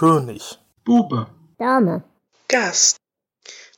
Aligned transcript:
König. 0.00 0.58
Bube. 0.82 1.26
Dame. 1.58 2.02
Gast. 2.48 2.96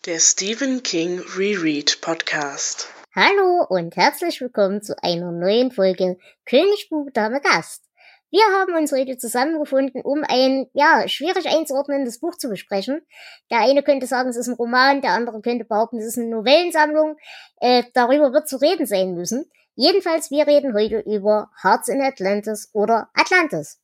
Der 0.07 0.21
Stephen 0.21 0.85
King 0.85 1.21
Reread 1.37 2.01
Podcast. 2.01 2.87
Hallo 3.13 3.67
und 3.69 3.97
herzlich 3.97 4.41
willkommen 4.41 4.83
zu 4.83 4.95
einer 5.03 5.33
neuen 5.33 5.73
Folge 5.73 6.17
König, 6.47 6.87
Bube, 6.91 7.11
Dame, 7.11 7.41
Gast. 7.41 7.83
Wir 8.31 8.45
haben 8.57 8.73
uns 8.75 8.93
heute 8.93 9.19
zusammengefunden, 9.19 10.01
um 10.03 10.23
ein, 10.23 10.69
ja, 10.75 11.09
schwierig 11.09 11.49
einzuordnendes 11.49 12.21
Buch 12.21 12.37
zu 12.37 12.49
besprechen. 12.49 13.03
Der 13.51 13.59
eine 13.59 13.83
könnte 13.83 14.07
sagen, 14.07 14.29
es 14.29 14.37
ist 14.37 14.47
ein 14.47 14.55
Roman, 14.55 15.01
der 15.01 15.15
andere 15.15 15.41
könnte 15.41 15.65
behaupten, 15.65 15.99
es 15.99 16.07
ist 16.07 16.19
eine 16.19 16.29
Novellensammlung. 16.29 17.17
Äh, 17.57 17.83
darüber 17.95 18.33
wird 18.33 18.49
zu 18.49 18.59
reden 18.59 18.87
sein 18.87 19.15
müssen. 19.15 19.51
Jedenfalls, 19.75 20.31
wir 20.31 20.47
reden 20.47 20.73
heute 20.73 21.01
über 21.01 21.51
Hearts 21.61 21.89
in 21.89 22.01
Atlantis 22.01 22.71
oder 22.75 23.09
Atlantis. 23.13 23.81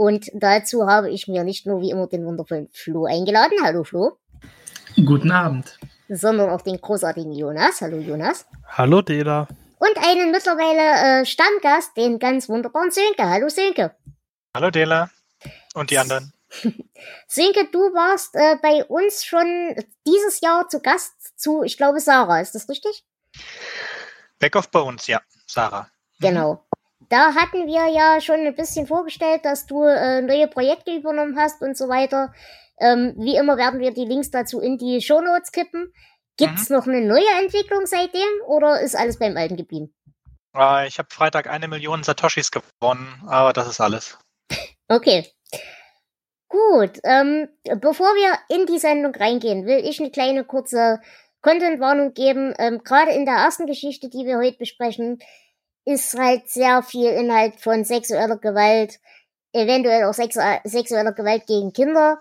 Und 0.00 0.30
dazu 0.32 0.88
habe 0.88 1.10
ich 1.10 1.28
mir 1.28 1.44
nicht 1.44 1.66
nur 1.66 1.82
wie 1.82 1.90
immer 1.90 2.06
den 2.06 2.24
wundervollen 2.24 2.70
Flo 2.72 3.04
eingeladen. 3.04 3.58
Hallo 3.62 3.84
Flo. 3.84 4.16
Guten 4.96 5.30
Abend. 5.30 5.78
Sondern 6.08 6.48
auch 6.48 6.62
den 6.62 6.80
großartigen 6.80 7.32
Jonas. 7.32 7.82
Hallo 7.82 7.98
Jonas. 7.98 8.46
Hallo 8.66 9.02
Dela 9.02 9.46
und 9.78 9.98
einen 9.98 10.30
mittlerweile 10.30 11.20
äh, 11.20 11.26
Stammgast, 11.26 11.94
den 11.98 12.18
ganz 12.18 12.48
wunderbaren 12.48 12.90
Sönke. 12.90 13.28
Hallo 13.28 13.50
Sönke. 13.50 13.94
Hallo 14.56 14.70
Dela 14.70 15.10
und 15.74 15.90
die 15.90 15.98
anderen. 15.98 16.32
Sönke, 17.28 17.68
du 17.70 17.80
warst 17.92 18.34
äh, 18.36 18.56
bei 18.62 18.82
uns 18.86 19.22
schon 19.22 19.74
dieses 20.06 20.40
Jahr 20.40 20.66
zu 20.70 20.80
Gast 20.80 21.38
zu, 21.38 21.62
ich 21.62 21.76
glaube, 21.76 22.00
Sarah. 22.00 22.40
Ist 22.40 22.54
das 22.54 22.70
richtig? 22.70 23.04
Back 24.38 24.56
of 24.56 24.70
Bones, 24.70 25.08
ja, 25.08 25.20
Sarah. 25.46 25.90
Genau. 26.20 26.64
Da 27.10 27.34
hatten 27.34 27.66
wir 27.66 27.88
ja 27.88 28.20
schon 28.20 28.46
ein 28.46 28.54
bisschen 28.54 28.86
vorgestellt, 28.86 29.44
dass 29.44 29.66
du 29.66 29.82
äh, 29.82 30.22
neue 30.22 30.46
Projekte 30.46 30.94
übernommen 30.94 31.36
hast 31.36 31.60
und 31.60 31.76
so 31.76 31.88
weiter. 31.88 32.32
Ähm, 32.78 33.14
wie 33.18 33.36
immer 33.36 33.56
werden 33.56 33.80
wir 33.80 33.92
die 33.92 34.04
Links 34.04 34.30
dazu 34.30 34.60
in 34.60 34.78
die 34.78 35.02
Shownotes 35.02 35.50
kippen. 35.50 35.92
Gibt's 36.36 36.70
mhm. 36.70 36.76
noch 36.76 36.86
eine 36.86 37.00
neue 37.00 37.28
Entwicklung 37.42 37.84
seitdem 37.84 38.28
oder 38.46 38.80
ist 38.80 38.96
alles 38.96 39.18
beim 39.18 39.36
Alten 39.36 39.56
geblieben? 39.56 39.92
Uh, 40.56 40.84
ich 40.86 40.98
habe 40.98 41.08
Freitag 41.10 41.48
eine 41.48 41.68
Million 41.68 42.02
Satoshis 42.04 42.50
gewonnen, 42.50 43.22
aber 43.26 43.52
das 43.52 43.68
ist 43.68 43.80
alles. 43.80 44.18
Okay. 44.92 45.24
Gut, 46.48 46.98
ähm, 47.04 47.48
bevor 47.62 48.08
wir 48.08 48.36
in 48.48 48.66
die 48.66 48.80
Sendung 48.80 49.14
reingehen, 49.14 49.66
will 49.66 49.88
ich 49.88 50.00
eine 50.00 50.10
kleine 50.10 50.42
kurze 50.42 51.00
Content-Warnung 51.42 52.12
geben. 52.12 52.54
Ähm, 52.58 52.82
Gerade 52.82 53.12
in 53.12 53.24
der 53.24 53.36
ersten 53.36 53.66
Geschichte, 53.66 54.10
die 54.10 54.26
wir 54.26 54.38
heute 54.38 54.58
besprechen, 54.58 55.20
ist 55.84 56.18
halt 56.18 56.48
sehr 56.48 56.82
viel 56.82 57.10
Inhalt 57.10 57.60
von 57.60 57.84
sexueller 57.84 58.38
Gewalt, 58.38 58.98
eventuell 59.52 60.04
auch 60.04 60.14
sexu 60.14 60.40
sexueller 60.64 61.12
Gewalt 61.12 61.46
gegen 61.46 61.72
Kinder. 61.72 62.20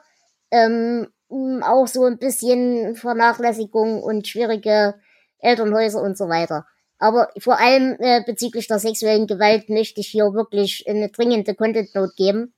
Ähm, 0.52 1.08
auch 1.30 1.88
so 1.88 2.06
ein 2.06 2.18
bisschen 2.18 2.96
Vernachlässigung 2.96 4.02
und 4.02 4.28
schwierige 4.28 4.96
Elternhäuser 5.40 6.02
und 6.02 6.18
so 6.18 6.28
weiter. 6.28 6.66
Aber 6.98 7.30
vor 7.40 7.60
allem 7.60 7.96
äh, 8.00 8.22
bezüglich 8.26 8.68
der 8.68 8.80
sexuellen 8.80 9.28
Gewalt 9.28 9.70
möchte 9.70 10.02
ich 10.02 10.08
hier 10.08 10.34
wirklich 10.34 10.86
eine 10.88 11.10
dringende 11.10 11.56
Content 11.56 11.94
Note 11.96 12.14
geben. 12.18 12.54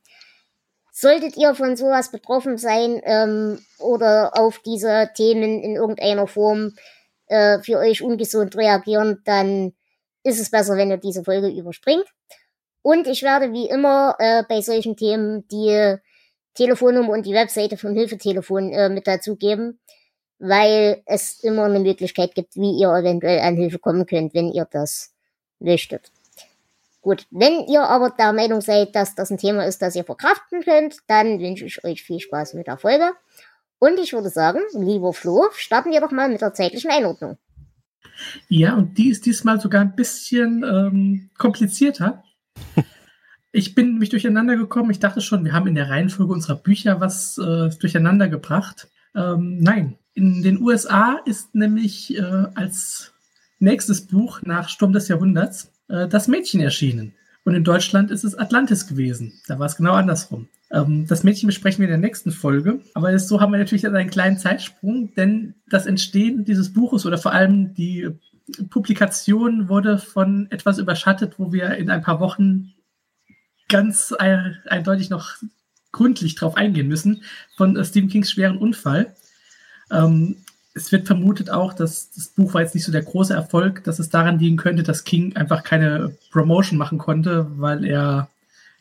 Solltet 0.92 1.38
ihr 1.38 1.54
von 1.54 1.76
sowas 1.76 2.12
betroffen 2.12 2.58
sein 2.58 3.02
ähm, 3.04 3.60
oder 3.80 4.32
auf 4.38 4.60
diese 4.60 5.10
Themen 5.16 5.62
in 5.62 5.76
irgendeiner 5.76 6.28
Form 6.28 6.74
äh, 7.28 7.60
für 7.60 7.78
euch 7.78 8.02
ungesund 8.02 8.56
reagieren, 8.58 9.22
dann 9.26 9.74
ist 10.24 10.40
es 10.40 10.52
besser, 10.52 10.78
wenn 10.78 10.90
ihr 10.90 10.98
diese 10.98 11.24
Folge 11.24 11.50
überspringt. 11.50 12.06
Und 12.82 13.08
ich 13.08 13.24
werde 13.24 13.54
wie 13.54 13.68
immer 13.70 14.16
äh, 14.20 14.44
bei 14.48 14.62
solchen 14.62 14.96
Themen 14.96 15.48
die 15.50 15.98
Telefonnummer 16.54 17.14
und 17.14 17.26
die 17.26 17.34
Webseite 17.34 17.78
vom 17.78 17.94
Hilfetelefon 17.94 18.72
äh, 18.72 18.90
mit 18.90 19.08
dazugeben, 19.08 19.80
weil 20.40 21.02
es 21.06 21.44
immer 21.44 21.66
eine 21.66 21.80
Möglichkeit 21.80 22.36
gibt, 22.36 22.56
wie 22.56 22.80
ihr 22.80 22.90
eventuell 22.90 23.40
an 23.40 23.56
Hilfe 23.56 23.80
kommen 23.80 24.06
könnt, 24.06 24.34
wenn 24.34 24.52
ihr 24.52 24.68
das 24.70 25.14
möchtet. 25.60 26.12
Gut, 27.02 27.26
wenn 27.32 27.66
ihr 27.68 27.82
aber 27.82 28.12
der 28.12 28.34
Meinung 28.34 28.62
seid, 28.62 28.96
dass 28.96 29.16
das 29.16 29.32
ein 29.32 29.38
Thema 29.38 29.66
ist, 29.66 29.82
das 29.82 29.96
ihr 29.96 30.04
verkraften 30.04 30.62
könnt, 30.62 30.98
dann 31.08 31.40
wünsche 31.40 31.66
ich 31.66 31.84
euch 31.84 32.04
viel 32.04 32.20
Spaß 32.20 32.54
mit 32.54 32.68
der 32.68 32.78
Folge. 32.78 33.12
Und 33.80 34.00
ich 34.00 34.14
würde 34.14 34.30
sagen, 34.30 34.60
lieber 34.74 35.12
Flo, 35.12 35.48
starten 35.54 35.92
wir 35.92 36.02
doch 36.02 36.12
mal 36.12 36.30
mit 36.30 36.42
der 36.42 36.54
zeitlichen 36.54 36.92
Einordnung. 36.92 37.38
Ja, 38.48 38.76
und 38.76 38.98
die 38.98 39.10
ist 39.10 39.26
diesmal 39.26 39.60
sogar 39.60 39.82
ein 39.82 39.96
bisschen 39.96 40.64
ähm, 40.64 41.30
komplizierter. 41.38 42.24
Ich 43.54 43.76
bin 43.76 43.92
nämlich 43.92 44.10
durcheinander 44.10 44.56
gekommen. 44.56 44.92
Ich 44.92 45.00
dachte 45.00 45.20
schon, 45.20 45.44
wir 45.44 45.52
haben 45.52 45.68
in 45.68 45.76
der 45.76 45.90
Reihenfolge 45.90 46.32
unserer 46.32 46.56
Bücher 46.56 47.02
was 47.02 47.38
äh, 47.38 47.70
durcheinander 47.82 48.30
gebracht. 48.30 48.88
Ähm, 49.14 49.58
nein, 49.60 49.98
in 50.14 50.42
den 50.42 50.62
USA 50.62 51.20
ist 51.26 51.54
nämlich 51.54 52.18
äh, 52.18 52.22
als 52.56 53.14
nächstes 53.60 54.08
Buch 54.08 54.42
nach 54.44 54.70
Sturm 54.70 54.94
des 54.94 55.10
Jahrhunderts 55.10 55.72
äh, 55.90 56.08
das 56.08 56.30
Mädchen 56.30 56.62
erschienen. 56.62 57.14
Und 57.44 57.56
in 57.56 57.64
Deutschland 57.64 58.12
ist 58.12 58.24
es 58.24 58.38
Atlantis 58.38 58.88
gewesen. 58.88 59.34
Da 59.48 59.58
war 59.58 59.66
es 59.66 59.76
genau 59.76 59.94
andersrum. 59.94 60.48
Ähm, 60.72 61.08
das 61.08 61.24
Mädchen 61.24 61.48
besprechen 61.48 61.80
wir 61.80 61.88
in 61.88 62.02
der 62.02 62.10
nächsten 62.10 62.32
Folge. 62.32 62.82
Aber 62.94 63.18
so 63.18 63.42
haben 63.42 63.52
wir 63.52 63.60
natürlich 63.60 63.88
einen 63.88 64.10
kleinen 64.10 64.38
Zeitsprung, 64.38 65.14
denn 65.16 65.56
das 65.70 65.86
Entstehen 65.86 66.46
dieses 66.46 66.74
Buches 66.74 67.06
oder 67.06 67.18
vor 67.18 67.34
allem 67.34 67.74
die 67.74 68.10
Publikation 68.70 69.70
wurde 69.70 69.98
von 69.98 70.48
etwas 70.52 70.78
überschattet, 70.78 71.36
wo 71.38 71.52
wir 71.52 71.76
in 71.76 71.90
ein 71.90 72.02
paar 72.02 72.20
Wochen 72.20 72.74
ganz 73.70 74.14
eindeutig 74.14 75.10
noch 75.10 75.36
gründlich 75.92 76.36
drauf 76.36 76.58
eingehen 76.58 76.88
müssen, 76.88 77.24
von 77.56 77.84
Stephen 77.84 78.10
Kings 78.10 78.32
schweren 78.32 78.58
Unfall. 78.58 79.16
Ähm, 79.90 80.41
es 80.74 80.92
wird 80.92 81.08
vermutet 81.08 81.50
auch, 81.50 81.74
dass 81.74 82.12
das 82.12 82.28
Buch 82.28 82.54
war 82.54 82.62
jetzt 82.62 82.76
nicht 82.76 82.86
so 82.86 82.92
der 82.92 83.04
große 83.04 83.34
Erfolg, 83.34 83.84
dass 83.84 84.00
es 84.00 84.10
daran 84.10 84.40
liegen 84.40 84.58
könnte, 84.58 84.84
dass 84.84 85.04
King 85.04 85.36
einfach 85.36 85.64
keine 85.64 86.16
Promotion 86.32 86.78
machen 86.78 86.98
konnte, 86.98 87.48
weil 87.58 87.86
er 87.86 88.30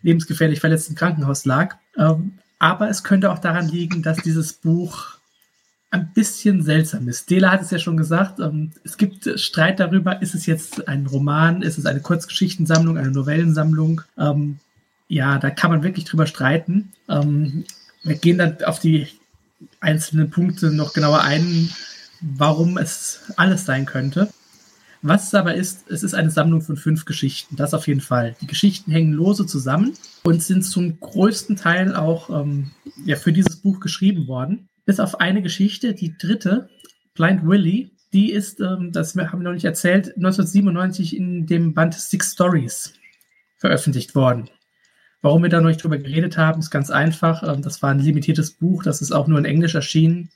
lebensgefährlich 0.02 0.60
verletzt 0.60 0.88
im 0.88 0.94
Krankenhaus 0.94 1.44
lag. 1.44 1.76
Ähm, 1.96 2.38
aber 2.58 2.88
es 2.88 3.02
könnte 3.02 3.30
auch 3.30 3.38
daran 3.38 3.68
liegen, 3.68 4.02
dass 4.02 4.18
dieses 4.18 4.52
Buch 4.52 5.16
ein 5.90 6.12
bisschen 6.12 6.62
seltsam 6.62 7.08
ist. 7.08 7.30
Dela 7.30 7.50
hat 7.50 7.62
es 7.62 7.70
ja 7.70 7.78
schon 7.78 7.96
gesagt, 7.96 8.38
ähm, 8.38 8.70
es 8.84 8.96
gibt 8.96 9.28
Streit 9.40 9.80
darüber, 9.80 10.22
ist 10.22 10.34
es 10.34 10.46
jetzt 10.46 10.86
ein 10.86 11.06
Roman, 11.06 11.62
ist 11.62 11.78
es 11.78 11.86
eine 11.86 12.00
Kurzgeschichtensammlung, 12.00 12.96
eine 12.96 13.10
Novellensammlung. 13.10 14.02
Ähm, 14.16 14.60
ja, 15.08 15.38
da 15.38 15.50
kann 15.50 15.72
man 15.72 15.82
wirklich 15.82 16.04
drüber 16.04 16.26
streiten. 16.26 16.92
Ähm, 17.08 17.64
wir 18.04 18.14
gehen 18.14 18.38
dann 18.38 18.58
auf 18.64 18.78
die 18.78 19.08
einzelnen 19.80 20.30
Punkte 20.30 20.70
noch 20.70 20.92
genauer 20.92 21.22
ein, 21.22 21.70
warum 22.20 22.78
es 22.78 23.20
alles 23.36 23.64
sein 23.64 23.86
könnte. 23.86 24.28
Was 25.02 25.28
es 25.28 25.34
aber 25.34 25.54
ist, 25.54 25.90
es 25.90 26.02
ist 26.02 26.12
eine 26.12 26.30
Sammlung 26.30 26.60
von 26.60 26.76
fünf 26.76 27.06
Geschichten, 27.06 27.56
das 27.56 27.72
auf 27.72 27.88
jeden 27.88 28.02
Fall. 28.02 28.36
Die 28.42 28.46
Geschichten 28.46 28.92
hängen 28.92 29.14
lose 29.14 29.46
zusammen 29.46 29.94
und 30.24 30.42
sind 30.42 30.62
zum 30.62 31.00
größten 31.00 31.56
Teil 31.56 31.94
auch 31.94 32.28
ähm, 32.28 32.72
ja, 33.06 33.16
für 33.16 33.32
dieses 33.32 33.56
Buch 33.56 33.80
geschrieben 33.80 34.26
worden. 34.26 34.68
Bis 34.84 35.00
auf 35.00 35.20
eine 35.20 35.40
Geschichte, 35.40 35.94
die 35.94 36.16
dritte, 36.18 36.68
Blind 37.14 37.46
Willie, 37.46 37.90
die 38.12 38.30
ist, 38.30 38.60
ähm, 38.60 38.92
das 38.92 39.16
haben 39.16 39.40
wir 39.40 39.44
noch 39.44 39.54
nicht 39.54 39.64
erzählt, 39.64 40.08
1997 40.16 41.16
in 41.16 41.46
dem 41.46 41.72
Band 41.72 41.94
Six 41.94 42.32
Stories 42.32 42.92
veröffentlicht 43.56 44.14
worden. 44.14 44.50
Warum 45.22 45.42
wir 45.42 45.50
da 45.50 45.60
noch 45.60 45.68
nicht 45.68 45.82
drüber 45.82 45.98
geredet 45.98 46.38
haben, 46.38 46.60
ist 46.60 46.70
ganz 46.70 46.90
einfach. 46.90 47.42
Ähm, 47.42 47.62
das 47.62 47.82
war 47.82 47.90
ein 47.90 47.98
limitiertes 47.98 48.52
Buch, 48.52 48.82
das 48.82 49.02
ist 49.02 49.12
auch 49.12 49.26
nur 49.26 49.38
in 49.38 49.44
Englisch 49.44 49.74
erschienen. 49.74 50.30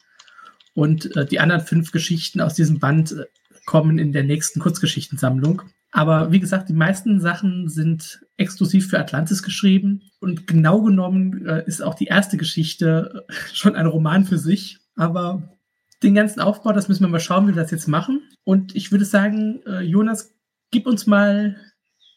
Und 0.75 1.17
äh, 1.17 1.25
die 1.25 1.41
anderen 1.41 1.63
fünf 1.63 1.93
Geschichten 1.93 2.41
aus 2.41 2.55
diesem 2.55 2.81
Band 2.81 3.13
äh, 3.13 3.25
kommen 3.65 3.99
in 3.99 4.13
der 4.13 4.25
nächsten 4.25 4.61
Kurzgeschichtensammlung. 4.61 5.63
Aber 5.93 6.33
wie 6.33 6.41
gesagt, 6.41 6.69
die 6.69 6.75
meisten 6.75 7.21
Sachen 7.21 7.69
sind 7.69 8.21
exklusiv 8.37 8.89
für 8.89 8.99
Atlantis 8.99 9.43
geschrieben. 9.43 10.03
Und 10.21 10.47
genau 10.47 10.83
genommen 10.83 11.47
äh, 11.47 11.65
ist 11.67 11.83
auch 11.83 11.95
die 11.95 12.07
erste 12.07 12.37
Geschichte 12.37 13.25
schon 13.53 13.77
ein 13.77 13.87
Roman 13.87 14.25
für 14.25 14.39
sich. 14.39 14.81
Aber 14.97 15.57
den 16.03 16.15
ganzen 16.15 16.41
Aufbau, 16.41 16.73
das 16.73 16.89
müssen 16.89 17.05
wir 17.05 17.09
mal 17.09 17.21
schauen, 17.21 17.47
wie 17.47 17.55
wir 17.55 17.63
das 17.63 17.71
jetzt 17.71 17.89
machen. 17.89 18.21
Und 18.43 18.75
ich 18.77 18.93
würde 18.93 19.07
sagen, 19.07 19.63
Jonas, 19.83 20.35
gib 20.71 20.87
uns 20.87 21.07
mal 21.07 21.57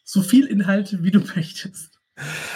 so 0.04 0.20
viel 0.20 0.44
Inhalt, 0.44 1.02
wie 1.02 1.10
du 1.10 1.20
möchtest. 1.36 1.97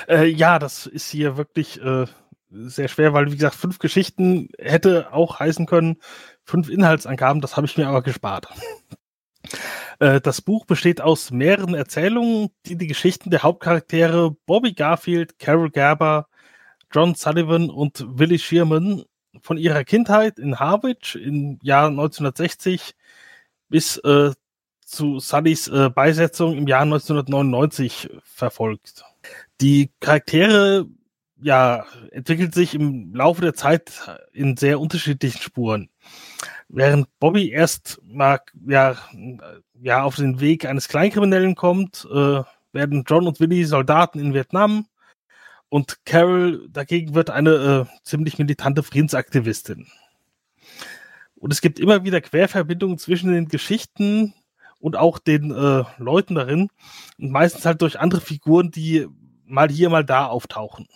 Äh, 0.08 0.26
ja, 0.26 0.58
das 0.58 0.86
ist 0.86 1.10
hier 1.10 1.36
wirklich 1.36 1.80
äh, 1.82 2.06
sehr 2.50 2.88
schwer, 2.88 3.12
weil, 3.12 3.30
wie 3.32 3.36
gesagt, 3.36 3.54
fünf 3.54 3.78
Geschichten 3.78 4.48
hätte 4.58 5.12
auch 5.12 5.40
heißen 5.40 5.66
können, 5.66 5.96
fünf 6.44 6.68
Inhaltsangaben, 6.68 7.40
das 7.40 7.56
habe 7.56 7.66
ich 7.66 7.76
mir 7.76 7.88
aber 7.88 8.02
gespart. 8.02 8.48
Äh, 9.98 10.20
das 10.20 10.40
Buch 10.40 10.66
besteht 10.66 11.00
aus 11.00 11.30
mehreren 11.30 11.74
Erzählungen, 11.74 12.50
die 12.64 12.76
die 12.76 12.86
Geschichten 12.86 13.30
der 13.30 13.42
Hauptcharaktere 13.42 14.30
Bobby 14.46 14.72
Garfield, 14.72 15.38
Carol 15.38 15.70
Gerber, 15.70 16.28
John 16.92 17.14
Sullivan 17.14 17.70
und 17.70 18.04
Willie 18.06 18.38
Shearman 18.38 19.04
von 19.40 19.58
ihrer 19.58 19.84
Kindheit 19.84 20.38
in 20.38 20.58
Harwich 20.58 21.16
im 21.16 21.58
Jahr 21.62 21.88
1960 21.88 22.94
bis 23.68 23.96
äh, 23.98 24.32
zu 24.84 25.18
Sullys 25.20 25.68
äh, 25.68 25.90
Beisetzung 25.90 26.56
im 26.56 26.66
Jahr 26.66 26.82
1999 26.82 28.10
verfolgt. 28.22 29.04
Die 29.62 29.92
Charaktere 30.00 30.88
ja, 31.40 31.86
entwickelt 32.10 32.52
sich 32.52 32.74
im 32.74 33.14
Laufe 33.14 33.42
der 33.42 33.54
Zeit 33.54 33.92
in 34.32 34.56
sehr 34.56 34.80
unterschiedlichen 34.80 35.40
Spuren. 35.40 35.88
Während 36.68 37.06
Bobby 37.20 37.50
erst 37.50 38.00
mal 38.04 38.40
ja, 38.66 38.96
ja 39.80 40.02
auf 40.02 40.16
den 40.16 40.40
Weg 40.40 40.64
eines 40.64 40.88
Kleinkriminellen 40.88 41.54
kommt, 41.54 42.08
äh, 42.12 42.42
werden 42.72 43.04
John 43.06 43.28
und 43.28 43.38
Willy 43.38 43.64
Soldaten 43.64 44.18
in 44.18 44.34
Vietnam 44.34 44.86
und 45.68 46.04
Carol 46.04 46.68
dagegen 46.68 47.14
wird 47.14 47.30
eine 47.30 47.86
äh, 47.88 47.98
ziemlich 48.02 48.38
militante 48.38 48.82
Friedensaktivistin. 48.82 49.86
Und 51.36 51.52
es 51.52 51.60
gibt 51.60 51.78
immer 51.78 52.02
wieder 52.02 52.20
Querverbindungen 52.20 52.98
zwischen 52.98 53.32
den 53.32 53.46
Geschichten 53.46 54.34
und 54.80 54.96
auch 54.96 55.20
den 55.20 55.52
äh, 55.52 55.84
Leuten 55.98 56.34
darin 56.34 56.68
und 57.16 57.30
meistens 57.30 57.64
halt 57.64 57.80
durch 57.80 58.00
andere 58.00 58.20
Figuren, 58.20 58.72
die 58.72 59.06
mal 59.52 59.70
hier, 59.70 59.90
mal 59.90 60.04
da 60.04 60.26
auftauchen. 60.26 60.88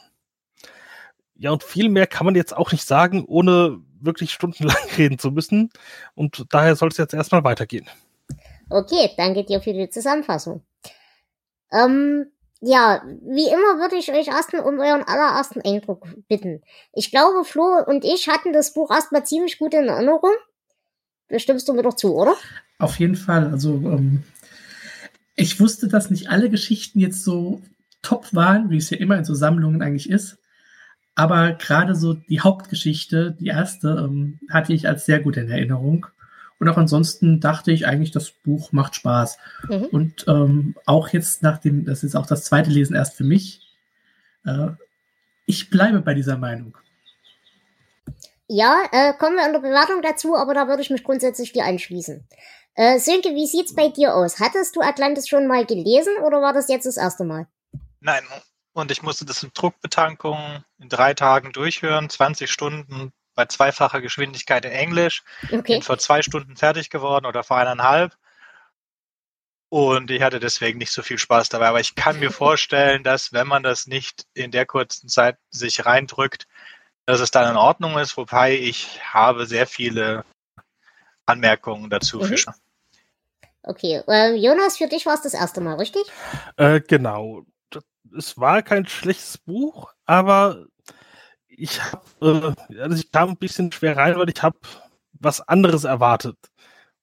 Ja, 1.35 1.51
und 1.51 1.63
viel 1.63 1.89
mehr 1.89 2.07
kann 2.07 2.25
man 2.25 2.35
jetzt 2.35 2.57
auch 2.57 2.73
nicht 2.73 2.87
sagen, 2.87 3.25
ohne 3.27 3.79
wirklich 4.01 4.33
stundenlang 4.33 4.77
reden 4.97 5.19
zu 5.19 5.31
müssen. 5.31 5.71
Und 6.15 6.47
daher 6.51 6.75
soll 6.77 6.89
es 6.89 6.97
jetzt 6.97 7.15
erstmal 7.15 7.45
weitergehen. 7.45 7.87
Okay, 8.69 9.11
danke 9.17 9.45
dir 9.45 9.61
für 9.61 9.73
die 9.73 9.91
Zusammenfassung. 9.91 10.63
Ähm, 11.71 12.27
ja, 12.61 13.03
wie 13.23 13.49
immer 13.49 13.79
würde 13.79 13.97
ich 13.97 14.11
euch 14.11 14.29
erstmal 14.29 14.63
um 14.63 14.79
euren 14.79 15.03
allerersten 15.03 15.61
Eindruck 15.61 16.07
bitten. 16.27 16.63
Ich 16.93 17.11
glaube, 17.11 17.45
Flo 17.45 17.83
und 17.87 18.05
ich 18.05 18.29
hatten 18.29 18.53
das 18.53 18.73
Buch 18.73 18.91
erstmal 18.91 19.25
ziemlich 19.27 19.59
gut 19.59 19.75
in 19.75 19.89
Erinnerung. 19.89 20.33
Bestimmst 21.29 21.69
du 21.69 21.75
mir 21.75 21.83
doch 21.83 21.95
zu, 21.95 22.15
oder? 22.15 22.35
Auf 22.79 22.99
jeden 22.99 23.17
Fall. 23.17 23.51
Also, 23.51 23.75
ähm, 23.75 24.23
ich 25.35 25.61
wusste, 25.61 25.87
dass 25.89 26.11
nicht 26.11 26.31
alle 26.31 26.49
Geschichten 26.49 26.99
jetzt 26.99 27.23
so 27.23 27.61
top 28.07 28.35
waren, 28.35 28.71
wie 28.71 28.77
es 28.77 28.91
ja 28.91 28.99
immer 28.99 29.17
in 29.17 29.25
so 29.25 29.35
Sammlungen 29.35 29.83
eigentlich 29.83 30.09
ist. 30.09 30.39
Aber 31.17 31.53
gerade 31.53 31.95
so 31.95 32.15
die 32.15 32.41
Hauptgeschichte, 32.41 33.33
die 33.33 33.47
erste, 33.47 34.07
ähm, 34.07 34.39
hatte 34.51 34.73
ich 34.73 34.87
als 34.87 35.07
sehr 35.07 35.21
gut 35.21 35.37
in 35.37 35.51
Erinnerung. 35.51 36.07
Und 36.59 36.69
auch 36.69 36.77
ansonsten 36.77 37.41
dachte 37.41 37.73
ich 37.73 37.87
eigentlich, 37.87 38.13
das 38.13 38.31
Buch 38.31 38.73
macht 38.73 38.95
Spaß. 38.95 39.39
Mhm. 39.69 39.85
Und 39.87 40.25
ähm, 40.29 40.77
auch 40.87 41.09
jetzt 41.09 41.43
nach 41.43 41.59
dem, 41.59 41.85
das 41.85 42.05
ist 42.05 42.15
auch 42.15 42.27
das 42.27 42.45
zweite 42.45 42.71
Lesen 42.71 42.95
erst 42.95 43.17
für 43.17 43.25
mich. 43.25 43.61
Äh, 44.45 44.69
ich 45.47 45.71
bleibe 45.71 46.01
bei 46.01 46.15
dieser 46.15 46.37
Meinung. 46.37 46.77
Ja, 48.49 48.83
äh, 48.93 49.13
kommen 49.15 49.37
wir 49.37 49.47
in 49.47 49.53
der 49.53 49.61
Bewertung 49.61 50.03
dazu, 50.03 50.37
aber 50.37 50.55
da 50.55 50.69
würde 50.69 50.83
ich 50.83 50.91
mich 50.91 51.03
grundsätzlich 51.03 51.53
dir 51.53 51.65
anschließen. 51.65 52.25
Äh, 52.75 52.99
Sönke, 52.99 53.31
wie 53.31 53.47
sieht's 53.47 53.75
bei 53.75 53.89
dir 53.89 54.15
aus? 54.15 54.39
Hattest 54.39 54.77
du 54.77 54.81
Atlantis 54.81 55.29
schon 55.29 55.47
mal 55.47 55.65
gelesen 55.65 56.13
oder 56.25 56.43
war 56.43 56.53
das 56.53 56.69
jetzt 56.69 56.87
das 56.87 56.99
erste 56.99 57.25
Mal? 57.25 57.49
Nein, 58.01 58.25
und 58.73 58.91
ich 58.91 59.03
musste 59.03 59.25
das 59.25 59.43
in 59.43 59.51
Druckbetankung 59.55 60.65
in 60.79 60.89
drei 60.89 61.15
Tagen 61.15 61.53
durchhören, 61.53 62.11
20 62.11 62.51
Stunden 62.51 63.13
bei 63.35 63.47
zweifacher 63.47 64.01
Geschwindigkeit 64.01 64.65
in 64.65 64.73
Englisch. 64.73 65.23
Okay. 65.45 65.75
Bin 65.75 65.83
vor 65.83 65.99
zwei 65.99 66.23
Stunden 66.23 66.57
fertig 66.57 66.91
geworden 66.91 67.27
oder 67.27 67.45
vor 67.45 67.59
eineinhalb. 67.59 68.17
Und 69.69 70.11
ich 70.11 70.23
hatte 70.23 70.41
deswegen 70.41 70.79
nicht 70.79 70.93
so 70.93 71.03
viel 71.03 71.19
Spaß 71.19 71.49
dabei. 71.49 71.69
Aber 71.69 71.81
ich 71.81 71.95
kann 71.95 72.19
mir 72.19 72.31
vorstellen, 72.33 73.03
dass 73.03 73.33
wenn 73.33 73.47
man 73.47 73.63
das 73.63 73.87
nicht 73.87 74.27
in 74.35 74.51
der 74.51 74.67
kurzen 74.67 75.09
Zeit 75.09 75.39
sich 75.51 75.85
reindrückt, 75.85 76.47
dass 77.05 77.21
es 77.21 77.31
dann 77.31 77.51
in 77.51 77.57
Ordnung 77.57 77.99
ist. 77.99 78.17
Wobei 78.17 78.57
ich 78.57 79.01
habe 79.13 79.47
sehr 79.47 79.67
viele 79.67 80.25
Anmerkungen 81.25 81.91
dazu. 81.91 82.19
Mhm. 82.19 82.37
Okay, 83.63 84.03
äh, 84.07 84.35
Jonas, 84.35 84.77
für 84.77 84.87
dich 84.87 85.07
war 85.07 85.15
es 85.15 85.23
das 85.23 85.35
erste 85.35 85.61
Mal, 85.61 85.75
richtig? 85.75 86.05
Äh, 86.57 86.81
genau. 86.81 87.45
Es 88.17 88.39
war 88.39 88.63
kein 88.63 88.87
schlechtes 88.87 89.39
Buch, 89.39 89.93
aber 90.05 90.67
ich 91.49 91.81
habe, 91.83 92.57
äh, 92.71 92.81
also 92.81 92.97
ich 92.97 93.11
kam 93.11 93.31
ein 93.31 93.37
bisschen 93.37 93.73
schwer 93.73 93.97
rein, 93.97 94.17
weil 94.17 94.29
ich 94.29 94.43
habe 94.43 94.59
was 95.13 95.41
anderes 95.41 95.85
erwartet. 95.85 96.37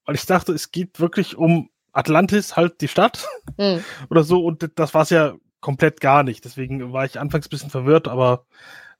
Weil 0.06 0.16
ich 0.16 0.26
dachte, 0.26 0.54
es 0.54 0.72
geht 0.72 1.00
wirklich 1.00 1.36
um 1.36 1.70
Atlantis, 1.92 2.56
halt 2.56 2.82
die 2.82 2.88
Stadt 2.88 3.26
mhm. 3.58 3.84
oder 4.10 4.24
so, 4.24 4.44
und 4.46 4.70
das 4.76 4.94
war 4.94 5.04
es 5.04 5.10
ja 5.10 5.36
komplett 5.62 6.02
gar 6.02 6.24
nicht. 6.24 6.46
Deswegen 6.46 6.94
war 6.94 7.06
ich 7.06 7.20
anfangs 7.20 7.48
ein 7.48 7.50
bisschen 7.50 7.70
verwirrt, 7.70 8.08
aber 8.08 8.46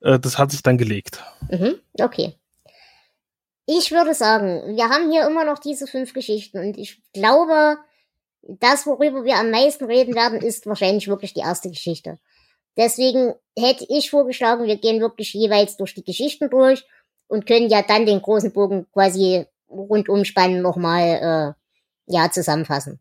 äh, 0.02 0.20
das 0.20 0.38
hat 0.38 0.52
sich 0.52 0.64
dann 0.64 0.78
gelegt. 0.78 1.24
Mhm, 1.50 1.76
okay. 2.00 2.36
Ich 3.66 3.92
würde 3.92 4.14
sagen, 4.14 4.76
wir 4.76 4.90
haben 4.90 5.10
hier 5.10 5.26
immer 5.26 5.46
noch 5.46 5.60
diese 5.60 5.88
fünf 5.88 6.14
Geschichten 6.14 6.60
und 6.60 6.78
ich 6.78 7.02
glaube, 7.14 7.78
das, 8.48 8.86
worüber 8.86 9.24
wir 9.24 9.36
am 9.36 9.52
meisten 9.52 9.86
reden 9.86 10.16
werden, 10.16 10.40
ist 10.40 10.66
wahrscheinlich 10.66 11.08
wirklich 11.08 11.34
die 11.34 11.42
erste 11.42 11.70
Geschichte. 11.70 12.20
Deswegen 12.78 13.34
hätte 13.58 13.86
ich 13.90 14.10
vorgeschlagen, 14.10 14.66
wir 14.66 14.78
gehen 14.78 15.00
wirklich 15.00 15.34
jeweils 15.34 15.78
durch 15.78 15.94
die 15.94 16.04
Geschichten 16.04 16.50
durch 16.50 16.86
und 17.28 17.46
können 17.46 17.70
ja 17.70 17.82
dann 17.82 18.06
den 18.06 18.22
großen 18.22 18.52
Bogen 18.52 18.88
quasi 18.92 19.46
rundum 19.70 20.26
spannen 20.26 20.62
nochmal 20.62 21.56
äh, 21.58 22.14
ja, 22.14 22.32
zusammenfassen. 22.32 23.00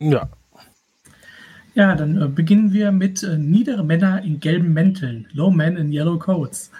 Ja. 0.00 0.28
Ja, 1.74 1.94
dann 1.94 2.20
äh, 2.20 2.28
beginnen 2.28 2.72
wir 2.72 2.90
mit 2.90 3.22
äh, 3.22 3.36
niedere 3.36 3.84
Männer 3.84 4.22
in 4.22 4.40
gelben 4.40 4.72
Mänteln, 4.72 5.28
Low 5.32 5.50
Men 5.50 5.76
in 5.76 5.92
Yellow 5.92 6.18
Coats. 6.18 6.70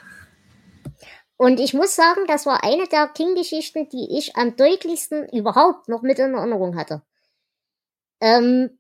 Und 1.39 1.61
ich 1.61 1.73
muss 1.73 1.95
sagen, 1.95 2.27
das 2.27 2.47
war 2.47 2.65
eine 2.65 2.89
der 2.89 3.07
King-Geschichten, 3.07 3.89
die 3.89 4.19
ich 4.19 4.37
am 4.37 4.57
deutlichsten 4.57 5.29
überhaupt 5.29 5.89
noch 5.89 6.03
mit 6.03 6.19
in 6.19 6.35
Erinnerung 6.35 6.77
hatte. 6.77 7.01
Ähm, 8.21 8.77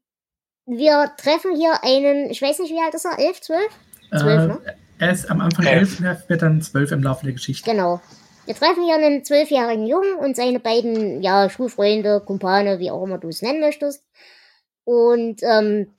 wir 0.67 1.13
treffen 1.17 1.55
hier 1.55 1.85
einen, 1.85 2.29
ich 2.31 2.43
weiß 2.43 2.59
nicht, 2.59 2.73
wie 2.73 2.81
alt 2.81 2.95
ist 2.95 3.05
er? 3.05 3.19
Elf, 3.19 3.41
zwölf? 3.41 3.73
Zwölf, 4.11 4.43
äh, 4.43 4.47
ne? 4.49 4.77
Er 4.99 5.13
ist 5.13 5.31
am 5.31 5.41
Anfang 5.41 5.67
elf, 5.67 6.01
elf 6.01 6.29
wird 6.29 6.43
dann 6.43 6.61
zwölf 6.61 6.91
im 6.91 7.03
Laufe 7.03 7.25
der 7.25 7.33
Geschichte. 7.33 7.71
Genau. 7.71 8.01
Wir 8.45 8.57
treffen 8.57 8.85
hier 8.85 8.97
einen 8.97 9.25
zwölfjährigen 9.25 9.87
Jungen 9.87 10.17
und 10.17 10.35
seine 10.35 10.59
beiden, 10.59 11.23
ja, 11.23 11.49
Schulfreunde, 11.49 12.21
Kumpane, 12.27 12.81
wie 12.81 12.91
auch 12.91 13.05
immer 13.05 13.19
du 13.19 13.29
es 13.29 13.41
nennen 13.41 13.61
möchtest. 13.61 14.03
Und 14.83 15.43
ähm, 15.43 15.95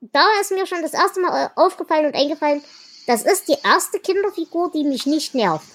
da 0.00 0.24
ist 0.40 0.52
mir 0.52 0.66
schon 0.66 0.82
das 0.82 0.94
erste 0.94 1.20
Mal 1.20 1.50
aufgefallen 1.56 2.06
und 2.06 2.14
eingefallen, 2.14 2.62
das 3.06 3.22
ist 3.22 3.48
die 3.48 3.56
erste 3.64 3.98
Kinderfigur, 3.98 4.70
die 4.72 4.84
mich 4.84 5.06
nicht 5.06 5.34
nervt. 5.34 5.66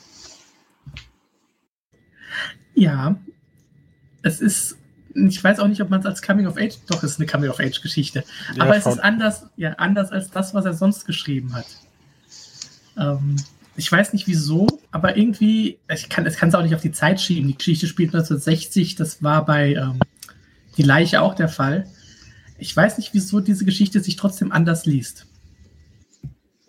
Ja, 2.74 3.20
es 4.22 4.42
ist 4.42 4.78
ich 5.16 5.44
weiß 5.44 5.60
auch 5.60 5.68
nicht, 5.68 5.82
ob 5.82 5.90
man 5.90 6.00
es 6.00 6.06
als 6.06 6.22
Coming 6.22 6.48
of 6.48 6.58
Age, 6.58 6.76
doch, 6.88 7.04
es 7.04 7.12
ist 7.12 7.20
eine 7.20 7.26
Coming 7.26 7.50
of 7.50 7.60
Age 7.60 7.82
Geschichte. 7.82 8.24
Ja, 8.56 8.64
aber 8.64 8.78
es 8.78 8.86
ist 8.86 9.00
anders, 9.00 9.48
ja, 9.58 9.74
anders 9.74 10.12
als 10.12 10.30
das, 10.30 10.54
was 10.54 10.66
er 10.66 10.74
sonst 10.74 11.06
geschrieben 11.06 11.54
hat. 11.54 11.66
Ähm, 12.98 13.36
ich 13.76 13.92
weiß 13.92 14.14
nicht 14.14 14.28
wieso, 14.28 14.68
aber 14.92 15.18
irgendwie, 15.18 15.80
ich 15.92 16.10
kann 16.10 16.26
es 16.26 16.56
auch 16.56 16.62
nicht 16.62 16.76
auf 16.76 16.82
die 16.82 16.92
Zeit 16.92 17.22
schieben. 17.22 17.48
Die 17.48 17.58
Geschichte 17.58 17.88
spielt 17.88 18.14
1960, 18.14 18.96
das 18.96 19.24
war 19.24 19.46
bei 19.46 19.74
ähm, 19.74 20.00
Die 20.78 20.84
Leiche 20.84 21.22
auch 21.22 21.34
der 21.34 21.50
Fall. 21.50 21.88
Ich 22.58 22.76
weiß 22.76 22.98
nicht, 22.98 23.14
wieso 23.14 23.40
diese 23.40 23.66
Geschichte 23.66 24.02
sich 24.02 24.16
trotzdem 24.18 24.52
anders 24.52 24.86
liest. 24.86 25.26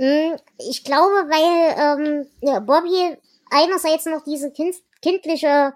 Hm, 0.00 0.36
ich 0.56 0.82
glaube, 0.82 1.28
weil 1.28 2.24
ähm, 2.40 2.64
Bobby 2.64 3.18
einerseits 3.50 4.06
noch 4.06 4.24
diese 4.24 4.50
kind 4.50 4.74
kindliche 5.02 5.74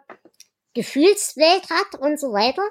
Gefühlswelt 0.73 1.69
hat 1.69 2.01
und 2.01 2.19
so 2.19 2.33
weiter. 2.33 2.63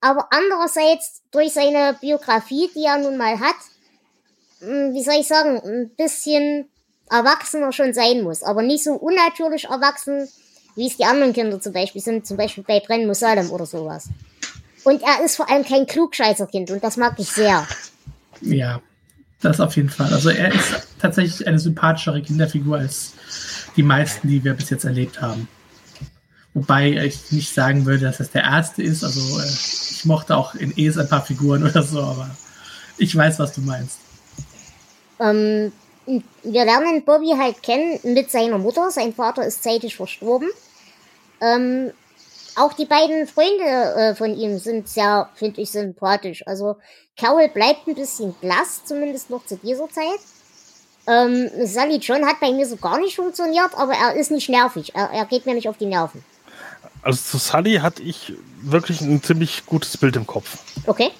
Aber 0.00 0.26
andererseits 0.32 1.22
durch 1.30 1.52
seine 1.52 1.96
Biografie, 2.00 2.68
die 2.74 2.84
er 2.84 2.98
nun 2.98 3.16
mal 3.16 3.38
hat, 3.38 3.54
hm, 4.58 4.92
wie 4.92 5.04
soll 5.04 5.20
ich 5.20 5.28
sagen, 5.28 5.60
ein 5.64 5.90
bisschen 5.94 6.68
erwachsener 7.08 7.70
schon 7.70 7.94
sein 7.94 8.22
muss. 8.22 8.42
Aber 8.42 8.62
nicht 8.62 8.82
so 8.82 8.94
unnatürlich 8.94 9.66
erwachsen, 9.66 10.28
wie 10.74 10.88
es 10.88 10.96
die 10.96 11.04
anderen 11.04 11.32
Kinder 11.32 11.60
zum 11.60 11.72
Beispiel 11.72 12.02
sind, 12.02 12.26
zum 12.26 12.36
Beispiel 12.36 12.64
bei 12.64 12.80
Bren 12.80 13.06
Musalem 13.06 13.52
oder 13.52 13.66
sowas. 13.66 14.08
Und 14.82 15.00
er 15.02 15.24
ist 15.24 15.36
vor 15.36 15.48
allem 15.48 15.64
kein 15.64 15.86
Klugscheißerkind 15.86 16.72
und 16.72 16.82
das 16.82 16.96
mag 16.96 17.14
ich 17.18 17.28
sehr. 17.28 17.68
Ja, 18.40 18.82
das 19.42 19.60
auf 19.60 19.76
jeden 19.76 19.90
Fall. 19.90 20.12
Also 20.12 20.30
er 20.30 20.54
ist 20.54 20.86
tatsächlich 21.00 21.46
eine 21.46 21.58
sympathischere 21.58 22.22
Kinderfigur 22.22 22.78
als 22.78 23.12
die 23.76 23.82
meisten, 23.82 24.28
die 24.28 24.42
wir 24.42 24.54
bis 24.54 24.70
jetzt 24.70 24.84
erlebt 24.84 25.20
haben. 25.20 25.48
Wobei 26.54 26.90
ich 26.90 27.32
nicht 27.32 27.52
sagen 27.52 27.86
würde, 27.86 28.04
dass 28.04 28.18
das 28.18 28.30
der 28.30 28.42
erste 28.42 28.82
ist. 28.82 29.04
Also 29.04 29.20
äh, 29.40 29.46
ich 29.46 30.04
mochte 30.04 30.36
auch 30.36 30.54
in 30.54 30.72
Es 30.76 30.98
ein 30.98 31.08
paar 31.08 31.24
Figuren 31.24 31.62
oder 31.68 31.82
so, 31.82 32.00
aber 32.00 32.30
ich 32.98 33.14
weiß, 33.16 33.38
was 33.38 33.52
du 33.54 33.62
meinst. 33.62 33.98
Ähm, 35.18 35.72
wir 36.06 36.64
lernen 36.64 37.04
Bobby 37.04 37.34
halt 37.38 37.62
kennen 37.62 37.98
mit 38.02 38.30
seiner 38.30 38.58
Mutter. 38.58 38.90
Sein 38.90 39.14
Vater 39.14 39.44
ist 39.44 39.62
zeitig 39.62 39.96
verstorben. 39.96 40.48
Ähm, 41.40 41.92
auch 42.56 42.72
die 42.72 42.84
beiden 42.84 43.26
Freunde 43.26 43.64
äh, 43.64 44.14
von 44.14 44.36
ihm 44.36 44.58
sind 44.58 44.88
sehr, 44.88 45.28
finde 45.34 45.60
ich, 45.60 45.70
sympathisch. 45.70 46.46
Also 46.46 46.76
Carol 47.16 47.48
bleibt 47.48 47.86
ein 47.86 47.94
bisschen 47.94 48.34
blass, 48.34 48.84
zumindest 48.84 49.30
noch 49.30 49.44
zu 49.46 49.56
dieser 49.56 49.88
Zeit. 49.88 50.20
Ähm, 51.06 51.50
Sally 51.64 51.96
John 51.96 52.24
hat 52.26 52.40
bei 52.40 52.52
mir 52.52 52.66
so 52.66 52.76
gar 52.76 52.98
nicht 52.98 53.16
funktioniert, 53.16 53.74
aber 53.76 53.94
er 53.94 54.14
ist 54.14 54.30
nicht 54.30 54.48
nervig. 54.48 54.94
Er, 54.94 55.10
er 55.10 55.24
geht 55.26 55.46
mir 55.46 55.54
nicht 55.54 55.68
auf 55.68 55.78
die 55.78 55.86
Nerven. 55.86 56.24
Also 57.02 57.20
zu 57.20 57.38
Sully 57.38 57.76
hatte 57.76 58.02
ich 58.02 58.32
wirklich 58.60 59.00
ein 59.00 59.22
ziemlich 59.22 59.66
gutes 59.66 59.96
Bild 59.96 60.14
im 60.14 60.26
Kopf. 60.26 60.58
Okay. 60.86 61.10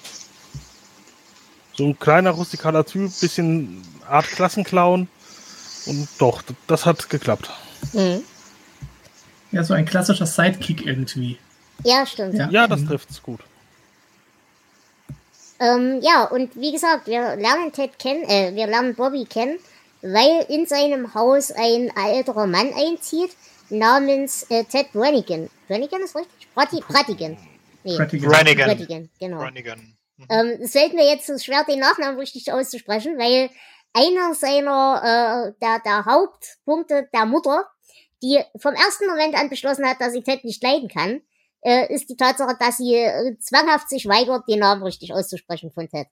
So 1.75 1.85
ein 1.85 1.99
kleiner 1.99 2.31
rustikaler 2.31 2.85
Typ, 2.85 3.11
bisschen 3.19 3.81
Art 4.07 4.27
Klassenclown. 4.27 5.09
Und 5.85 6.07
doch, 6.17 6.41
das 6.67 6.85
hat 6.85 7.09
geklappt. 7.09 7.49
Mhm. 7.91 8.23
Ja, 9.53 9.63
so 9.63 9.75
ein 9.75 9.85
klassischer 9.85 10.25
Sidekick 10.25 10.85
irgendwie. 10.85 11.37
Ja, 11.83 12.05
stimmt. 12.05 12.33
Ja, 12.33 12.49
ja 12.49 12.67
das 12.67 12.81
mhm. 12.81 12.87
trifft 12.87 13.11
es 13.11 13.21
gut. 13.21 13.39
Ähm, 15.59 15.99
ja, 16.01 16.25
und 16.25 16.55
wie 16.55 16.71
gesagt, 16.71 17.05
wir 17.05 17.35
lernen 17.35 17.71
Ted 17.71 17.97
kennen, 17.99 18.23
äh, 18.23 18.53
wir 18.55 18.65
lernen 18.65 18.95
Bobby 18.95 19.25
kennen, 19.25 19.59
weil 20.01 20.45
in 20.49 20.65
seinem 20.65 21.13
Haus 21.13 21.51
ein 21.51 21.91
älterer 21.95 22.47
Mann 22.47 22.73
einzieht, 22.73 23.31
namens 23.69 24.43
äh, 24.49 24.63
Ted 24.63 24.91
Brannigan. 24.91 25.49
Brannigan 25.67 26.01
ist 26.01 26.15
richtig? 26.15 26.47
Brati, 26.53 26.83
Bratigan. 26.87 27.37
Nee, 27.83 27.95
Brannigan. 27.95 28.67
Brannigan, 28.67 29.09
genau. 29.19 29.37
Brannigan. 29.37 29.95
Mhm. 30.17 30.25
Ähm, 30.29 30.59
es 30.61 30.71
fällt 30.71 30.93
mir 30.93 31.05
jetzt 31.05 31.27
so 31.27 31.37
schwer, 31.37 31.63
den 31.63 31.79
Nachnamen 31.79 32.17
richtig 32.17 32.51
auszusprechen, 32.51 33.17
weil 33.19 33.51
einer 33.93 34.33
seiner, 34.33 35.53
äh, 35.53 35.59
der, 35.61 35.79
der 35.85 36.05
Hauptpunkte 36.05 37.07
der 37.13 37.25
Mutter, 37.25 37.67
die 38.23 38.41
vom 38.57 38.73
ersten 38.73 39.07
Moment 39.07 39.35
an 39.35 39.49
beschlossen 39.49 39.85
hat, 39.85 39.99
dass 39.99 40.13
sie 40.13 40.23
Ted 40.23 40.43
nicht 40.45 40.63
leiden 40.63 40.87
kann, 40.87 41.21
äh, 41.61 41.93
ist 41.93 42.09
die 42.09 42.15
Tatsache, 42.15 42.55
dass 42.59 42.77
sie 42.77 42.95
äh, 42.95 43.37
zwanghaft 43.39 43.89
sich 43.89 44.07
weigert, 44.07 44.47
den 44.47 44.59
Namen 44.59 44.83
richtig 44.83 45.13
auszusprechen 45.13 45.71
von 45.71 45.89
Ted. 45.89 46.07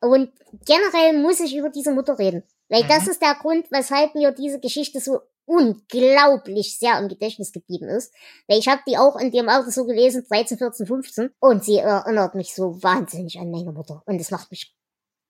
Und 0.00 0.32
generell 0.66 1.18
muss 1.18 1.40
ich 1.40 1.56
über 1.56 1.70
diese 1.70 1.92
Mutter 1.92 2.18
reden. 2.18 2.42
Weil 2.68 2.84
mhm. 2.84 2.88
das 2.88 3.06
ist 3.06 3.22
der 3.22 3.34
Grund, 3.34 3.70
weshalb 3.70 4.14
mir 4.14 4.32
diese 4.32 4.60
Geschichte 4.60 5.00
so 5.00 5.20
unglaublich 5.46 6.78
sehr 6.78 6.98
im 6.98 7.08
Gedächtnis 7.08 7.52
geblieben 7.52 7.88
ist. 7.88 8.12
Weil 8.48 8.58
ich 8.58 8.68
habe 8.68 8.82
die 8.86 8.98
auch 8.98 9.16
in 9.16 9.30
dem 9.30 9.48
Alter 9.48 9.70
so 9.70 9.84
gelesen, 9.84 10.26
13, 10.28 10.58
14, 10.58 10.86
15. 10.86 11.30
Und 11.38 11.64
sie 11.64 11.78
erinnert 11.78 12.34
mich 12.34 12.54
so 12.54 12.82
wahnsinnig 12.82 13.38
an 13.38 13.50
meine 13.50 13.72
Mutter. 13.72 14.02
Und 14.06 14.20
es 14.20 14.30
macht 14.30 14.50
mich 14.50 14.74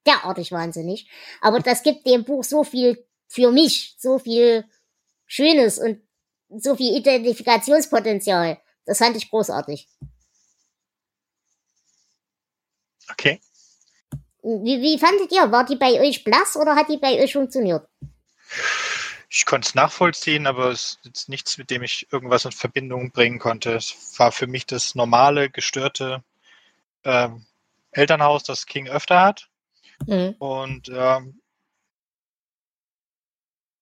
derartig 0.07 0.53
wahnsinnig. 0.53 1.09
Aber 1.41 1.61
das 1.61 1.83
gibt 1.83 2.07
dem 2.07 2.25
Buch 2.25 2.45
so 2.45 2.65
viel 2.65 3.07
für 3.27 3.51
mich, 3.51 3.97
so 3.99 4.19
viel 4.19 4.65
Schönes 5.35 5.81
und 5.81 6.01
so 6.49 6.77
viel 6.77 6.97
Identifikationspotenzial. 6.97 8.61
Das 8.87 8.99
fand 8.99 9.17
ich 9.17 9.29
großartig. 9.29 9.89
Okay. 13.11 13.41
Wie, 14.43 14.81
wie 14.81 14.97
fandet 14.97 15.33
ihr? 15.33 15.51
War 15.51 15.65
die 15.65 15.75
bei 15.75 16.01
euch 16.01 16.23
blass 16.23 16.57
oder 16.57 16.77
hat 16.77 16.89
die 16.89 16.99
bei 16.99 17.21
euch 17.21 17.33
funktioniert? 17.33 17.89
Ich 19.29 19.45
konnte 19.45 19.67
es 19.67 19.75
nachvollziehen, 19.75 20.47
aber 20.47 20.71
es 20.71 21.01
ist 21.03 21.29
nichts, 21.29 21.59
mit 21.59 21.69
dem 21.69 21.83
ich 21.83 22.07
irgendwas 22.13 22.45
in 22.45 22.53
Verbindung 22.53 23.11
bringen 23.11 23.41
konnte. 23.41 23.75
Es 23.75 24.17
war 24.19 24.31
für 24.31 24.47
mich 24.47 24.67
das 24.67 24.95
normale, 24.95 25.51
gestörte 25.51 26.23
ähm, 27.03 27.45
Elternhaus, 27.91 28.45
das 28.45 28.67
King 28.67 28.87
öfter 28.87 29.21
hat. 29.21 29.49
Mhm. 30.07 30.37
Und 30.39 30.93
ähm, 30.95 31.41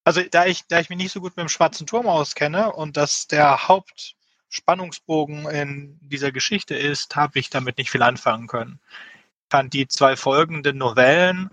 also 0.05 0.23
da 0.31 0.47
ich, 0.47 0.67
da 0.67 0.81
ich 0.81 0.89
mich 0.89 0.99
nicht 0.99 1.13
so 1.13 1.21
gut 1.21 1.37
mit 1.37 1.45
dem 1.45 1.49
schwarzen 1.49 1.87
Turm 1.87 2.07
auskenne 2.07 2.73
und 2.73 2.97
dass 2.97 3.27
der 3.27 3.69
Hauptspannungsbogen 3.69 5.49
in 5.49 5.99
dieser 6.01 6.33
Geschichte 6.33 6.75
ist, 6.75 7.15
habe 7.17 7.39
ich 7.39 7.51
damit 7.51 7.79
nicht 7.79 7.91
viel 7.91 8.03
anfangen 8.03 8.47
können. 8.49 8.81
Ich 9.45 9.51
fand 9.51 9.73
die 9.73 9.87
zwei 9.87 10.17
folgenden 10.17 10.79
Novellen, 10.79 11.51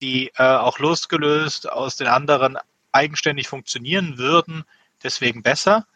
die 0.00 0.28
äh, 0.36 0.42
auch 0.42 0.78
losgelöst 0.78 1.70
aus 1.70 1.96
den 1.96 2.08
anderen 2.08 2.58
eigenständig 2.92 3.48
funktionieren 3.48 4.18
würden, 4.18 4.64
deswegen 5.02 5.42
besser. 5.42 5.86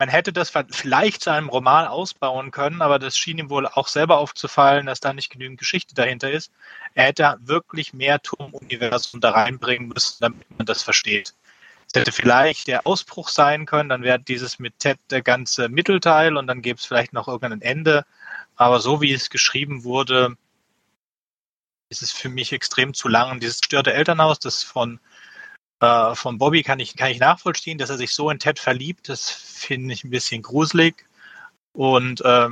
Man 0.00 0.08
hätte 0.08 0.32
das 0.32 0.50
vielleicht 0.70 1.20
zu 1.20 1.30
einem 1.30 1.50
Roman 1.50 1.86
ausbauen 1.86 2.52
können, 2.52 2.80
aber 2.80 2.98
das 2.98 3.18
schien 3.18 3.36
ihm 3.36 3.50
wohl 3.50 3.66
auch 3.66 3.86
selber 3.86 4.16
aufzufallen, 4.16 4.86
dass 4.86 5.00
da 5.00 5.12
nicht 5.12 5.28
genügend 5.28 5.58
Geschichte 5.58 5.94
dahinter 5.94 6.30
ist. 6.30 6.50
Er 6.94 7.04
hätte 7.04 7.36
wirklich 7.42 7.92
mehr 7.92 8.18
Turmuniversum 8.22 9.20
da 9.20 9.32
reinbringen 9.32 9.88
müssen, 9.88 10.16
damit 10.20 10.50
man 10.56 10.64
das 10.64 10.82
versteht. 10.82 11.34
Es 11.86 12.00
hätte 12.00 12.12
vielleicht 12.12 12.68
der 12.68 12.86
Ausbruch 12.86 13.28
sein 13.28 13.66
können, 13.66 13.90
dann 13.90 14.02
wäre 14.02 14.18
dieses 14.18 14.58
mit 14.58 14.78
Ted 14.78 14.98
der 15.10 15.20
ganze 15.20 15.68
Mittelteil 15.68 16.38
und 16.38 16.46
dann 16.46 16.62
gäbe 16.62 16.78
es 16.78 16.86
vielleicht 16.86 17.12
noch 17.12 17.28
irgendein 17.28 17.60
Ende. 17.60 18.06
Aber 18.56 18.80
so 18.80 19.02
wie 19.02 19.12
es 19.12 19.28
geschrieben 19.28 19.84
wurde, 19.84 20.34
ist 21.90 22.00
es 22.00 22.10
für 22.10 22.30
mich 22.30 22.54
extrem 22.54 22.94
zu 22.94 23.06
lang. 23.08 23.32
Und 23.32 23.42
dieses 23.42 23.60
gestörte 23.60 23.92
Elternhaus, 23.92 24.38
das 24.38 24.62
von 24.62 24.98
äh, 25.80 26.14
von 26.14 26.38
Bobby 26.38 26.62
kann 26.62 26.80
ich, 26.80 26.96
kann 26.96 27.10
ich 27.10 27.18
nachvollziehen, 27.18 27.78
dass 27.78 27.90
er 27.90 27.98
sich 27.98 28.14
so 28.14 28.30
in 28.30 28.38
Ted 28.38 28.58
verliebt. 28.58 29.08
Das 29.08 29.30
finde 29.30 29.92
ich 29.94 30.04
ein 30.04 30.10
bisschen 30.10 30.42
gruselig. 30.42 31.06
Und 31.72 32.20
äh, 32.22 32.48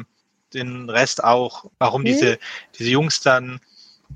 den 0.54 0.88
Rest 0.88 1.22
auch, 1.22 1.66
warum 1.78 2.02
mhm. 2.02 2.06
diese, 2.06 2.38
diese 2.78 2.90
Jungs 2.90 3.20
dann 3.20 3.60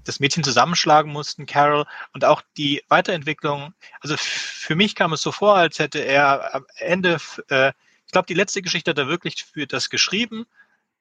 das 0.04 0.20
Mädchen 0.20 0.42
zusammenschlagen 0.42 1.12
mussten, 1.12 1.46
Carol, 1.46 1.84
und 2.14 2.24
auch 2.24 2.42
die 2.56 2.82
Weiterentwicklung. 2.88 3.74
Also 4.00 4.16
für 4.16 4.74
mich 4.74 4.94
kam 4.94 5.12
es 5.12 5.22
so 5.22 5.32
vor, 5.32 5.56
als 5.56 5.78
hätte 5.78 5.98
er 5.98 6.54
am 6.54 6.66
Ende, 6.76 7.18
äh, 7.48 7.72
ich 8.06 8.12
glaube, 8.12 8.26
die 8.26 8.34
letzte 8.34 8.62
Geschichte 8.62 8.90
hat 8.90 8.98
er 8.98 9.08
wirklich 9.08 9.44
für 9.44 9.66
das 9.66 9.90
geschrieben, 9.90 10.46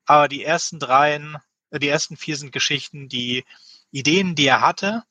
aber 0.06 0.28
die 0.28 0.44
ersten 0.44 0.80
dreien, 0.80 1.38
äh, 1.70 1.80
die 1.80 1.88
ersten 1.88 2.18
vier 2.18 2.36
sind 2.36 2.52
Geschichten, 2.52 3.08
die 3.08 3.46
Ideen, 3.92 4.36
die 4.36 4.48
er 4.48 4.62
hatte, 4.62 5.04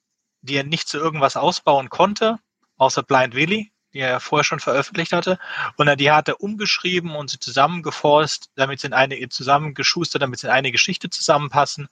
die 0.42 0.56
er 0.56 0.64
nicht 0.64 0.88
zu 0.88 0.98
irgendwas 0.98 1.36
ausbauen 1.36 1.88
konnte, 1.88 2.38
außer 2.80 3.02
Blind 3.02 3.34
Willy, 3.34 3.70
die 3.92 3.98
er 3.98 4.20
vorher 4.20 4.44
schon 4.44 4.60
veröffentlicht 4.60 5.12
hatte. 5.12 5.38
Und 5.76 6.00
die 6.00 6.10
hat 6.10 6.28
er 6.28 6.40
umgeschrieben 6.40 7.14
und 7.14 7.30
sie 7.30 7.38
zusammengeforst, 7.38 8.50
damit 8.56 8.80
sie 8.80 8.86
in 8.86 8.92
eine, 8.94 9.28
zusammengeschustert, 9.28 10.22
damit 10.22 10.40
sie 10.40 10.46
in 10.46 10.52
eine 10.52 10.72
Geschichte 10.72 11.10
zusammenpassen 11.10 11.88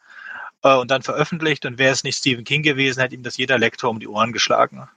äh, 0.62 0.74
und 0.74 0.90
dann 0.90 1.02
veröffentlicht. 1.02 1.66
Und 1.66 1.78
wäre 1.78 1.92
es 1.92 2.04
nicht 2.04 2.16
Stephen 2.16 2.44
King 2.44 2.62
gewesen, 2.62 3.00
hätte 3.00 3.14
ihm 3.14 3.22
das 3.22 3.36
jeder 3.36 3.58
Lektor 3.58 3.90
um 3.90 4.00
die 4.00 4.08
Ohren 4.08 4.32
geschlagen. 4.32 4.88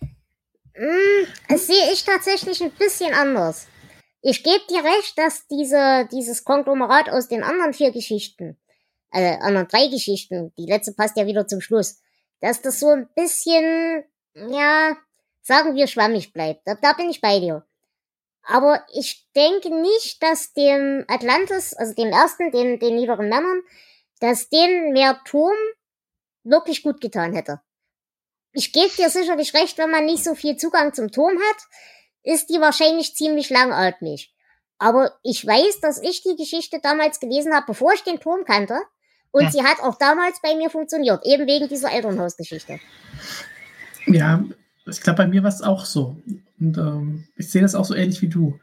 Mm, 0.00 1.26
das 1.48 1.66
sehe 1.68 1.92
ich 1.92 2.04
tatsächlich 2.04 2.62
ein 2.62 2.72
bisschen 2.72 3.14
anders. 3.14 3.68
Ich 4.22 4.42
gebe 4.42 4.62
dir 4.70 4.82
recht, 4.82 5.18
dass 5.18 5.46
diese, 5.46 6.08
dieses 6.10 6.44
Konglomerat 6.44 7.10
aus 7.10 7.28
den 7.28 7.44
anderen 7.44 7.74
vier 7.74 7.92
Geschichten, 7.92 8.56
äh, 9.12 9.36
anderen 9.38 9.68
drei 9.68 9.88
Geschichten, 9.88 10.52
die 10.56 10.66
letzte 10.66 10.92
passt 10.92 11.16
ja 11.16 11.26
wieder 11.26 11.46
zum 11.46 11.60
Schluss, 11.60 12.00
dass 12.40 12.62
das 12.62 12.80
so 12.80 12.88
ein 12.88 13.08
bisschen, 13.14 14.04
ja, 14.34 14.96
sagen 15.42 15.74
wir, 15.74 15.86
schwammig 15.86 16.32
bleibt. 16.32 16.62
Da, 16.66 16.74
da 16.74 16.92
bin 16.92 17.10
ich 17.10 17.20
bei 17.20 17.40
dir. 17.40 17.66
Aber 18.44 18.84
ich 18.92 19.28
denke 19.36 19.70
nicht, 19.70 20.22
dass 20.22 20.52
dem 20.52 21.04
Atlantis, 21.08 21.74
also 21.74 21.94
dem 21.94 22.08
ersten, 22.08 22.50
den, 22.50 22.78
den 22.80 22.96
niederen 22.96 23.28
Männern, 23.28 23.62
dass 24.20 24.48
denen 24.48 24.92
mehr 24.92 25.20
Turm 25.24 25.56
wirklich 26.44 26.82
gut 26.82 27.00
getan 27.00 27.34
hätte. 27.34 27.60
Ich 28.52 28.72
gebe 28.72 28.94
dir 28.96 29.10
sicherlich 29.10 29.54
recht, 29.54 29.78
wenn 29.78 29.90
man 29.90 30.04
nicht 30.04 30.24
so 30.24 30.34
viel 30.34 30.56
Zugang 30.56 30.92
zum 30.92 31.10
Turm 31.10 31.38
hat, 31.38 31.62
ist 32.22 32.50
die 32.50 32.60
wahrscheinlich 32.60 33.14
ziemlich 33.14 33.50
langatmig. 33.50 34.34
Aber 34.78 35.16
ich 35.22 35.46
weiß, 35.46 35.80
dass 35.80 36.02
ich 36.02 36.22
die 36.22 36.36
Geschichte 36.36 36.80
damals 36.80 37.20
gelesen 37.20 37.54
habe, 37.54 37.66
bevor 37.66 37.92
ich 37.92 38.02
den 38.02 38.20
Turm 38.20 38.44
kannte. 38.44 38.80
Und 39.30 39.44
ja. 39.44 39.50
sie 39.50 39.62
hat 39.62 39.80
auch 39.80 39.96
damals 39.96 40.40
bei 40.42 40.54
mir 40.56 40.68
funktioniert, 40.68 41.24
eben 41.24 41.46
wegen 41.46 41.68
dieser 41.68 41.90
Elternhausgeschichte. 41.90 42.80
Ja, 44.06 44.44
ich 44.86 45.00
glaube, 45.00 45.18
bei 45.18 45.28
mir 45.28 45.42
war 45.42 45.50
es 45.50 45.62
auch 45.62 45.84
so. 45.84 46.22
Und 46.58 46.78
ähm, 46.78 47.24
ich 47.36 47.50
sehe 47.50 47.62
das 47.62 47.74
auch 47.74 47.84
so 47.84 47.94
ähnlich 47.94 48.22
wie 48.22 48.28
du. 48.28 48.58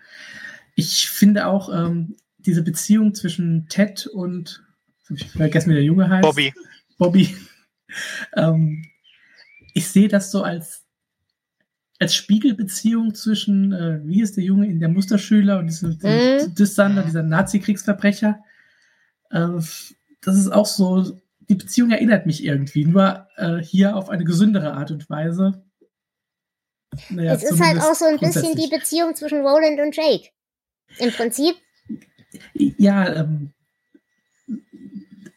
Ich 0.76 1.10
finde 1.10 1.48
auch 1.48 1.74
ähm, 1.74 2.16
diese 2.38 2.64
Beziehung 2.64 3.14
zwischen 3.14 3.68
Ted 3.70 4.08
und, 4.08 4.64
ich 5.10 5.30
vergessen, 5.32 5.72
wie 5.72 5.76
der 5.76 5.84
Junge 5.84 6.10
heißt. 6.10 6.22
Bobby. 6.22 6.54
Bobby. 6.98 7.36
ähm, 8.36 8.86
ich 9.74 9.88
sehe 9.88 10.08
das 10.08 10.32
so 10.32 10.44
als, 10.44 10.86
als 12.00 12.16
Spiegelbeziehung 12.16 13.14
zwischen, 13.16 13.74
äh, 13.74 14.00
wie 14.04 14.22
ist 14.22 14.38
der 14.38 14.44
Junge 14.44 14.68
in 14.68 14.80
der 14.80 14.90
Musterschüler 14.90 15.60
und 15.60 15.68
diesem 15.68 15.98
mhm. 16.02 16.56
Dissander, 16.56 17.04
dieser 17.04 17.24
Nazi-Kriegsverbrecher. 17.24 18.40
Äh, 19.32 19.48
das 20.22 20.38
ist 20.38 20.52
auch 20.52 20.66
so, 20.66 21.20
die 21.50 21.56
Beziehung 21.56 21.92
erinnert 21.92 22.26
mich 22.26 22.44
irgendwie, 22.44 22.86
nur 22.86 23.28
äh, 23.38 23.58
hier 23.58 23.96
auf 23.96 24.10
eine 24.10 24.24
gesündere 24.24 24.74
Art 24.74 24.92
und 24.92 25.10
Weise. 25.10 25.64
Naja, 27.10 27.34
es 27.34 27.44
ist 27.44 27.62
halt 27.62 27.82
auch 27.82 27.96
so 27.96 28.06
ein 28.06 28.18
bisschen 28.18 28.56
die 28.56 28.68
Beziehung 28.68 29.16
zwischen 29.16 29.46
Roland 29.46 29.80
und 29.80 29.96
Jake. 29.96 30.30
Im 30.98 31.12
Prinzip. 31.12 31.56
Ja, 32.54 33.16
ähm, 33.16 33.54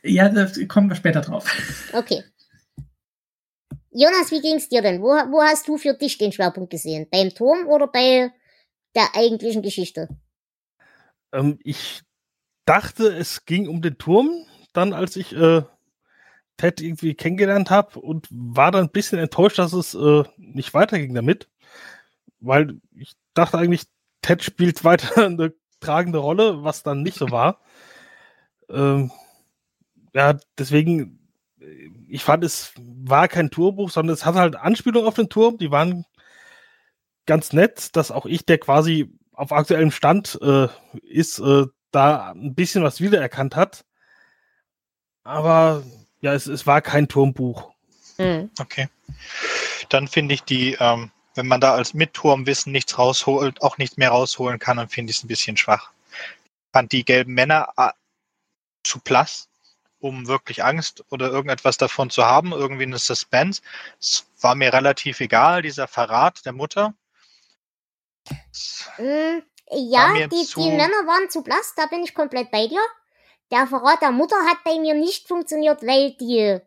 ja, 0.02 0.28
da 0.28 0.50
kommen 0.66 0.88
wir 0.88 0.96
später 0.96 1.20
drauf. 1.20 1.46
Okay. 1.92 2.24
Jonas, 3.90 4.30
wie 4.30 4.40
ging's 4.40 4.68
dir 4.68 4.82
denn? 4.82 5.02
Wo, 5.02 5.08
wo 5.08 5.42
hast 5.42 5.68
du 5.68 5.76
für 5.76 5.94
dich 5.94 6.16
den 6.18 6.32
Schwerpunkt 6.32 6.70
gesehen? 6.70 7.06
Beim 7.10 7.30
Turm 7.30 7.68
oder 7.68 7.86
bei 7.86 8.32
der 8.94 9.14
eigentlichen 9.14 9.62
Geschichte? 9.62 10.08
Ähm, 11.32 11.58
ich 11.62 12.02
dachte, 12.64 13.08
es 13.08 13.44
ging 13.44 13.68
um 13.68 13.82
den 13.82 13.98
Turm, 13.98 14.46
dann 14.72 14.92
als 14.92 15.16
ich 15.16 15.32
äh, 15.34 15.62
Ted 16.62 16.80
irgendwie 16.80 17.14
kennengelernt 17.14 17.70
habe 17.70 17.98
und 17.98 18.28
war 18.30 18.70
dann 18.70 18.84
ein 18.84 18.92
bisschen 18.92 19.18
enttäuscht, 19.18 19.58
dass 19.58 19.72
es 19.72 19.94
äh, 19.94 20.22
nicht 20.36 20.74
weiterging 20.74 21.12
damit. 21.12 21.48
Weil 22.38 22.80
ich 22.94 23.14
dachte 23.34 23.58
eigentlich, 23.58 23.82
Ted 24.22 24.44
spielt 24.44 24.84
weiter 24.84 25.26
eine 25.26 25.54
tragende 25.80 26.18
Rolle, 26.18 26.62
was 26.62 26.84
dann 26.84 27.02
nicht 27.02 27.18
so 27.18 27.32
war. 27.32 27.60
Ähm, 28.68 29.10
ja, 30.14 30.38
deswegen 30.56 31.18
ich 32.08 32.22
fand, 32.22 32.44
es 32.44 32.74
war 32.78 33.26
kein 33.26 33.50
Tourbuch, 33.50 33.90
sondern 33.90 34.14
es 34.14 34.24
hat 34.24 34.36
halt 34.36 34.54
Anspielungen 34.54 35.08
auf 35.08 35.14
den 35.14 35.28
Turm, 35.28 35.58
die 35.58 35.70
waren 35.70 36.04
ganz 37.26 37.52
nett, 37.52 37.96
dass 37.96 38.10
auch 38.10 38.26
ich, 38.26 38.46
der 38.46 38.58
quasi 38.58 39.18
auf 39.32 39.52
aktuellem 39.52 39.90
Stand 39.90 40.38
äh, 40.42 40.68
ist, 41.02 41.40
äh, 41.40 41.66
da 41.90 42.32
ein 42.32 42.54
bisschen 42.54 42.84
was 42.84 43.00
wiedererkannt 43.00 43.56
hat. 43.56 43.84
Aber 45.24 45.82
ja, 46.22 46.32
es, 46.32 46.46
es 46.46 46.66
war 46.66 46.80
kein 46.80 47.08
Turmbuch. 47.08 47.72
Mhm. 48.16 48.50
Okay. 48.58 48.88
Dann 49.90 50.08
finde 50.08 50.34
ich 50.34 50.42
die, 50.42 50.76
ähm, 50.80 51.10
wenn 51.34 51.48
man 51.48 51.60
da 51.60 51.74
als 51.74 51.92
mit 51.94 52.14
Turmwissen 52.14 52.72
nichts 52.72 52.98
rausholt, 52.98 53.60
auch 53.60 53.76
nichts 53.76 53.96
mehr 53.96 54.10
rausholen 54.10 54.58
kann, 54.58 54.76
dann 54.76 54.88
finde 54.88 55.10
ich 55.10 55.18
es 55.18 55.24
ein 55.24 55.28
bisschen 55.28 55.56
schwach. 55.56 55.90
Ich 56.12 56.72
fand 56.72 56.92
die 56.92 57.04
gelben 57.04 57.34
Männer 57.34 57.68
äh, 57.76 57.90
zu 58.84 59.00
blass, 59.00 59.48
um 59.98 60.28
wirklich 60.28 60.64
Angst 60.64 61.04
oder 61.10 61.30
irgendetwas 61.30 61.76
davon 61.76 62.08
zu 62.08 62.24
haben, 62.24 62.52
irgendwie 62.52 62.84
eine 62.84 62.98
Suspense. 62.98 63.60
Es 64.00 64.26
war 64.40 64.54
mir 64.54 64.72
relativ 64.72 65.20
egal, 65.20 65.62
dieser 65.62 65.88
Verrat 65.88 66.46
der 66.46 66.52
Mutter. 66.52 66.94
Mm, 68.98 69.42
ja, 69.70 70.26
die, 70.28 70.46
die 70.56 70.70
Männer 70.70 71.06
waren 71.06 71.30
zu 71.30 71.42
blass, 71.42 71.74
da 71.76 71.86
bin 71.86 72.04
ich 72.04 72.14
komplett 72.14 72.50
bei 72.52 72.68
dir. 72.68 72.80
Der 73.52 73.66
Verrat 73.66 74.00
der 74.00 74.12
Mutter 74.12 74.36
hat 74.46 74.64
bei 74.64 74.78
mir 74.80 74.94
nicht 74.94 75.28
funktioniert, 75.28 75.82
weil 75.82 76.16
die, 76.18 76.58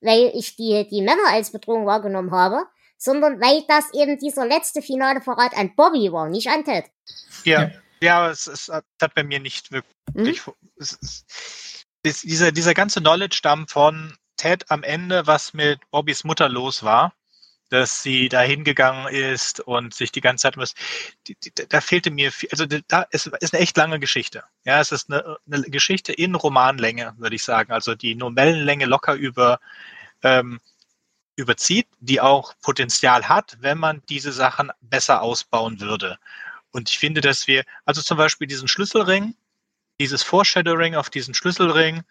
weil 0.00 0.32
ich 0.34 0.56
die, 0.56 0.88
die 0.88 1.02
Männer 1.02 1.28
als 1.28 1.52
Bedrohung 1.52 1.86
wahrgenommen 1.86 2.30
habe, 2.30 2.66
sondern 2.96 3.40
weil 3.40 3.62
das 3.68 3.92
eben 3.92 4.18
dieser 4.18 4.46
letzte 4.46 4.80
finale 4.80 5.20
Verrat 5.20 5.54
an 5.54 5.74
Bobby 5.76 6.10
war, 6.10 6.28
nicht 6.28 6.48
an 6.48 6.64
Ted. 6.64 6.86
Ja, 7.44 7.70
ja, 8.00 8.30
es, 8.30 8.46
es 8.46 8.68
hat 8.70 9.14
bei 9.14 9.22
mir 9.22 9.38
nicht 9.38 9.70
wirklich. 9.70 10.46
Hm? 10.46 10.54
Es, 10.78 10.98
es, 12.02 12.22
dieser, 12.22 12.52
dieser 12.52 12.74
ganze 12.74 13.00
Knowledge-Stamm 13.00 13.68
von 13.68 14.16
Ted 14.36 14.70
am 14.70 14.82
Ende, 14.82 15.26
was 15.26 15.52
mit 15.52 15.78
Bobbys 15.90 16.24
Mutter 16.24 16.48
los 16.48 16.82
war, 16.82 17.12
dass 17.70 18.02
sie 18.02 18.28
da 18.28 18.40
hingegangen 18.40 19.08
ist 19.08 19.60
und 19.60 19.94
sich 19.94 20.12
die 20.12 20.20
ganze 20.20 20.42
Zeit 20.42 20.56
muss. 20.56 20.74
Da 21.68 21.80
fehlte 21.80 22.10
mir 22.10 22.30
viel, 22.30 22.48
also 22.52 22.66
da 22.66 23.02
ist, 23.10 23.26
ist 23.40 23.54
eine 23.54 23.62
echt 23.62 23.76
lange 23.76 23.98
Geschichte. 23.98 24.44
Ja, 24.64 24.80
es 24.80 24.92
ist 24.92 25.10
eine, 25.10 25.38
eine 25.50 25.62
Geschichte 25.70 26.12
in 26.12 26.34
Romanlänge, 26.34 27.14
würde 27.18 27.36
ich 27.36 27.42
sagen. 27.42 27.72
Also 27.72 27.94
die 27.94 28.14
Novellenlänge 28.14 28.86
locker 28.86 29.14
über 29.14 29.60
ähm, 30.22 30.60
überzieht, 31.36 31.88
die 32.00 32.20
auch 32.20 32.54
Potenzial 32.62 33.28
hat, 33.28 33.56
wenn 33.60 33.78
man 33.78 34.02
diese 34.08 34.32
Sachen 34.32 34.70
besser 34.80 35.22
ausbauen 35.22 35.80
würde. 35.80 36.18
Und 36.70 36.90
ich 36.90 36.98
finde, 36.98 37.20
dass 37.20 37.46
wir, 37.46 37.64
also 37.84 38.02
zum 38.02 38.18
Beispiel 38.18 38.46
diesen 38.46 38.68
Schlüsselring, 38.68 39.34
dieses 40.00 40.22
Foreshadowing 40.22 40.94
auf 40.94 41.10
diesen 41.10 41.34
Schlüsselring, 41.34 42.02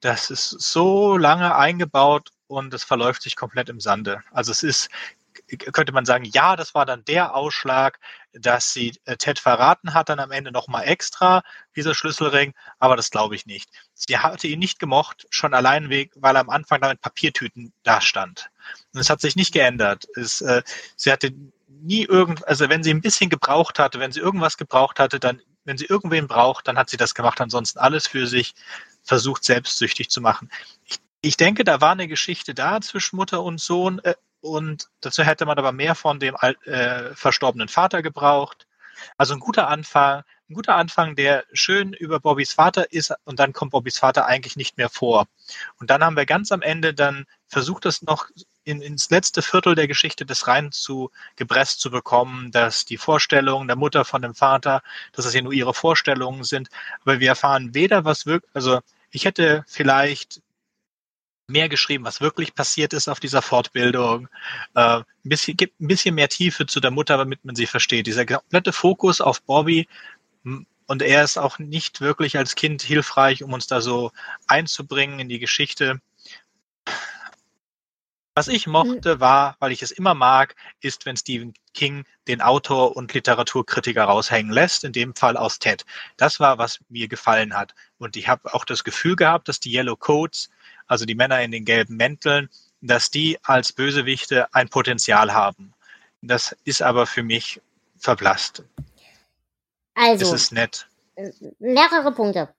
das 0.00 0.30
ist 0.30 0.50
so 0.50 1.16
lange 1.16 1.54
eingebaut 1.54 2.30
und 2.52 2.74
es 2.74 2.84
verläuft 2.84 3.22
sich 3.22 3.36
komplett 3.36 3.68
im 3.68 3.80
Sande. 3.80 4.22
Also 4.30 4.52
es 4.52 4.62
ist, 4.62 4.90
könnte 5.72 5.92
man 5.92 6.04
sagen, 6.04 6.24
ja, 6.24 6.56
das 6.56 6.74
war 6.74 6.86
dann 6.86 7.04
der 7.04 7.34
Ausschlag, 7.34 7.98
dass 8.32 8.72
sie 8.72 8.94
äh, 9.04 9.16
Ted 9.16 9.38
verraten 9.38 9.94
hat, 9.94 10.08
dann 10.08 10.20
am 10.20 10.30
Ende 10.30 10.52
nochmal 10.52 10.86
extra, 10.86 11.42
dieser 11.76 11.94
Schlüsselring, 11.94 12.54
aber 12.78 12.96
das 12.96 13.10
glaube 13.10 13.34
ich 13.34 13.46
nicht. 13.46 13.70
Sie 13.94 14.18
hatte 14.18 14.46
ihn 14.46 14.58
nicht 14.58 14.78
gemocht, 14.78 15.26
schon 15.30 15.54
allein, 15.54 15.88
weil 15.90 16.36
er 16.36 16.40
am 16.40 16.50
Anfang 16.50 16.80
da 16.80 16.88
mit 16.88 17.00
Papiertüten 17.00 17.72
da 17.82 18.00
stand. 18.00 18.50
Und 18.92 19.00
es 19.00 19.10
hat 19.10 19.20
sich 19.20 19.36
nicht 19.36 19.52
geändert. 19.52 20.06
Es, 20.14 20.40
äh, 20.40 20.62
sie 20.96 21.10
hatte 21.10 21.32
nie 21.68 22.04
irgend, 22.04 22.46
also 22.46 22.68
wenn 22.68 22.82
sie 22.82 22.90
ein 22.90 23.00
bisschen 23.00 23.30
gebraucht 23.30 23.78
hatte, 23.78 23.98
wenn 23.98 24.12
sie 24.12 24.20
irgendwas 24.20 24.56
gebraucht 24.56 24.98
hatte, 24.98 25.18
dann, 25.18 25.40
wenn 25.64 25.78
sie 25.78 25.86
irgendwen 25.86 26.28
braucht, 26.28 26.68
dann 26.68 26.78
hat 26.78 26.90
sie 26.90 26.96
das 26.96 27.14
gemacht. 27.14 27.40
Ansonsten 27.40 27.78
alles 27.78 28.06
für 28.06 28.26
sich 28.26 28.54
versucht, 29.02 29.44
selbstsüchtig 29.44 30.10
zu 30.10 30.20
machen. 30.20 30.50
Ich 30.84 31.00
ich 31.22 31.36
denke, 31.36 31.64
da 31.64 31.80
war 31.80 31.92
eine 31.92 32.08
Geschichte 32.08 32.52
da 32.52 32.80
zwischen 32.80 33.16
Mutter 33.16 33.42
und 33.42 33.60
Sohn 33.60 34.00
äh, 34.00 34.14
und 34.40 34.88
dazu 35.00 35.22
hätte 35.22 35.46
man 35.46 35.56
aber 35.56 35.72
mehr 35.72 35.94
von 35.94 36.18
dem 36.18 36.34
äh, 36.34 37.14
verstorbenen 37.14 37.68
Vater 37.68 38.02
gebraucht. 38.02 38.66
Also 39.16 39.34
ein 39.34 39.40
guter 39.40 39.68
Anfang, 39.68 40.24
ein 40.50 40.54
guter 40.54 40.74
Anfang, 40.74 41.14
der 41.14 41.44
schön 41.52 41.92
über 41.92 42.18
Bobbys 42.18 42.52
Vater 42.52 42.92
ist 42.92 43.14
und 43.24 43.38
dann 43.38 43.52
kommt 43.52 43.70
Bobbys 43.70 43.98
Vater 43.98 44.26
eigentlich 44.26 44.56
nicht 44.56 44.76
mehr 44.76 44.88
vor. 44.90 45.26
Und 45.78 45.90
dann 45.90 46.04
haben 46.04 46.16
wir 46.16 46.26
ganz 46.26 46.50
am 46.50 46.60
Ende 46.60 46.92
dann 46.92 47.26
versucht, 47.46 47.84
das 47.84 48.02
noch 48.02 48.26
in, 48.64 48.82
ins 48.82 49.10
letzte 49.10 49.42
Viertel 49.42 49.76
der 49.76 49.88
Geschichte 49.88 50.26
des 50.26 50.48
rein 50.48 50.72
zu 50.72 51.10
gepresst 51.36 51.80
zu 51.80 51.90
bekommen, 51.90 52.50
dass 52.50 52.84
die 52.84 52.98
Vorstellungen 52.98 53.68
der 53.68 53.76
Mutter 53.76 54.04
von 54.04 54.22
dem 54.22 54.34
Vater, 54.34 54.82
dass 55.12 55.24
es 55.24 55.34
ja 55.34 55.42
nur 55.42 55.52
ihre 55.52 55.74
Vorstellungen 55.74 56.42
sind. 56.42 56.68
Aber 57.02 57.20
wir 57.20 57.28
erfahren 57.28 57.74
weder 57.74 58.04
was 58.04 58.26
wirklich, 58.26 58.50
also 58.54 58.80
ich 59.10 59.24
hätte 59.24 59.64
vielleicht 59.68 60.42
mehr 61.52 61.68
geschrieben, 61.68 62.04
was 62.04 62.20
wirklich 62.20 62.54
passiert 62.54 62.92
ist 62.92 63.08
auf 63.08 63.20
dieser 63.20 63.42
Fortbildung. 63.42 64.28
Äh, 64.74 64.98
ein 64.98 65.04
bisschen, 65.22 65.56
gibt 65.56 65.80
ein 65.80 65.86
bisschen 65.86 66.14
mehr 66.14 66.28
Tiefe 66.28 66.66
zu 66.66 66.80
der 66.80 66.90
Mutter, 66.90 67.16
damit 67.16 67.44
man 67.44 67.54
sie 67.54 67.66
versteht. 67.66 68.06
Dieser 68.06 68.26
komplette 68.26 68.72
Fokus 68.72 69.20
auf 69.20 69.42
Bobby 69.42 69.86
und 70.92 71.00
er 71.02 71.24
ist 71.24 71.38
auch 71.38 71.58
nicht 71.58 72.00
wirklich 72.00 72.36
als 72.36 72.54
Kind 72.54 72.82
hilfreich, 72.82 73.42
um 73.42 73.52
uns 73.52 73.66
da 73.66 73.80
so 73.80 74.12
einzubringen 74.46 75.20
in 75.20 75.28
die 75.28 75.38
Geschichte. 75.38 76.00
Was 78.34 78.48
ich 78.48 78.66
mochte, 78.66 79.20
war, 79.20 79.56
weil 79.58 79.72
ich 79.72 79.82
es 79.82 79.90
immer 79.90 80.14
mag, 80.14 80.54
ist, 80.80 81.04
wenn 81.06 81.16
Stephen 81.16 81.54
King 81.74 82.04
den 82.28 82.40
Autor 82.40 82.96
und 82.96 83.12
Literaturkritiker 83.12 84.04
raushängen 84.04 84.52
lässt, 84.52 84.84
in 84.84 84.92
dem 84.92 85.14
Fall 85.14 85.36
aus 85.36 85.58
Ted. 85.58 85.84
Das 86.16 86.40
war, 86.40 86.58
was 86.58 86.80
mir 86.88 87.08
gefallen 87.08 87.54
hat. 87.54 87.74
Und 87.98 88.16
ich 88.16 88.28
habe 88.28 88.52
auch 88.54 88.64
das 88.64 88.84
Gefühl 88.84 89.16
gehabt, 89.16 89.48
dass 89.48 89.60
die 89.60 89.72
Yellow 89.72 89.96
Coats 89.96 90.50
also 90.86 91.04
die 91.04 91.14
Männer 91.14 91.42
in 91.42 91.50
den 91.50 91.64
gelben 91.64 91.96
Mänteln, 91.96 92.48
dass 92.80 93.10
die 93.10 93.38
als 93.42 93.72
Bösewichte 93.72 94.52
ein 94.54 94.68
Potenzial 94.68 95.32
haben. 95.32 95.72
Das 96.20 96.56
ist 96.64 96.82
aber 96.82 97.06
für 97.06 97.22
mich 97.22 97.60
verblasst. 97.98 98.62
Also. 99.94 100.26
Es 100.26 100.32
ist 100.32 100.52
nett. 100.52 100.86
Mehrere 101.58 102.12
Punkte. 102.12 102.54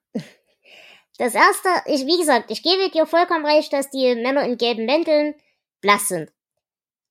Das 1.18 1.34
erste, 1.34 1.68
ich, 1.86 2.06
wie 2.06 2.18
gesagt, 2.18 2.50
ich 2.50 2.62
gebe 2.62 2.90
dir 2.90 3.06
vollkommen 3.06 3.46
recht, 3.46 3.72
dass 3.72 3.90
die 3.90 4.14
Männer 4.16 4.44
in 4.44 4.58
gelben 4.58 4.84
Mänteln 4.84 5.34
blass 5.80 6.08
sind. 6.08 6.32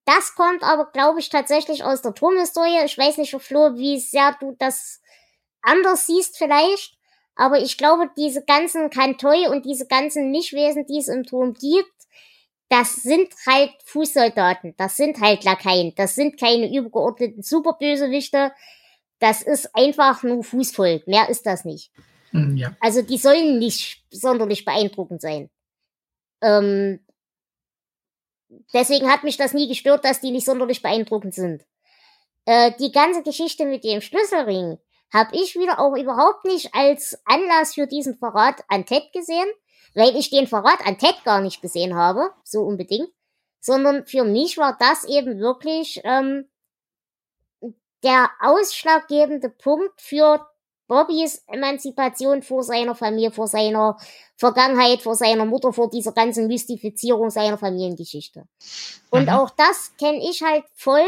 Das 0.06 0.36
kommt 0.36 0.63
aber, 0.63 0.91
glaube 0.91 1.19
ich, 1.19 1.30
tatsächlich 1.30 1.84
aus 1.84 2.02
der 2.02 2.13
Turmhistorie. 2.13 2.84
Ich 2.84 2.97
weiß 2.97 3.17
nicht, 3.17 3.34
Flo, 3.39 3.76
wie 3.76 3.99
sehr 3.99 4.36
du 4.39 4.56
das 4.60 5.02
anders 5.62 6.08
siehst 6.08 6.38
vielleicht. 6.38 6.97
Aber 7.36 7.60
ich 7.60 7.78
glaube, 7.78 8.10
diese 8.17 8.43
ganzen 8.43 8.89
Kantoi 8.89 9.48
und 9.48 9.65
diese 9.65 9.88
ganzen 9.88 10.32
Mischwesen, 10.32 10.86
die 10.86 11.00
es 11.00 11.08
im 11.08 11.24
Turm 11.24 11.54
gibt, 11.54 11.91
das 12.69 12.96
sind 12.96 13.30
halt 13.48 13.72
Fußsoldaten, 13.86 14.76
das 14.78 14.98
sind 14.98 15.19
halt 15.19 15.43
Lakaien, 15.43 15.93
das 15.96 16.15
sind 16.15 16.39
keine 16.39 16.76
übergeordneten 16.76 17.43
Superbösewichte, 17.43 18.52
das 19.19 19.41
ist 19.41 19.76
einfach 19.76 20.24
nur 20.24 20.43
Fußvolk, 20.43 21.08
mehr 21.08 21.30
ist 21.30 21.46
das 21.46 21.65
nicht. 21.65 21.91
Mm, 22.32 22.56
ja. 22.58 22.76
Also 22.80 23.02
die 23.02 23.17
sollen 23.17 23.60
nicht 23.60 24.04
sonderlich 24.10 24.65
beeindruckend 24.65 25.22
sein. 25.22 25.50
Ähm, 26.41 27.00
deswegen 28.74 29.10
hat 29.10 29.24
mich 29.24 29.38
das 29.38 29.54
nie 29.54 29.67
gestört, 29.67 30.04
dass 30.04 30.22
die 30.22 30.32
nicht 30.32 30.46
sonderlich 30.46 30.82
beeindruckend 30.82 31.34
sind. 31.34 31.63
Äh, 32.46 32.72
die 32.80 32.91
ganze 32.91 33.24
Geschichte 33.24 33.65
mit 33.65 33.84
dem 33.84 34.02
Schlüsselring, 34.02 34.78
habe 35.13 35.36
ich 35.36 35.56
wieder 35.56 35.80
auch 35.80 35.95
überhaupt 35.95 36.43
nicht 36.45 36.73
als 36.73 37.19
Anlass 37.26 37.76
für 37.76 37.86
diesen 37.86 38.17
Verrat 38.17 38.63
an 38.67 38.86
Ted 38.86 39.13
gesehen, 39.13 39.47
weil 39.93 40.15
ich 40.15 40.32
den 40.32 40.47
Verrat 40.47 40.86
an 40.86 40.97
Ted 40.97 41.23
gar 41.23 41.39
nicht 41.39 41.62
gesehen 41.62 41.95
habe, 41.95 42.32
so 42.43 42.62
unbedingt, 42.62 43.10
sondern 43.60 44.06
für 44.06 44.23
mich 44.23 44.58
war 44.58 44.76
das 44.80 45.04
eben 45.06 45.39
wirklich 45.39 46.02
ähm, 46.04 46.49
der 48.04 48.30
ausschlaggebende 48.41 49.49
Punkt 49.49 50.02
für 50.02 50.45
Bobbys 50.88 51.43
Emanzipation 51.47 52.41
vor 52.41 52.63
seiner 52.63 52.93
Familie, 52.93 53.32
vor 53.32 53.47
seiner 53.47 53.97
Vergangenheit, 54.36 55.02
vor 55.02 55.15
seiner 55.15 55.45
Mutter, 55.45 55.71
vor 55.71 55.89
dieser 55.89 56.12
ganzen 56.12 56.47
Mystifizierung 56.47 57.30
seiner 57.30 57.58
Familiengeschichte. 57.58 58.43
Und 59.10 59.23
mhm. 59.23 59.30
auch 59.30 59.49
das 59.52 59.93
kenne 59.97 60.19
ich 60.30 60.41
halt 60.41 60.65
voll 60.73 61.08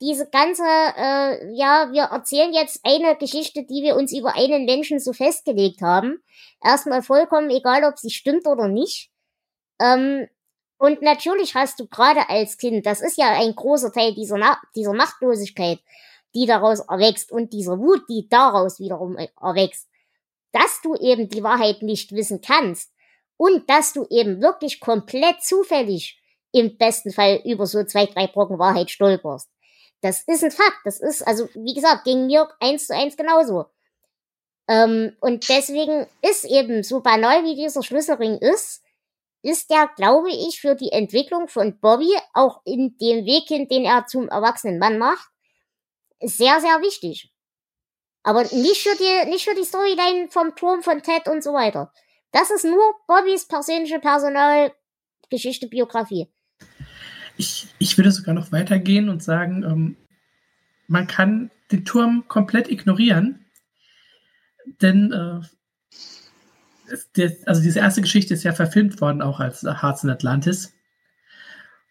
diese 0.00 0.28
ganze, 0.28 0.62
äh, 0.62 1.54
ja, 1.54 1.90
wir 1.92 2.04
erzählen 2.04 2.52
jetzt 2.52 2.80
eine 2.82 3.16
Geschichte, 3.16 3.64
die 3.64 3.82
wir 3.82 3.96
uns 3.96 4.12
über 4.12 4.34
einen 4.34 4.64
Menschen 4.64 4.98
so 4.98 5.12
festgelegt 5.12 5.80
haben. 5.82 6.22
Erstmal 6.62 7.02
vollkommen 7.02 7.50
egal, 7.50 7.84
ob 7.84 7.98
sie 7.98 8.10
stimmt 8.10 8.46
oder 8.46 8.68
nicht. 8.68 9.10
Ähm, 9.80 10.28
und 10.78 11.02
natürlich 11.02 11.54
hast 11.54 11.80
du 11.80 11.86
gerade 11.86 12.28
als 12.28 12.58
Kind, 12.58 12.84
das 12.84 13.00
ist 13.00 13.16
ja 13.16 13.32
ein 13.32 13.54
großer 13.54 13.92
Teil 13.92 14.14
dieser, 14.14 14.36
Na 14.36 14.58
dieser 14.74 14.92
Machtlosigkeit, 14.92 15.78
die 16.34 16.46
daraus 16.46 16.80
erwächst 16.80 17.30
und 17.30 17.52
dieser 17.52 17.78
Wut, 17.78 18.02
die 18.08 18.28
daraus 18.28 18.80
wiederum 18.80 19.16
erwächst, 19.40 19.88
dass 20.52 20.80
du 20.82 20.94
eben 20.96 21.28
die 21.28 21.42
Wahrheit 21.42 21.82
nicht 21.82 22.12
wissen 22.12 22.40
kannst 22.40 22.92
und 23.36 23.68
dass 23.70 23.92
du 23.92 24.06
eben 24.10 24.42
wirklich 24.42 24.80
komplett 24.80 25.42
zufällig 25.42 26.20
im 26.52 26.76
besten 26.76 27.12
Fall 27.12 27.40
über 27.44 27.66
so 27.66 27.82
zwei, 27.84 28.06
drei 28.06 28.26
Brocken 28.26 28.58
Wahrheit 28.58 28.90
stolperst. 28.90 29.48
Das 30.04 30.20
ist 30.26 30.44
ein 30.44 30.50
Fakt. 30.50 30.80
Das 30.84 31.00
ist, 31.00 31.26
also, 31.26 31.48
wie 31.54 31.72
gesagt, 31.72 32.04
gegen 32.04 32.26
mir 32.26 32.46
eins 32.60 32.88
zu 32.88 32.94
eins 32.94 33.16
genauso. 33.16 33.64
Ähm, 34.68 35.16
und 35.20 35.48
deswegen 35.48 36.06
ist 36.20 36.44
eben 36.44 36.82
so 36.82 37.00
banal, 37.00 37.42
wie 37.44 37.54
dieser 37.54 37.82
Schlüsselring 37.82 38.36
ist, 38.36 38.82
ist 39.40 39.70
der, 39.70 39.88
glaube 39.96 40.30
ich, 40.30 40.60
für 40.60 40.74
die 40.74 40.92
Entwicklung 40.92 41.48
von 41.48 41.80
Bobby, 41.80 42.14
auch 42.34 42.60
in 42.66 42.98
dem 42.98 43.24
Weg 43.24 43.48
hin, 43.48 43.66
den 43.66 43.86
er 43.86 44.06
zum 44.06 44.28
erwachsenen 44.28 44.78
Mann 44.78 44.98
macht, 44.98 45.26
sehr, 46.20 46.60
sehr 46.60 46.82
wichtig. 46.82 47.32
Aber 48.22 48.42
nicht 48.42 48.82
für 48.82 48.96
die, 48.96 49.30
nicht 49.30 49.44
für 49.46 49.54
die 49.54 49.64
Storyline 49.64 50.28
vom 50.28 50.54
Turm 50.54 50.82
von 50.82 51.02
Ted 51.02 51.28
und 51.28 51.42
so 51.42 51.54
weiter. 51.54 51.90
Das 52.30 52.50
ist 52.50 52.66
nur 52.66 52.94
Bobbys 53.06 53.48
persönliche 53.48 54.00
Personalgeschichte, 54.00 55.68
Biografie. 55.68 56.30
Ich, 57.36 57.68
ich 57.78 57.98
würde 57.98 58.12
sogar 58.12 58.34
noch 58.34 58.52
weitergehen 58.52 59.08
und 59.08 59.22
sagen, 59.22 59.64
ähm, 59.64 59.96
man 60.86 61.06
kann 61.06 61.50
den 61.72 61.84
Turm 61.84 62.24
komplett 62.28 62.70
ignorieren, 62.70 63.44
denn 64.80 65.12
äh, 65.12 65.40
der, 67.16 67.32
also 67.46 67.62
diese 67.62 67.80
erste 67.80 68.02
Geschichte 68.02 68.34
ist 68.34 68.44
ja 68.44 68.52
verfilmt 68.52 69.00
worden 69.00 69.22
auch 69.22 69.40
als 69.40 69.62
Hearts 69.62 70.04
in 70.04 70.10
Atlantis. 70.10 70.74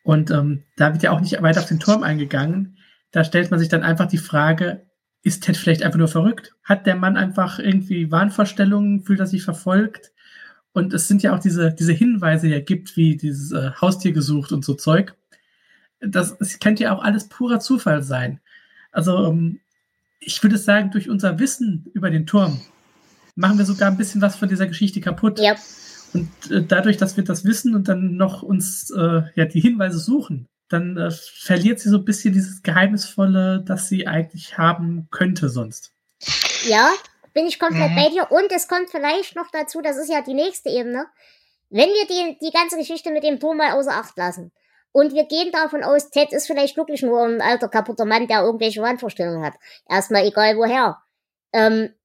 Und 0.04 0.32
ähm, 0.32 0.64
da 0.76 0.94
wird 0.94 1.04
ja 1.04 1.12
auch 1.12 1.22
nicht 1.22 1.42
weiter 1.42 1.62
auf 1.62 1.68
den 1.68 1.80
Turm 1.80 2.04
eingegangen. 2.04 2.78
Da 3.12 3.24
stellt 3.24 3.52
man 3.52 3.60
sich 3.60 3.70
dann 3.70 3.84
einfach 3.84 4.08
die 4.08 4.18
Frage, 4.18 4.86
ist 5.24 5.44
Ted 5.44 5.56
vielleicht 5.56 5.84
einfach 5.84 5.98
nur 5.98 6.10
verrückt? 6.10 6.54
Hat 6.64 6.86
der 6.86 6.96
Mann 6.96 7.16
einfach 7.16 7.58
irgendwie 7.60 8.12
Wahnvorstellungen, 8.12 9.04
fühlt 9.04 9.22
er 9.22 9.28
sich 9.28 9.44
verfolgt? 9.44 10.12
Und 10.74 10.94
es 10.94 11.08
sind 11.08 11.24
ja 11.24 11.34
auch 11.34 11.40
diese, 11.40 11.74
diese 11.74 11.94
Hinweise, 11.94 12.48
die 12.48 12.54
er 12.54 12.62
gibt, 12.62 12.98
wie 12.98 13.16
dieses 13.16 13.52
äh, 13.52 13.72
Haustier 13.80 14.12
gesucht 14.12 14.52
und 14.52 14.66
so 14.66 14.74
Zeug. 14.74 15.16
Das, 16.06 16.38
das 16.38 16.60
könnte 16.60 16.84
ja 16.84 16.96
auch 16.96 17.04
alles 17.04 17.30
purer 17.30 17.60
Zufall 17.60 18.04
sein. 18.04 18.40
Also, 18.92 19.28
ähm, 19.28 19.60
ich 20.20 20.42
würde 20.42 20.58
sagen, 20.58 20.92
durch 20.92 21.10
unser 21.10 21.40
Wissen 21.40 21.86
über 21.94 22.10
den 22.10 22.26
Turm 22.26 22.62
machen 23.36 23.58
wir 23.58 23.66
sogar 23.66 23.90
ein 23.90 23.98
bisschen 23.98 24.22
was 24.22 24.36
von 24.36 24.50
dieser 24.50 24.68
Geschichte 24.68 25.02
kaputt. 25.02 25.40
Ja. 25.40 25.56
Und 26.14 26.30
äh, 26.52 26.64
dadurch, 26.64 26.98
dass 26.98 27.18
wir 27.18 27.24
das 27.24 27.44
wissen 27.44 27.76
und 27.76 27.88
dann 27.88 28.16
noch 28.16 28.44
uns 28.44 28.92
äh, 28.92 29.24
ja 29.36 29.46
die 29.46 29.60
Hinweise 29.60 29.98
suchen, 29.98 30.48
dann 30.70 30.98
äh, 30.98 31.12
verliert 31.12 31.80
sie 31.80 31.90
so 31.90 31.98
ein 31.98 32.06
bisschen 32.06 32.34
dieses 32.34 32.64
Geheimnisvolle, 32.64 33.64
das 33.66 33.90
sie 33.90 34.08
eigentlich 34.08 34.58
haben 34.58 35.08
könnte 35.12 35.50
sonst. 35.50 35.92
Ja, 36.68 36.90
bin 37.34 37.48
ich 37.48 37.60
komplett 37.60 37.92
mhm. 37.92 37.96
bei 37.96 38.10
dir. 38.10 38.32
Und 38.32 38.52
es 38.52 38.68
kommt 38.68 38.90
vielleicht 38.90 39.36
noch 39.36 39.50
dazu, 39.52 39.82
das 39.82 39.98
ist 39.98 40.10
ja 40.10 40.22
die 40.22 40.34
nächste 40.34 40.70
Ebene, 40.70 41.06
wenn 41.70 41.90
wir 41.90 42.08
die, 42.08 42.38
die 42.40 42.52
ganze 42.52 42.78
Geschichte 42.78 43.12
mit 43.12 43.24
dem 43.24 43.40
Turm 43.40 43.58
mal 43.58 43.72
außer 43.74 43.94
Acht 43.94 44.16
lassen. 44.18 44.52
Und 44.94 45.14
wir 45.14 45.26
gehen 45.26 45.52
davon 45.52 45.84
aus, 45.84 46.12
Ted 46.12 46.32
ist 46.32 46.46
vielleicht 46.46 46.78
wirklich 46.78 47.02
nur 47.02 47.26
ein 47.26 47.42
alter, 47.42 47.68
kaputter 47.68 48.06
Mann, 48.06 48.28
der 48.28 48.44
irgendwelche 48.44 48.82
Wahnvorstellungen 48.82 49.44
hat. 49.44 49.56
Erstmal 49.90 50.26
egal 50.26 50.56
woher. 50.56 51.02
Ähm, 51.52 51.96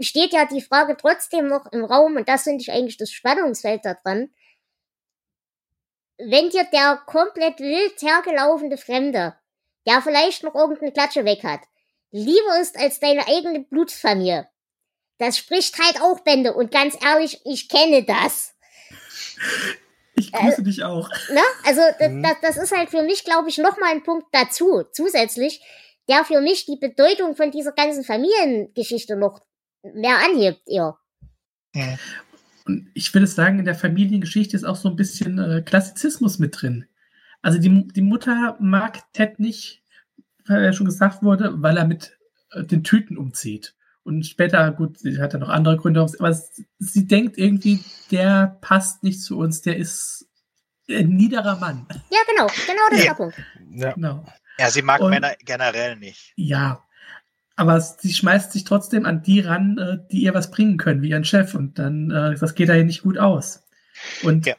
steht 0.00 0.32
ja 0.32 0.44
die 0.44 0.60
Frage 0.60 0.96
trotzdem 0.96 1.46
noch 1.46 1.70
im 1.72 1.84
Raum, 1.84 2.16
und 2.16 2.28
das 2.28 2.42
finde 2.42 2.62
ich 2.62 2.72
eigentlich 2.72 2.96
das 2.96 3.12
Spannungsfeld 3.12 3.84
da 3.84 3.94
dran. 3.94 4.30
Wenn 6.18 6.50
dir 6.50 6.64
der 6.64 7.00
komplett 7.06 7.60
wild 7.60 8.02
hergelaufene 8.02 8.76
Fremde, 8.76 9.36
der 9.86 10.02
vielleicht 10.02 10.42
noch 10.42 10.56
irgendeine 10.56 10.92
Klatsche 10.92 11.24
weg 11.24 11.44
hat, 11.44 11.60
lieber 12.10 12.60
ist 12.60 12.76
als 12.76 12.98
deine 12.98 13.26
eigene 13.28 13.60
Blutsfamilie. 13.60 14.48
Das 15.18 15.38
spricht 15.38 15.78
halt 15.78 16.02
auch 16.02 16.20
Bände 16.20 16.54
und 16.54 16.72
ganz 16.72 16.96
ehrlich, 17.04 17.40
ich 17.44 17.68
kenne 17.68 18.02
das. 18.02 18.56
Ich 20.20 20.32
grüße 20.32 20.60
äh, 20.60 20.64
dich 20.64 20.84
auch. 20.84 21.08
Ne? 21.32 21.40
Also 21.66 21.80
mhm. 22.00 22.22
das, 22.22 22.34
das 22.42 22.56
ist 22.56 22.76
halt 22.76 22.90
für 22.90 23.02
mich, 23.02 23.24
glaube 23.24 23.48
ich, 23.48 23.58
nochmal 23.58 23.92
ein 23.92 24.02
Punkt 24.02 24.26
dazu, 24.32 24.84
zusätzlich, 24.92 25.60
der 26.08 26.24
für 26.24 26.40
mich 26.40 26.66
die 26.66 26.76
Bedeutung 26.76 27.36
von 27.36 27.50
dieser 27.50 27.72
ganzen 27.72 28.04
Familiengeschichte 28.04 29.16
noch 29.16 29.40
mehr 29.82 30.18
anhebt, 30.18 30.62
eher. 30.66 30.98
Ja. 31.74 31.98
Und 32.66 32.90
ich 32.94 33.12
würde 33.14 33.26
sagen, 33.26 33.58
in 33.58 33.64
der 33.64 33.74
Familiengeschichte 33.74 34.56
ist 34.56 34.64
auch 34.64 34.76
so 34.76 34.88
ein 34.88 34.96
bisschen 34.96 35.38
äh, 35.38 35.62
Klassizismus 35.62 36.38
mit 36.38 36.60
drin. 36.60 36.86
Also 37.42 37.58
die, 37.58 37.88
die 37.88 38.02
Mutter 38.02 38.56
mag 38.60 39.12
Ted 39.12 39.40
nicht, 39.40 39.82
weil 40.46 40.64
er 40.64 40.72
schon 40.72 40.86
gesagt 40.86 41.22
wurde, 41.22 41.62
weil 41.62 41.76
er 41.76 41.86
mit 41.86 42.18
äh, 42.52 42.64
den 42.64 42.84
Tüten 42.84 43.16
umzieht. 43.16 43.74
Und 44.10 44.26
später, 44.26 44.72
gut, 44.72 44.98
sie 44.98 45.20
hat 45.20 45.34
ja 45.34 45.38
noch 45.38 45.48
andere 45.48 45.76
Gründe, 45.76 46.04
aber 46.18 46.38
sie 46.80 47.06
denkt 47.06 47.38
irgendwie, 47.38 47.78
der 48.10 48.58
passt 48.60 49.04
nicht 49.04 49.22
zu 49.22 49.38
uns, 49.38 49.62
der 49.62 49.76
ist 49.76 50.28
ein 50.88 51.10
niederer 51.10 51.56
Mann. 51.60 51.86
Ja, 52.10 52.18
genau, 52.28 52.48
genau 52.66 52.82
das 52.90 52.98
ist 52.98 53.06
der 53.06 53.14
Punkt. 53.14 53.36
Ja. 53.72 53.92
Genau. 53.92 54.26
ja, 54.58 54.68
sie 54.68 54.82
mag 54.82 55.00
Und, 55.00 55.10
Männer 55.10 55.34
generell 55.44 55.94
nicht. 55.94 56.32
Ja, 56.34 56.82
aber 57.54 57.80
sie 57.80 58.12
schmeißt 58.12 58.50
sich 58.50 58.64
trotzdem 58.64 59.06
an 59.06 59.22
die 59.22 59.38
ran, 59.38 59.78
äh, 59.78 59.98
die 60.10 60.22
ihr 60.22 60.34
was 60.34 60.50
bringen 60.50 60.76
können, 60.76 61.02
wie 61.02 61.10
ihren 61.10 61.24
Chef. 61.24 61.54
Und 61.54 61.78
dann, 61.78 62.10
äh, 62.10 62.34
das 62.34 62.56
geht 62.56 62.68
da 62.68 62.74
ja 62.74 62.82
nicht 62.82 63.02
gut 63.02 63.16
aus. 63.16 63.62
Und 64.24 64.46
ja. 64.46 64.56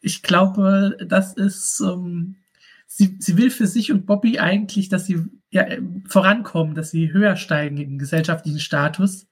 ich 0.00 0.22
glaube, 0.22 0.96
das 1.06 1.34
ist, 1.34 1.80
ähm, 1.80 2.36
sie, 2.86 3.16
sie 3.18 3.36
will 3.36 3.50
für 3.50 3.66
sich 3.66 3.92
und 3.92 4.06
Bobby 4.06 4.38
eigentlich, 4.38 4.88
dass 4.88 5.06
sie 5.06 5.24
ja, 5.50 5.66
vorankommen, 6.08 6.74
dass 6.74 6.90
sie 6.90 7.12
höher 7.12 7.36
steigen 7.36 7.78
im 7.78 7.98
gesellschaftlichen 7.98 8.60
Status. 8.60 9.26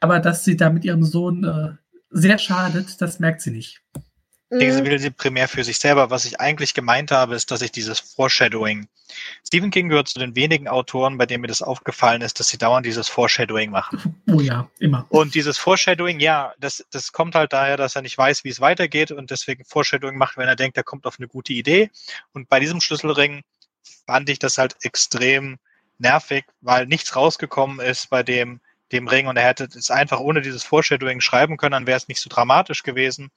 Aber 0.00 0.20
dass 0.20 0.44
sie 0.44 0.56
da 0.56 0.70
mit 0.70 0.84
ihrem 0.84 1.02
Sohn 1.02 1.44
äh, 1.44 1.74
sehr 2.10 2.38
schadet, 2.38 3.00
das 3.00 3.18
merkt 3.18 3.42
sie 3.42 3.50
nicht. 3.50 3.82
Sie 4.50 4.84
will 4.84 4.98
sie 4.98 5.10
primär 5.10 5.46
für 5.46 5.62
sich 5.62 5.78
selber. 5.78 6.08
Was 6.10 6.24
ich 6.24 6.40
eigentlich 6.40 6.72
gemeint 6.72 7.10
habe, 7.10 7.34
ist, 7.34 7.50
dass 7.50 7.60
ich 7.60 7.70
dieses 7.70 8.00
Foreshadowing. 8.00 8.88
Stephen 9.46 9.70
King 9.70 9.90
gehört 9.90 10.08
zu 10.08 10.18
den 10.18 10.34
wenigen 10.36 10.68
Autoren, 10.68 11.18
bei 11.18 11.26
denen 11.26 11.42
mir 11.42 11.48
das 11.48 11.60
aufgefallen 11.60 12.22
ist, 12.22 12.40
dass 12.40 12.48
sie 12.48 12.56
dauernd 12.56 12.86
dieses 12.86 13.08
Foreshadowing 13.08 13.70
machen. 13.70 14.14
Oh 14.30 14.40
ja, 14.40 14.68
immer. 14.78 15.06
Und 15.08 15.34
dieses 15.34 15.56
Foreshadowing, 15.56 16.20
ja, 16.20 16.52
das, 16.60 16.84
das 16.90 17.12
kommt 17.12 17.34
halt 17.34 17.54
daher, 17.54 17.78
dass 17.78 17.96
er 17.96 18.02
nicht 18.02 18.16
weiß, 18.16 18.44
wie 18.44 18.50
es 18.50 18.60
weitergeht 18.60 19.10
und 19.10 19.30
deswegen 19.30 19.64
Foreshadowing 19.64 20.18
macht, 20.18 20.36
wenn 20.36 20.48
er 20.48 20.54
denkt, 20.54 20.76
er 20.76 20.82
kommt 20.82 21.06
auf 21.06 21.18
eine 21.18 21.28
gute 21.28 21.54
Idee. 21.54 21.90
Und 22.34 22.48
bei 22.50 22.60
diesem 22.60 22.82
Schlüsselring 22.82 23.40
fand 24.06 24.28
ich 24.28 24.38
das 24.38 24.58
halt 24.58 24.76
extrem 24.82 25.56
nervig, 25.96 26.44
weil 26.60 26.86
nichts 26.86 27.16
rausgekommen 27.16 27.80
ist 27.80 28.10
bei 28.10 28.22
dem 28.22 28.60
dem 28.92 29.08
Ring 29.08 29.26
und 29.26 29.36
er 29.36 29.44
hätte 29.44 29.64
es 29.64 29.90
einfach 29.90 30.20
ohne 30.20 30.40
dieses 30.40 30.64
Foreshadowing 30.64 31.20
schreiben 31.20 31.56
können, 31.56 31.72
dann 31.72 31.86
wäre 31.86 31.96
es 31.96 32.08
nicht 32.08 32.20
so 32.20 32.30
dramatisch 32.30 32.82
gewesen. 32.82 33.30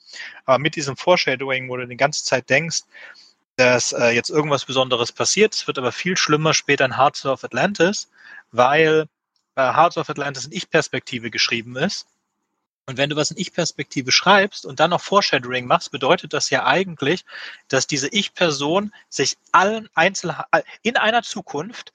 Aber 0.45 0.59
mit 0.59 0.75
diesem 0.75 0.95
Foreshadowing, 0.95 1.69
wo 1.69 1.77
du 1.77 1.87
die 1.87 1.97
ganze 1.97 2.23
Zeit 2.23 2.49
denkst, 2.49 2.81
dass 3.57 3.91
äh, 3.91 4.09
jetzt 4.09 4.29
irgendwas 4.29 4.65
Besonderes 4.65 5.11
passiert, 5.11 5.53
es 5.53 5.67
wird 5.67 5.77
aber 5.77 5.91
viel 5.91 6.17
schlimmer 6.17 6.53
später 6.53 6.85
in 6.85 6.97
Hearts 6.97 7.25
of 7.25 7.43
Atlantis, 7.43 8.09
weil 8.51 9.07
äh, 9.55 9.61
Hearts 9.61 9.97
of 9.97 10.09
Atlantis 10.09 10.45
in 10.45 10.51
Ich-Perspektive 10.53 11.29
geschrieben 11.29 11.75
ist. 11.75 12.07
Und 12.87 12.97
wenn 12.97 13.09
du 13.09 13.15
was 13.15 13.31
in 13.31 13.37
Ich-Perspektive 13.37 14.11
schreibst 14.11 14.65
und 14.65 14.79
dann 14.79 14.89
noch 14.89 15.01
Foreshadowing 15.01 15.65
machst, 15.65 15.91
bedeutet 15.91 16.33
das 16.33 16.49
ja 16.49 16.65
eigentlich, 16.65 17.23
dass 17.67 17.87
diese 17.87 18.07
Ich-Person 18.07 18.91
sich 19.09 19.37
allen 19.51 19.87
Einzelheiten 19.93 20.67
in 20.81 20.97
einer 20.97 21.21
Zukunft 21.21 21.93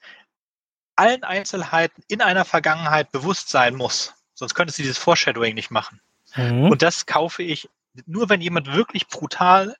allen 0.97 1.23
Einzelheiten 1.23 2.03
in 2.07 2.21
einer 2.21 2.45
Vergangenheit 2.45 3.11
bewusst 3.11 3.49
sein 3.49 3.75
muss. 3.75 4.13
Sonst 4.33 4.53
könntest 4.53 4.77
du 4.79 4.83
dieses 4.83 4.97
Foreshadowing 4.97 5.55
nicht 5.55 5.71
machen. 5.71 6.01
Mhm. 6.35 6.69
Und 6.69 6.81
das 6.81 7.05
kaufe 7.05 7.43
ich 7.43 7.69
nur, 8.05 8.29
wenn 8.29 8.41
jemand 8.41 8.71
wirklich 8.71 9.07
brutal 9.07 9.75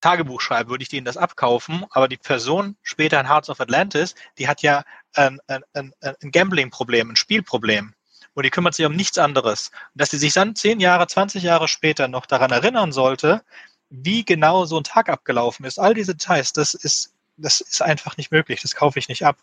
Tagebuch 0.00 0.40
schreibt, 0.40 0.70
würde 0.70 0.82
ich 0.82 0.88
denen 0.88 1.04
das 1.04 1.16
abkaufen. 1.16 1.84
Aber 1.90 2.08
die 2.08 2.16
Person 2.16 2.76
später 2.82 3.20
in 3.20 3.28
Hearts 3.28 3.50
of 3.50 3.60
Atlantis, 3.60 4.14
die 4.38 4.48
hat 4.48 4.62
ja 4.62 4.84
ein, 5.14 5.38
ein, 5.46 5.62
ein, 5.74 5.92
ein 6.00 6.30
Gambling-Problem, 6.30 7.10
ein 7.10 7.16
Spielproblem. 7.16 7.94
Und 8.34 8.44
die 8.44 8.50
kümmert 8.50 8.74
sich 8.74 8.86
um 8.86 8.94
nichts 8.94 9.18
anderes. 9.18 9.70
Und 9.94 10.00
dass 10.00 10.10
sie 10.10 10.18
sich 10.18 10.32
dann 10.32 10.54
zehn 10.54 10.80
Jahre, 10.80 11.06
20 11.06 11.42
Jahre 11.42 11.68
später 11.68 12.08
noch 12.08 12.26
daran 12.26 12.50
erinnern 12.50 12.92
sollte, 12.92 13.42
wie 13.90 14.24
genau 14.24 14.64
so 14.64 14.78
ein 14.78 14.84
Tag 14.84 15.08
abgelaufen 15.08 15.66
ist, 15.66 15.78
all 15.78 15.94
diese 15.94 16.14
Details, 16.14 16.52
das 16.52 16.74
ist, 16.74 17.12
das 17.42 17.60
ist 17.60 17.82
einfach 17.82 18.16
nicht 18.16 18.30
möglich. 18.30 18.62
Das 18.62 18.74
kaufe 18.74 18.98
ich 18.98 19.08
nicht 19.08 19.24
ab. 19.24 19.36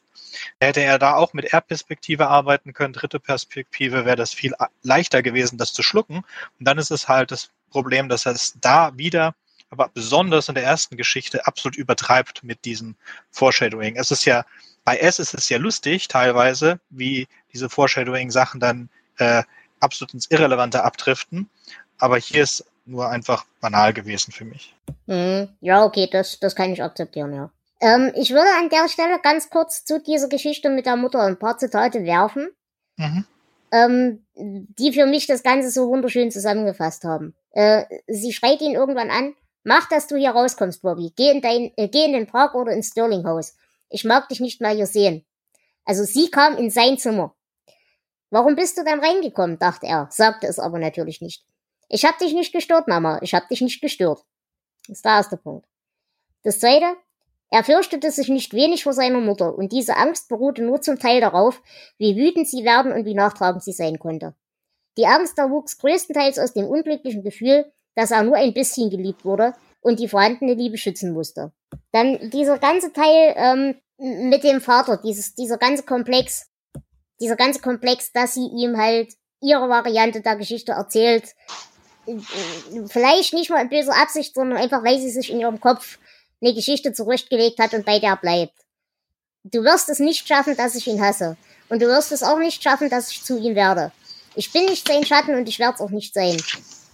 Hätte 0.60 0.82
er 0.82 1.00
da 1.00 1.16
auch 1.16 1.34
mit 1.34 1.54
R-Perspektive 1.54 2.28
arbeiten 2.28 2.74
können, 2.74 2.94
dritte 2.94 3.20
Perspektive, 3.20 4.06
wäre 4.06 4.16
das 4.16 4.34
viel 4.34 4.54
leichter 4.84 5.22
gewesen, 5.22 5.58
das 5.58 5.74
zu 5.74 5.84
schlucken. 5.84 6.18
Und 6.60 6.68
dann 6.68 6.78
ist 6.78 6.92
es 6.92 7.08
halt 7.08 7.32
das 7.32 7.50
Problem, 7.70 8.10
dass 8.10 8.26
er 8.26 8.34
es 8.34 8.56
da 8.60 8.98
wieder, 8.98 9.36
aber 9.70 9.90
besonders 9.94 10.50
in 10.50 10.56
der 10.56 10.64
ersten 10.64 10.98
Geschichte, 10.98 11.46
absolut 11.46 11.76
übertreibt 11.76 12.44
mit 12.44 12.66
diesem 12.66 12.96
Foreshadowing. 13.32 13.98
Es 13.98 14.12
ist 14.12 14.26
ja, 14.26 14.46
bei 14.84 14.98
S 14.98 15.20
ist 15.20 15.34
es 15.34 15.50
ja 15.50 15.58
lustig 15.58 16.08
teilweise, 16.08 16.80
wie 16.90 17.28
diese 17.54 17.70
Foreshadowing-Sachen 17.70 18.60
dann 18.60 18.90
äh, 19.18 19.44
absolut 19.80 20.14
ins 20.14 20.30
Irrelevante 20.32 20.84
abdriften. 20.84 21.50
Aber 21.98 22.18
hier 22.18 22.44
ist 22.44 22.66
nur 22.86 23.10
einfach 23.10 23.46
banal 23.60 23.94
gewesen 23.94 24.32
für 24.32 24.46
mich. 24.46 24.74
Mhm. 25.08 25.50
Ja, 25.62 25.84
okay, 25.84 26.08
das, 26.10 26.40
das 26.40 26.56
kann 26.56 26.72
ich 26.72 26.82
akzeptieren, 26.82 27.34
ja. 27.34 27.50
Ähm, 27.80 28.12
ich 28.16 28.32
würde 28.32 28.50
an 28.58 28.70
der 28.70 28.88
Stelle 28.90 29.20
ganz 29.22 29.50
kurz 29.50 29.86
zu 29.86 30.02
dieser 30.02 30.30
Geschichte 30.30 30.70
mit 30.70 30.86
der 30.86 30.96
Mutter 30.96 31.22
ein 31.22 31.38
paar 31.38 31.58
Zitate 31.58 32.04
werfen, 32.04 32.50
mhm. 32.96 33.26
ähm, 33.72 34.26
die 34.36 34.94
für 34.94 35.06
mich 35.06 35.28
das 35.28 35.44
Ganze 35.44 35.70
so 35.70 35.88
wunderschön 35.90 36.32
zusammengefasst 36.32 37.04
haben. 37.04 37.36
Äh, 37.52 37.86
sie 38.08 38.34
schreit 38.34 38.62
ihn 38.62 38.74
irgendwann 38.74 39.12
an, 39.12 39.36
mach, 39.64 39.88
dass 39.90 40.08
du 40.08 40.16
hier 40.16 40.32
rauskommst, 40.32 40.82
Bobby. 40.82 41.14
Geh 41.16 41.32
in, 41.32 41.42
dein, 41.42 41.72
äh, 41.78 41.88
geh 41.88 42.06
in 42.06 42.14
den 42.14 42.28
Park 42.28 42.56
oder 42.56 42.72
ins 42.72 42.88
Sterling 42.88 43.26
House. 43.26 43.56
Ich 43.90 44.04
mag 44.04 44.28
dich 44.30 44.40
nicht 44.40 44.60
mal 44.60 44.76
hier 44.76 44.88
sehen. 44.88 45.26
Also 45.86 46.04
sie 46.04 46.30
kam 46.30 46.58
in 46.58 46.70
sein 46.70 46.98
Zimmer. 46.98 47.36
Warum 48.30 48.56
bist 48.56 48.78
du 48.78 48.84
dann 48.84 49.00
reingekommen, 49.00 49.58
dachte 49.58 49.88
er, 49.88 50.10
sagte 50.12 50.48
es 50.48 50.60
aber 50.60 50.80
natürlich 50.80 51.22
nicht. 51.22 51.46
Ich 51.90 52.04
hab 52.04 52.18
dich 52.18 52.34
nicht 52.34 52.52
gestört, 52.52 52.88
Mama. 52.88 53.20
Ich 53.22 53.34
hab 53.34 53.48
dich 53.48 53.62
nicht 53.62 53.80
gestört. 53.80 54.26
Das 54.88 54.98
ist 54.98 55.06
der 55.06 55.14
erste 55.14 55.38
Punkt. 55.38 55.66
Das 56.44 56.60
zweite, 56.60 56.98
er 57.50 57.64
fürchtete 57.64 58.12
sich 58.12 58.28
nicht 58.28 58.54
wenig 58.54 58.84
vor 58.84 58.94
seiner 58.94 59.20
Mutter, 59.20 59.58
und 59.58 59.72
diese 59.72 59.96
Angst 59.96 60.28
beruhte 60.28 60.64
nur 60.64 60.82
zum 60.82 61.00
Teil 61.00 61.22
darauf, 61.22 61.62
wie 61.98 62.18
wütend 62.18 62.48
sie 62.48 62.64
werden 62.64 62.92
und 62.92 63.06
wie 63.06 63.14
nachtragend 63.14 63.64
sie 63.64 63.72
sein 63.72 64.00
konnte. 64.00 64.36
Die 64.98 65.06
Angst 65.06 65.38
erwuchs 65.38 65.78
größtenteils 65.78 66.40
aus 66.40 66.54
dem 66.54 66.66
unglücklichen 66.66 67.24
Gefühl, 67.24 67.72
dass 67.96 68.12
er 68.12 68.24
nur 68.24 68.36
ein 68.36 68.54
bisschen 68.54 68.90
geliebt 68.90 69.26
wurde 69.26 69.54
und 69.82 70.00
die 70.00 70.08
vorhandene 70.08 70.56
Liebe 70.56 70.78
schützen 70.78 71.14
musste. 71.14 71.52
Dann 71.92 72.30
dieser 72.32 72.58
ganze 72.58 72.92
Teil 72.92 73.34
ähm, 73.38 73.76
mit 73.98 74.44
dem 74.44 74.60
Vater, 74.60 74.98
dieses, 74.98 75.36
dieser 75.36 75.58
ganze 75.58 75.84
Komplex, 75.84 76.50
dieser 77.20 77.36
ganze 77.36 77.62
Komplex, 77.62 78.12
dass 78.12 78.34
sie 78.34 78.48
ihm 78.48 78.78
halt 78.78 79.14
ihre 79.42 79.70
Variante 79.70 80.22
der 80.22 80.36
Geschichte 80.36 80.74
erzählt, 80.74 81.36
vielleicht 82.88 83.34
nicht 83.34 83.50
mal 83.50 83.62
in 83.62 83.70
böser 83.70 83.96
Absicht, 83.96 84.34
sondern 84.34 84.58
einfach, 84.58 84.84
weil 84.84 85.00
sie 85.00 85.10
sich 85.10 85.32
in 85.32 85.40
ihrem 85.40 85.60
Kopf 85.60 86.00
eine 86.42 86.54
Geschichte 86.54 86.94
zurechtgelegt 86.94 87.60
hat 87.60 87.74
und 87.74 87.86
bei 87.86 88.00
der 88.00 88.16
bleibt. 88.16 88.54
Du 89.44 89.64
wirst 89.64 89.90
es 89.90 90.00
nicht 90.00 90.28
schaffen, 90.28 90.56
dass 90.56 90.76
ich 90.76 90.88
ihn 90.88 91.02
hasse. 91.02 91.38
Und 91.70 91.82
du 91.82 91.88
wirst 91.88 92.12
es 92.12 92.24
auch 92.24 92.40
nicht 92.40 92.62
schaffen, 92.62 92.90
dass 92.90 93.12
ich 93.12 93.24
zu 93.24 93.38
ihm 93.38 93.56
werde. 93.56 93.92
Ich 94.36 94.52
bin 94.52 94.66
nicht 94.66 94.88
sein 94.88 95.06
Schatten 95.06 95.36
und 95.36 95.48
ich 95.50 95.60
werde 95.60 95.76
es 95.76 95.82
auch 95.82 95.90
nicht 95.90 96.14
sein. 96.14 96.38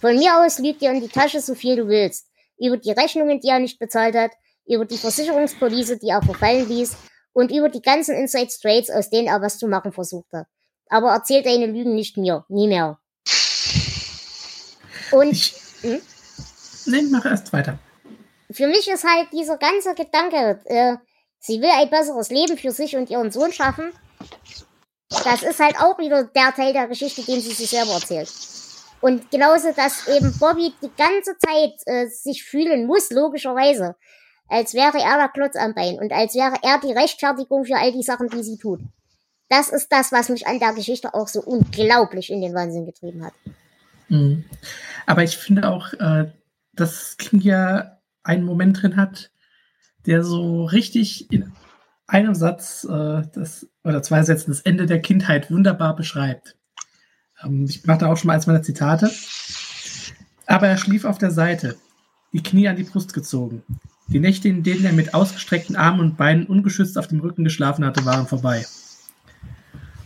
Von 0.00 0.16
mir 0.16 0.38
aus 0.38 0.58
lügt 0.58 0.80
dir 0.80 0.90
in 0.90 1.00
die 1.00 1.08
Tasche 1.08 1.40
so 1.40 1.54
viel 1.54 1.76
du 1.76 1.88
willst. 1.88 2.26
Über 2.58 2.76
die 2.76 2.92
Rechnungen, 2.92 3.40
die 3.40 3.48
er 3.48 3.58
nicht 3.58 3.78
bezahlt 3.78 4.14
hat, 4.14 4.30
über 4.66 4.84
die 4.84 4.98
Versicherungspolice, 4.98 5.98
die 5.98 6.08
er 6.08 6.22
verfallen 6.22 6.68
ließ 6.68 6.96
und 7.32 7.50
über 7.50 7.68
die 7.68 7.82
ganzen 7.82 8.14
Inside 8.14 8.50
Straits, 8.50 8.90
aus 8.90 9.10
denen 9.10 9.28
er 9.28 9.42
was 9.42 9.58
zu 9.58 9.66
machen 9.66 9.92
versuchte. 9.92 10.46
Aber 10.88 11.12
erzähl 11.12 11.42
deine 11.42 11.66
Lügen 11.66 11.94
nicht 11.94 12.16
mir, 12.16 12.44
nie 12.48 12.68
mehr. 12.68 12.98
Und. 15.10 15.32
Ich, 15.32 15.54
hm? 15.82 16.00
Nein, 16.86 17.10
mach 17.10 17.24
erst 17.24 17.52
weiter. 17.52 17.78
Für 18.54 18.68
mich 18.68 18.88
ist 18.88 19.04
halt 19.04 19.32
dieser 19.32 19.58
ganze 19.58 19.94
Gedanke, 19.94 20.60
äh, 20.66 20.96
sie 21.40 21.60
will 21.60 21.70
ein 21.70 21.90
besseres 21.90 22.30
Leben 22.30 22.56
für 22.56 22.70
sich 22.70 22.96
und 22.96 23.10
ihren 23.10 23.32
Sohn 23.32 23.52
schaffen. 23.52 23.92
Das 25.08 25.42
ist 25.42 25.58
halt 25.58 25.76
auch 25.80 25.98
wieder 25.98 26.24
der 26.24 26.54
Teil 26.54 26.72
der 26.72 26.86
Geschichte, 26.86 27.22
den 27.22 27.40
sie 27.40 27.52
sich 27.52 27.70
selber 27.70 27.92
erzählt. 27.94 28.30
Und 29.00 29.30
genauso, 29.30 29.72
dass 29.72 30.06
eben 30.08 30.32
Bobby 30.38 30.72
die 30.80 30.90
ganze 30.96 31.36
Zeit 31.36 31.74
äh, 31.86 32.06
sich 32.06 32.44
fühlen 32.44 32.86
muss, 32.86 33.10
logischerweise, 33.10 33.96
als 34.48 34.72
wäre 34.72 34.98
er 34.98 35.18
der 35.18 35.28
Klotz 35.28 35.56
am 35.56 35.74
Bein 35.74 35.98
und 35.98 36.12
als 36.12 36.34
wäre 36.34 36.54
er 36.62 36.78
die 36.80 36.92
Rechtfertigung 36.92 37.64
für 37.64 37.76
all 37.76 37.92
die 37.92 38.02
Sachen, 38.02 38.28
die 38.28 38.42
sie 38.42 38.56
tut. 38.56 38.80
Das 39.48 39.68
ist 39.68 39.92
das, 39.92 40.12
was 40.12 40.28
mich 40.28 40.46
an 40.46 40.60
der 40.60 40.72
Geschichte 40.72 41.12
auch 41.12 41.28
so 41.28 41.42
unglaublich 41.42 42.30
in 42.30 42.40
den 42.40 42.54
Wahnsinn 42.54 42.86
getrieben 42.86 43.24
hat. 43.24 43.34
Mhm. 44.08 44.44
Aber 45.06 45.22
ich 45.24 45.36
finde 45.36 45.68
auch, 45.68 45.92
äh, 45.94 46.30
dass 46.72 47.16
King 47.16 47.40
ja 47.40 47.98
einen 48.24 48.44
Moment 48.44 48.82
drin 48.82 48.96
hat, 48.96 49.30
der 50.06 50.22
so 50.24 50.64
richtig 50.64 51.30
in 51.32 51.52
einem 52.06 52.34
Satz 52.34 52.84
äh, 52.84 53.22
das, 53.32 53.68
oder 53.82 54.02
zwei 54.02 54.22
Sätzen 54.22 54.50
das 54.50 54.60
Ende 54.60 54.86
der 54.86 55.00
Kindheit 55.00 55.50
wunderbar 55.50 55.96
beschreibt. 55.96 56.56
Ähm, 57.42 57.66
ich 57.68 57.86
mache 57.86 57.98
da 57.98 58.06
auch 58.12 58.16
schon 58.16 58.28
mal 58.28 58.34
eins 58.34 58.46
meiner 58.46 58.62
Zitate. 58.62 59.10
Aber 60.46 60.68
er 60.68 60.76
schlief 60.76 61.04
auf 61.04 61.18
der 61.18 61.30
Seite, 61.30 61.76
die 62.32 62.42
Knie 62.42 62.68
an 62.68 62.76
die 62.76 62.84
Brust 62.84 63.14
gezogen. 63.14 63.62
Die 64.08 64.20
Nächte, 64.20 64.48
in 64.48 64.62
denen 64.62 64.84
er 64.84 64.92
mit 64.92 65.14
ausgestreckten 65.14 65.76
Armen 65.76 66.00
und 66.00 66.16
Beinen 66.18 66.46
ungeschützt 66.46 66.98
auf 66.98 67.08
dem 67.08 67.20
Rücken 67.20 67.44
geschlafen 67.44 67.84
hatte, 67.84 68.04
waren 68.04 68.26
vorbei. 68.26 68.66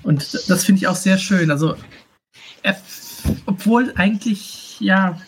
Und 0.04 0.48
das 0.48 0.64
finde 0.64 0.78
ich 0.78 0.86
auch 0.86 0.96
sehr 0.96 1.18
schön. 1.18 1.50
Also, 1.50 1.74
er, 2.62 2.80
obwohl 3.46 3.92
eigentlich 3.96 4.78
ja 4.78 5.20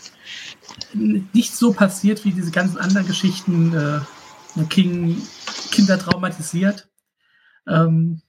nicht 0.93 1.55
so 1.55 1.73
passiert 1.73 2.25
wie 2.25 2.33
diese 2.33 2.51
ganzen 2.51 2.79
anderen 2.79 3.07
Geschichten, 3.07 3.75
äh, 3.75 4.65
King 4.69 5.23
Kinder 5.71 5.99
traumatisiert. 5.99 6.89
Ähm, 7.69 8.23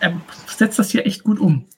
er 0.00 0.20
setzt 0.46 0.78
das 0.78 0.90
hier 0.90 1.06
echt 1.06 1.22
gut 1.22 1.38
um. 1.38 1.68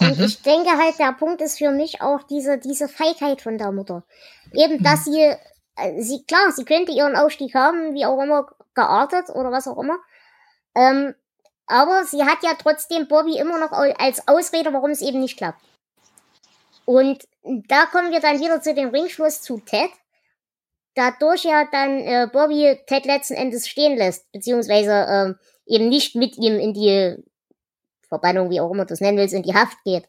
Und 0.00 0.18
mhm. 0.18 0.24
ich 0.24 0.42
denke 0.42 0.70
halt, 0.70 0.98
der 0.98 1.12
Punkt 1.12 1.40
ist 1.40 1.58
für 1.58 1.70
mich 1.70 2.00
auch 2.00 2.22
diese, 2.24 2.58
diese 2.58 2.88
Feigheit 2.88 3.42
von 3.42 3.58
der 3.58 3.70
Mutter. 3.70 4.04
Eben, 4.52 4.78
mhm. 4.78 4.82
dass 4.82 5.04
sie, 5.04 5.20
äh, 5.76 6.02
sie, 6.02 6.24
klar, 6.24 6.52
sie 6.52 6.64
könnte 6.64 6.92
ihren 6.92 7.16
Aufstieg 7.16 7.54
haben, 7.54 7.94
wie 7.94 8.06
auch 8.06 8.20
immer, 8.20 8.46
geartet 8.74 9.28
oder 9.30 9.52
was 9.52 9.68
auch 9.68 9.78
immer. 9.78 9.98
Ähm, 10.74 11.14
aber 11.66 12.04
sie 12.04 12.24
hat 12.24 12.38
ja 12.42 12.54
trotzdem 12.58 13.06
Bobby 13.06 13.38
immer 13.38 13.58
noch 13.58 13.72
als 13.72 14.26
Ausrede, 14.26 14.72
warum 14.72 14.90
es 14.90 15.02
eben 15.02 15.20
nicht 15.20 15.36
klappt. 15.36 15.60
Und 16.90 17.22
da 17.68 17.86
kommen 17.86 18.10
wir 18.10 18.18
dann 18.18 18.40
wieder 18.40 18.60
zu 18.60 18.74
dem 18.74 18.88
Ringschluss 18.88 19.42
zu 19.42 19.60
Ted. 19.60 19.90
Dadurch 20.96 21.44
ja 21.44 21.64
dann 21.70 22.00
äh, 22.00 22.26
Bobby 22.32 22.80
Ted 22.88 23.06
letzten 23.06 23.34
Endes 23.34 23.68
stehen 23.68 23.96
lässt, 23.96 24.32
beziehungsweise 24.32 24.90
äh, 25.68 25.72
eben 25.72 25.88
nicht 25.88 26.16
mit 26.16 26.36
ihm 26.36 26.58
in 26.58 26.74
die 26.74 27.14
Verbannung, 28.08 28.50
wie 28.50 28.60
auch 28.60 28.72
immer 28.72 28.86
du 28.86 28.94
es 28.94 29.00
nennen 29.00 29.18
willst, 29.18 29.34
in 29.34 29.44
die 29.44 29.54
Haft 29.54 29.78
geht, 29.84 30.08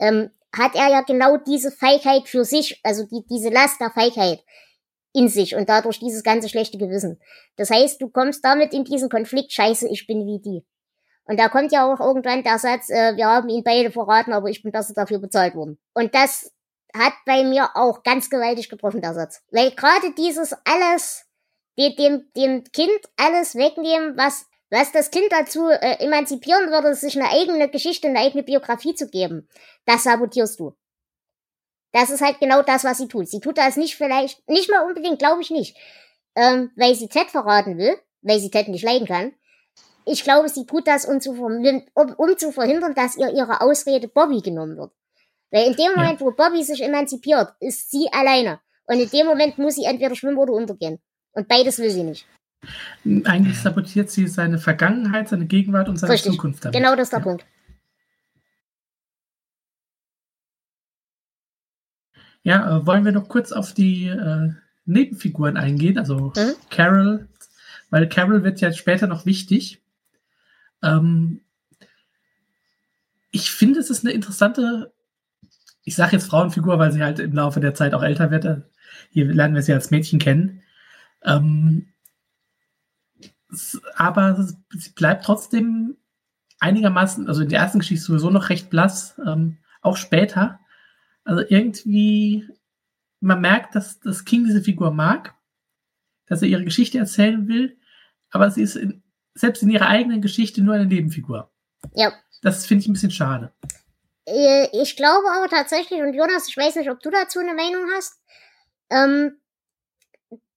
ähm, 0.00 0.32
hat 0.52 0.74
er 0.74 0.88
ja 0.88 1.02
genau 1.02 1.36
diese 1.36 1.70
Feigheit 1.70 2.26
für 2.26 2.44
sich, 2.44 2.80
also 2.82 3.04
die, 3.04 3.24
diese 3.30 3.50
Last 3.50 3.80
der 3.80 3.92
Feigheit 3.92 4.42
in 5.12 5.28
sich 5.28 5.54
und 5.54 5.68
dadurch 5.68 6.00
dieses 6.00 6.24
ganze 6.24 6.48
schlechte 6.48 6.76
Gewissen. 6.76 7.20
Das 7.54 7.70
heißt, 7.70 8.02
du 8.02 8.08
kommst 8.08 8.44
damit 8.44 8.74
in 8.74 8.82
diesen 8.82 9.10
Konflikt, 9.10 9.52
scheiße, 9.52 9.88
ich 9.88 10.08
bin 10.08 10.26
wie 10.26 10.40
die. 10.40 10.66
Und 11.26 11.38
da 11.38 11.48
kommt 11.48 11.72
ja 11.72 11.92
auch 11.92 12.00
irgendwann 12.00 12.44
der 12.44 12.58
Satz, 12.58 12.88
äh, 12.88 13.16
wir 13.16 13.26
haben 13.26 13.48
ihn 13.48 13.64
beide 13.64 13.90
verraten, 13.90 14.32
aber 14.32 14.48
ich 14.48 14.62
bin 14.62 14.72
besser 14.72 14.94
dafür 14.94 15.18
bezahlt 15.18 15.54
worden. 15.54 15.78
Und 15.92 16.14
das 16.14 16.52
hat 16.94 17.14
bei 17.26 17.42
mir 17.44 17.70
auch 17.74 18.02
ganz 18.02 18.30
gewaltig 18.30 18.68
getroffen, 18.68 19.00
der 19.00 19.14
Satz. 19.14 19.42
Weil 19.50 19.72
gerade 19.72 20.12
dieses 20.14 20.54
alles, 20.64 21.26
dem, 21.76 22.26
dem 22.36 22.64
Kind 22.72 23.00
alles 23.16 23.56
wegnehmen, 23.56 24.16
was, 24.16 24.46
was 24.70 24.92
das 24.92 25.10
Kind 25.10 25.26
dazu 25.30 25.68
äh, 25.68 26.04
emanzipieren 26.04 26.70
würde, 26.70 26.94
sich 26.94 27.20
eine 27.20 27.30
eigene 27.30 27.68
Geschichte, 27.68 28.08
eine 28.08 28.20
eigene 28.20 28.44
Biografie 28.44 28.94
zu 28.94 29.08
geben, 29.08 29.48
das 29.84 30.04
sabotierst 30.04 30.60
du. 30.60 30.74
Das 31.92 32.10
ist 32.10 32.20
halt 32.20 32.40
genau 32.40 32.62
das, 32.62 32.84
was 32.84 32.98
sie 32.98 33.08
tut. 33.08 33.28
Sie 33.28 33.40
tut 33.40 33.58
das 33.58 33.76
nicht 33.76 33.96
vielleicht, 33.96 34.46
nicht 34.48 34.70
mal 34.70 34.86
unbedingt, 34.86 35.18
glaube 35.18 35.42
ich 35.42 35.50
nicht, 35.50 35.76
ähm, 36.34 36.70
weil 36.76 36.94
sie 36.94 37.08
Ted 37.08 37.30
verraten 37.30 37.78
will, 37.78 37.96
weil 38.22 38.38
sie 38.38 38.50
Ted 38.50 38.68
nicht 38.68 38.84
leiden 38.84 39.06
kann. 39.06 39.34
Ich 40.08 40.22
glaube, 40.22 40.48
sie 40.48 40.64
tut 40.64 40.86
das, 40.86 41.04
um 41.04 41.20
zu, 41.20 41.32
um, 41.32 42.14
um 42.16 42.38
zu 42.38 42.52
verhindern, 42.52 42.94
dass 42.94 43.16
ihr 43.16 43.28
ihre 43.32 43.60
Ausrede 43.60 44.06
Bobby 44.06 44.40
genommen 44.40 44.76
wird. 44.76 44.92
Weil 45.50 45.66
in 45.66 45.74
dem 45.74 45.92
Moment, 45.96 46.20
ja. 46.20 46.26
wo 46.26 46.30
Bobby 46.30 46.62
sich 46.62 46.82
emanzipiert, 46.82 47.52
ist 47.58 47.90
sie 47.90 48.08
alleine. 48.12 48.60
Und 48.86 49.00
in 49.00 49.10
dem 49.10 49.26
Moment 49.26 49.58
muss 49.58 49.74
sie 49.74 49.84
entweder 49.84 50.14
schwimmen 50.14 50.38
oder 50.38 50.52
untergehen. 50.52 51.00
Und 51.32 51.48
beides 51.48 51.78
will 51.78 51.90
sie 51.90 52.04
nicht. 52.04 52.24
Eigentlich 53.24 53.58
sabotiert 53.58 54.10
sie 54.10 54.28
seine 54.28 54.58
Vergangenheit, 54.58 55.28
seine 55.28 55.46
Gegenwart 55.46 55.88
und 55.88 55.96
seine 55.96 56.12
Richtig. 56.12 56.32
Zukunft 56.32 56.64
damit. 56.64 56.76
Genau 56.76 56.94
das 56.94 57.06
ist 57.06 57.12
der 57.12 57.18
ja. 57.18 57.24
Punkt. 57.24 57.46
Ja, 62.42 62.76
äh, 62.76 62.86
wollen 62.86 63.04
wir 63.04 63.10
noch 63.10 63.28
kurz 63.28 63.50
auf 63.50 63.74
die 63.74 64.06
äh, 64.06 64.52
Nebenfiguren 64.84 65.56
eingehen, 65.56 65.98
also 65.98 66.32
mhm. 66.36 66.54
Carol, 66.70 67.28
weil 67.90 68.08
Carol 68.08 68.44
wird 68.44 68.60
ja 68.60 68.72
später 68.72 69.08
noch 69.08 69.26
wichtig. 69.26 69.82
Ähm, 70.82 71.40
ich 73.30 73.50
finde, 73.50 73.80
es 73.80 73.90
ist 73.90 74.04
eine 74.04 74.14
interessante 74.14 74.92
ich 75.86 75.94
sage 75.94 76.16
jetzt 76.16 76.26
Frauenfigur, 76.26 76.80
weil 76.80 76.90
sie 76.90 77.02
halt 77.02 77.20
im 77.20 77.32
Laufe 77.32 77.60
der 77.60 77.72
Zeit 77.72 77.94
auch 77.94 78.02
älter 78.02 78.32
wird. 78.32 78.64
Hier 79.10 79.32
lernen 79.32 79.54
wir 79.54 79.62
sie 79.62 79.72
als 79.72 79.92
Mädchen 79.92 80.18
kennen. 80.18 80.62
Ähm, 81.22 81.86
aber 83.94 84.48
sie 84.70 84.90
bleibt 84.96 85.24
trotzdem 85.24 85.96
einigermaßen, 86.58 87.28
also 87.28 87.42
in 87.42 87.48
der 87.48 87.60
ersten 87.60 87.78
Geschichte 87.78 88.04
sowieso 88.04 88.30
noch 88.30 88.48
recht 88.48 88.68
blass, 88.68 89.14
ähm, 89.24 89.58
auch 89.80 89.96
später. 89.96 90.58
Also 91.22 91.44
irgendwie, 91.48 92.48
man 93.20 93.40
merkt, 93.40 93.76
dass, 93.76 94.00
dass 94.00 94.24
King 94.24 94.44
diese 94.44 94.62
Figur 94.62 94.90
mag, 94.90 95.36
dass 96.26 96.42
er 96.42 96.48
ihre 96.48 96.64
Geschichte 96.64 96.98
erzählen 96.98 97.46
will, 97.46 97.78
aber 98.30 98.50
sie 98.50 98.62
ist 98.62 98.74
in, 98.74 99.04
selbst 99.36 99.62
in 99.62 99.70
ihrer 99.70 99.88
eigenen 99.88 100.20
Geschichte 100.20 100.62
nur 100.62 100.74
eine 100.74 100.86
Nebenfigur. 100.86 101.50
Ja. 101.94 102.12
Das 102.42 102.66
finde 102.66 102.82
ich 102.82 102.88
ein 102.88 102.94
bisschen 102.94 103.10
schade. 103.10 103.52
Äh, 104.26 104.68
ich 104.72 104.96
glaube 104.96 105.30
aber 105.30 105.48
tatsächlich, 105.48 106.02
und 106.02 106.14
Jonas, 106.14 106.48
ich 106.48 106.56
weiß 106.56 106.76
nicht, 106.76 106.90
ob 106.90 107.00
du 107.00 107.10
dazu 107.10 107.38
eine 107.38 107.54
Meinung 107.54 107.84
hast, 107.94 108.20
ähm, 108.90 109.38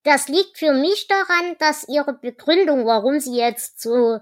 das 0.04 0.28
liegt 0.28 0.58
für 0.58 0.74
mich 0.74 1.08
daran, 1.08 1.56
dass 1.60 1.88
ihre 1.88 2.14
Begründung, 2.14 2.86
warum 2.86 3.20
sie 3.20 3.36
jetzt 3.36 3.82
so 3.82 4.20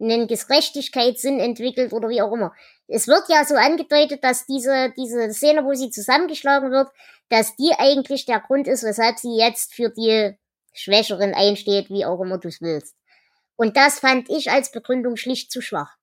einen 0.00 0.26
Gerechtigkeitssinn 0.26 1.38
entwickelt 1.38 1.92
oder 1.92 2.08
wie 2.08 2.22
auch 2.22 2.32
immer. 2.32 2.54
Es 2.86 3.06
wird 3.06 3.28
ja 3.28 3.44
so 3.44 3.54
angedeutet, 3.54 4.24
dass 4.24 4.46
diese, 4.46 4.92
diese 4.96 5.32
Szene, 5.32 5.64
wo 5.64 5.74
sie 5.74 5.90
zusammengeschlagen 5.90 6.70
wird, 6.70 6.88
dass 7.28 7.56
die 7.56 7.72
eigentlich 7.76 8.24
der 8.24 8.40
Grund 8.40 8.66
ist, 8.66 8.84
weshalb 8.84 9.18
sie 9.18 9.36
jetzt 9.36 9.74
für 9.74 9.90
die 9.90 10.34
Schwächeren 10.72 11.34
einsteht, 11.34 11.90
wie 11.90 12.06
auch 12.06 12.20
immer 12.20 12.38
du 12.38 12.48
es 12.48 12.62
willst. 12.62 12.94
Und 13.58 13.76
das 13.76 13.98
fand 13.98 14.30
ich 14.30 14.50
als 14.50 14.70
Begründung 14.70 15.16
schlicht 15.16 15.50
zu 15.50 15.60
schwach. 15.60 15.96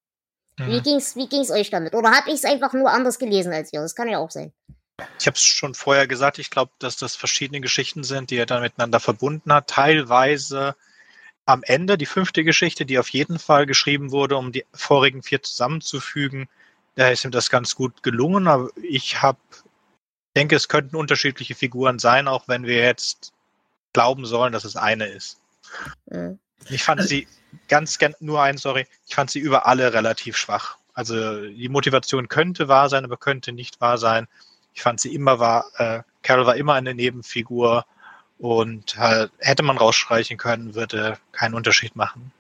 Mhm. 0.60 0.68
Wie 0.68 0.82
ging's, 0.82 1.16
wie 1.16 1.28
ging's 1.28 1.52
euch 1.52 1.70
damit? 1.70 1.96
Oder 1.96 2.12
habe 2.12 2.30
ich 2.30 2.36
es 2.36 2.46
einfach 2.46 2.74
nur 2.74 2.92
anders 2.92 3.18
gelesen 3.18 3.54
als 3.54 3.72
ihr? 3.72 3.82
Das 3.82 3.96
kann 3.96 4.10
ja 4.10 4.20
auch 4.20 4.30
sein. 4.30 4.54
Ich 5.20 5.28
habe 5.28 5.36
es 5.36 5.44
schon 5.44 5.74
vorher 5.74 6.08
gesagt, 6.08 6.38
ich 6.38 6.50
glaube, 6.50 6.72
dass 6.80 6.98
das 6.98 7.16
verschiedene 7.16 7.62
Geschichten 7.62 8.04
sind, 8.04 8.30
die 8.30 8.38
er 8.38 8.46
dann 8.46 8.62
miteinander 8.62 9.00
verbunden 9.00 9.52
hat. 9.52 9.68
Teilweise 9.68 10.76
am 11.46 11.64
Ende 11.64 11.98
die 11.98 12.06
fünfte 12.06 12.44
Geschichte, 12.44 12.86
die 12.86 13.00
auf 13.00 13.10
jeden 13.10 13.40
Fall 13.40 13.66
geschrieben 13.66 14.12
wurde, 14.12 14.38
um 14.38 14.52
die 14.52 14.66
vorigen 14.74 15.24
vier 15.24 15.42
zusammenzufügen. 15.42 16.50
Da 16.96 17.10
ist 17.10 17.24
ihm 17.24 17.32
das 17.32 17.50
ganz 17.50 17.76
gut 17.76 18.04
gelungen, 18.04 18.48
aber 18.48 18.70
ich 18.82 19.22
habe, 19.22 19.40
denke, 20.36 20.56
es 20.56 20.68
könnten 20.68 20.96
unterschiedliche 20.96 21.56
Figuren 21.56 22.00
sein, 22.00 22.28
auch 22.28 22.48
wenn 22.48 22.66
wir 22.66 22.78
jetzt 22.78 23.34
glauben 23.94 24.26
sollen, 24.26 24.54
dass 24.54 24.64
es 24.66 24.76
eine 24.76 25.08
ist. 25.08 25.40
Mhm. 26.08 26.40
Ich 26.70 26.84
fand 26.84 27.02
also, 27.02 27.10
sie 27.10 27.28
ganz, 27.68 27.98
ganz, 27.98 28.20
nur 28.22 28.42
ein, 28.42 28.58
sorry, 28.58 28.88
ich 29.08 29.16
fand 29.16 29.32
sie 29.32 29.40
über 29.40 29.68
alle 29.68 29.94
relativ 29.94 30.38
schwach. 30.38 30.78
Also 30.94 31.48
die 31.48 31.70
Motivation 31.70 32.30
könnte 32.30 32.68
wahr 32.68 32.90
sein, 32.90 33.04
aber 33.04 33.18
könnte 33.18 33.52
nicht 33.52 33.82
wahr 33.82 33.98
sein. 33.98 34.28
Ich 34.74 34.82
fand 34.82 35.00
sie 35.00 35.14
immer 35.14 35.40
wahr, 35.40 35.66
äh, 35.78 36.02
Carol 36.24 36.46
war 36.46 36.56
immer 36.56 36.74
eine 36.74 36.94
Nebenfigur 36.94 37.86
und 38.38 38.98
halt, 38.98 39.32
hätte 39.40 39.64
man 39.64 39.78
rausstreichen 39.78 40.38
können, 40.38 40.76
würde 40.76 41.18
keinen 41.32 41.54
Unterschied 41.54 41.96
machen. 41.96 42.32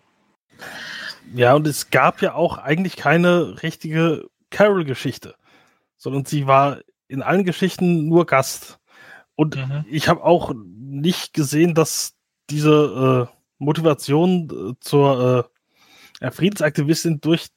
Ja, 1.33 1.53
und 1.53 1.67
es 1.67 1.89
gab 1.89 2.21
ja 2.21 2.33
auch 2.33 2.57
eigentlich 2.57 2.95
keine 2.95 3.61
richtige 3.63 4.27
Carol-Geschichte, 4.51 5.35
sondern 5.97 6.25
sie 6.25 6.47
war 6.47 6.79
in 7.07 7.21
allen 7.21 7.45
Geschichten 7.45 8.07
nur 8.07 8.25
Gast. 8.25 8.79
Und 9.35 9.55
mhm. 9.55 9.85
ich 9.89 10.07
habe 10.07 10.23
auch 10.23 10.53
nicht 10.55 11.33
gesehen, 11.33 11.73
dass 11.73 12.13
diese 12.49 13.29
äh, 13.29 13.34
Motivation 13.57 14.49
äh, 14.49 14.73
zur 14.79 15.49
äh, 16.21 16.31
Friedensaktivistin 16.31 17.21
durch 17.21 17.47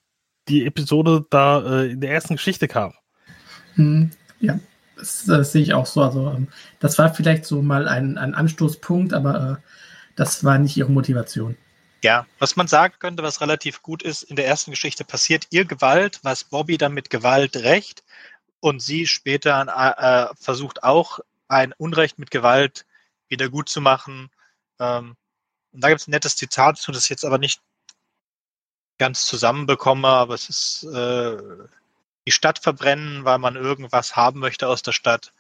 die 0.49 0.65
Episode 0.67 1.27
da 1.31 1.83
äh, 1.83 1.91
in 1.91 2.01
der 2.01 2.11
ersten 2.11 2.37
Geschichte 2.37 2.69
kam. 2.69 2.95
Hm, 3.75 4.11
ja, 4.41 4.59
das, 4.97 5.25
das, 5.27 5.53
sehe 5.53 5.63
ich 5.63 5.75
auch 5.75 5.87
so. 5.87 6.03
Also, 6.03 6.31
ähm, 6.31 6.49
das 6.81 6.99
war 6.99 7.15
vielleicht 7.15 7.45
so 7.45 7.63
mal 7.63 7.89
ein, 7.89 8.19
ein 8.19 8.35
Anstoßpunkt, 8.35 9.13
aber 9.13 9.59
äh, 9.59 9.73
das 10.17 10.45
war 10.45 10.59
nicht 10.59 10.77
ihre 10.77 10.91
Motivation. 10.91 11.57
Ja, 12.03 12.27
was 12.39 12.55
man 12.55 12.69
sagen 12.69 12.95
könnte, 12.99 13.23
was 13.23 13.41
relativ 13.41 13.83
gut 13.83 14.03
ist, 14.03 14.23
in 14.23 14.37
der 14.37 14.47
ersten 14.47 14.71
Geschichte 14.71 15.05
passiert 15.05 15.49
ihr 15.51 15.65
Gewalt, 15.65 16.21
was 16.23 16.45
Bobby 16.45 16.79
dann 16.79 16.95
mit 16.95 17.11
Gewalt 17.11 17.57
rächt 17.57 18.05
und 18.61 18.81
sie 18.81 19.07
später 19.07 19.67
äh, 19.67 20.35
versucht 20.41 20.85
auch 20.85 21.19
ein 21.49 21.73
Unrecht 21.77 22.19
mit 22.19 22.31
Gewalt 22.31 22.87
wieder 23.29 23.49
gut 23.49 23.69
zu 23.69 23.81
machen. 23.81 24.31
Ähm, 24.79 25.17
und 25.79 25.85
da 25.85 25.91
gibt 25.91 26.01
es 26.01 26.09
ein 26.09 26.11
nettes 26.11 26.35
Zitat 26.35 26.77
zu, 26.77 26.91
das 26.91 27.05
ich 27.05 27.09
jetzt 27.09 27.25
aber 27.25 27.39
nicht 27.39 27.61
ganz 28.99 29.27
zusammenbekomme, 29.27 30.09
aber 30.09 30.35
es 30.35 30.49
ist 30.49 30.83
äh, 30.93 31.37
die 32.27 32.33
Stadt 32.33 32.59
verbrennen, 32.59 33.25
weil 33.25 33.39
man 33.39 33.55
irgendwas 33.55 34.17
haben 34.17 34.41
möchte 34.41 34.67
aus 34.67 34.83
der 34.83 34.91
Stadt 34.91 35.33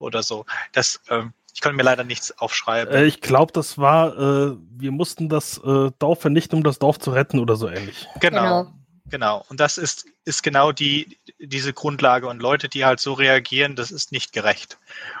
oder 0.00 0.24
so. 0.24 0.46
Das, 0.72 1.00
äh, 1.06 1.22
ich 1.54 1.60
konnte 1.60 1.76
mir 1.76 1.84
leider 1.84 2.02
nichts 2.02 2.36
aufschreiben. 2.36 2.92
Äh, 2.92 3.04
ich 3.04 3.20
glaube, 3.20 3.52
das 3.52 3.78
war, 3.78 4.18
äh, 4.18 4.56
wir 4.68 4.90
mussten 4.90 5.28
das 5.28 5.58
äh, 5.58 5.92
Dorf 6.00 6.22
vernichten, 6.22 6.56
um 6.58 6.64
das 6.64 6.80
Dorf 6.80 6.98
zu 6.98 7.12
retten 7.12 7.38
oder 7.38 7.54
so 7.54 7.68
ähnlich. 7.68 8.08
Genau. 8.18 8.64
genau. 8.64 8.72
Genau. 9.10 9.44
Und 9.48 9.60
das 9.60 9.76
ist, 9.76 10.06
ist 10.24 10.42
genau 10.42 10.72
die, 10.72 11.18
diese 11.38 11.72
Grundlage. 11.72 12.26
Und 12.26 12.40
Leute, 12.40 12.68
die 12.68 12.84
halt 12.84 13.00
so 13.00 13.12
reagieren, 13.12 13.76
das 13.76 13.90
ist 13.90 14.12
nicht 14.12 14.32
gerecht. 14.32 14.78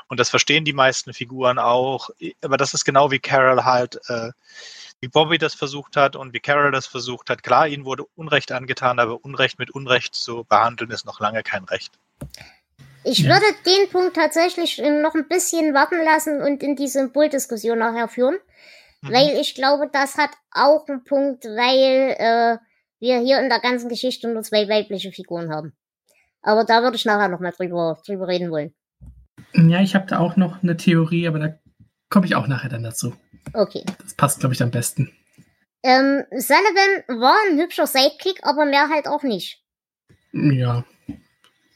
Und 0.08 0.18
das 0.18 0.30
verstehen 0.30 0.64
die 0.64 0.72
meisten 0.72 1.12
Figuren 1.12 1.58
auch. 1.58 2.10
Aber 2.42 2.56
das 2.56 2.72
ist 2.72 2.84
genau 2.84 3.10
wie 3.10 3.18
Carol 3.18 3.64
halt, 3.64 4.00
äh, 4.08 4.30
wie 5.00 5.08
Bobby 5.08 5.36
das 5.36 5.54
versucht 5.54 5.96
hat 5.96 6.16
und 6.16 6.32
wie 6.32 6.40
Carol 6.40 6.72
das 6.72 6.86
versucht 6.86 7.28
hat. 7.28 7.42
Klar, 7.42 7.68
ihnen 7.68 7.84
wurde 7.84 8.04
Unrecht 8.16 8.52
angetan, 8.52 8.98
aber 8.98 9.22
Unrecht 9.22 9.58
mit 9.58 9.70
Unrecht 9.70 10.14
zu 10.14 10.44
behandeln 10.44 10.90
ist 10.90 11.04
noch 11.04 11.20
lange 11.20 11.42
kein 11.42 11.64
Recht. 11.64 11.92
Ich 13.06 13.24
würde 13.24 13.44
den 13.66 13.90
Punkt 13.90 14.16
tatsächlich 14.16 14.78
noch 14.78 15.14
ein 15.14 15.28
bisschen 15.28 15.74
warten 15.74 16.02
lassen 16.02 16.40
und 16.40 16.62
in 16.62 16.74
die 16.74 16.88
Symboldiskussion 16.88 17.78
nachher 17.78 18.08
führen. 18.08 18.38
Mhm. 19.02 19.12
Weil 19.12 19.38
ich 19.38 19.54
glaube, 19.54 19.90
das 19.92 20.16
hat 20.16 20.30
auch 20.50 20.88
einen 20.88 21.04
Punkt, 21.04 21.44
weil 21.44 22.16
äh, 22.18 22.56
wir 23.04 23.20
hier 23.20 23.38
in 23.38 23.50
der 23.50 23.60
ganzen 23.60 23.88
Geschichte 23.88 24.32
nur 24.32 24.42
zwei 24.42 24.68
weibliche 24.68 25.12
Figuren 25.12 25.50
haben. 25.50 25.74
Aber 26.40 26.64
da 26.64 26.82
würde 26.82 26.96
ich 26.96 27.04
nachher 27.04 27.28
noch 27.28 27.40
mal 27.40 27.52
drüber, 27.52 27.98
drüber 28.06 28.26
reden 28.26 28.50
wollen. 28.50 28.74
Ja, 29.52 29.80
ich 29.80 29.94
habe 29.94 30.06
da 30.06 30.18
auch 30.18 30.36
noch 30.36 30.62
eine 30.62 30.76
Theorie, 30.76 31.28
aber 31.28 31.38
da 31.38 31.58
komme 32.08 32.26
ich 32.26 32.34
auch 32.34 32.46
nachher 32.46 32.70
dann 32.70 32.82
dazu. 32.82 33.14
Okay. 33.52 33.84
Das 34.02 34.14
passt, 34.14 34.40
glaube 34.40 34.54
ich, 34.54 34.62
am 34.62 34.70
besten. 34.70 35.12
Ähm, 35.82 36.24
Sullivan 36.30 37.20
war 37.20 37.36
ein 37.48 37.58
hübscher 37.58 37.86
Sidekick, 37.86 38.40
aber 38.42 38.64
mehr 38.64 38.88
halt 38.88 39.06
auch 39.06 39.22
nicht. 39.22 39.62
Ja. 40.32 40.84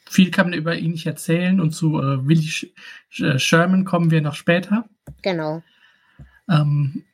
Viel 0.09 0.31
kann 0.31 0.49
man 0.49 0.59
über 0.59 0.75
ihn 0.75 0.93
nicht 0.93 1.07
erzählen 1.07 1.61
und 1.61 1.73
zu 1.73 1.99
äh, 1.99 2.27
Willy 2.27 2.43
Sh 2.43 2.67
Sherman 3.11 3.85
kommen 3.85 4.11
wir 4.11 4.23
noch 4.23 4.35
später. 4.35 4.89
Genau. 5.23 5.63
Ähm, 6.49 7.05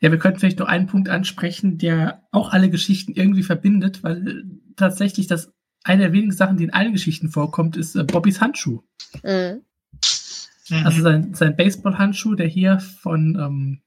ja, 0.00 0.10
wir 0.10 0.18
könnten 0.18 0.40
vielleicht 0.40 0.58
noch 0.58 0.68
einen 0.68 0.86
Punkt 0.86 1.08
ansprechen, 1.08 1.78
der 1.78 2.22
auch 2.32 2.50
alle 2.50 2.70
Geschichten 2.70 3.12
irgendwie 3.12 3.42
verbindet, 3.42 4.02
weil 4.02 4.44
tatsächlich 4.76 5.26
das 5.26 5.52
eine 5.84 6.02
der 6.04 6.12
wenigen 6.12 6.32
Sachen, 6.32 6.56
die 6.56 6.64
in 6.64 6.72
allen 6.72 6.92
Geschichten 6.92 7.28
vorkommt, 7.28 7.76
ist 7.76 7.96
äh, 7.96 8.04
Bobbys 8.04 8.40
Handschuh. 8.40 8.82
Mhm. 9.22 9.62
Also 10.84 11.02
sein, 11.02 11.34
sein 11.34 11.56
Baseball-Handschuh, 11.56 12.34
der 12.34 12.46
hier 12.46 12.78
von 12.78 13.36
ähm, 13.38 13.80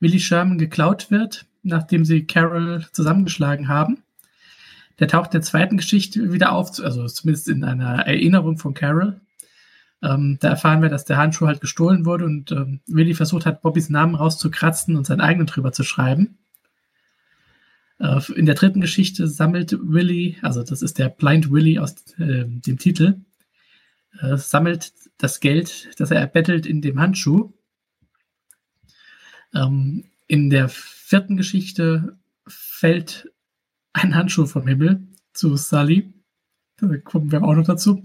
Willie 0.00 0.20
Sherman 0.20 0.58
geklaut 0.58 1.10
wird, 1.10 1.46
nachdem 1.62 2.04
sie 2.04 2.26
Carol 2.26 2.86
zusammengeschlagen 2.92 3.68
haben. 3.68 4.02
Der 4.98 5.08
taucht 5.08 5.30
in 5.30 5.40
der 5.40 5.42
zweiten 5.42 5.78
Geschichte 5.78 6.32
wieder 6.32 6.52
auf, 6.52 6.78
also 6.78 7.06
zumindest 7.06 7.48
in 7.48 7.64
einer 7.64 8.06
Erinnerung 8.06 8.58
von 8.58 8.74
Carol. 8.74 9.20
Ähm, 10.02 10.38
da 10.40 10.48
erfahren 10.48 10.80
wir, 10.82 10.88
dass 10.88 11.04
der 11.04 11.18
Handschuh 11.18 11.46
halt 11.46 11.60
gestohlen 11.60 12.06
wurde 12.06 12.24
und 12.24 12.52
ähm, 12.52 12.80
Willy 12.86 13.14
versucht 13.14 13.44
hat, 13.44 13.60
Bobbys 13.60 13.90
Namen 13.90 14.14
rauszukratzen 14.14 14.96
und 14.96 15.06
seinen 15.06 15.20
eigenen 15.20 15.46
drüber 15.46 15.72
zu 15.72 15.84
schreiben. 15.84 16.38
Äh, 17.98 18.20
in 18.32 18.46
der 18.46 18.54
dritten 18.54 18.80
Geschichte 18.80 19.28
sammelt 19.28 19.76
Willy, 19.78 20.38
also 20.42 20.62
das 20.62 20.82
ist 20.82 20.98
der 20.98 21.10
Blind 21.10 21.50
Willy 21.50 21.78
aus 21.78 21.94
äh, 22.18 22.46
dem 22.46 22.78
Titel, 22.78 23.20
äh, 24.20 24.36
sammelt 24.36 24.92
das 25.18 25.40
Geld, 25.40 25.90
das 25.98 26.10
er 26.10 26.20
erbettelt 26.20 26.66
in 26.66 26.80
dem 26.80 26.98
Handschuh. 26.98 27.52
Ähm, 29.54 30.04
in 30.26 30.48
der 30.48 30.68
vierten 30.68 31.36
Geschichte 31.36 32.16
fällt 32.46 33.30
ein 33.92 34.14
Handschuh 34.14 34.46
vom 34.46 34.66
Himmel 34.66 35.06
zu 35.34 35.56
Sully. 35.56 36.12
Da 36.78 36.96
kommen 36.98 37.30
wir 37.30 37.42
auch 37.42 37.54
noch 37.54 37.66
dazu. 37.66 38.02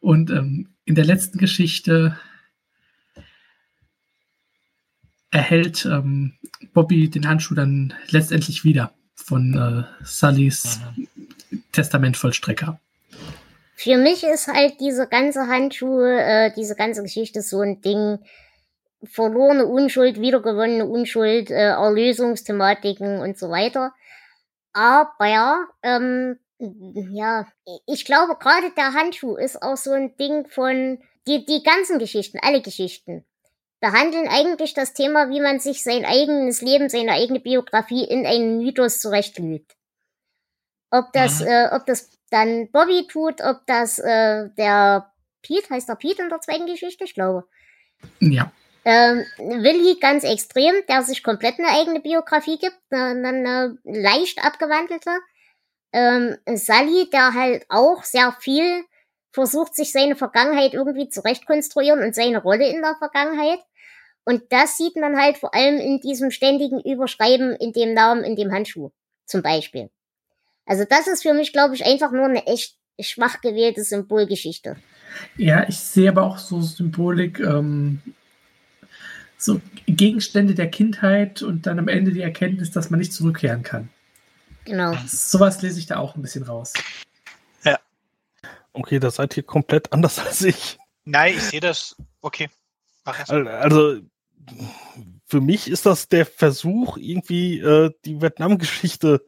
Und 0.00 0.30
ähm, 0.30 0.68
in 0.86 0.94
der 0.94 1.04
letzten 1.04 1.36
Geschichte 1.36 2.16
erhält 5.30 5.84
ähm, 5.84 6.32
Bobby 6.72 7.10
den 7.10 7.28
Handschuh 7.28 7.54
dann 7.54 7.92
letztendlich 8.08 8.64
wieder 8.64 8.92
von 9.14 9.54
äh, 9.54 10.04
Sullys 10.04 10.80
mhm. 10.96 11.08
Testamentvollstrecker. 11.72 12.80
Für 13.74 13.98
mich 13.98 14.24
ist 14.24 14.48
halt 14.48 14.80
diese 14.80 15.06
ganze 15.06 15.48
Handschuhe, 15.48 16.20
äh, 16.20 16.52
diese 16.56 16.76
ganze 16.76 17.02
Geschichte 17.02 17.42
so 17.42 17.60
ein 17.60 17.82
Ding, 17.82 18.18
verlorene 19.04 19.66
Unschuld, 19.66 20.20
wiedergewonnene 20.20 20.86
Unschuld, 20.86 21.50
äh, 21.50 21.72
Erlösungsthematiken 21.72 23.18
und 23.18 23.36
so 23.36 23.50
weiter. 23.50 23.92
Aber 24.72 25.66
ähm, 25.82 26.38
ja, 26.58 27.46
ich 27.86 28.04
glaube, 28.04 28.36
gerade 28.36 28.70
der 28.76 28.94
Handschuh 28.94 29.36
ist 29.36 29.62
auch 29.62 29.76
so 29.76 29.92
ein 29.92 30.16
Ding 30.16 30.46
von 30.48 30.98
die, 31.26 31.44
die 31.44 31.62
ganzen 31.62 31.98
Geschichten, 31.98 32.38
alle 32.40 32.62
Geschichten 32.62 33.24
behandeln 33.80 34.28
eigentlich 34.28 34.74
das 34.74 34.94
Thema, 34.94 35.28
wie 35.28 35.40
man 35.40 35.60
sich 35.60 35.82
sein 35.82 36.04
eigenes 36.04 36.62
Leben, 36.62 36.88
seine 36.88 37.12
eigene 37.12 37.40
Biografie 37.40 38.04
in 38.04 38.26
einen 38.26 38.58
Mythos 38.58 39.00
zurechtlügt. 39.00 39.76
Ob 40.90 41.12
das, 41.12 41.40
mhm. 41.40 41.46
äh, 41.48 41.68
ob 41.72 41.84
das 41.86 42.10
dann 42.30 42.70
Bobby 42.70 43.06
tut, 43.06 43.40
ob 43.42 43.66
das 43.66 43.98
äh, 43.98 44.48
der 44.56 45.12
Pete, 45.42 45.68
heißt 45.70 45.88
der 45.88 45.96
Pete 45.96 46.22
in 46.22 46.30
der 46.30 46.40
zweiten 46.40 46.66
Geschichte, 46.66 47.04
ich 47.04 47.14
glaube. 47.14 47.44
Ja. 48.20 48.50
Ähm, 48.84 49.24
Willi 49.38 49.98
ganz 50.00 50.24
extrem, 50.24 50.74
der 50.88 51.02
sich 51.02 51.22
komplett 51.22 51.58
eine 51.58 51.68
eigene 51.68 52.00
Biografie 52.00 52.58
gibt, 52.58 52.78
eine, 52.90 53.28
eine 53.28 53.78
leicht 53.84 54.44
abgewandelte 54.44 55.10
ähm, 55.92 56.36
Sally, 56.54 57.08
der 57.12 57.34
halt 57.34 57.66
auch 57.68 58.04
sehr 58.04 58.32
viel 58.40 58.84
versucht, 59.32 59.74
sich 59.74 59.92
seine 59.92 60.16
Vergangenheit 60.16 60.74
irgendwie 60.74 61.08
zurechtkonstruieren 61.08 62.02
und 62.02 62.14
seine 62.14 62.42
Rolle 62.42 62.68
in 62.68 62.82
der 62.82 62.96
Vergangenheit. 62.96 63.60
Und 64.24 64.42
das 64.50 64.76
sieht 64.76 64.96
man 64.96 65.16
halt 65.16 65.36
vor 65.38 65.54
allem 65.54 65.78
in 65.78 66.00
diesem 66.00 66.30
ständigen 66.30 66.80
Überschreiben 66.80 67.54
in 67.56 67.72
dem 67.72 67.94
Namen, 67.94 68.24
in 68.24 68.34
dem 68.34 68.50
Handschuh, 68.50 68.90
zum 69.24 69.42
Beispiel. 69.42 69.90
Also 70.64 70.84
das 70.88 71.06
ist 71.06 71.22
für 71.22 71.34
mich, 71.34 71.52
glaube 71.52 71.74
ich, 71.74 71.84
einfach 71.84 72.10
nur 72.10 72.24
eine 72.24 72.46
echt 72.46 72.76
schwach 73.00 73.40
gewählte 73.40 73.84
Symbolgeschichte. 73.84 74.76
Ja, 75.36 75.68
ich 75.68 75.78
sehe 75.78 76.08
aber 76.08 76.24
auch 76.24 76.38
so 76.38 76.60
Symbolik, 76.60 77.38
ähm, 77.40 78.00
so 79.38 79.60
Gegenstände 79.86 80.54
der 80.54 80.70
Kindheit 80.70 81.42
und 81.42 81.66
dann 81.66 81.78
am 81.78 81.88
Ende 81.88 82.12
die 82.12 82.22
Erkenntnis, 82.22 82.70
dass 82.70 82.90
man 82.90 82.98
nicht 82.98 83.12
zurückkehren 83.12 83.62
kann. 83.62 83.90
Genau. 84.66 84.94
Sowas 85.06 85.62
lese 85.62 85.78
ich 85.78 85.86
da 85.86 85.98
auch 85.98 86.16
ein 86.16 86.22
bisschen 86.22 86.42
raus. 86.42 86.72
Ja. 87.64 87.78
Okay, 88.72 88.98
da 88.98 89.10
seid 89.10 89.36
ihr 89.36 89.44
komplett 89.44 89.92
anders 89.92 90.18
als 90.26 90.42
ich. 90.42 90.78
Nein, 91.04 91.34
ich 91.36 91.42
sehe 91.42 91.60
das. 91.60 91.96
Okay. 92.20 92.50
Also, 93.04 94.00
für 95.26 95.40
mich 95.40 95.70
ist 95.70 95.86
das 95.86 96.08
der 96.08 96.26
Versuch, 96.26 96.96
irgendwie 96.96 97.60
äh, 97.60 97.92
die 98.04 98.20
Vietnam-Geschichte 98.20 99.24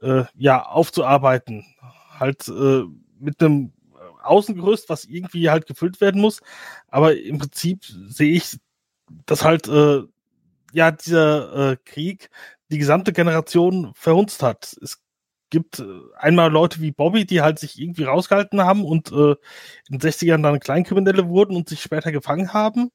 äh, 0.00 0.24
ja 0.34 0.64
aufzuarbeiten. 0.64 1.66
Halt 2.18 2.48
äh, 2.48 2.84
mit 3.18 3.42
einem 3.42 3.72
Außengerüst, 4.22 4.88
was 4.88 5.04
irgendwie 5.04 5.50
halt 5.50 5.66
gefüllt 5.66 6.00
werden 6.00 6.20
muss. 6.20 6.40
Aber 6.88 7.16
im 7.16 7.38
Prinzip 7.38 7.84
sehe 7.84 8.32
ich, 8.32 8.58
dass 9.26 9.44
halt 9.44 9.68
äh, 9.68 10.02
ja 10.72 10.90
dieser 10.90 11.72
äh, 11.72 11.76
Krieg 11.84 12.30
die 12.72 12.78
gesamte 12.78 13.12
Generation 13.12 13.92
verhunzt 13.94 14.42
hat. 14.42 14.76
Es 14.82 15.02
gibt 15.50 15.80
äh, 15.80 15.84
einmal 16.16 16.50
Leute 16.50 16.80
wie 16.80 16.90
Bobby, 16.90 17.26
die 17.26 17.42
halt 17.42 17.58
sich 17.58 17.78
irgendwie 17.78 18.04
rausgehalten 18.04 18.62
haben 18.62 18.84
und 18.84 19.12
äh, 19.12 19.32
in 19.88 19.98
den 19.98 20.00
60ern 20.00 20.42
dann 20.42 20.58
Kleinkriminelle 20.58 21.28
wurden 21.28 21.54
und 21.54 21.68
sich 21.68 21.82
später 21.82 22.10
gefangen 22.10 22.54
haben. 22.54 22.90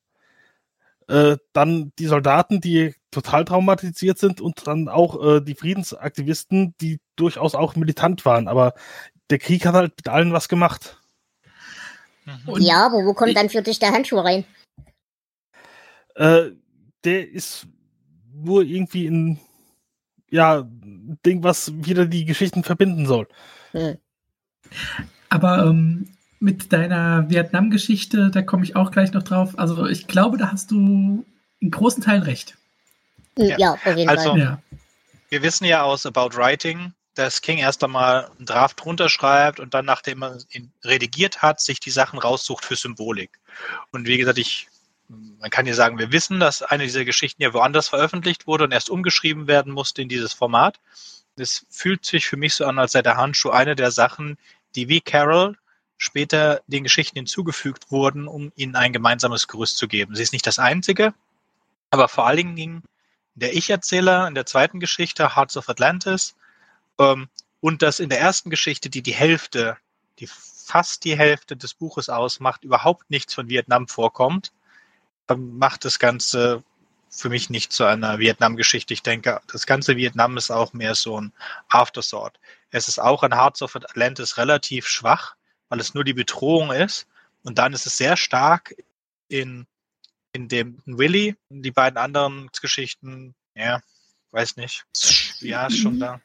Äh, 1.08 1.38
dann 1.54 1.94
die 2.00 2.08
Soldaten, 2.08 2.60
die 2.60 2.96
total 3.12 3.46
traumatisiert 3.46 4.18
sind 4.18 4.42
und 4.42 4.66
dann 4.66 4.90
auch 4.90 5.24
äh, 5.24 5.42
die 5.42 5.56
Friedensaktivisten, 5.56 6.74
die 6.82 7.00
durchaus 7.16 7.54
auch 7.54 7.76
militant 7.76 8.26
waren. 8.26 8.48
Aber 8.48 8.74
der 9.30 9.38
Krieg 9.38 9.66
hat 9.66 9.76
halt 9.76 9.94
mit 9.96 10.10
allen 10.10 10.34
was 10.34 10.50
gemacht. 10.50 11.00
Und 12.48 12.62
ja, 12.62 12.88
aber 12.88 13.06
wo 13.06 13.14
kommt 13.14 13.38
dann 13.38 13.50
für 13.50 13.62
dich 13.62 13.80
der 13.80 13.92
Handschuh 13.92 14.20
rein? 14.20 14.44
Äh, 16.16 16.52
der 17.04 17.30
ist 17.30 17.68
nur 18.34 18.64
irgendwie 18.64 19.08
ein 19.08 19.40
ja, 20.30 20.68
Ding, 21.26 21.44
was 21.44 21.72
wieder 21.76 22.06
die 22.06 22.26
Geschichten 22.26 22.64
verbinden 22.64 23.06
soll. 23.06 23.28
Hm. 23.72 23.98
Aber 25.30 25.66
ähm, 25.66 26.10
mit 26.40 26.72
deiner 26.72 27.30
Vietnam-Geschichte, 27.30 28.30
da 28.30 28.42
komme 28.42 28.64
ich 28.64 28.76
auch 28.76 28.92
gleich 28.92 29.14
noch 29.14 29.24
drauf. 29.24 29.58
Also 29.58 29.86
ich 29.88 30.08
glaube, 30.08 30.38
da 30.38 30.52
hast 30.52 30.72
du 30.72 31.26
in 31.60 31.72
großen 31.72 32.04
Teilen 32.04 32.24
recht. 32.24 32.58
Ja, 33.38 33.58
ja 33.58 33.74
auf 33.74 33.96
jeden 33.96 34.10
also, 34.10 34.30
Fall. 34.30 34.40
Ja. 34.40 34.62
Wir 35.30 35.42
wissen 35.42 35.66
ja 35.66 35.84
aus 35.84 36.06
About 36.06 36.36
Writing, 36.36 36.94
dass 37.16 37.42
King 37.42 37.58
erst 37.58 37.84
einmal 37.84 38.30
einen 38.38 38.46
Draft 38.46 38.86
runterschreibt 38.86 39.60
und 39.60 39.74
dann, 39.74 39.86
nachdem 39.86 40.24
er 40.24 40.38
ihn 40.52 40.72
redigiert 40.84 41.42
hat, 41.42 41.60
sich 41.60 41.80
die 41.80 41.90
Sachen 41.90 42.20
raussucht 42.20 42.64
für 42.64 42.76
Symbolik. 42.76 43.40
Und 43.92 44.08
wie 44.08 44.18
gesagt, 44.18 44.38
ich, 44.38 44.68
man 45.08 45.50
kann 45.50 45.66
ja 45.66 45.74
sagen, 45.74 46.00
wir 46.00 46.12
wissen, 46.12 46.40
dass 46.40 46.62
eine 46.62 46.84
dieser 46.84 47.06
Geschichten 47.06 47.42
ja 47.42 47.54
woanders 47.54 47.88
veröffentlicht 47.88 48.48
wurde 48.48 48.66
und 48.66 48.72
erst 48.72 48.90
umgeschrieben 48.90 49.48
werden 49.48 49.72
musste 49.72 50.02
in 50.02 50.10
dieses 50.10 50.34
Format. 50.34 50.80
Es 51.38 51.66
fühlt 51.70 52.06
sich 52.06 52.28
für 52.28 52.38
mich 52.38 52.56
so 52.56 52.66
an, 52.66 52.80
als 52.80 52.92
sei 52.94 53.02
der 53.02 53.18
Handschuh 53.18 53.52
eine 53.52 53.76
der 53.76 53.92
Sachen, 53.92 54.38
die 54.76 54.90
wie 54.90 55.02
Carol 55.02 55.58
später 55.98 56.62
den 56.68 56.84
Geschichten 56.84 57.18
hinzugefügt 57.18 57.92
wurden, 57.92 58.28
um 58.28 58.52
ihnen 58.56 58.76
ein 58.76 58.94
gemeinsames 58.94 59.48
Gerüst 59.48 59.78
zu 59.78 59.88
geben. 59.88 60.16
Sie 60.16 60.24
ist 60.24 60.34
nicht 60.34 60.48
das 60.48 60.60
einzige, 60.60 61.14
aber 61.90 62.08
vor 62.08 62.28
allen 62.28 62.56
Dingen 62.56 62.84
der 63.36 63.56
Ich-Erzähler 63.56 64.28
in 64.28 64.36
der 64.36 64.46
zweiten 64.46 64.80
Geschichte, 64.80 65.36
Hearts 65.36 65.58
of 65.58 65.70
Atlantis, 65.70 66.36
ähm, 67.00 67.30
und 67.60 67.82
dass 67.82 68.00
in 68.00 68.10
der 68.10 68.20
ersten 68.20 68.50
Geschichte, 68.50 68.90
die 68.90 69.02
die 69.02 69.14
Hälfte, 69.14 69.78
die 70.20 70.28
fast 70.28 71.04
die 71.04 71.18
Hälfte 71.18 71.56
des 71.56 71.74
Buches 71.74 72.10
ausmacht, 72.10 72.64
überhaupt 72.64 73.10
nichts 73.10 73.34
von 73.34 73.50
Vietnam 73.50 73.88
vorkommt, 73.88 74.52
macht 75.36 75.86
das 75.86 76.00
Ganze 76.00 76.64
für 77.10 77.30
mich 77.30 77.50
nicht 77.50 77.72
zu 77.72 77.86
einer 77.86 78.20
Vietnam-Geschichte. 78.20 78.94
Ich 78.94 79.02
denke, 79.02 79.40
das 79.52 79.66
ganze 79.66 79.96
Vietnam 79.96 80.38
ist 80.38 80.52
auch 80.52 80.74
mehr 80.74 80.96
so 80.96 81.20
ein 81.20 81.34
Aftersort. 81.70 82.40
Es 82.70 82.88
ist 82.88 83.00
auch 83.00 83.24
an 83.24 83.34
Hearts 83.34 83.62
of 83.62 83.76
Atlantis 83.76 84.38
relativ 84.38 84.88
schwach, 84.88 85.36
weil 85.70 85.80
es 85.80 85.94
nur 85.94 86.04
die 86.04 86.14
Bedrohung 86.14 86.72
ist. 86.72 87.08
Und 87.44 87.58
dann 87.58 87.74
ist 87.74 87.86
es 87.86 87.98
sehr 87.98 88.18
stark 88.18 88.76
in, 89.30 89.66
in 90.34 90.48
dem 90.48 90.82
Willy. 90.86 91.36
Die 91.50 91.72
beiden 91.72 91.98
anderen 91.98 92.50
Geschichten, 92.62 93.36
ja, 93.56 93.82
weiß 94.32 94.58
nicht. 94.58 94.86
Ja, 95.40 95.68
ist 95.68 95.78
schon 95.78 96.00
da. 96.00 96.22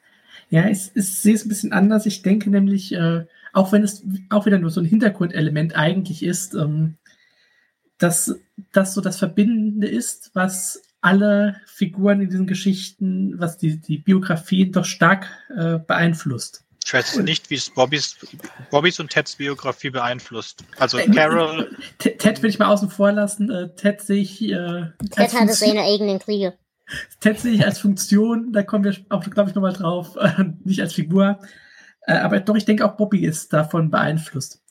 Ja, 0.51 0.69
ich, 0.69 0.91
ich 0.95 1.15
sehe 1.15 1.35
es 1.35 1.45
ein 1.45 1.49
bisschen 1.49 1.73
anders. 1.73 2.07
Ich 2.07 2.23
denke 2.23 2.51
nämlich, 2.51 2.93
äh, 2.93 3.25
auch 3.53 3.73
wenn 3.73 3.83
es 3.83 4.05
auch 4.31 4.47
wieder 4.47 4.59
nur 4.59 4.71
so 4.71 4.81
ein 4.81 4.87
Hintergrundelement 4.87 5.77
eigentlich 5.77 6.23
ist, 6.23 6.55
ähm, 6.55 6.97
dass 8.03 8.35
das 8.73 8.95
so 8.95 9.01
das 9.01 9.19
Verbindende 9.19 9.89
ist, 9.89 10.31
was 10.35 10.83
alle 11.01 11.61
Figuren 11.67 12.21
in 12.21 12.31
diesen 12.31 12.47
Geschichten, 12.47 13.39
was 13.39 13.59
die, 13.59 13.81
die 13.81 13.99
Biografien 13.99 14.73
doch 14.73 14.85
stark 14.85 15.29
äh, 15.57 15.79
beeinflusst. 15.79 16.65
Ich 16.85 16.93
weiß 16.93 17.19
nicht, 17.19 17.49
wie 17.51 17.55
es 17.55 17.71
Bobbys, 17.71 18.17
Bobbys 18.71 18.99
und 18.99 19.11
Teds 19.11 19.37
Biografie 19.37 19.91
beeinflusst. 19.91 20.65
Also 20.79 20.99
äh, 20.99 21.09
Carol. 21.09 21.77
Ted 21.99 22.43
will 22.43 22.51
ich 22.51 22.59
mal 22.59 22.67
außen 22.67 22.91
vor 22.91 23.13
lassen. 23.13 23.51
Äh, 23.51 23.75
Ted 23.75 24.01
sehe 24.01 24.21
ich. 24.21 24.43
Äh, 24.43 24.91
Ted 25.11 25.33
hatte 25.33 25.53
seine 25.53 25.83
eigenen 25.83 26.19
Kriege. 26.19 26.55
Ted 27.21 27.39
sehe 27.39 27.53
ich 27.53 27.65
als 27.65 27.79
Funktion, 27.79 28.53
da 28.53 28.63
kommen 28.63 28.85
wir 28.85 28.97
auch, 29.09 29.23
glaube 29.23 29.51
ich, 29.51 29.55
nochmal 29.55 29.73
drauf, 29.73 30.17
äh, 30.17 30.45
nicht 30.65 30.81
als 30.81 30.95
Figur. 30.95 31.39
Äh, 32.07 32.15
aber 32.15 32.41
doch, 32.41 32.57
ich 32.57 32.65
denke 32.65 32.85
auch 32.85 32.97
Bobby 32.97 33.25
ist 33.25 33.53
davon 33.53 33.91
beeinflusst. 33.91 34.62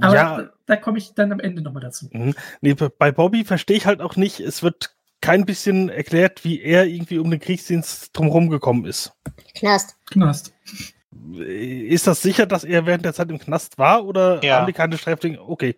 Aber 0.00 0.14
ja. 0.14 0.36
da, 0.36 0.50
da 0.66 0.76
komme 0.76 0.98
ich 0.98 1.14
dann 1.14 1.32
am 1.32 1.40
Ende 1.40 1.62
nochmal 1.62 1.82
dazu. 1.82 2.08
Mhm. 2.10 2.34
Nee, 2.60 2.74
bei 2.74 3.12
Bobby 3.12 3.44
verstehe 3.44 3.76
ich 3.76 3.86
halt 3.86 4.00
auch 4.00 4.16
nicht, 4.16 4.40
es 4.40 4.62
wird 4.62 4.96
kein 5.20 5.46
bisschen 5.46 5.88
erklärt, 5.88 6.44
wie 6.44 6.60
er 6.60 6.86
irgendwie 6.86 7.18
um 7.18 7.30
den 7.30 7.40
Kriegsdienst 7.40 8.16
drumherum 8.16 8.48
gekommen 8.48 8.84
ist. 8.84 9.12
Knast. 9.54 9.96
Knast. 10.06 10.52
Ist 11.34 12.06
das 12.06 12.22
sicher, 12.22 12.46
dass 12.46 12.64
er 12.64 12.86
während 12.86 13.04
der 13.04 13.14
Zeit 13.14 13.30
im 13.30 13.38
Knast 13.38 13.78
war 13.78 14.04
oder 14.04 14.42
ja. 14.44 14.58
haben 14.58 14.66
die 14.66 14.72
keine 14.72 14.98
Sträflinge? 14.98 15.40
Okay. 15.40 15.76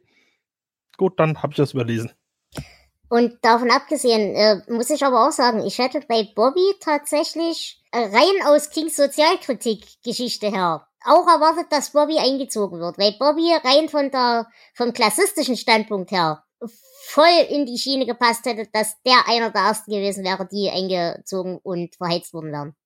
Gut, 0.97 1.19
dann 1.21 1.43
habe 1.43 1.53
ich 1.53 1.57
das 1.57 1.73
überlesen. 1.73 2.11
Und 3.09 3.39
davon 3.43 3.71
abgesehen, 3.71 4.35
äh, 4.35 4.61
muss 4.71 4.91
ich 4.91 5.03
aber 5.05 5.27
auch 5.27 5.33
sagen, 5.33 5.65
ich 5.65 5.79
hätte 5.79 6.03
bei 6.07 6.29
Bobby 6.35 6.75
tatsächlich 6.81 7.78
rein 7.93 8.47
aus 8.47 8.71
Kings 8.71 8.97
Sozialkritik-Geschichte 8.97 10.49
her 10.49 10.87
auch 11.05 11.27
erwartet, 11.27 11.67
dass 11.71 11.93
Bobby 11.93 12.19
eingezogen 12.19 12.81
wird, 12.81 12.99
weil 12.99 13.13
Bobby 13.19 13.53
rein 13.65 13.89
von 13.89 14.11
der, 14.11 14.49
vom 14.75 14.93
klassistischen 14.93 15.57
Standpunkt 15.57 16.11
her 16.11 16.45
voll 17.09 17.47
in 17.49 17.65
die 17.65 17.79
Schiene 17.79 18.05
gepasst 18.05 18.45
hätte, 18.45 18.69
dass 18.73 19.01
der 19.03 19.27
einer 19.29 19.51
der 19.51 19.63
ersten 19.63 19.91
gewesen 19.91 20.25
wäre, 20.25 20.47
die 20.47 20.71
eingezogen 20.71 21.59
und 21.63 21.95
verheizt 21.97 22.35
worden 22.35 22.53
wären. 22.53 22.77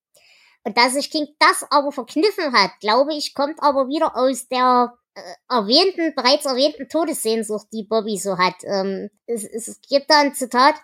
Und 0.65 0.77
dass 0.77 0.93
sich 0.93 1.11
King 1.11 1.27
das 1.41 1.67
aber 1.71 1.91
verkniffen 1.91 2.53
hat, 2.53 2.71
glaube 2.81 3.15
ich, 3.15 3.35
kommt 3.35 3.61
aber 3.61 3.89
wieder 3.89 4.17
aus 4.17 4.47
der 4.47 4.97
äh, 5.15 5.21
erwähnten, 5.49 6.15
bereits 6.15 6.45
erwähnten 6.45 6.89
Todessehnsucht, 6.89 7.67
die 7.73 7.83
Bobby 7.83 8.17
so 8.17 8.39
hat. 8.39 8.55
Ähm, 8.63 9.11
es, 9.27 9.43
es 9.43 9.81
gibt 9.81 10.09
da 10.09 10.21
ein 10.21 10.35
Zitat, 10.35 10.77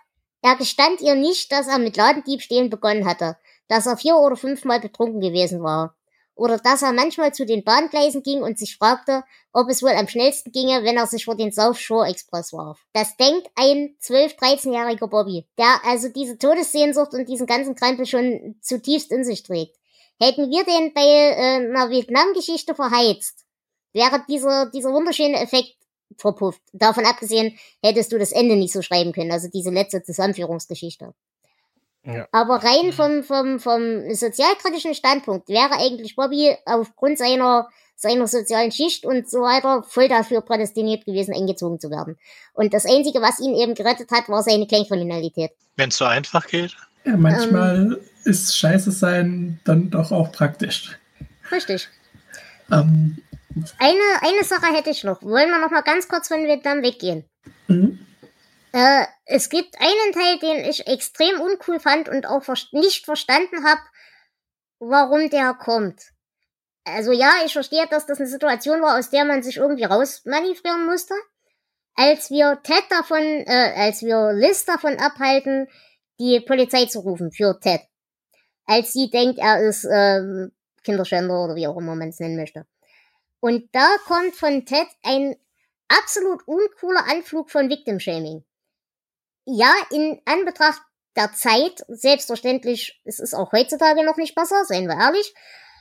er 0.43 0.57
gestand 0.57 1.01
ihr 1.01 1.15
nicht, 1.15 1.53
dass 1.53 1.69
er 1.69 1.79
mit 1.79 1.97
Ladendiebstählen 1.97 2.71
begonnen 2.71 3.07
hatte, 3.07 3.37
dass 3.69 3.87
er 3.87 3.97
vier 3.97 4.17
oder 4.17 4.37
fünfmal 4.37 4.81
betrunken 4.81 5.21
gewesen 5.21 5.63
war. 5.63 5.95
Oder 6.35 6.59
dass 6.59 6.83
er 6.83 6.93
manchmal 6.93 7.35
zu 7.35 7.45
den 7.45 7.65
Bahngleisen 7.65 8.23
ging 8.23 8.43
und 8.43 8.59
sich 8.59 8.77
fragte, 8.77 9.25
ob 9.53 9.69
es 9.69 9.83
wohl 9.83 9.91
am 9.91 10.07
schnellsten 10.07 10.53
ginge, 10.53 10.85
wenn 10.85 10.97
er 10.97 11.09
sich 11.09 11.25
vor 11.25 11.37
den 11.37 11.51
South 11.51 11.79
Shore 11.79 12.07
Express 12.07 12.53
warf. 12.53 12.79
Das 12.93 13.17
denkt 13.17 13.49
ein 13.57 13.97
12-, 14.01 14.39
13-jähriger 14.39 15.09
Bobby, 15.09 15.47
der 15.59 15.81
also 15.85 16.09
diese 16.09 16.39
Todessehnsucht 16.39 17.13
und 17.13 17.29
diesen 17.29 17.47
ganzen 17.47 17.75
Krempel 17.75 18.07
schon 18.07 18.57
zutiefst 18.61 19.11
in 19.11 19.25
sich 19.25 19.43
trägt. 19.43 19.77
Hätten 20.21 20.49
wir 20.49 20.65
den 20.65 20.95
bei 20.95 21.03
äh, 21.03 21.57
einer 21.57 21.91
Vietnam-Geschichte 21.91 22.77
verheizt, 22.77 23.45
wäre 23.93 24.23
dieser, 24.29 24.71
dieser 24.71 24.93
wunderschöne 24.93 25.41
Effekt 25.41 25.75
verpufft. 26.17 26.63
Davon 26.73 27.05
abgesehen 27.05 27.59
hättest 27.83 28.13
du 28.13 28.19
das 28.19 28.33
Ende 28.33 28.57
nicht 28.57 28.73
so 28.73 28.83
schreiben 28.83 29.13
können, 29.13 29.33
also 29.33 29.49
diese 29.53 29.71
letzte 29.71 30.03
Zusammenführungsgeschichte. 30.05 31.15
Ja. 32.09 32.27
Aber 32.33 32.65
rein 32.65 32.93
vom, 32.93 33.23
vom, 33.23 33.61
vom 33.61 34.15
sozialkritischen 34.15 34.95
Standpunkt 34.95 35.49
wäre 35.49 35.73
eigentlich 35.73 36.17
Bobby 36.17 36.57
aufgrund 36.65 37.19
seiner, 37.19 37.69
seiner 37.97 38.27
sozialen 38.27 38.73
Schicht 38.73 39.05
und 39.05 39.29
so 39.29 39.41
weiter 39.41 39.83
voll 39.83 40.09
dafür 40.09 40.41
prädestiniert 40.41 41.05
gewesen, 41.05 41.35
eingezogen 41.35 41.79
zu 41.79 41.91
werden. 41.91 42.17
Und 42.55 42.73
das 42.73 42.87
Einzige, 42.87 43.21
was 43.21 43.41
ihn 43.41 43.55
eben 43.55 43.75
gerettet 43.75 44.11
hat, 44.11 44.29
war 44.31 44.43
seine 44.43 44.67
Kleinkriminalität. 44.67 45.51
Wenn 45.77 45.91
es 45.91 45.99
so 45.99 46.07
einfach 46.07 46.47
geht? 46.47 46.75
Ja, 47.05 47.17
manchmal 47.17 47.77
ähm, 47.77 47.99
ist 48.25 48.57
Scheiße 48.57 48.91
sein 48.91 49.61
dann 49.65 49.91
doch 49.91 50.11
auch 50.11 50.33
praktisch. 50.33 50.99
Richtig. 51.53 51.89
Ähm, 52.73 53.19
eine, 53.79 53.99
eine 54.23 54.45
Sache 54.45 54.75
hätte 54.75 54.91
ich 54.91 55.05
noch. 55.05 55.23
Wollen 55.23 55.51
wir 55.51 55.61
noch 55.61 55.71
mal 55.71 55.83
ganz 55.83 56.09
kurz 56.09 56.29
von 56.29 56.47
Vietnam 56.47 56.83
weggehen? 56.83 57.25
Mhm. 57.67 57.99
Äh, 58.73 59.07
es 59.25 59.49
gibt 59.49 59.77
einen 59.81 60.13
Teil, 60.13 60.39
den 60.39 60.65
ich 60.69 60.87
extrem 60.87 61.41
uncool 61.41 61.81
fand 61.81 62.09
und 62.09 62.27
auch 62.27 62.43
nicht 62.73 63.05
verstanden 63.05 63.65
habe, 63.65 63.81
warum 64.79 65.31
der 65.31 65.55
kommt. 65.55 66.03
Also 66.85 67.13
ja, 67.13 67.33
ich 67.45 67.53
verstehe, 67.53 67.87
dass 67.89 68.07
das 68.07 68.19
eine 68.19 68.29
Situation 68.29 68.81
war, 68.81 68.99
aus 68.99 69.11
der 69.11 69.25
man 69.25 69.43
sich 69.43 69.59
irgendwie 69.59 69.85
rausmanövrieren 69.85 70.87
musste. 70.87 71.15
Als 71.95 72.31
wir 72.31 72.61
Ted 72.63 72.85
davon, 72.91 73.19
äh, 73.19 73.73
als 73.77 74.03
wir 74.03 74.33
Liz 74.33 74.65
davon 74.65 74.99
abhalten, 74.99 75.69
die 76.21 76.41
Polizei 76.41 76.87
zu 76.87 77.01
rufen 77.01 77.33
für 77.33 77.59
Ted. 77.61 77.83
als 78.67 78.93
sie 78.93 79.11
denkt, 79.11 79.39
er 79.39 79.63
ist 79.63 79.87
ähm, 79.91 80.53
Kinderschänder 80.85 81.45
oder 81.45 81.55
wie 81.57 81.67
auch 81.67 81.77
immer 81.79 81.95
man 81.95 82.11
es 82.11 82.21
nennen 82.21 82.37
möchte. 82.37 82.67
Und 83.41 83.69
da 83.73 83.89
kommt 84.07 84.35
von 84.35 84.65
Ted 84.67 84.89
ein 85.03 85.37
absolut 85.89 86.47
uncooler 86.47 87.05
Anflug 87.11 87.51
von 87.51 87.69
Victim 87.71 87.99
Shaming. 88.01 88.45
Ja, 89.51 89.73
in 89.91 90.21
Anbetracht 90.27 90.83
der 91.17 91.33
Zeit, 91.33 91.83
selbstverständlich, 91.89 93.01
es 93.07 93.19
ist 93.19 93.33
auch 93.33 93.51
heutzutage 93.53 94.05
noch 94.05 94.19
nicht 94.19 94.35
besser, 94.35 94.63
seien 94.67 94.87
wir 94.87 95.01
ehrlich, 95.01 95.33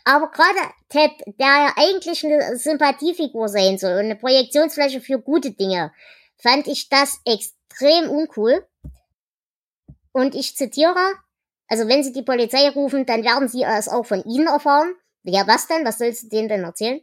aber 0.06 0.32
gerade 0.32 0.58
Ted, 0.88 1.12
der 1.26 1.48
ja 1.48 1.74
eigentlich 1.76 2.26
eine 2.26 2.56
Sympathiefigur 2.56 3.50
sein 3.50 3.78
soll 3.78 3.92
und 3.92 4.06
eine 4.06 4.16
Projektionsfläche 4.16 5.02
für 5.02 5.20
gute 5.20 5.52
Dinge, 5.52 5.92
fand 6.38 6.68
ich 6.68 6.88
das 6.88 7.20
extrem 7.26 8.10
uncool. 8.10 8.66
Und 10.14 10.34
ich 10.34 10.56
zitiere, 10.56 11.16
also 11.68 11.90
wenn 11.90 12.06
Sie 12.06 12.14
die 12.14 12.24
Polizei 12.24 12.70
rufen, 12.70 13.06
dann 13.06 13.26
werden 13.26 13.50
Sie 13.50 13.64
es 13.64 13.90
auch 13.90 14.06
von 14.06 14.24
Ihnen 14.24 14.48
erfahren. 14.48 14.96
Ja, 15.24 15.46
was 15.46 15.68
denn? 15.68 15.84
Was 15.84 15.98
sollst 15.98 16.24
du 16.24 16.30
denen 16.30 16.48
denn 16.48 16.64
erzählen? 16.64 17.02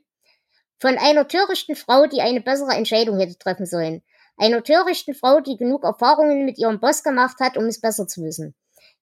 Von 0.79 0.97
einer 0.97 1.29
törichten 1.29 1.77
Frau, 1.77 2.07
die 2.07 2.23
eine 2.23 2.41
bessere 2.41 2.73
Entscheidung 2.73 3.19
hätte 3.19 3.39
treffen 3.39 3.67
sollen. 3.67 4.03
Einer 4.37 4.63
törichten 4.63 5.15
Frau, 5.15 5.41
die 5.41 5.57
genug 5.57 5.85
Erfahrungen 5.85 6.45
mit 6.45 6.59
ihrem 6.59 6.81
Boss 6.81 7.03
gemacht 7.03 7.39
hat, 7.41 7.57
um 7.57 7.65
es 7.65 7.81
besser 7.81 8.07
zu 8.07 8.23
wissen. 8.23 8.55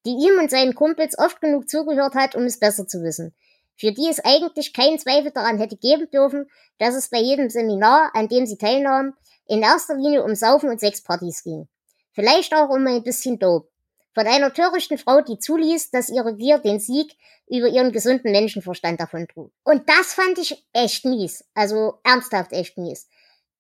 Die 0.04 0.10
ihm 0.10 0.38
und 0.38 0.50
seinen 0.50 0.74
Kumpels 0.74 1.18
oft 1.18 1.40
genug 1.40 1.68
zugehört 1.68 2.14
hat, 2.14 2.34
um 2.34 2.42
es 2.44 2.58
besser 2.58 2.86
zu 2.86 3.02
wissen. 3.02 3.34
Für 3.76 3.92
die 3.92 4.08
es 4.08 4.20
eigentlich 4.24 4.74
keinen 4.74 4.98
Zweifel 4.98 5.30
daran 5.30 5.58
hätte 5.58 5.76
geben 5.76 6.10
dürfen, 6.10 6.46
dass 6.78 6.94
es 6.94 7.08
bei 7.08 7.18
jedem 7.18 7.48
Seminar, 7.48 8.10
an 8.14 8.28
dem 8.28 8.46
sie 8.46 8.58
teilnahm, 8.58 9.14
in 9.46 9.62
erster 9.62 9.96
Linie 9.96 10.22
um 10.22 10.34
Saufen 10.34 10.70
und 10.70 10.80
Sexpartys 10.80 11.42
ging. 11.42 11.68
Vielleicht 12.12 12.54
auch 12.54 12.68
um 12.68 12.86
ein 12.86 13.02
bisschen 13.02 13.38
Dope. 13.38 13.68
Von 14.14 14.26
einer 14.26 14.52
törichten 14.52 14.98
Frau, 14.98 15.22
die 15.22 15.38
zuließ, 15.38 15.90
dass 15.90 16.10
ihre 16.10 16.36
Gier 16.36 16.58
den 16.58 16.80
Sieg 16.80 17.16
über 17.48 17.68
ihren 17.68 17.92
gesunden 17.92 18.30
Menschenverstand 18.30 19.00
davon 19.00 19.26
trug. 19.26 19.52
Und 19.64 19.88
das 19.88 20.12
fand 20.12 20.38
ich 20.38 20.66
echt 20.72 21.04
mies. 21.04 21.44
Also 21.54 21.94
ernsthaft 22.04 22.52
echt 22.52 22.76
mies. 22.76 23.08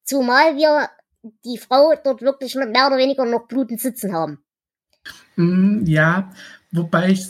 Zumal 0.04 0.56
wir 0.56 0.90
die 1.22 1.58
Frau 1.58 1.92
dort 2.02 2.22
wirklich 2.22 2.54
mehr 2.54 2.86
oder 2.86 2.96
weniger 2.96 3.24
noch 3.24 3.46
blutend 3.46 3.80
sitzen 3.80 4.12
haben. 4.12 4.44
Mm, 5.36 5.84
ja, 5.84 6.32
wobei 6.70 7.10
ich 7.10 7.28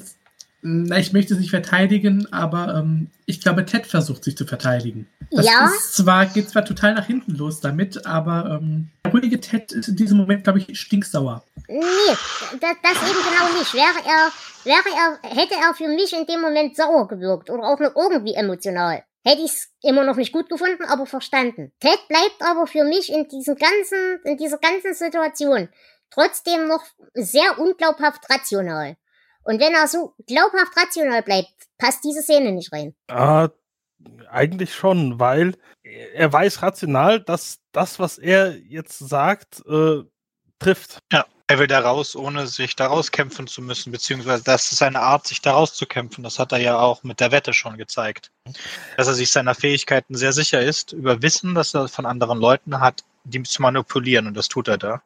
na, 0.65 0.97
ich 0.99 1.13
möchte 1.13 1.35
es 1.35 1.41
nicht 1.41 1.51
verteidigen, 1.51 2.33
aber 2.33 2.77
ähm, 2.77 3.11
ich 3.27 3.41
glaube, 3.41 3.67
Ted 3.67 3.85
versucht 3.85 4.23
sich 4.23 4.37
zu 4.37 4.47
verteidigen. 4.47 5.09
Das 5.33 5.45
ja. 5.45 5.67
Ist 5.67 5.97
zwar, 5.97 6.27
geht 6.27 6.51
zwar 6.51 6.65
total 6.65 6.95
nach 6.95 7.07
hinten 7.07 7.35
los 7.35 7.61
damit, 7.61 8.07
aber 8.07 8.61
ähm, 8.63 8.89
der 9.05 9.11
ruhige 9.11 9.41
Ted 9.41 9.73
ist 9.73 9.89
in 9.89 9.97
diesem 9.97 10.19
Moment, 10.19 10.45
glaube 10.45 10.61
ich, 10.61 10.79
stinksauer. 10.79 11.43
Nee, 11.67 11.81
das, 12.61 12.77
das 12.81 13.11
eben 13.11 13.19
genau 13.29 13.59
nicht. 13.59 13.75
Wäre 13.75 14.07
er, 14.07 14.31
wäre 14.63 15.19
er, 15.25 15.31
hätte 15.37 15.55
er 15.55 15.75
für 15.75 15.89
mich 15.89 16.13
in 16.13 16.27
dem 16.27 16.41
Moment 16.41 16.77
sauer 16.77 17.09
gewirkt 17.09 17.51
oder 17.51 17.65
auch 17.65 17.81
nur 17.81 17.97
irgendwie 17.97 18.35
emotional. 18.35 19.03
Hätte 19.25 19.43
ich 19.43 19.53
es 19.53 19.73
immer 19.83 20.05
noch 20.05 20.17
nicht 20.17 20.33
gut 20.33 20.49
gefunden, 20.49 20.85
aber 20.85 21.07
verstanden. 21.07 21.73
Ted 21.79 21.99
bleibt 22.09 22.41
aber 22.41 22.67
für 22.67 22.85
mich 22.85 23.13
in 23.13 23.29
diesem 23.29 23.57
ganzen, 23.57 24.21
in 24.25 24.37
dieser 24.37 24.59
ganzen 24.59 24.95
Situation 24.95 25.69
trotzdem 26.11 26.67
noch 26.67 26.85
sehr 27.15 27.59
unglaubhaft 27.59 28.29
rational. 28.31 28.97
Und 29.45 29.61
wenn 29.61 29.75
er 29.75 29.89
so 29.89 30.15
glaubhaft 30.27 30.77
rational 30.77 31.23
bleibt, 31.23 31.53
passt 31.79 32.05
diese 32.05 32.23
Szene 32.23 32.53
nicht 32.53 32.73
rein. 32.73 32.95
Ah, 33.09 33.49
eigentlich 34.29 34.75
schon, 34.75 35.19
weil 35.19 35.55
er 35.83 36.33
weiß 36.33 36.63
rational, 36.63 37.21
dass 37.21 37.61
das, 37.73 37.99
was 37.99 38.19
er 38.19 38.57
jetzt 38.57 38.99
sagt, 38.99 39.63
äh, 39.67 40.03
trifft. 40.59 40.99
Ja, 41.13 41.27
er 41.47 41.59
will 41.59 41.67
da 41.67 41.81
raus, 41.81 42.17
ohne 42.17 42.47
sich 42.47 42.77
da 42.77 42.87
rauskämpfen 42.87 43.47
zu 43.47 43.63
müssen, 43.63 43.93
beziehungsweise 43.93 44.45
das 44.45 44.71
ist 44.71 44.79
seine 44.79 45.01
Art, 45.01 45.27
sich 45.27 45.41
da 45.41 45.53
rauszukämpfen. 45.53 46.25
Das 46.25 46.39
hat 46.39 46.53
er 46.53 46.59
ja 46.59 46.79
auch 46.79 47.03
mit 47.03 47.21
der 47.21 47.33
Wette 47.33 47.53
schon 47.53 47.77
gezeigt. 47.77 48.31
Dass 48.97 49.09
er 49.09 49.15
sich 49.15 49.31
seiner 49.31 49.55
Fähigkeiten 49.55 50.15
sehr 50.15 50.33
sicher 50.33 50.61
ist, 50.63 50.93
über 50.93 51.23
Wissen, 51.23 51.55
das 51.55 51.75
er 51.75 51.89
von 51.89 52.07
anderen 52.07 52.39
Leuten 52.39 52.81
hat, 52.81 53.05
die 53.25 53.43
zu 53.43 53.63
manipulieren. 53.63 54.27
Und 54.27 54.37
das 54.37 54.49
tut 54.49 54.69
er 54.69 54.79
da. 54.79 55.03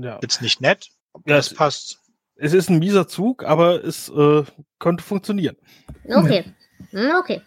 Ja. 0.00 0.18
Jetzt 0.22 0.42
nicht 0.42 0.60
nett, 0.60 0.90
ja, 1.26 1.36
das 1.36 1.52
passt 1.52 2.00
es 2.40 2.54
ist 2.54 2.70
ein 2.70 2.78
mieser 2.78 3.06
Zug, 3.06 3.44
aber 3.44 3.84
es 3.84 4.08
äh, 4.08 4.44
könnte 4.78 5.04
funktionieren. 5.04 5.56
Okay. 6.04 6.44
Hm, 6.90 7.12
okay. 7.20 7.42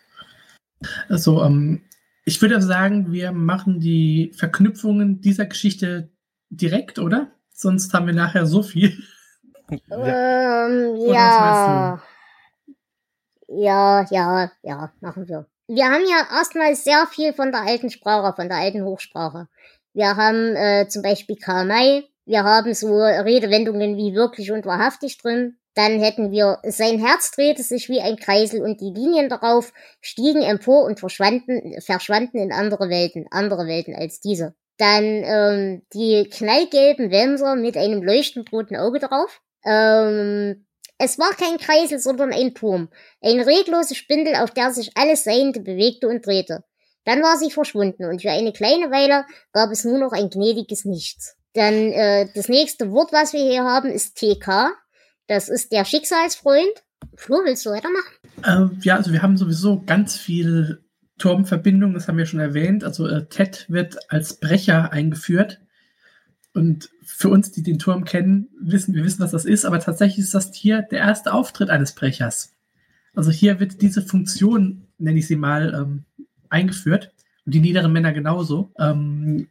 Also, 1.09 1.43
ähm, 1.43 1.81
ich 2.25 2.41
würde 2.41 2.61
sagen, 2.61 3.11
wir 3.11 3.31
machen 3.31 3.79
die 3.79 4.31
Verknüpfungen 4.35 5.19
dieser 5.19 5.45
Geschichte 5.45 6.11
direkt, 6.49 6.99
oder? 6.99 7.31
Sonst 7.63 7.93
haben 7.93 8.07
wir 8.07 8.13
nachher 8.13 8.45
so 8.45 8.61
viel. 8.61 8.91
Ja. 9.89 10.67
Ähm, 10.67 10.97
ja. 10.97 12.03
Ja, 13.47 14.05
ja, 14.11 14.51
ja, 14.63 14.91
machen 14.99 15.29
wir. 15.29 15.47
Wir 15.67 15.85
haben 15.85 16.03
ja 16.03 16.37
erstmal 16.37 16.75
sehr 16.75 17.07
viel 17.07 17.31
von 17.31 17.53
der 17.53 17.61
alten 17.61 17.89
Sprache, 17.89 18.35
von 18.35 18.49
der 18.49 18.57
alten 18.57 18.83
Hochsprache. 18.83 19.47
Wir 19.93 20.17
haben 20.17 20.57
äh, 20.57 20.87
zum 20.89 21.03
Beispiel 21.03 21.37
Karl 21.37 21.65
May, 21.65 22.03
wir 22.25 22.43
haben 22.43 22.73
so 22.73 22.97
Redewendungen 22.97 23.95
wie 23.95 24.13
wirklich 24.13 24.51
und 24.51 24.65
wahrhaftig 24.65 25.17
drin. 25.17 25.55
Dann 25.73 26.01
hätten 26.01 26.31
wir, 26.31 26.59
sein 26.63 26.99
Herz 26.99 27.31
drehte 27.31 27.63
sich 27.63 27.87
wie 27.87 28.01
ein 28.01 28.17
Kreisel 28.17 28.61
und 28.61 28.81
die 28.81 28.91
Linien 28.91 29.29
darauf 29.29 29.71
stiegen 30.01 30.41
empor 30.41 30.83
und 30.83 30.99
verschwanden, 30.99 31.79
verschwanden 31.79 32.37
in 32.39 32.51
andere 32.51 32.89
Welten, 32.89 33.25
andere 33.31 33.67
Welten 33.67 33.95
als 33.95 34.19
diese. 34.19 34.53
Dann 34.77 35.03
ähm, 35.03 35.81
die 35.93 36.27
knallgelben 36.29 37.11
Wämser 37.11 37.55
mit 37.55 37.77
einem 37.77 38.01
leuchtend 38.01 38.51
roten 38.51 38.75
Auge 38.75 38.99
drauf. 38.99 39.41
Ähm, 39.65 40.65
es 40.97 41.19
war 41.19 41.31
kein 41.31 41.57
Kreisel, 41.57 41.99
sondern 41.99 42.31
ein 42.31 42.53
Turm. 42.53 42.89
Eine 43.21 43.45
reglose 43.45 43.95
Spindel, 43.95 44.35
auf 44.35 44.51
der 44.51 44.71
sich 44.71 44.91
alles 44.95 45.23
Seiende 45.23 45.59
bewegte 45.59 46.07
und 46.07 46.25
drehte. 46.25 46.63
Dann 47.05 47.21
war 47.21 47.37
sie 47.37 47.51
verschwunden 47.51 48.05
und 48.05 48.21
für 48.21 48.31
eine 48.31 48.53
kleine 48.53 48.89
Weile 48.89 49.25
gab 49.51 49.71
es 49.71 49.83
nur 49.83 49.99
noch 49.99 50.13
ein 50.13 50.29
gnädiges 50.29 50.85
Nichts. 50.85 51.35
Dann 51.53 51.91
äh, 51.91 52.29
das 52.33 52.47
nächste 52.47 52.91
Wort, 52.91 53.11
was 53.11 53.33
wir 53.33 53.41
hier 53.41 53.63
haben, 53.63 53.89
ist 53.89 54.15
TK. 54.17 54.71
Das 55.27 55.49
ist 55.49 55.71
der 55.71 55.85
Schicksalsfreund. 55.85 56.83
Flo, 57.15 57.41
willst 57.43 57.65
du 57.65 57.71
weitermachen? 57.71 58.13
Äh, 58.43 58.79
ja, 58.83 58.95
also 58.95 59.11
wir 59.11 59.21
haben 59.21 59.37
sowieso 59.37 59.81
ganz 59.85 60.17
viel 60.17 60.82
Turmverbindungen, 61.23 61.93
das 61.93 62.09
haben 62.09 62.17
wir 62.17 62.25
schon 62.25 62.41
erwähnt. 62.41 62.83
Also 62.83 63.07
äh, 63.07 63.25
Ted 63.27 63.65
wird 63.69 64.11
als 64.11 64.41
Brecher 64.41 64.91
eingeführt. 64.91 65.61
Und 66.53 66.89
für 67.01 67.29
uns, 67.29 67.49
die 67.51 67.63
den 67.63 67.79
Turm 67.79 68.03
kennen, 68.03 68.49
wissen, 68.59 68.93
wir 68.93 69.05
wissen, 69.05 69.21
was 69.21 69.31
das 69.31 69.45
ist, 69.45 69.63
aber 69.63 69.79
tatsächlich 69.79 70.25
ist 70.25 70.33
das 70.33 70.53
hier 70.53 70.81
der 70.81 70.99
erste 70.99 71.31
Auftritt 71.31 71.69
eines 71.69 71.95
Brechers. 71.95 72.57
Also 73.15 73.31
hier 73.31 73.61
wird 73.61 73.81
diese 73.81 74.01
Funktion, 74.01 74.89
nenne 74.97 75.17
ich 75.17 75.27
sie 75.27 75.37
mal, 75.37 75.73
ähm, 75.73 76.03
eingeführt. 76.49 77.13
Und 77.45 77.55
die 77.55 77.61
niederen 77.61 77.93
Männer 77.93 78.11
genauso. 78.11 78.73
Ähm, 78.77 79.47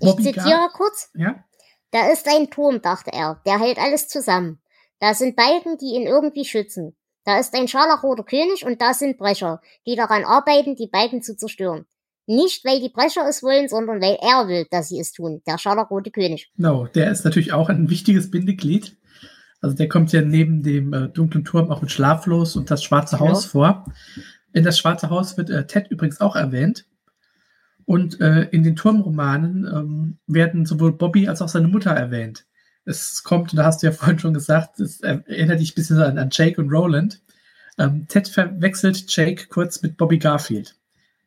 ich 0.00 0.16
zitiere 0.16 0.68
kurz. 0.72 1.10
Ja? 1.14 1.44
Da 1.92 2.10
ist 2.10 2.26
ein 2.26 2.50
Turm, 2.50 2.82
dachte 2.82 3.12
er, 3.12 3.40
der 3.46 3.60
hält 3.60 3.78
alles 3.78 4.08
zusammen. 4.08 4.58
Da 4.98 5.14
sind 5.14 5.36
Balken, 5.36 5.78
die 5.78 5.94
ihn 5.94 6.08
irgendwie 6.08 6.44
schützen. 6.44 6.96
Da 7.24 7.38
ist 7.38 7.54
ein 7.54 7.68
scharlachroter 7.68 8.24
König 8.24 8.64
und 8.64 8.80
da 8.80 8.94
sind 8.94 9.18
Brecher, 9.18 9.60
die 9.86 9.94
daran 9.94 10.24
arbeiten, 10.24 10.74
die 10.74 10.88
Balken 10.88 11.22
zu 11.22 11.36
zerstören. 11.36 11.86
Nicht, 12.26 12.64
weil 12.64 12.80
die 12.80 12.88
Brecher 12.88 13.28
es 13.28 13.42
wollen, 13.42 13.68
sondern 13.68 14.00
weil 14.00 14.16
er 14.20 14.48
will, 14.48 14.66
dass 14.70 14.88
sie 14.88 15.00
es 15.00 15.12
tun, 15.12 15.42
der 15.46 15.58
scharlachrote 15.58 16.10
König. 16.10 16.50
Genau, 16.56 16.86
der 16.86 17.10
ist 17.10 17.24
natürlich 17.24 17.52
auch 17.52 17.68
ein 17.68 17.90
wichtiges 17.90 18.30
Bindeglied. 18.30 18.96
Also 19.60 19.76
der 19.76 19.88
kommt 19.88 20.12
ja 20.12 20.22
neben 20.22 20.62
dem 20.62 20.92
äh, 20.92 21.08
dunklen 21.08 21.44
Turm 21.44 21.70
auch 21.70 21.82
mit 21.82 21.90
Schlaflos 21.90 22.56
und 22.56 22.70
das 22.70 22.82
Schwarze 22.82 23.16
genau. 23.16 23.30
Haus 23.30 23.44
vor. 23.44 23.84
In 24.52 24.64
das 24.64 24.78
Schwarze 24.78 25.10
Haus 25.10 25.36
wird 25.36 25.50
äh, 25.50 25.66
Ted 25.66 25.88
übrigens 25.88 26.20
auch 26.20 26.36
erwähnt. 26.36 26.86
Und 27.84 28.20
äh, 28.20 28.42
in 28.50 28.62
den 28.62 28.76
Turmromanen 28.76 29.64
ähm, 29.66 30.18
werden 30.26 30.66
sowohl 30.66 30.92
Bobby 30.92 31.28
als 31.28 31.42
auch 31.42 31.48
seine 31.48 31.68
Mutter 31.68 31.90
erwähnt. 31.90 32.44
Es 32.84 33.22
kommt, 33.22 33.56
da 33.56 33.64
hast 33.64 33.82
du 33.82 33.86
ja 33.86 33.92
vorhin 33.92 34.18
schon 34.18 34.34
gesagt, 34.34 34.80
es 34.80 35.00
erinnert 35.00 35.60
dich 35.60 35.72
ein 35.72 35.74
bisschen 35.74 36.00
an, 36.00 36.18
an 36.18 36.30
Jake 36.30 36.60
und 36.60 36.70
Roland. 36.70 37.20
Ähm, 37.78 38.06
Ted 38.08 38.28
verwechselt 38.28 39.04
Jake 39.08 39.46
kurz 39.48 39.82
mit 39.82 39.96
Bobby 39.96 40.18
Garfield. 40.18 40.76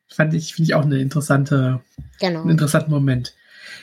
Fand 0.08 0.34
ich, 0.34 0.54
finde 0.54 0.68
ich 0.70 0.74
auch 0.74 0.84
eine 0.84 1.00
interessante, 1.00 1.80
genau. 2.20 2.42
einen 2.42 2.50
interessanten 2.50 2.92
Moment. 2.92 3.34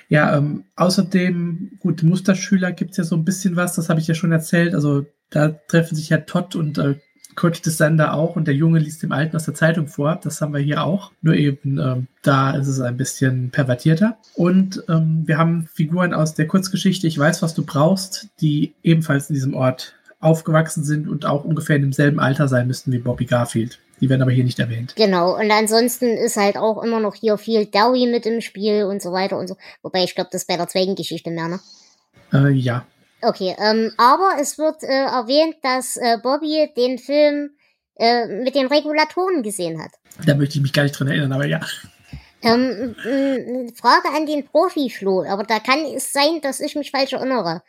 Ja, 0.08 0.38
ähm, 0.38 0.66
außerdem, 0.76 1.78
gut, 1.80 2.04
Musterschüler 2.04 2.72
gibt 2.72 2.92
es 2.92 2.98
ja 2.98 3.04
so 3.04 3.16
ein 3.16 3.26
bisschen 3.26 3.56
was, 3.56 3.76
das 3.76 3.90
habe 3.90 4.00
ich 4.00 4.08
ja 4.08 4.14
schon 4.14 4.32
erzählt. 4.32 4.74
Also 4.74 5.06
da 5.30 5.50
treffen 5.50 5.96
sich 5.96 6.10
ja 6.10 6.20
Todd 6.20 6.56
und 6.56 6.78
äh, 6.78 6.96
Kurt 7.36 7.64
Sander 7.64 8.14
auch 8.14 8.36
und 8.36 8.48
der 8.48 8.56
Junge 8.56 8.80
liest 8.80 9.04
dem 9.04 9.12
Alten 9.12 9.36
aus 9.36 9.46
der 9.46 9.54
Zeitung 9.54 9.88
vor. 9.88 10.20
Das 10.22 10.42
haben 10.42 10.54
wir 10.54 10.60
hier 10.60 10.84
auch. 10.84 11.12
Nur 11.22 11.36
eben, 11.36 11.80
ähm, 11.80 12.08
da 12.22 12.52
ist 12.52 12.68
es 12.68 12.80
ein 12.80 12.98
bisschen 12.98 13.50
pervertierter. 13.52 14.18
Und 14.36 14.84
ähm, 14.90 15.24
wir 15.26 15.38
haben 15.38 15.68
Figuren 15.74 16.14
aus 16.14 16.34
der 16.36 16.48
Kurzgeschichte 16.48 17.08
Ich 17.08 17.18
weiß, 17.18 17.42
was 17.42 17.54
du 17.54 17.66
brauchst, 17.66 18.28
die 18.42 18.74
ebenfalls 18.84 19.30
in 19.30 19.36
diesem 19.36 19.54
Ort 19.54 19.96
aufgewachsen 20.20 20.84
sind 20.84 21.08
und 21.10 21.26
auch 21.26 21.44
ungefähr 21.44 21.76
in 21.76 21.82
demselben 21.82 22.20
Alter 22.20 22.48
sein 22.48 22.68
müssten 22.68 22.92
wie 22.92 23.00
Bobby 23.00 23.26
Garfield. 23.26 23.80
Die 24.00 24.10
werden 24.10 24.22
aber 24.22 24.32
hier 24.32 24.44
nicht 24.44 24.60
erwähnt. 24.60 24.96
Genau, 24.96 25.38
und 25.38 25.52
ansonsten 25.52 26.18
ist 26.18 26.36
halt 26.36 26.58
auch 26.58 26.84
immer 26.84 27.00
noch 27.00 27.16
hier 27.16 27.38
viel 27.38 27.66
Dowie 27.66 28.08
mit 28.10 28.26
im 28.26 28.42
Spiel 28.42 28.84
und 28.84 29.02
so 29.02 29.12
weiter 29.12 29.38
und 29.38 29.48
so. 29.48 29.56
Wobei 29.82 30.04
ich 30.04 30.16
glaube, 30.16 30.30
das 30.32 30.42
ist 30.42 30.48
bei 30.48 30.58
der 30.58 30.68
zweiten 30.68 30.96
Geschichte 30.96 31.30
mehr, 31.30 31.48
ne? 31.48 31.60
Äh, 32.34 32.52
ja. 32.52 32.86
Okay, 33.24 33.56
ähm, 33.60 33.92
aber 33.98 34.38
es 34.40 34.58
wird 34.58 34.84
äh, 34.84 34.88
erwähnt, 34.88 35.56
dass 35.62 35.98
äh, 35.98 36.18
Bobby 36.22 36.70
den 36.76 36.98
Film 36.98 37.52
äh, 37.96 38.28
mit 38.28 38.56
den 38.56 38.68
Regulatoren 38.68 39.44
gesehen 39.44 39.82
hat. 39.82 39.92
Da 40.26 40.36
möchte 40.36 40.56
ich 40.56 40.62
mich 40.62 40.74
gar 40.74 40.84
nicht 40.84 41.00
dran 41.00 41.08
erinnern, 41.08 41.34
aber 41.34 41.46
ja. 41.46 41.62
Ähm, 42.42 42.96
Frage 43.76 44.10
an 44.14 44.26
den 44.26 44.46
Profi 44.46 44.90
Flo, 44.90 45.24
aber 45.24 45.44
da 45.44 45.60
kann 45.60 45.80
es 45.96 46.12
sein, 46.12 46.42
dass 46.42 46.60
ich 46.60 46.76
mich 46.76 46.92
falsch 46.92 47.14
erinnere. 47.14 47.64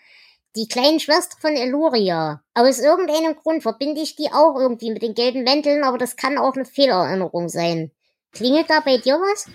Die 0.56 0.66
kleine 0.66 0.98
Schwester 0.98 1.36
von 1.40 1.54
Eluria. 1.54 2.42
Aus 2.54 2.80
irgendeinem 2.80 3.36
Grund 3.36 3.62
verbinde 3.62 4.00
ich 4.00 4.16
die 4.16 4.32
auch 4.32 4.56
irgendwie 4.58 4.90
mit 4.90 5.02
den 5.02 5.14
gelben 5.14 5.44
Mänteln, 5.44 5.84
aber 5.84 5.98
das 5.98 6.16
kann 6.16 6.38
auch 6.38 6.54
eine 6.54 6.64
Fehlerinnerung 6.64 7.48
sein. 7.48 7.92
Klingelt 8.32 8.68
da 8.68 8.80
bei 8.80 8.98
dir 8.98 9.14
was? 9.14 9.46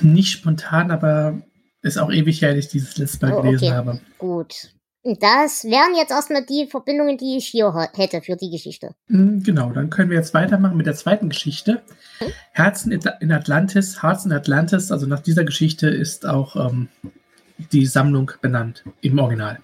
Nicht 0.00 0.32
spontan, 0.32 0.90
aber 0.90 1.42
ist 1.82 1.98
auch 1.98 2.10
ewig 2.10 2.40
her, 2.42 2.54
dass 2.54 2.66
ich 2.66 2.70
dieses 2.70 2.96
letzte 2.96 3.26
Mal 3.26 3.38
oh, 3.38 3.42
gelesen 3.42 3.74
habe. 3.74 4.00
Gut. 4.18 4.72
Das 5.04 5.64
wären 5.64 5.96
jetzt 5.96 6.12
erstmal 6.12 6.46
die 6.46 6.68
Verbindungen, 6.68 7.18
die 7.18 7.36
ich 7.36 7.48
hier 7.48 7.74
hätte 7.94 8.22
für 8.22 8.36
die 8.36 8.50
Geschichte. 8.50 8.94
Hm, 9.08 9.42
genau, 9.42 9.70
dann 9.70 9.90
können 9.90 10.10
wir 10.10 10.16
jetzt 10.16 10.32
weitermachen 10.32 10.76
mit 10.76 10.86
der 10.86 10.94
zweiten 10.94 11.28
Geschichte. 11.28 11.82
Hm? 12.18 12.32
Herzen 12.52 12.92
in 12.92 13.32
Atlantis, 13.32 14.00
Hearts 14.00 14.24
in 14.24 14.32
Atlantis, 14.32 14.92
also 14.92 15.06
nach 15.06 15.20
dieser 15.20 15.42
Geschichte 15.42 15.88
ist 15.88 16.24
auch 16.24 16.54
ähm, 16.54 16.88
die 17.72 17.86
Sammlung 17.86 18.30
benannt 18.40 18.84
im 19.00 19.18
Original. 19.18 19.58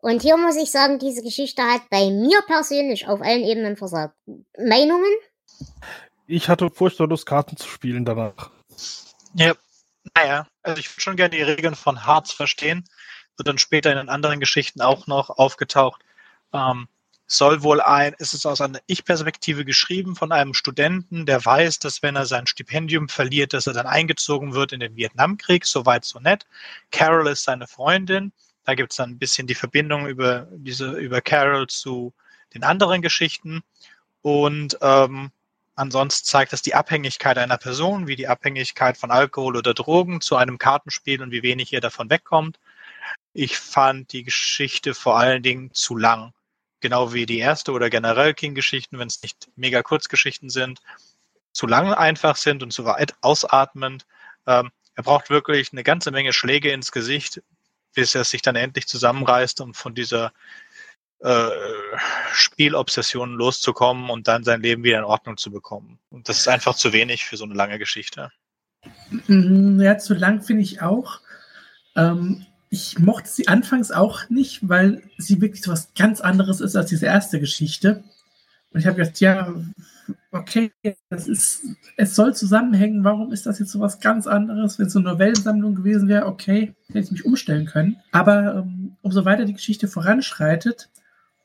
Und 0.00 0.20
hier 0.20 0.36
muss 0.36 0.56
ich 0.56 0.70
sagen, 0.70 0.98
diese 0.98 1.22
Geschichte 1.22 1.62
hat 1.62 1.88
bei 1.88 2.10
mir 2.10 2.40
persönlich 2.46 3.06
auf 3.06 3.22
allen 3.22 3.44
Ebenen 3.44 3.76
versagt. 3.76 4.16
Meinungen? 4.58 5.12
Ich 6.26 6.48
hatte 6.48 6.70
furchtbar 6.70 7.06
Lust, 7.06 7.24
Karten 7.24 7.56
zu 7.56 7.68
spielen 7.68 8.04
danach. 8.04 8.50
Ja, 9.34 9.54
naja, 10.14 10.46
also 10.64 10.80
ich 10.80 10.90
würde 10.90 11.00
schon 11.00 11.16
gerne 11.16 11.36
die 11.36 11.42
Regeln 11.42 11.74
von 11.74 12.06
Hearts 12.06 12.32
verstehen 12.32 12.84
wird 13.36 13.48
dann 13.48 13.58
später 13.58 13.90
in 13.90 13.98
den 13.98 14.08
anderen 14.08 14.40
Geschichten 14.40 14.80
auch 14.80 15.06
noch 15.06 15.30
aufgetaucht. 15.30 16.02
Ähm, 16.52 16.88
soll 17.26 17.62
wohl 17.62 17.80
ein, 17.80 18.14
ist 18.18 18.34
es 18.34 18.44
aus 18.44 18.60
einer 18.60 18.80
Ich-Perspektive 18.86 19.64
geschrieben 19.64 20.14
von 20.14 20.30
einem 20.30 20.52
Studenten, 20.52 21.24
der 21.24 21.44
weiß, 21.44 21.78
dass 21.78 22.02
wenn 22.02 22.16
er 22.16 22.26
sein 22.26 22.46
Stipendium 22.46 23.08
verliert, 23.08 23.54
dass 23.54 23.66
er 23.66 23.72
dann 23.72 23.86
eingezogen 23.86 24.52
wird 24.52 24.72
in 24.72 24.80
den 24.80 24.94
Vietnamkrieg. 24.94 25.64
Soweit 25.64 26.04
so 26.04 26.20
nett. 26.20 26.46
Carol 26.90 27.28
ist 27.28 27.44
seine 27.44 27.66
Freundin. 27.66 28.32
Da 28.64 28.74
gibt 28.74 28.92
es 28.92 28.96
dann 28.96 29.10
ein 29.10 29.18
bisschen 29.18 29.46
die 29.46 29.54
Verbindung 29.54 30.06
über 30.06 30.46
diese 30.52 30.92
über 30.92 31.20
Carol 31.22 31.66
zu 31.66 32.12
den 32.52 32.62
anderen 32.62 33.00
Geschichten. 33.00 33.62
Und 34.20 34.78
ähm, 34.82 35.30
ansonsten 35.74 36.26
zeigt 36.26 36.52
es 36.52 36.62
die 36.62 36.74
Abhängigkeit 36.74 37.38
einer 37.38 37.58
Person, 37.58 38.06
wie 38.06 38.16
die 38.16 38.28
Abhängigkeit 38.28 38.96
von 38.96 39.10
Alkohol 39.10 39.56
oder 39.56 39.74
Drogen 39.74 40.20
zu 40.20 40.36
einem 40.36 40.58
Kartenspiel 40.58 41.22
und 41.22 41.30
wie 41.30 41.42
wenig 41.42 41.72
ihr 41.72 41.80
davon 41.80 42.10
wegkommt. 42.10 42.58
Ich 43.32 43.58
fand 43.58 44.12
die 44.12 44.24
Geschichte 44.24 44.94
vor 44.94 45.18
allen 45.18 45.42
Dingen 45.42 45.72
zu 45.72 45.96
lang. 45.96 46.32
Genau 46.80 47.12
wie 47.12 47.26
die 47.26 47.38
erste 47.38 47.72
oder 47.72 47.90
generell 47.90 48.34
King-Geschichten, 48.34 48.98
wenn 48.98 49.08
es 49.08 49.22
nicht 49.22 49.48
mega 49.56 49.82
Kurzgeschichten 49.82 50.50
sind, 50.50 50.80
zu 51.52 51.66
lang 51.66 51.92
einfach 51.94 52.36
sind 52.36 52.62
und 52.62 52.72
zu 52.72 52.84
weit 52.84 53.14
ausatmend. 53.20 54.06
Ähm, 54.46 54.70
er 54.94 55.02
braucht 55.02 55.30
wirklich 55.30 55.72
eine 55.72 55.82
ganze 55.82 56.10
Menge 56.10 56.32
Schläge 56.32 56.70
ins 56.70 56.92
Gesicht, 56.92 57.42
bis 57.94 58.14
er 58.14 58.24
sich 58.24 58.42
dann 58.42 58.56
endlich 58.56 58.86
zusammenreißt, 58.86 59.60
um 59.60 59.72
von 59.72 59.94
dieser 59.94 60.32
äh, 61.24 61.50
Spielobsession 62.34 63.32
loszukommen 63.32 64.10
und 64.10 64.28
dann 64.28 64.44
sein 64.44 64.60
Leben 64.60 64.84
wieder 64.84 64.98
in 64.98 65.04
Ordnung 65.04 65.38
zu 65.38 65.50
bekommen. 65.50 65.98
Und 66.10 66.28
das 66.28 66.38
ist 66.38 66.48
einfach 66.48 66.74
zu 66.74 66.92
wenig 66.92 67.24
für 67.24 67.38
so 67.38 67.44
eine 67.44 67.54
lange 67.54 67.78
Geschichte. 67.78 68.30
Mhm, 69.26 69.80
ja, 69.80 69.96
zu 69.96 70.12
lang 70.12 70.42
finde 70.42 70.62
ich 70.62 70.82
auch. 70.82 71.20
Ähm, 71.96 72.44
ich 72.68 72.98
mochte 72.98 73.28
sie 73.28 73.48
anfangs 73.48 73.90
auch 73.90 74.28
nicht, 74.28 74.68
weil 74.68 75.02
sie 75.16 75.40
wirklich 75.40 75.62
so 75.62 75.72
was 75.72 75.94
ganz 75.94 76.20
anderes 76.20 76.60
ist 76.60 76.76
als 76.76 76.90
diese 76.90 77.06
erste 77.06 77.40
Geschichte. 77.40 78.04
Und 78.70 78.80
ich 78.80 78.86
habe 78.86 78.96
gedacht, 78.96 79.18
ja, 79.20 79.54
okay, 80.30 80.72
das 81.08 81.26
ist, 81.26 81.62
es 81.96 82.14
soll 82.14 82.34
zusammenhängen. 82.34 83.02
Warum 83.02 83.32
ist 83.32 83.46
das 83.46 83.60
jetzt 83.60 83.70
so 83.70 83.80
was 83.80 84.00
ganz 84.00 84.26
anderes? 84.26 84.78
Wenn 84.78 84.88
es 84.88 84.92
so 84.92 84.98
eine 84.98 85.12
Novellensammlung 85.12 85.74
gewesen 85.74 86.08
wäre, 86.08 86.26
okay, 86.26 86.74
hätte 86.88 86.98
ich 86.98 87.12
mich 87.12 87.24
umstellen 87.24 87.64
können. 87.64 87.96
Aber 88.12 88.56
ähm, 88.56 88.96
umso 89.00 89.24
weiter 89.24 89.46
die 89.46 89.54
Geschichte 89.54 89.88
voranschreitet 89.88 90.90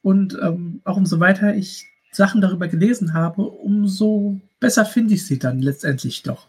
und 0.02 0.38
ähm, 0.41 0.82
auch 0.86 0.97
umso 0.97 1.20
weiter 1.20 1.56
ich 1.56 1.88
Sachen 2.12 2.41
darüber 2.41 2.68
gelesen 2.68 3.14
habe, 3.14 3.43
umso 3.43 4.39
besser 4.60 4.86
finde 4.86 5.14
ich 5.14 5.26
sie 5.26 5.39
dann 5.39 5.62
letztendlich 5.62 6.24
doch. 6.24 6.47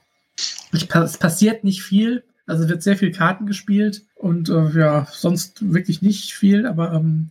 Ich, 0.72 0.92
es 0.94 1.18
passiert 1.18 1.64
nicht 1.64 1.82
viel, 1.82 2.24
also 2.46 2.68
wird 2.68 2.82
sehr 2.82 2.96
viel 2.96 3.12
Karten 3.12 3.46
gespielt 3.46 4.02
und 4.14 4.48
äh, 4.48 4.70
ja, 4.70 5.06
sonst 5.10 5.72
wirklich 5.72 6.02
nicht 6.02 6.32
viel, 6.32 6.66
aber 6.66 6.92
ähm, 6.92 7.30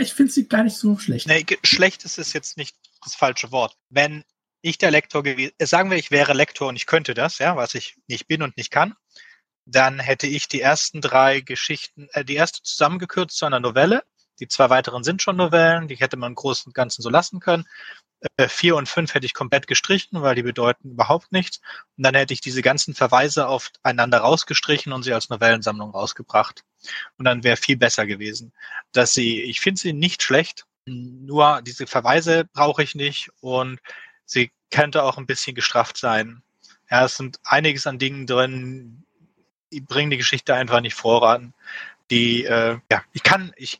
ich 0.00 0.14
finde 0.14 0.32
sie 0.32 0.48
gar 0.48 0.64
nicht 0.64 0.76
so 0.76 0.98
schlecht. 0.98 1.26
Nee, 1.26 1.44
schlecht 1.62 2.04
ist 2.04 2.18
es 2.18 2.32
jetzt 2.32 2.56
nicht 2.56 2.76
das 3.02 3.14
falsche 3.14 3.52
Wort. 3.52 3.76
Wenn 3.90 4.24
ich 4.62 4.78
der 4.78 4.90
Lektor 4.90 5.22
gewesen, 5.22 5.52
äh, 5.58 5.66
sagen 5.66 5.90
wir, 5.90 5.98
ich 5.98 6.10
wäre 6.10 6.32
Lektor 6.32 6.68
und 6.68 6.76
ich 6.76 6.86
könnte 6.86 7.14
das, 7.14 7.38
ja, 7.38 7.56
was 7.56 7.74
ich 7.74 7.96
nicht 8.06 8.26
bin 8.26 8.42
und 8.42 8.56
nicht 8.56 8.70
kann, 8.70 8.94
dann 9.66 9.98
hätte 9.98 10.26
ich 10.26 10.48
die 10.48 10.60
ersten 10.60 11.00
drei 11.00 11.40
Geschichten, 11.40 12.08
äh, 12.12 12.24
die 12.24 12.34
erste 12.34 12.62
zusammengekürzt 12.62 13.36
zu 13.36 13.46
einer 13.46 13.60
Novelle. 13.60 14.02
Die 14.40 14.48
zwei 14.48 14.70
weiteren 14.70 15.04
sind 15.04 15.22
schon 15.22 15.36
Novellen, 15.36 15.88
die 15.88 15.96
hätte 15.96 16.16
man 16.16 16.32
im 16.32 16.34
Großen 16.34 16.68
und 16.68 16.74
Ganzen 16.74 17.02
so 17.02 17.10
lassen 17.10 17.40
können. 17.40 17.66
Äh, 18.36 18.48
vier 18.48 18.76
und 18.76 18.88
fünf 18.88 19.14
hätte 19.14 19.26
ich 19.26 19.34
komplett 19.34 19.66
gestrichen, 19.66 20.22
weil 20.22 20.34
die 20.34 20.42
bedeuten 20.42 20.92
überhaupt 20.92 21.30
nichts. 21.32 21.60
Und 21.96 22.04
dann 22.04 22.14
hätte 22.14 22.32
ich 22.34 22.40
diese 22.40 22.62
ganzen 22.62 22.94
Verweise 22.94 23.48
aufeinander 23.48 24.18
rausgestrichen 24.18 24.92
und 24.92 25.02
sie 25.02 25.12
als 25.12 25.28
Novellensammlung 25.28 25.90
rausgebracht. 25.90 26.64
Und 27.18 27.26
dann 27.26 27.44
wäre 27.44 27.56
viel 27.56 27.76
besser 27.76 28.06
gewesen. 28.06 28.52
Dass 28.92 29.14
sie, 29.14 29.42
ich 29.42 29.60
finde 29.60 29.80
sie 29.80 29.92
nicht 29.92 30.22
schlecht, 30.22 30.66
nur 30.86 31.62
diese 31.62 31.86
Verweise 31.86 32.44
brauche 32.52 32.82
ich 32.82 32.94
nicht 32.94 33.30
und 33.40 33.80
sie 34.24 34.52
könnte 34.70 35.02
auch 35.02 35.18
ein 35.18 35.26
bisschen 35.26 35.54
gestrafft 35.54 35.96
sein. 35.96 36.42
Ja, 36.90 37.04
es 37.04 37.16
sind 37.16 37.40
einiges 37.44 37.86
an 37.86 37.98
Dingen 37.98 38.26
drin, 38.26 39.04
die 39.72 39.80
bringen 39.80 40.10
die 40.10 40.18
Geschichte 40.18 40.54
einfach 40.54 40.80
nicht 40.80 40.94
voran 40.94 41.54
die, 42.14 42.44
äh, 42.44 42.78
ja, 42.90 43.02
ich 43.12 43.24
kann, 43.24 43.52
ich, 43.56 43.78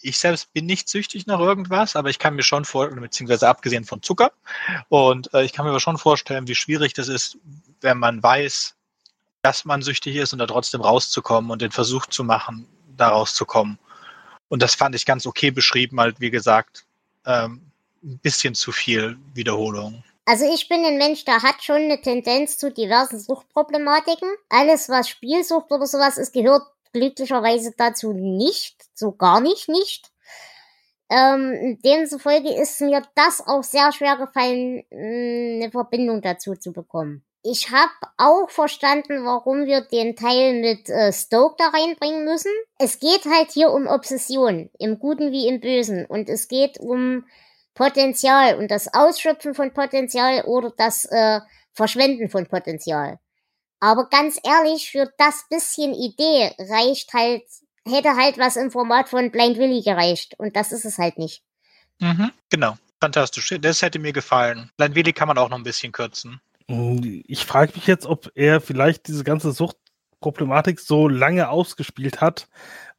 ich 0.00 0.18
selbst 0.18 0.52
bin 0.52 0.66
nicht 0.66 0.90
süchtig 0.90 1.26
nach 1.26 1.40
irgendwas, 1.40 1.96
aber 1.96 2.10
ich 2.10 2.18
kann 2.18 2.34
mir 2.34 2.42
schon 2.42 2.66
vor, 2.66 2.88
beziehungsweise 2.88 3.48
abgesehen 3.48 3.84
von 3.84 4.02
Zucker, 4.02 4.32
und 4.90 5.32
äh, 5.32 5.42
ich 5.44 5.54
kann 5.54 5.64
mir 5.64 5.70
aber 5.70 5.80
schon 5.80 5.96
vorstellen, 5.96 6.46
wie 6.48 6.54
schwierig 6.54 6.92
das 6.92 7.08
ist, 7.08 7.38
wenn 7.80 7.96
man 7.96 8.22
weiß, 8.22 8.74
dass 9.40 9.64
man 9.64 9.80
süchtig 9.80 10.16
ist 10.16 10.34
und 10.34 10.38
da 10.38 10.46
trotzdem 10.46 10.82
rauszukommen 10.82 11.50
und 11.50 11.62
den 11.62 11.72
Versuch 11.72 12.06
zu 12.06 12.24
machen, 12.24 12.68
da 12.96 13.08
rauszukommen. 13.08 13.78
Und 14.48 14.62
das 14.62 14.74
fand 14.74 14.94
ich 14.94 15.06
ganz 15.06 15.24
okay 15.26 15.50
beschrieben, 15.50 15.98
halt, 15.98 16.20
wie 16.20 16.30
gesagt, 16.30 16.84
ähm, 17.24 17.62
ein 18.04 18.18
bisschen 18.18 18.54
zu 18.54 18.70
viel 18.70 19.16
Wiederholung. 19.32 20.04
Also 20.26 20.44
ich 20.52 20.68
bin 20.68 20.84
ein 20.84 20.98
Mensch, 20.98 21.24
der 21.24 21.42
hat 21.42 21.64
schon 21.64 21.76
eine 21.76 22.00
Tendenz 22.00 22.58
zu 22.58 22.70
diversen 22.70 23.18
Suchtproblematiken. 23.18 24.28
Alles, 24.50 24.90
was 24.90 25.08
Spielsucht 25.08 25.72
oder 25.72 25.86
sowas 25.86 26.18
ist, 26.18 26.32
gehört 26.32 26.62
glücklicherweise 26.92 27.74
dazu 27.76 28.12
nicht, 28.12 28.84
so 28.94 29.12
gar 29.12 29.40
nicht 29.40 29.68
nicht. 29.68 30.10
Ähm, 31.10 31.78
demzufolge 31.84 32.54
ist 32.54 32.80
mir 32.80 33.02
das 33.14 33.46
auch 33.46 33.62
sehr 33.62 33.92
schwer 33.92 34.16
gefallen, 34.16 34.82
eine 34.90 35.70
Verbindung 35.70 36.22
dazu 36.22 36.54
zu 36.54 36.72
bekommen. 36.72 37.22
Ich 37.44 37.70
habe 37.70 37.92
auch 38.18 38.48
verstanden, 38.50 39.24
warum 39.24 39.66
wir 39.66 39.80
den 39.80 40.14
Teil 40.14 40.60
mit 40.60 40.88
äh, 40.88 41.12
Stoke 41.12 41.56
da 41.58 41.68
reinbringen 41.68 42.24
müssen. 42.24 42.52
Es 42.78 43.00
geht 43.00 43.24
halt 43.26 43.50
hier 43.50 43.72
um 43.72 43.88
Obsession, 43.88 44.70
im 44.78 44.98
Guten 45.00 45.32
wie 45.32 45.48
im 45.48 45.60
Bösen. 45.60 46.06
Und 46.06 46.28
es 46.28 46.46
geht 46.46 46.78
um 46.78 47.26
Potenzial 47.74 48.56
und 48.58 48.70
das 48.70 48.94
Ausschöpfen 48.94 49.54
von 49.54 49.74
Potenzial 49.74 50.42
oder 50.44 50.72
das 50.76 51.04
äh, 51.06 51.40
Verschwenden 51.72 52.28
von 52.28 52.46
Potenzial. 52.46 53.18
Aber 53.82 54.08
ganz 54.08 54.38
ehrlich, 54.44 54.92
für 54.92 55.12
das 55.18 55.44
bisschen 55.50 55.92
Idee 55.92 56.54
reicht 56.56 57.12
halt, 57.14 57.42
hätte 57.84 58.14
halt 58.14 58.38
was 58.38 58.54
im 58.54 58.70
Format 58.70 59.08
von 59.08 59.32
Blind 59.32 59.58
Willy 59.58 59.82
gereicht. 59.82 60.36
Und 60.38 60.54
das 60.54 60.70
ist 60.70 60.84
es 60.84 60.98
halt 60.98 61.18
nicht. 61.18 61.42
Mhm, 61.98 62.30
genau. 62.48 62.76
Fantastisch. 63.00 63.52
Das 63.60 63.82
hätte 63.82 63.98
mir 63.98 64.12
gefallen. 64.12 64.70
Blind 64.76 64.94
Willy 64.94 65.12
kann 65.12 65.26
man 65.26 65.36
auch 65.36 65.48
noch 65.48 65.56
ein 65.56 65.64
bisschen 65.64 65.90
kürzen. 65.90 66.40
Ich 67.26 67.44
frage 67.44 67.72
mich 67.74 67.88
jetzt, 67.88 68.06
ob 68.06 68.30
er 68.36 68.60
vielleicht 68.60 69.08
diese 69.08 69.24
ganze 69.24 69.50
Suchtproblematik 69.50 70.78
so 70.78 71.08
lange 71.08 71.48
ausgespielt 71.48 72.20
hat, 72.20 72.46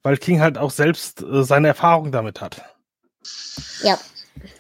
weil 0.02 0.18
King 0.18 0.42
halt 0.42 0.58
auch 0.58 0.72
selbst 0.72 1.22
äh, 1.22 1.46
seine 1.46 1.70
Erfahrung 1.70 2.12
damit 2.12 2.42
hat. 2.42 2.62
Ja. 3.84 3.98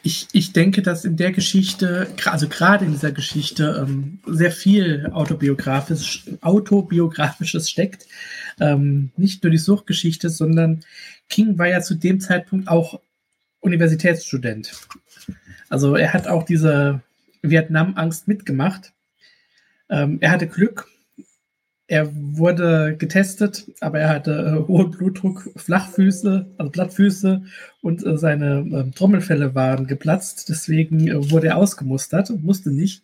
Ich, 0.01 0.27
ich 0.31 0.53
denke, 0.53 0.81
dass 0.81 1.03
in 1.03 1.17
der 1.17 1.31
Geschichte, 1.31 2.07
also 2.25 2.47
gerade 2.47 2.85
in 2.85 2.91
dieser 2.91 3.11
Geschichte, 3.11 3.85
ähm, 3.85 4.19
sehr 4.25 4.51
viel 4.51 5.09
autobiografisch, 5.11 6.25
autobiografisches 6.41 7.69
steckt. 7.69 8.07
Ähm, 8.59 9.11
nicht 9.17 9.43
nur 9.43 9.51
die 9.51 9.57
Suchtgeschichte, 9.57 10.29
sondern 10.29 10.83
King 11.29 11.57
war 11.57 11.67
ja 11.67 11.81
zu 11.81 11.95
dem 11.95 12.19
Zeitpunkt 12.19 12.67
auch 12.67 13.01
Universitätsstudent. 13.59 14.71
Also 15.69 15.95
er 15.95 16.13
hat 16.13 16.27
auch 16.27 16.43
diese 16.43 17.01
Vietnam-Angst 17.41 18.27
mitgemacht. 18.27 18.93
Ähm, 19.89 20.17
er 20.21 20.31
hatte 20.31 20.47
Glück, 20.47 20.87
er 21.87 22.09
wurde 22.15 22.95
getestet, 22.97 23.69
aber 23.81 23.99
er 23.99 24.09
hatte 24.09 24.31
äh, 24.31 24.67
hohen 24.67 24.91
Blutdruck, 24.91 25.49
Flachfüße, 25.57 26.47
also 26.57 26.71
Blattfüße 26.71 27.43
und 27.81 28.05
äh, 28.05 28.17
seine 28.17 28.59
äh, 28.59 28.91
Trommelfälle 28.91 29.53
waren 29.53 29.87
geplatzt. 29.87 30.47
Deswegen 30.47 31.07
äh, 31.07 31.31
wurde 31.31 31.47
er 31.47 31.57
ausgemustert 31.57 32.29
und 32.29 32.43
musste 32.43 32.71
nicht. 32.71 33.03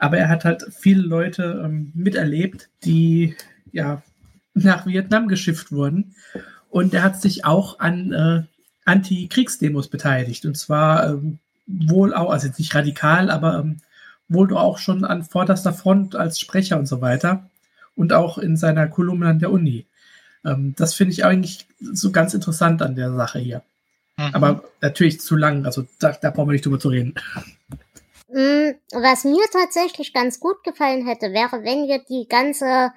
Aber 0.00 0.18
er 0.18 0.28
hat 0.28 0.44
halt 0.44 0.66
viele 0.76 1.02
Leute 1.02 1.62
ähm, 1.64 1.92
miterlebt, 1.94 2.68
die 2.84 3.36
ja 3.72 4.02
nach 4.54 4.86
Vietnam 4.86 5.28
geschifft 5.28 5.70
wurden. 5.70 6.14
Und 6.70 6.94
er 6.94 7.02
hat 7.02 7.20
sich 7.22 7.44
auch 7.44 7.78
an 7.78 8.12
äh, 8.12 8.42
Anti-Kriegsdemos 8.84 9.88
beteiligt. 9.88 10.44
Und 10.44 10.56
zwar 10.56 11.08
ähm, 11.08 11.38
wohl 11.66 12.12
auch, 12.14 12.30
also 12.30 12.48
jetzt 12.48 12.58
nicht 12.58 12.74
radikal, 12.74 13.30
aber 13.30 13.60
ähm, 13.60 13.76
wohl 14.28 14.54
auch 14.56 14.78
schon 14.78 15.04
an 15.04 15.22
vorderster 15.22 15.72
Front 15.72 16.16
als 16.16 16.40
Sprecher 16.40 16.78
und 16.78 16.86
so 16.86 17.00
weiter 17.00 17.48
und 17.98 18.12
auch 18.12 18.38
in 18.38 18.56
seiner 18.56 18.86
Kolumne 18.86 19.28
an 19.28 19.40
der 19.40 19.50
Uni. 19.50 19.86
Ähm, 20.44 20.74
das 20.76 20.94
finde 20.94 21.12
ich 21.12 21.24
eigentlich 21.24 21.66
so 21.80 22.12
ganz 22.12 22.32
interessant 22.32 22.80
an 22.80 22.94
der 22.94 23.12
Sache 23.12 23.40
hier. 23.40 23.62
Mhm. 24.16 24.34
Aber 24.34 24.64
natürlich 24.80 25.20
zu 25.20 25.36
lang, 25.36 25.66
also 25.66 25.84
da, 25.98 26.12
da 26.12 26.30
brauchen 26.30 26.48
wir 26.48 26.52
nicht 26.52 26.64
drüber 26.64 26.78
zu 26.78 26.88
reden. 26.88 27.14
Mm, 28.28 28.70
was 28.92 29.24
mir 29.24 29.44
tatsächlich 29.52 30.12
ganz 30.12 30.38
gut 30.38 30.62
gefallen 30.62 31.06
hätte, 31.06 31.32
wäre, 31.32 31.64
wenn 31.64 31.88
wir 31.88 31.98
die 32.08 32.28
ganze 32.28 32.92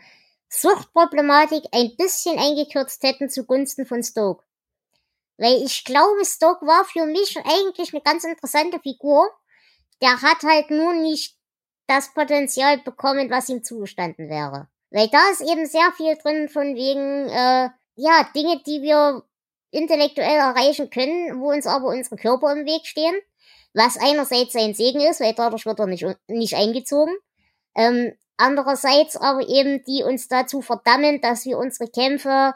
Suchtproblematik 0.50 1.64
ein 1.72 1.96
bisschen 1.98 2.38
eingekürzt 2.38 3.02
hätten 3.04 3.30
zugunsten 3.30 3.86
von 3.86 4.04
Stoke. 4.04 4.44
Weil 5.38 5.64
ich 5.64 5.84
glaube, 5.84 6.24
Stoke 6.26 6.68
war 6.68 6.86
für 6.86 7.08
mich 7.08 7.38
eigentlich 7.38 7.94
eine 7.94 8.04
ganz 8.04 8.24
interessante 8.24 8.80
Figur. 8.80 9.28
Der 10.02 10.22
hat 10.22 10.44
halt 10.44 10.70
nur 10.70 10.94
nicht 10.94 11.38
das 11.88 12.14
Potenzial 12.14 12.78
bekommen, 12.80 13.32
was 13.32 13.50
ihm 13.50 13.64
zugestanden 13.64 14.30
wäre. 14.30 14.68
Weil 14.92 15.08
da 15.08 15.20
ist 15.32 15.42
eben 15.42 15.66
sehr 15.66 15.92
viel 15.96 16.16
drin 16.18 16.50
von 16.50 16.76
wegen, 16.76 17.30
äh, 17.30 17.70
ja, 17.96 18.28
Dinge, 18.36 18.62
die 18.66 18.82
wir 18.82 19.24
intellektuell 19.72 20.38
erreichen 20.38 20.90
können, 20.90 21.40
wo 21.40 21.52
uns 21.52 21.66
aber 21.66 21.88
unsere 21.88 22.18
Körper 22.18 22.52
im 22.52 22.66
Weg 22.66 22.86
stehen. 22.86 23.16
Was 23.74 23.98
einerseits 23.98 24.52
sein 24.54 24.74
Segen 24.74 25.00
ist, 25.00 25.22
weil 25.22 25.34
dadurch 25.34 25.66
wird 25.66 25.80
er 25.80 25.88
nicht, 25.88 26.06
nicht 26.28 26.56
eingezogen. 26.56 27.16
Ähm, 27.76 28.14
andererseits 28.36 29.16
aber 29.16 29.48
eben, 29.48 29.82
die 29.86 30.04
uns 30.04 30.28
dazu 30.28 30.62
verdammen, 30.62 31.22
dass 31.22 31.46
wir 31.46 31.58
unsere 31.58 31.90
Kämpfe 31.90 32.54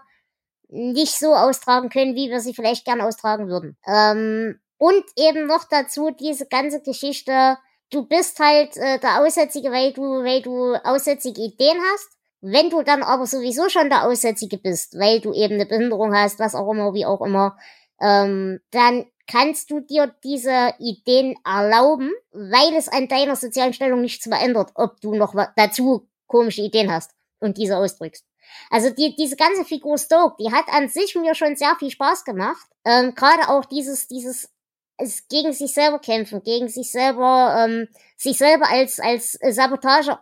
nicht 0.67 1.17
so 1.17 1.33
austragen 1.33 1.89
können, 1.89 2.15
wie 2.15 2.29
wir 2.29 2.41
sie 2.41 2.53
vielleicht 2.53 2.83
gern 2.83 2.99
austragen 2.99 3.47
würden. 3.47 3.77
Ähm, 3.87 4.59
und 4.77 5.05
eben 5.15 5.47
noch 5.47 5.63
dazu 5.69 6.11
diese 6.11 6.47
ganze 6.47 6.81
Geschichte, 6.81 7.57
du 7.91 8.05
bist 8.05 8.39
halt 8.39 8.75
äh, 8.75 8.99
der 8.99 9.21
Aussätzige, 9.21 9.71
weil 9.71 9.93
du, 9.93 10.01
weil 10.01 10.41
du 10.41 10.75
aussätzige 10.83 11.41
Ideen 11.41 11.77
hast. 11.93 12.14
Wenn 12.47 12.69
du 12.69 12.83
dann 12.83 13.01
aber 13.01 13.25
sowieso 13.25 13.69
schon 13.69 13.89
der 13.89 14.05
Aussätzige 14.05 14.59
bist, 14.59 14.99
weil 14.99 15.19
du 15.19 15.33
eben 15.33 15.55
eine 15.55 15.65
Behinderung 15.65 16.15
hast, 16.15 16.37
was 16.37 16.53
auch 16.53 16.71
immer, 16.71 16.93
wie 16.93 17.05
auch 17.05 17.21
immer, 17.21 17.57
ähm, 17.99 18.59
dann 18.69 19.05
kannst 19.25 19.71
du 19.71 19.79
dir 19.79 20.13
diese 20.23 20.73
Ideen 20.77 21.35
erlauben, 21.43 22.11
weil 22.31 22.75
es 22.77 22.87
an 22.87 23.07
deiner 23.07 23.35
sozialen 23.35 23.73
Stellung 23.73 24.01
nichts 24.01 24.27
verändert, 24.27 24.69
ob 24.75 25.01
du 25.01 25.15
noch 25.15 25.33
dazu 25.55 26.07
komische 26.27 26.61
Ideen 26.61 26.91
hast 26.91 27.11
und 27.39 27.57
diese 27.57 27.77
ausdrückst. 27.77 28.23
Also 28.69 28.91
die, 28.91 29.15
diese 29.15 29.37
ganze 29.37 29.65
Figur 29.65 29.97
Stoke, 29.97 30.35
die 30.39 30.51
hat 30.51 30.65
an 30.67 30.87
sich 30.87 31.15
mir 31.15 31.33
schon 31.33 31.55
sehr 31.55 31.75
viel 31.79 31.89
Spaß 31.89 32.25
gemacht. 32.25 32.67
Ähm, 32.83 33.15
Gerade 33.15 33.49
auch 33.49 33.65
dieses, 33.65 34.07
dieses 34.07 34.49
es 34.97 35.27
gegen 35.27 35.53
sich 35.53 35.73
selber 35.73 35.99
kämpfen, 35.99 36.41
gegen 36.43 36.69
sich 36.69 36.91
selber, 36.91 37.65
ähm, 37.67 37.87
sich 38.17 38.37
selber 38.37 38.69
als, 38.69 38.99
als 38.99 39.37
Sabotage 39.49 40.17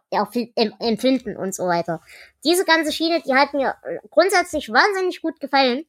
empfinden 0.79 1.37
und 1.37 1.53
so 1.53 1.63
weiter. 1.67 2.01
Diese 2.43 2.65
ganze 2.65 2.91
Schiene, 2.91 3.21
die 3.25 3.33
hat 3.33 3.53
mir 3.53 3.75
grundsätzlich 4.09 4.69
wahnsinnig 4.69 5.21
gut 5.21 5.39
gefallen. 5.39 5.85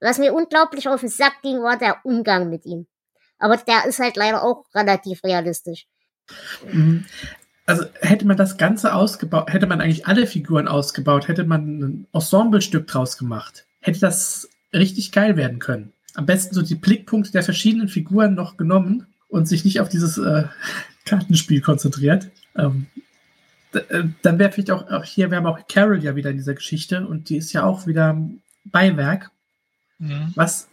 Was 0.00 0.18
mir 0.18 0.34
unglaublich 0.34 0.88
auf 0.88 1.00
den 1.00 1.08
Sack 1.08 1.40
ging, 1.42 1.62
war 1.62 1.78
der 1.78 2.00
Umgang 2.04 2.50
mit 2.50 2.66
ihm. 2.66 2.86
Aber 3.38 3.56
der 3.56 3.86
ist 3.86 3.98
halt 3.98 4.16
leider 4.16 4.42
auch 4.42 4.64
relativ 4.74 5.22
realistisch. 5.24 5.86
Mhm. 6.70 7.06
Also 7.64 7.84
hätte 8.00 8.26
man 8.26 8.36
das 8.36 8.58
Ganze 8.58 8.94
ausgebaut, 8.94 9.52
hätte 9.52 9.66
man 9.66 9.80
eigentlich 9.80 10.06
alle 10.06 10.26
Figuren 10.26 10.68
ausgebaut, 10.68 11.26
hätte 11.26 11.44
man 11.44 11.80
ein 11.80 12.06
Ensemblestück 12.12 12.86
draus 12.86 13.18
gemacht, 13.18 13.66
hätte 13.80 13.98
das 13.98 14.48
richtig 14.72 15.10
geil 15.10 15.36
werden 15.36 15.58
können 15.58 15.92
am 16.16 16.26
besten 16.26 16.54
so 16.54 16.62
die 16.62 16.74
Blickpunkte 16.74 17.30
der 17.30 17.42
verschiedenen 17.42 17.88
Figuren 17.88 18.34
noch 18.34 18.56
genommen 18.56 19.06
und 19.28 19.46
sich 19.46 19.64
nicht 19.64 19.80
auf 19.80 19.88
dieses 19.88 20.18
äh, 20.18 20.44
Kartenspiel 21.04 21.60
konzentriert. 21.60 22.30
Ähm, 22.56 22.86
äh, 23.72 24.04
dann 24.22 24.38
wäre 24.38 24.50
vielleicht 24.50 24.70
auch, 24.70 24.90
auch, 24.90 25.04
hier, 25.04 25.30
wir 25.30 25.36
haben 25.36 25.46
auch 25.46 25.66
Carol 25.68 26.02
ja 26.02 26.16
wieder 26.16 26.30
in 26.30 26.38
dieser 26.38 26.54
Geschichte 26.54 27.06
und 27.06 27.28
die 27.28 27.36
ist 27.36 27.52
ja 27.52 27.64
auch 27.64 27.86
wieder 27.86 28.18
Beiwerk. 28.64 29.30
Mhm. 29.98 30.32
Was 30.34 30.68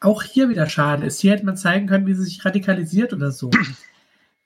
auch 0.00 0.22
hier 0.22 0.48
wieder 0.48 0.68
schade 0.68 1.06
ist. 1.06 1.20
Hier 1.20 1.32
hätte 1.32 1.44
man 1.44 1.56
zeigen 1.56 1.86
können, 1.86 2.06
wie 2.06 2.14
sie 2.14 2.24
sich 2.24 2.44
radikalisiert 2.44 3.12
oder 3.12 3.30
so. 3.30 3.50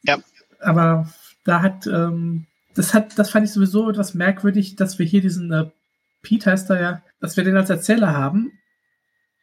Ja. 0.03 0.18
Aber 0.61 1.12
da 1.44 1.61
hat, 1.61 1.86
ähm, 1.86 2.46
das 2.72 2.94
hat, 2.94 3.18
das 3.18 3.28
fand 3.28 3.44
ich 3.44 3.53
sowieso 3.53 3.90
etwas 3.90 4.14
merkwürdig, 4.14 4.74
dass 4.74 4.98
wir 4.98 5.05
hier 5.05 5.20
diesen 5.20 5.53
äh, 5.53 5.66
Pete 6.22 6.51
heißt 6.51 6.70
er 6.70 6.80
ja, 6.80 7.03
dass 7.20 7.36
wir 7.36 7.44
den 7.44 7.59
als 7.59 7.68
Erzähler 7.68 8.16
haben 8.16 8.51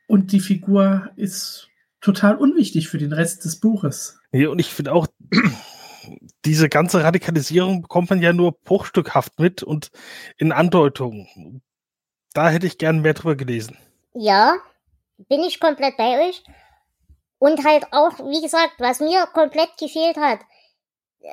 und 0.08 0.32
die 0.32 0.40
Figur 0.40 1.12
ist 1.16 1.70
total 2.02 2.38
unwichtig 2.38 2.88
für 2.88 2.98
den 2.98 3.14
Rest 3.14 3.46
des 3.46 3.60
Buches. 3.60 4.20
Nee, 4.32 4.48
und 4.48 4.60
ich 4.60 4.74
finde 4.74 4.94
auch, 4.94 5.08
diese 6.46 6.70
ganze 6.70 7.04
Radikalisierung 7.04 7.82
bekommt 7.82 8.10
man 8.10 8.22
ja 8.22 8.34
nur 8.34 8.54
bruchstückhaft 8.54 9.40
mit 9.40 9.64
und 9.64 9.92
in 10.38 10.52
Andeutungen. 10.52 11.62
Da 12.34 12.50
hätte 12.50 12.68
ich 12.68 12.78
gern 12.78 13.02
mehr 13.02 13.14
drüber 13.14 13.36
gelesen. 13.36 13.78
Ja, 14.14 14.56
bin 15.18 15.42
ich 15.42 15.60
komplett 15.60 15.98
bei 15.98 16.28
euch. 16.28 16.44
Und 17.40 17.66
halt 17.66 17.86
auch, 17.92 18.18
wie 18.20 18.42
gesagt, 18.42 18.76
was 18.80 19.00
mir 19.00 19.28
komplett 19.34 19.78
gefehlt 19.80 20.18
hat, 20.18 20.40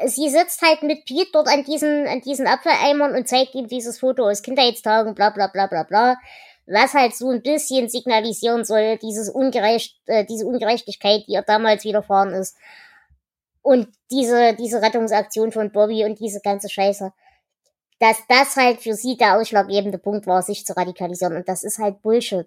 sie 0.07 0.29
sitzt 0.29 0.61
halt 0.63 0.83
mit 0.83 1.05
Pete 1.05 1.31
dort 1.33 1.49
an 1.49 1.65
diesen, 1.65 2.07
an 2.07 2.21
diesen 2.21 2.47
Apfeleimern 2.47 3.15
und 3.15 3.29
zeigt 3.29 3.55
ihm 3.55 3.69
dieses 3.69 4.01
Foto 4.01 4.29
aus 4.29 4.43
Kindheitstagen, 4.43 5.15
bla 5.15 5.31
bla 5.31 5.47
bla 5.47 5.67
bla 5.67 5.85
bla 5.85 6.17
was 6.67 6.95
halt 6.95 7.15
so 7.15 7.31
ein 7.31 7.43
bisschen 7.43 7.89
signalisieren 7.89 8.65
soll, 8.65 8.99
dieses 8.99 9.29
Ungerecht, 9.29 9.99
äh, 10.07 10.25
diese 10.25 10.47
Ungerechtigkeit, 10.47 11.25
die 11.27 11.33
ihr 11.33 11.43
damals 11.43 11.85
widerfahren 11.85 12.33
ist. 12.33 12.57
Und 13.63 13.89
diese, 14.11 14.55
diese 14.55 14.83
Rettungsaktion 14.83 15.53
von 15.53 15.73
Bobby 15.73 16.05
und 16.05 16.21
diese 16.21 16.41
ganze 16.41 16.69
Scheiße. 16.69 17.13
Dass 17.99 18.19
das 18.29 18.57
halt 18.57 18.81
für 18.81 18.95
sie 18.95 19.17
der 19.17 19.39
ausschlaggebende 19.39 19.99
Punkt 19.99 20.27
war, 20.27 20.43
sich 20.43 20.67
zu 20.67 20.77
radikalisieren. 20.77 21.37
Und 21.37 21.49
das 21.49 21.63
ist 21.63 21.79
halt 21.79 22.03
Bullshit. 22.03 22.47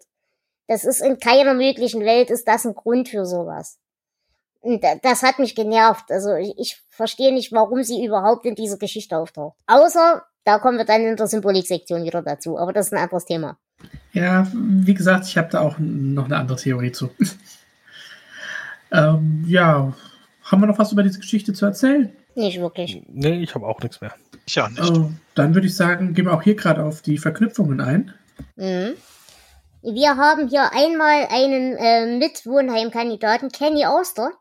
Das 0.68 0.84
ist 0.84 1.02
in 1.02 1.18
keiner 1.18 1.54
möglichen 1.54 2.02
Welt 2.02 2.30
ist 2.30 2.48
das 2.48 2.66
ein 2.66 2.76
Grund 2.76 3.10
für 3.10 3.26
sowas. 3.26 3.80
Und 4.60 4.84
das 5.04 5.24
hat 5.24 5.40
mich 5.40 5.56
genervt. 5.56 6.12
Also 6.12 6.36
ich, 6.36 6.84
verstehe 6.90 7.34
nicht, 7.34 7.52
warum 7.54 7.84
sie 7.84 8.04
überhaupt 8.04 8.46
in 8.46 8.56
dieser 8.56 8.78
Geschichte 8.78 9.18
auftaucht. 9.18 9.56
Außer, 9.68 10.26
da 10.44 10.60
kommen 10.60 10.78
wir 10.78 10.86
dann 10.86 11.06
in 11.06 11.16
der 11.16 11.28
Symboliksektion 11.28 12.04
wieder 12.04 12.22
dazu. 12.22 12.58
Aber 12.58 12.74
das 12.74 12.88
ist 12.88 12.94
ein 12.94 13.00
anderes 13.00 13.26
Thema. 13.26 13.58
Ja, 14.14 14.48
wie 14.54 14.94
gesagt, 14.94 15.26
ich 15.26 15.38
habe 15.38 15.50
da 15.52 15.62
auch 15.62 15.78
noch 15.80 16.26
eine 16.26 16.38
andere 16.38 16.58
Theorie 16.58 16.92
zu. 16.92 17.12
ähm, 18.92 19.44
ja, 19.48 19.94
haben 20.44 20.62
wir 20.62 20.68
noch 20.68 20.80
was 20.80 20.92
über 20.92 21.04
diese 21.04 21.20
Geschichte 21.20 21.54
zu 21.54 21.66
erzählen? 21.66 22.12
Nicht 22.36 22.60
wirklich. 22.60 23.02
Nee, 23.08 23.42
ich 23.42 23.54
habe 23.54 23.68
auch 23.68 23.80
nichts 23.82 24.02
mehr. 24.02 24.14
Ich 24.46 24.60
auch 24.60 24.70
nicht. 24.70 24.80
Äh, 24.80 25.10
dann 25.36 25.54
würde 25.54 25.68
ich 25.68 25.76
sagen, 25.76 26.14
gehen 26.14 26.26
wir 26.26 26.34
auch 26.34 26.44
hier 26.44 26.56
gerade 26.56 26.84
auf 26.84 27.02
die 27.02 27.18
Verknüpfungen 27.18 27.82
ein. 27.82 28.14
Mhm. 28.56 28.94
Wir 29.84 30.18
haben 30.18 30.48
hier 30.48 30.72
einmal 30.74 31.28
einen 31.30 31.78
äh, 31.78 32.18
Mitwohnheimkandidaten, 32.18 33.50
Kenny 33.50 33.86
Auster. 33.86 34.32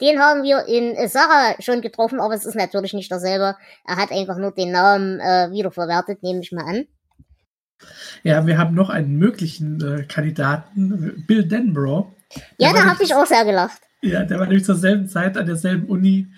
Den 0.00 0.18
haben 0.18 0.42
wir 0.42 0.66
in 0.66 0.96
Sarah 1.08 1.54
schon 1.60 1.80
getroffen, 1.80 2.18
aber 2.18 2.34
es 2.34 2.44
ist 2.44 2.56
natürlich 2.56 2.92
nicht 2.92 3.10
derselbe. 3.10 3.56
Er 3.86 3.96
hat 3.96 4.10
einfach 4.10 4.36
nur 4.36 4.50
den 4.50 4.72
Namen 4.72 5.20
äh, 5.20 5.50
wiederverwertet, 5.52 6.22
nehme 6.22 6.40
ich 6.40 6.50
mal 6.50 6.64
an. 6.64 6.86
Ja, 8.22 8.46
wir 8.46 8.58
haben 8.58 8.74
noch 8.74 8.90
einen 8.90 9.16
möglichen 9.16 9.80
äh, 9.80 10.04
Kandidaten, 10.04 11.24
Bill 11.26 11.44
Denborough. 11.44 12.12
Ja, 12.58 12.72
da 12.72 12.84
habe 12.84 13.02
ich 13.02 13.14
auch 13.14 13.26
sehr 13.26 13.44
gelacht. 13.44 13.80
Ja, 14.00 14.24
der 14.24 14.38
war 14.38 14.46
nämlich 14.46 14.64
zur 14.64 14.74
selben 14.74 15.08
Zeit 15.08 15.36
an 15.36 15.46
derselben 15.46 15.86
Uni. 15.86 16.28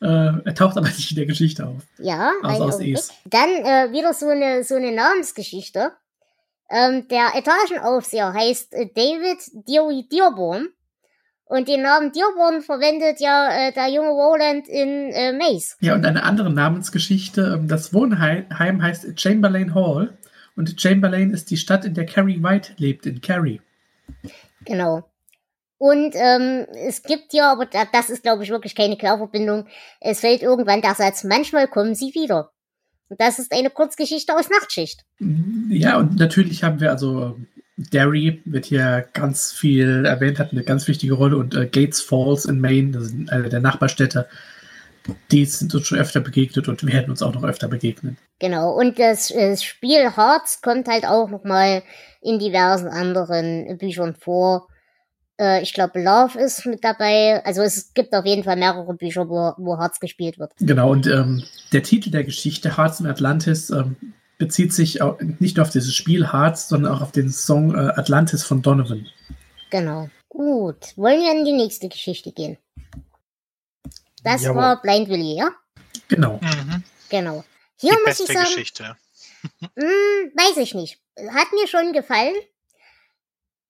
Äh, 0.00 0.06
er 0.44 0.54
taucht 0.54 0.76
aber 0.76 0.88
nicht 0.88 1.10
in 1.10 1.16
der 1.16 1.26
Geschichte 1.26 1.66
auf. 1.66 1.82
Ja, 1.98 2.32
also 2.42 2.64
aus 2.64 2.74
Augenblick. 2.74 2.98
Dann 3.26 3.48
äh, 3.48 3.92
wieder 3.92 4.12
so 4.12 4.28
eine, 4.28 4.64
so 4.64 4.74
eine 4.74 4.92
Namensgeschichte. 4.92 5.92
Ähm, 6.70 7.06
der 7.08 7.32
Etagenaufseher 7.36 8.32
heißt 8.32 8.72
äh, 8.72 8.88
David 8.94 9.38
Dewey 9.68 10.08
Dearborn. 10.08 10.68
Und 11.44 11.68
den 11.68 11.82
Namen 11.82 12.12
Dearborn 12.12 12.62
verwendet 12.62 13.20
ja 13.20 13.50
äh, 13.50 13.72
der 13.72 13.88
junge 13.88 14.08
Roland 14.08 14.68
in 14.68 15.12
äh, 15.12 15.32
Maze. 15.34 15.74
Ja, 15.80 15.94
und 15.94 16.06
eine 16.06 16.22
andere 16.22 16.50
Namensgeschichte. 16.50 17.58
Ähm, 17.58 17.68
das 17.68 17.92
Wohnheim 17.92 18.82
heißt 18.82 19.20
Chamberlain 19.20 19.74
Hall. 19.74 20.16
Und 20.56 20.80
Chamberlain 20.80 21.30
ist 21.30 21.50
die 21.50 21.56
Stadt, 21.56 21.84
in 21.84 21.94
der 21.94 22.06
Carrie 22.06 22.42
White 22.42 22.74
lebt, 22.76 23.06
in 23.06 23.20
Carrie. 23.20 23.60
Genau. 24.64 25.08
Und 25.78 26.14
ähm, 26.14 26.66
es 26.86 27.02
gibt 27.02 27.32
ja, 27.32 27.50
aber 27.50 27.66
das 27.66 28.08
ist, 28.08 28.22
glaube 28.22 28.44
ich, 28.44 28.50
wirklich 28.50 28.74
keine 28.74 28.96
Querverbindung. 28.96 29.66
Es 30.00 30.20
fällt 30.20 30.42
irgendwann 30.42 30.80
der 30.80 30.94
Satz, 30.94 31.24
manchmal 31.24 31.66
kommen 31.66 31.94
sie 31.94 32.14
wieder. 32.14 32.52
Das 33.08 33.38
ist 33.38 33.52
eine 33.52 33.70
Kurzgeschichte 33.70 34.34
aus 34.34 34.48
Nachtschicht. 34.48 35.04
Ja, 35.68 35.98
und 35.98 36.18
natürlich 36.18 36.62
haben 36.62 36.80
wir 36.80 36.90
also 36.90 37.36
Derry 37.76 38.42
wird 38.44 38.66
hier 38.66 39.06
ganz 39.12 39.52
viel 39.52 40.04
erwähnt, 40.04 40.38
hat 40.38 40.52
eine 40.52 40.62
ganz 40.62 40.86
wichtige 40.88 41.14
Rolle 41.14 41.36
und 41.36 41.54
äh, 41.54 41.66
Gates 41.66 42.00
Falls 42.00 42.44
in 42.44 42.60
Maine, 42.60 42.92
das 42.92 43.08
sind 43.08 43.32
eine 43.32 43.48
der 43.48 43.60
Nachbarstädte, 43.60 44.28
die 45.30 45.44
sind 45.44 45.74
uns 45.74 45.86
schon 45.86 45.98
öfter 45.98 46.20
begegnet 46.20 46.68
und 46.68 46.84
werden 46.84 47.10
uns 47.10 47.22
auch 47.22 47.34
noch 47.34 47.44
öfter 47.44 47.68
begegnen. 47.68 48.16
Genau, 48.38 48.72
und 48.72 48.98
das, 48.98 49.28
das 49.28 49.62
Spiel 49.62 50.16
Hearts 50.16 50.62
kommt 50.62 50.88
halt 50.88 51.04
auch 51.04 51.30
nochmal 51.30 51.82
in 52.20 52.38
diversen 52.38 52.88
anderen 52.88 53.78
Büchern 53.78 54.14
vor. 54.14 54.68
Äh, 55.38 55.62
ich 55.62 55.74
glaube, 55.74 56.02
Love 56.02 56.38
ist 56.38 56.66
mit 56.66 56.84
dabei. 56.84 57.44
Also 57.44 57.62
es 57.62 57.94
gibt 57.94 58.14
auf 58.14 58.24
jeden 58.24 58.44
Fall 58.44 58.56
mehrere 58.56 58.94
Bücher, 58.94 59.28
wo, 59.28 59.52
wo 59.58 59.78
Hearts 59.78 60.00
gespielt 60.00 60.38
wird. 60.38 60.52
Genau, 60.58 60.90
und 60.90 61.06
ähm, 61.06 61.44
der 61.72 61.82
Titel 61.82 62.10
der 62.10 62.24
Geschichte, 62.24 62.76
Hearts 62.76 63.00
in 63.00 63.06
Atlantis, 63.06 63.70
ähm, 63.70 63.96
bezieht 64.38 64.72
sich 64.72 64.98
nicht 65.38 65.56
nur 65.56 65.66
auf 65.66 65.70
dieses 65.70 65.94
Spiel 65.94 66.32
Hearts, 66.32 66.68
sondern 66.68 66.92
auch 66.92 67.00
auf 67.00 67.12
den 67.12 67.28
Song 67.30 67.74
äh, 67.74 67.78
Atlantis 67.78 68.42
von 68.42 68.60
Donovan. 68.60 69.06
Genau. 69.70 70.08
Gut. 70.28 70.96
Wollen 70.96 71.20
wir 71.20 71.32
in 71.32 71.44
die 71.44 71.52
nächste 71.52 71.88
Geschichte 71.88 72.32
gehen? 72.32 72.58
Das 74.22 74.42
Jawohl. 74.42 74.56
war 74.56 74.82
Blind 74.82 75.08
Willy, 75.08 75.36
ja? 75.36 75.50
Genau. 76.08 76.38
Mhm. 76.42 76.84
Genau. 77.08 77.44
Hier 77.78 77.92
die 77.92 77.96
muss 77.96 78.04
beste 78.04 78.24
ich 78.24 78.32
sagen, 78.32 78.46
Geschichte. 78.46 78.96
mh, 79.42 79.68
hm, 79.76 80.32
weiß 80.34 80.56
ich 80.58 80.74
nicht. 80.74 80.98
Hat 81.16 81.52
mir 81.52 81.66
schon 81.66 81.92
gefallen. 81.92 82.34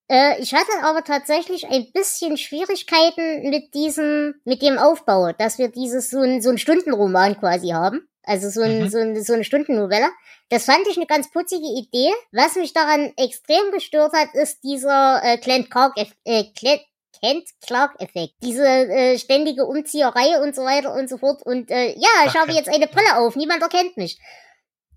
Äh, 0.09 0.41
ich 0.41 0.55
hatte 0.55 0.71
aber 0.83 1.05
tatsächlich 1.05 1.67
ein 1.69 1.91
bisschen 1.93 2.37
Schwierigkeiten 2.37 3.49
mit 3.49 3.73
diesem, 3.75 4.35
mit 4.45 4.61
dem 4.61 4.79
Aufbau, 4.79 5.33
dass 5.33 5.59
wir 5.59 5.69
dieses 5.69 6.11
so 6.11 6.21
ein, 6.21 6.43
so 6.43 6.51
ein 6.51 6.59
Stundenroman 6.59 7.39
quasi 7.39 7.71
haben. 7.71 8.07
Also 8.25 8.51
so, 8.51 8.61
ein, 8.61 8.85
mhm. 8.85 8.89
so, 8.89 8.99
ein, 8.99 9.25
so 9.25 9.33
eine 9.33 9.45
Stundennovelle. 9.45 10.09
Das 10.49 10.67
fand 10.67 10.87
ich 10.87 10.97
eine 10.97 11.07
ganz 11.07 11.31
putzige 11.31 11.67
Idee. 11.67 12.13
Was 12.31 12.57
mich 12.57 12.75
daran 12.75 13.13
extrem 13.17 13.73
gestört 13.73 14.13
hat, 14.13 14.35
ist 14.35 14.63
dieser 14.63 15.23
äh, 15.25 15.39
Clint 15.39 15.71
Clark, 15.71 15.95
äh, 15.97 16.45
Clint, 16.55 16.83
Kent 17.23 17.49
Clark-Effekt. 17.65 18.35
Diese 18.43 18.67
äh, 18.67 19.19
ständige 19.19 19.65
Umzieherei 19.65 20.41
und 20.43 20.55
so 20.55 20.63
weiter 20.63 20.93
und 20.93 21.09
so 21.09 21.19
fort. 21.19 21.43
Und 21.43 21.71
äh, 21.71 21.95
ja, 21.95 22.27
ich 22.27 22.35
habe 22.35 22.53
jetzt 22.53 22.69
eine 22.69 22.89
Brille 22.89 23.17
auf, 23.17 23.37
niemand 23.37 23.63
erkennt 23.63 23.97
mich. 23.97 24.19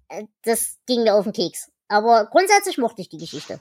Äh, 0.09 0.25
das 0.43 0.77
ging 0.85 1.03
mir 1.03 1.13
auf 1.13 1.23
den 1.23 1.33
Keks. 1.33 1.71
Aber 1.87 2.25
grundsätzlich 2.25 2.77
mochte 2.77 3.01
ich 3.01 3.09
die 3.09 3.17
Geschichte. 3.17 3.59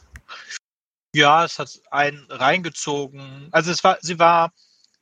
Ja, 1.15 1.45
es 1.45 1.59
hat 1.59 1.71
einen 1.91 2.27
reingezogen. 2.31 3.49
Also 3.53 3.71
es 3.71 3.85
war, 3.85 3.99
sie 4.01 4.19
war 4.19 4.53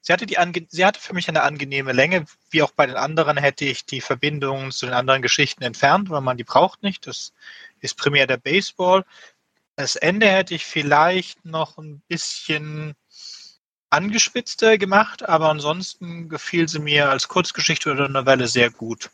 Sie 0.04 0.12
hatte, 0.12 0.26
die 0.26 0.36
sie 0.68 0.84
hatte 0.84 1.00
für 1.00 1.14
mich 1.14 1.28
eine 1.28 1.44
angenehme 1.44 1.92
Länge. 1.92 2.26
Wie 2.50 2.62
auch 2.62 2.72
bei 2.72 2.86
den 2.86 2.96
anderen 2.96 3.36
hätte 3.36 3.64
ich 3.64 3.86
die 3.86 4.00
Verbindung 4.00 4.72
zu 4.72 4.86
den 4.86 4.94
anderen 4.96 5.22
Geschichten 5.22 5.62
entfernt, 5.62 6.10
weil 6.10 6.20
man 6.20 6.36
die 6.36 6.44
braucht 6.44 6.82
nicht. 6.82 7.06
Das 7.06 7.32
ist 7.80 7.96
primär 7.96 8.26
der 8.26 8.36
Baseball. 8.36 9.04
Das 9.76 9.94
Ende 9.94 10.28
hätte 10.28 10.56
ich 10.56 10.66
vielleicht 10.66 11.44
noch 11.44 11.78
ein 11.78 12.02
bisschen 12.08 12.94
angespitzter 13.92 14.78
gemacht, 14.78 15.28
aber 15.28 15.50
ansonsten 15.50 16.28
gefiel 16.28 16.68
sie 16.68 16.78
mir 16.78 17.10
als 17.10 17.28
Kurzgeschichte 17.28 17.92
oder 17.92 18.08
Novelle 18.08 18.48
sehr 18.48 18.70
gut. 18.70 19.10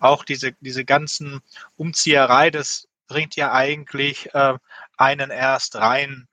Auch 0.00 0.24
diese, 0.24 0.52
diese 0.60 0.84
ganzen 0.84 1.42
Umzieherei, 1.76 2.50
das 2.50 2.88
bringt 3.08 3.36
ja 3.36 3.52
eigentlich 3.52 4.34
äh, 4.34 4.54
einen 4.96 5.30
erst 5.30 5.76
rein, 5.76 6.26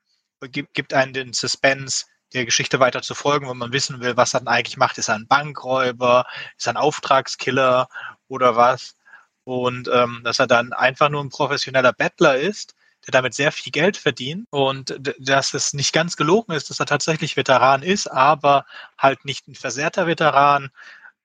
gibt, 0.50 0.72
gibt 0.72 0.94
einen 0.94 1.12
den 1.12 1.32
Suspense, 1.34 2.06
der 2.32 2.46
Geschichte 2.46 2.80
weiter 2.80 3.02
zu 3.02 3.14
folgen, 3.14 3.48
wenn 3.48 3.58
man 3.58 3.72
wissen 3.72 4.00
will, 4.00 4.16
was 4.16 4.34
er 4.34 4.40
denn 4.40 4.48
eigentlich 4.48 4.78
macht. 4.78 4.96
Ist 4.98 5.08
er 5.08 5.16
ein 5.16 5.26
Bankräuber? 5.26 6.24
Ist 6.56 6.68
er 6.68 6.74
ein 6.74 6.76
Auftragskiller 6.78 7.88
oder 8.28 8.56
was? 8.56 8.96
Und 9.44 9.88
ähm, 9.92 10.22
dass 10.24 10.38
er 10.38 10.46
dann 10.46 10.72
einfach 10.72 11.10
nur 11.10 11.22
ein 11.22 11.28
professioneller 11.28 11.92
Bettler 11.92 12.36
ist, 12.36 12.74
der 13.06 13.12
damit 13.12 13.34
sehr 13.34 13.52
viel 13.52 13.72
Geld 13.72 13.96
verdient 13.96 14.46
und 14.50 14.98
dass 15.18 15.54
es 15.54 15.72
nicht 15.72 15.92
ganz 15.92 16.16
gelogen 16.16 16.52
ist, 16.52 16.70
dass 16.70 16.80
er 16.80 16.86
tatsächlich 16.86 17.36
Veteran 17.36 17.82
ist, 17.82 18.06
aber 18.06 18.66
halt 18.98 19.24
nicht 19.24 19.48
ein 19.48 19.54
versehrter 19.54 20.06
Veteran. 20.06 20.70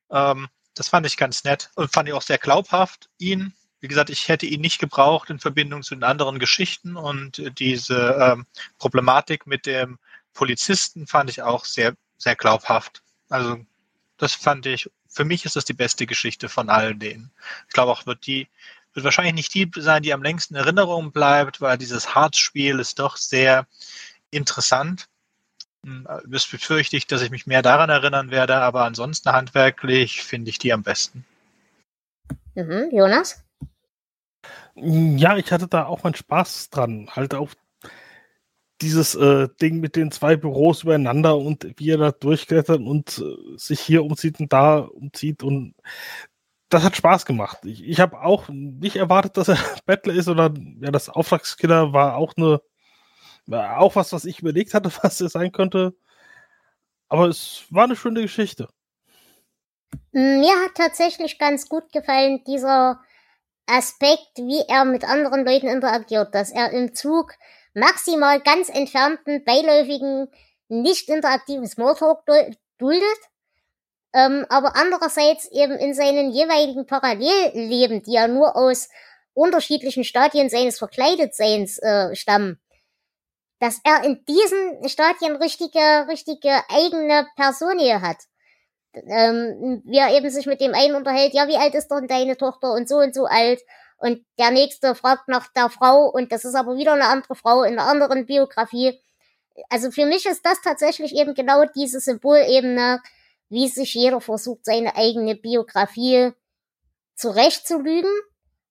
Ähm, 0.09 0.47
das 0.73 0.89
fand 0.89 1.05
ich 1.05 1.17
ganz 1.17 1.43
nett 1.43 1.71
und 1.76 1.91
fand 1.91 2.07
ich 2.07 2.13
auch 2.13 2.21
sehr 2.21 2.38
glaubhaft, 2.38 3.09
ihn. 3.17 3.53
Wie 3.80 3.88
gesagt, 3.88 4.09
ich 4.09 4.28
hätte 4.28 4.45
ihn 4.45 4.61
nicht 4.61 4.80
gebraucht 4.80 5.30
in 5.30 5.39
Verbindung 5.39 5.84
zu 5.84 5.95
den 5.95 6.03
anderen 6.03 6.39
Geschichten 6.39 6.95
und 6.95 7.59
diese 7.59 8.17
ähm, 8.19 8.45
Problematik 8.78 9.45
mit 9.45 9.65
dem 9.65 9.99
Polizisten 10.34 11.07
fand 11.07 11.30
ich 11.30 11.41
auch 11.41 11.65
sehr, 11.65 11.95
sehr 12.17 12.36
glaubhaft. 12.36 13.03
Also 13.30 13.59
das 14.17 14.34
fand 14.34 14.65
ich, 14.65 14.89
für 15.07 15.26
mich 15.26 15.45
ist 15.45 15.55
das 15.55 15.65
die 15.65 15.73
beste 15.73 16.05
Geschichte 16.05 16.49
von 16.49 16.69
all 16.69 16.95
denen. 16.95 17.32
Ich 17.67 17.73
glaube 17.73 17.91
auch, 17.91 18.05
wird 18.05 18.26
die, 18.28 18.47
wird 18.95 19.03
wahrscheinlich 19.03 19.35
nicht 19.35 19.53
die 19.53 19.69
sein, 19.77 20.03
die 20.03 20.13
am 20.13 20.23
längsten 20.23 20.55
in 20.55 20.61
Erinnerung 20.61 21.11
bleibt, 21.11 21.61
weil 21.61 21.77
dieses 21.77 22.15
Hartspiel 22.15 22.79
ist 22.79 22.99
doch 22.99 23.17
sehr 23.17 23.67
interessant. 24.31 25.07
Das 25.83 26.45
hm, 26.45 26.51
befürchte 26.51 26.97
ich, 26.97 27.05
dass 27.05 27.21
ich 27.21 27.29
mich 27.29 27.45
mehr 27.45 27.61
daran 27.61 27.89
erinnern 27.89 28.31
werde, 28.31 28.55
aber 28.55 28.85
ansonsten 28.85 29.31
handwerklich 29.31 30.23
finde 30.23 30.49
ich 30.49 30.57
die 30.57 30.73
am 30.73 30.81
besten. 30.81 31.25
Mhm, 32.55 32.89
Jonas? 32.91 33.43
Ja, 34.75 35.37
ich 35.37 35.51
hatte 35.51 35.67
da 35.67 35.85
auch 35.85 36.03
meinen 36.03 36.15
Spaß 36.15 36.69
dran. 36.69 37.09
Halt 37.11 37.33
auch 37.33 37.51
dieses 38.81 39.15
äh, 39.15 39.47
Ding 39.61 39.79
mit 39.79 39.95
den 39.95 40.11
zwei 40.11 40.35
Büros 40.35 40.83
übereinander 40.83 41.37
und 41.37 41.67
wie 41.77 41.91
er 41.91 41.97
da 41.97 42.11
durchklettert 42.11 42.81
und 42.81 43.19
äh, 43.19 43.57
sich 43.57 43.79
hier 43.79 44.03
umzieht 44.03 44.39
und 44.39 44.51
da 44.51 44.79
umzieht 44.79 45.43
und 45.43 45.75
das 46.70 46.84
hat 46.84 46.95
Spaß 46.95 47.26
gemacht. 47.26 47.59
Ich, 47.63 47.84
ich 47.84 47.99
habe 47.99 48.22
auch 48.22 48.49
nicht 48.49 48.95
erwartet, 48.95 49.38
dass 49.38 49.47
er 49.47 49.57
Bettler 49.86 50.13
ist 50.13 50.28
oder 50.28 50.53
ja, 50.82 50.91
das 50.91 51.09
Auftragskiller 51.09 51.93
war 51.93 52.18
auch 52.18 52.34
eine 52.38 52.61
war 53.47 53.80
auch 53.80 53.95
was, 53.95 54.11
was 54.11 54.26
ich 54.26 54.39
überlegt 54.39 54.74
hatte, 54.74 54.91
was 55.01 55.22
er 55.22 55.30
sein 55.30 55.51
könnte. 55.51 55.95
Aber 57.07 57.28
es 57.28 57.66
war 57.70 57.84
eine 57.84 57.95
schöne 57.95 58.22
Geschichte. 58.22 58.68
Mir 60.11 60.53
hat 60.63 60.76
tatsächlich 60.76 61.38
ganz 61.38 61.70
gut 61.70 61.91
gefallen 61.91 62.43
dieser 62.45 62.99
Aspekt, 63.68 64.38
wie 64.38 64.63
er 64.68 64.86
mit 64.86 65.03
anderen 65.03 65.45
Leuten 65.45 65.68
interagiert, 65.68 66.34
dass 66.34 66.51
er 66.51 66.72
im 66.72 66.93
Zug 66.93 67.34
maximal 67.74 68.41
ganz 68.41 68.70
entfernten, 68.70 69.43
beiläufigen, 69.43 70.28
nicht 70.68 71.09
interaktiven 71.09 71.68
Smalltalk 71.68 72.26
duldet, 72.78 73.20
ähm, 74.16 74.45
aber 74.47 74.76
andererseits 74.76 75.51
eben 75.51 75.74
in 75.74 75.93
seinen 75.93 76.32
jeweiligen 76.32 76.86
Parallelleben, 76.86 78.01
die 78.01 78.13
ja 78.13 78.28
nur 78.30 78.55
aus 78.55 78.88
unterschiedlichen 79.34 80.05
Stadien 80.05 80.49
seines 80.49 80.80
Verkleidetseins 80.80 81.80
äh, 81.80 82.16
stammen, 82.16 82.59
dass 83.59 83.82
er 83.84 84.05
in 84.05 84.24
diesen 84.26 84.88
Stadien 84.88 85.36
richtige, 85.36 86.07
richtige 86.07 86.61
eigene 86.70 87.28
Personie 87.36 87.95
hat. 87.95 88.18
Ähm, 88.93 89.84
er 89.91 90.16
eben 90.16 90.30
sich 90.30 90.45
mit 90.45 90.61
dem 90.61 90.74
einen 90.74 90.95
unterhält, 90.95 91.34
ja, 91.34 91.49
wie 91.49 91.57
alt 91.57 91.76
ist 91.76 91.89
denn 91.89 92.07
deine 92.07 92.38
Tochter 92.38 92.72
und 92.72 92.88
so 92.88 92.99
und 92.99 93.13
so 93.13 93.26
alt 93.26 93.61
und 93.97 94.26
der 94.39 94.51
nächste 94.51 94.95
fragt 94.95 95.28
nach 95.28 95.47
der 95.49 95.70
Frau 95.70 96.09
und 96.09 96.32
das 96.32 96.45
ist 96.45 96.55
aber 96.55 96.78
wieder 96.78 96.93
eine 96.93 97.07
andere 97.07 97.36
Frau 97.36 97.63
in 97.63 97.78
einer 97.78 97.89
anderen 97.89 98.26
Biografie. 98.26 98.97
Also 99.70 99.91
für 99.91 100.05
mich 100.05 100.26
ist 100.26 100.45
das 100.45 100.61
tatsächlich 100.61 101.13
eben 101.16 101.34
genau 101.34 101.66
diese 101.76 101.99
Symbolebene, 101.99 103.01
wie 103.49 103.67
sich 103.67 103.93
jeder 103.93 104.21
versucht, 104.21 104.65
seine 104.65 104.95
eigene 104.95 105.35
Biografie 105.35 106.31
zurechtzulügen. 107.15 108.11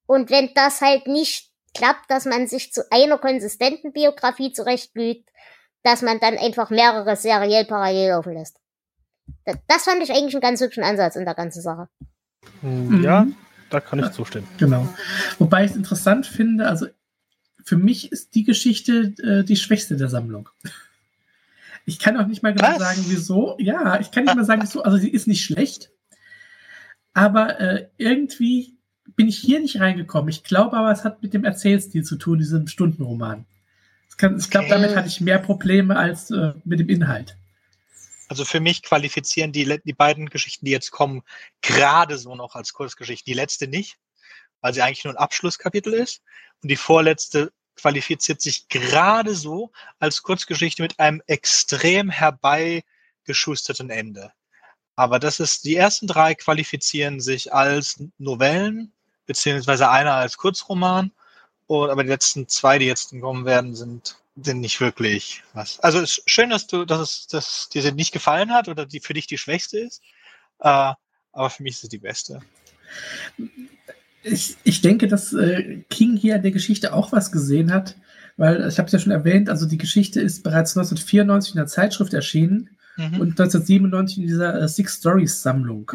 Und 0.06 0.30
wenn 0.30 0.52
das 0.54 0.80
halt 0.80 1.06
nicht 1.06 1.50
klappt, 1.74 2.10
dass 2.10 2.24
man 2.24 2.46
sich 2.46 2.72
zu 2.72 2.82
einer 2.90 3.18
konsistenten 3.18 3.92
Biografie 3.92 4.52
zurechtlügt, 4.52 5.28
dass 5.82 6.02
man 6.02 6.20
dann 6.20 6.38
einfach 6.38 6.70
mehrere 6.70 7.16
seriell 7.16 7.64
parallel 7.64 8.10
laufen 8.10 8.34
lässt. 8.34 8.58
Das 9.68 9.84
fand 9.84 10.02
ich 10.02 10.10
eigentlich 10.10 10.34
einen 10.34 10.42
ganz 10.42 10.60
hübschen 10.60 10.84
Ansatz 10.84 11.16
in 11.16 11.24
der 11.24 11.34
ganzen 11.34 11.62
Sache. 11.62 11.88
Ja, 12.62 13.22
mhm 13.22 13.36
da 13.74 13.80
kann 13.80 13.98
ich 13.98 14.10
zustimmen. 14.12 14.46
Genau. 14.58 14.88
Wobei 15.38 15.64
ich 15.64 15.72
es 15.72 15.76
interessant 15.76 16.26
finde, 16.26 16.68
also 16.68 16.86
für 17.64 17.76
mich 17.76 18.12
ist 18.12 18.34
die 18.34 18.44
Geschichte 18.44 19.14
äh, 19.22 19.44
die 19.44 19.56
schwächste 19.56 19.96
der 19.96 20.08
Sammlung. 20.08 20.48
Ich 21.86 21.98
kann 21.98 22.16
auch 22.16 22.26
nicht 22.26 22.42
mal 22.42 22.54
genau 22.54 22.78
sagen, 22.78 23.04
wieso. 23.08 23.56
Ja, 23.58 24.00
ich 24.00 24.10
kann 24.10 24.24
nicht 24.24 24.36
mal 24.36 24.44
sagen, 24.44 24.62
wieso. 24.62 24.82
Also 24.82 24.96
sie 24.96 25.10
ist 25.10 25.26
nicht 25.26 25.44
schlecht, 25.44 25.90
aber 27.12 27.60
äh, 27.60 27.88
irgendwie 27.98 28.76
bin 29.16 29.28
ich 29.28 29.38
hier 29.38 29.60
nicht 29.60 29.80
reingekommen. 29.80 30.30
Ich 30.30 30.44
glaube 30.44 30.76
aber, 30.76 30.90
es 30.90 31.04
hat 31.04 31.22
mit 31.22 31.34
dem 31.34 31.44
Erzählstil 31.44 32.02
zu 32.04 32.16
tun, 32.16 32.38
diesem 32.38 32.66
Stundenroman. 32.66 33.46
Kann, 34.16 34.38
ich 34.38 34.48
glaube, 34.48 34.68
damit 34.68 34.94
hatte 34.94 35.08
ich 35.08 35.20
mehr 35.20 35.38
Probleme 35.38 35.96
als 35.96 36.30
äh, 36.30 36.52
mit 36.64 36.78
dem 36.78 36.88
Inhalt. 36.88 37.36
Also 38.28 38.44
für 38.44 38.60
mich 38.60 38.82
qualifizieren 38.82 39.52
die, 39.52 39.80
die 39.84 39.92
beiden 39.92 40.30
Geschichten, 40.30 40.64
die 40.66 40.70
jetzt 40.70 40.90
kommen, 40.92 41.22
gerade 41.62 42.16
so 42.16 42.34
noch 42.34 42.54
als 42.54 42.72
Kurzgeschichte. 42.72 43.24
Die 43.24 43.34
letzte 43.34 43.66
nicht, 43.66 43.96
weil 44.60 44.72
sie 44.72 44.82
eigentlich 44.82 45.04
nur 45.04 45.14
ein 45.14 45.18
Abschlusskapitel 45.18 45.92
ist. 45.92 46.22
Und 46.62 46.70
die 46.70 46.76
vorletzte 46.76 47.52
qualifiziert 47.76 48.40
sich 48.40 48.68
gerade 48.68 49.34
so 49.34 49.70
als 49.98 50.22
Kurzgeschichte 50.22 50.82
mit 50.82 50.98
einem 50.98 51.22
extrem 51.26 52.10
herbeigeschusterten 52.10 53.90
Ende. 53.90 54.32
Aber 54.96 55.18
das 55.18 55.40
ist, 55.40 55.64
die 55.64 55.76
ersten 55.76 56.06
drei 56.06 56.34
qualifizieren 56.34 57.20
sich 57.20 57.52
als 57.52 58.02
Novellen 58.18 58.92
beziehungsweise 59.26 59.90
einer 59.90 60.14
als 60.14 60.36
Kurzroman. 60.36 61.12
Und, 61.66 61.90
aber 61.90 62.02
die 62.02 62.10
letzten 62.10 62.46
zwei, 62.48 62.78
die 62.78 62.86
jetzt 62.86 63.18
kommen 63.20 63.44
werden, 63.44 63.74
sind, 63.74 64.18
sind 64.36 64.60
nicht 64.60 64.80
wirklich 64.80 65.42
was. 65.52 65.80
Also 65.80 66.00
es 66.00 66.18
ist 66.18 66.30
schön, 66.30 66.50
dass 66.50 66.66
du, 66.66 66.84
dass 66.84 67.00
es, 67.00 67.26
dass 67.26 67.68
dir 67.70 67.90
nicht 67.92 68.12
gefallen 68.12 68.52
hat 68.52 68.68
oder 68.68 68.86
die 68.86 69.00
für 69.00 69.14
dich 69.14 69.26
die 69.26 69.38
schwächste 69.38 69.78
ist. 69.78 70.02
Äh, 70.60 70.92
aber 71.32 71.50
für 71.50 71.62
mich 71.62 71.76
ist 71.76 71.84
es 71.84 71.88
die 71.88 71.98
beste. 71.98 72.40
Ich, 74.24 74.56
ich 74.64 74.80
denke, 74.80 75.06
dass 75.06 75.32
äh, 75.32 75.82
King 75.90 76.16
hier 76.16 76.36
an 76.36 76.42
der 76.42 76.50
Geschichte 76.50 76.92
auch 76.92 77.12
was 77.12 77.30
gesehen 77.30 77.72
hat, 77.72 77.96
weil 78.36 78.66
ich 78.66 78.78
habe 78.78 78.86
es 78.86 78.92
ja 78.92 78.98
schon 78.98 79.12
erwähnt, 79.12 79.48
also 79.48 79.66
die 79.66 79.78
Geschichte 79.78 80.20
ist 80.20 80.42
bereits 80.42 80.76
1994 80.76 81.54
in 81.54 81.58
der 81.58 81.66
Zeitschrift 81.66 82.14
erschienen 82.14 82.70
mhm. 82.96 83.20
und 83.20 83.30
1997 83.40 84.18
in 84.18 84.22
dieser 84.24 84.60
äh, 84.60 84.68
Six 84.68 84.96
Stories 84.96 85.42
Sammlung. 85.42 85.92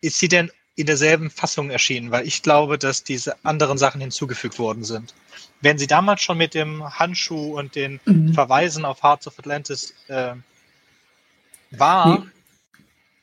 Ist 0.00 0.18
sie 0.18 0.28
denn 0.28 0.50
in 0.74 0.86
derselben 0.86 1.30
Fassung 1.30 1.70
erschienen? 1.70 2.10
Weil 2.10 2.26
ich 2.26 2.42
glaube, 2.42 2.78
dass 2.78 3.04
diese 3.04 3.36
anderen 3.44 3.78
Sachen 3.78 4.00
hinzugefügt 4.00 4.58
worden 4.58 4.84
sind. 4.84 5.14
Wenn 5.60 5.78
sie 5.78 5.86
damals 5.86 6.22
schon 6.22 6.38
mit 6.38 6.54
dem 6.54 6.82
Handschuh 6.98 7.58
und 7.58 7.74
den 7.74 8.00
mhm. 8.04 8.34
Verweisen 8.34 8.84
auf 8.84 9.02
Hearts 9.02 9.26
of 9.26 9.38
Atlantis 9.38 9.94
äh, 10.08 10.34
war. 11.70 12.26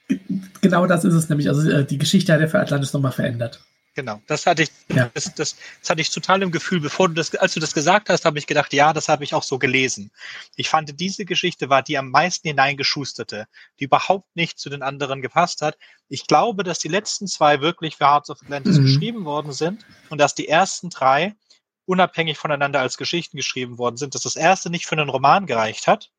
Nee. 0.08 0.20
Genau 0.62 0.88
das 0.88 1.06
ist 1.06 1.14
es 1.14 1.30
nämlich. 1.30 1.50
Also 1.50 1.70
äh, 1.70 1.86
die 1.86 1.98
Geschichte 1.98 2.34
hat 2.34 2.42
er 2.42 2.50
für 2.50 2.60
Atlantis 2.60 2.94
nochmal 2.94 3.12
verändert. 3.12 3.64
Genau, 3.94 4.22
das 4.26 4.46
hatte 4.46 4.64
ich, 4.64 4.70
ja. 4.88 5.12
das, 5.14 5.36
das, 5.36 5.58
das, 5.82 5.90
hatte 5.90 6.00
ich 6.00 6.10
total 6.10 6.42
im 6.44 6.52
Gefühl. 6.52 6.80
Bevor 6.80 7.10
du 7.10 7.14
das, 7.16 7.36
als 7.36 7.54
du 7.54 7.60
das 7.60 7.74
gesagt 7.74 8.08
hast, 8.08 8.24
habe 8.24 8.40
ich 8.40 8.48
gedacht, 8.48 8.72
ja, 8.72 8.94
das 8.94 9.10
habe 9.10 9.26
ich 9.26 9.34
auch 9.34 9.44
so 9.44 9.60
gelesen. 9.60 10.12
Ich 10.56 10.70
fand, 10.70 10.98
diese 10.98 11.26
Geschichte 11.26 11.70
war 11.70 11.84
die 11.84 11.98
am 11.98 12.10
meisten 12.10 12.48
hineingeschusterte, 12.48 13.48
die 13.80 13.84
überhaupt 13.86 14.34
nicht 14.34 14.60
zu 14.60 14.70
den 14.70 14.82
anderen 14.82 15.22
gepasst 15.22 15.62
hat. 15.62 15.78
Ich 16.08 16.26
glaube, 16.26 16.64
dass 16.64 16.80
die 16.80 16.88
letzten 16.88 17.28
zwei 17.28 17.60
wirklich 17.60 17.98
für 17.98 18.06
Hearts 18.06 18.30
of 18.30 18.42
Atlantis 18.42 18.78
mhm. 18.78 18.84
geschrieben 18.84 19.26
worden 19.26 19.52
sind 19.52 19.86
und 20.10 20.22
dass 20.22 20.36
die 20.36 20.48
ersten 20.48 20.90
drei 20.90 21.36
unabhängig 21.86 22.38
voneinander 22.38 22.80
als 22.80 22.96
Geschichten 22.96 23.36
geschrieben 23.36 23.78
worden 23.78 23.98
sind, 23.98 24.16
dass 24.16 24.22
das 24.22 24.38
erste 24.38 24.70
nicht 24.70 24.86
für 24.86 24.96
einen 24.96 25.10
Roman 25.10 25.48
gereicht 25.48 25.88
hat, 25.88 26.12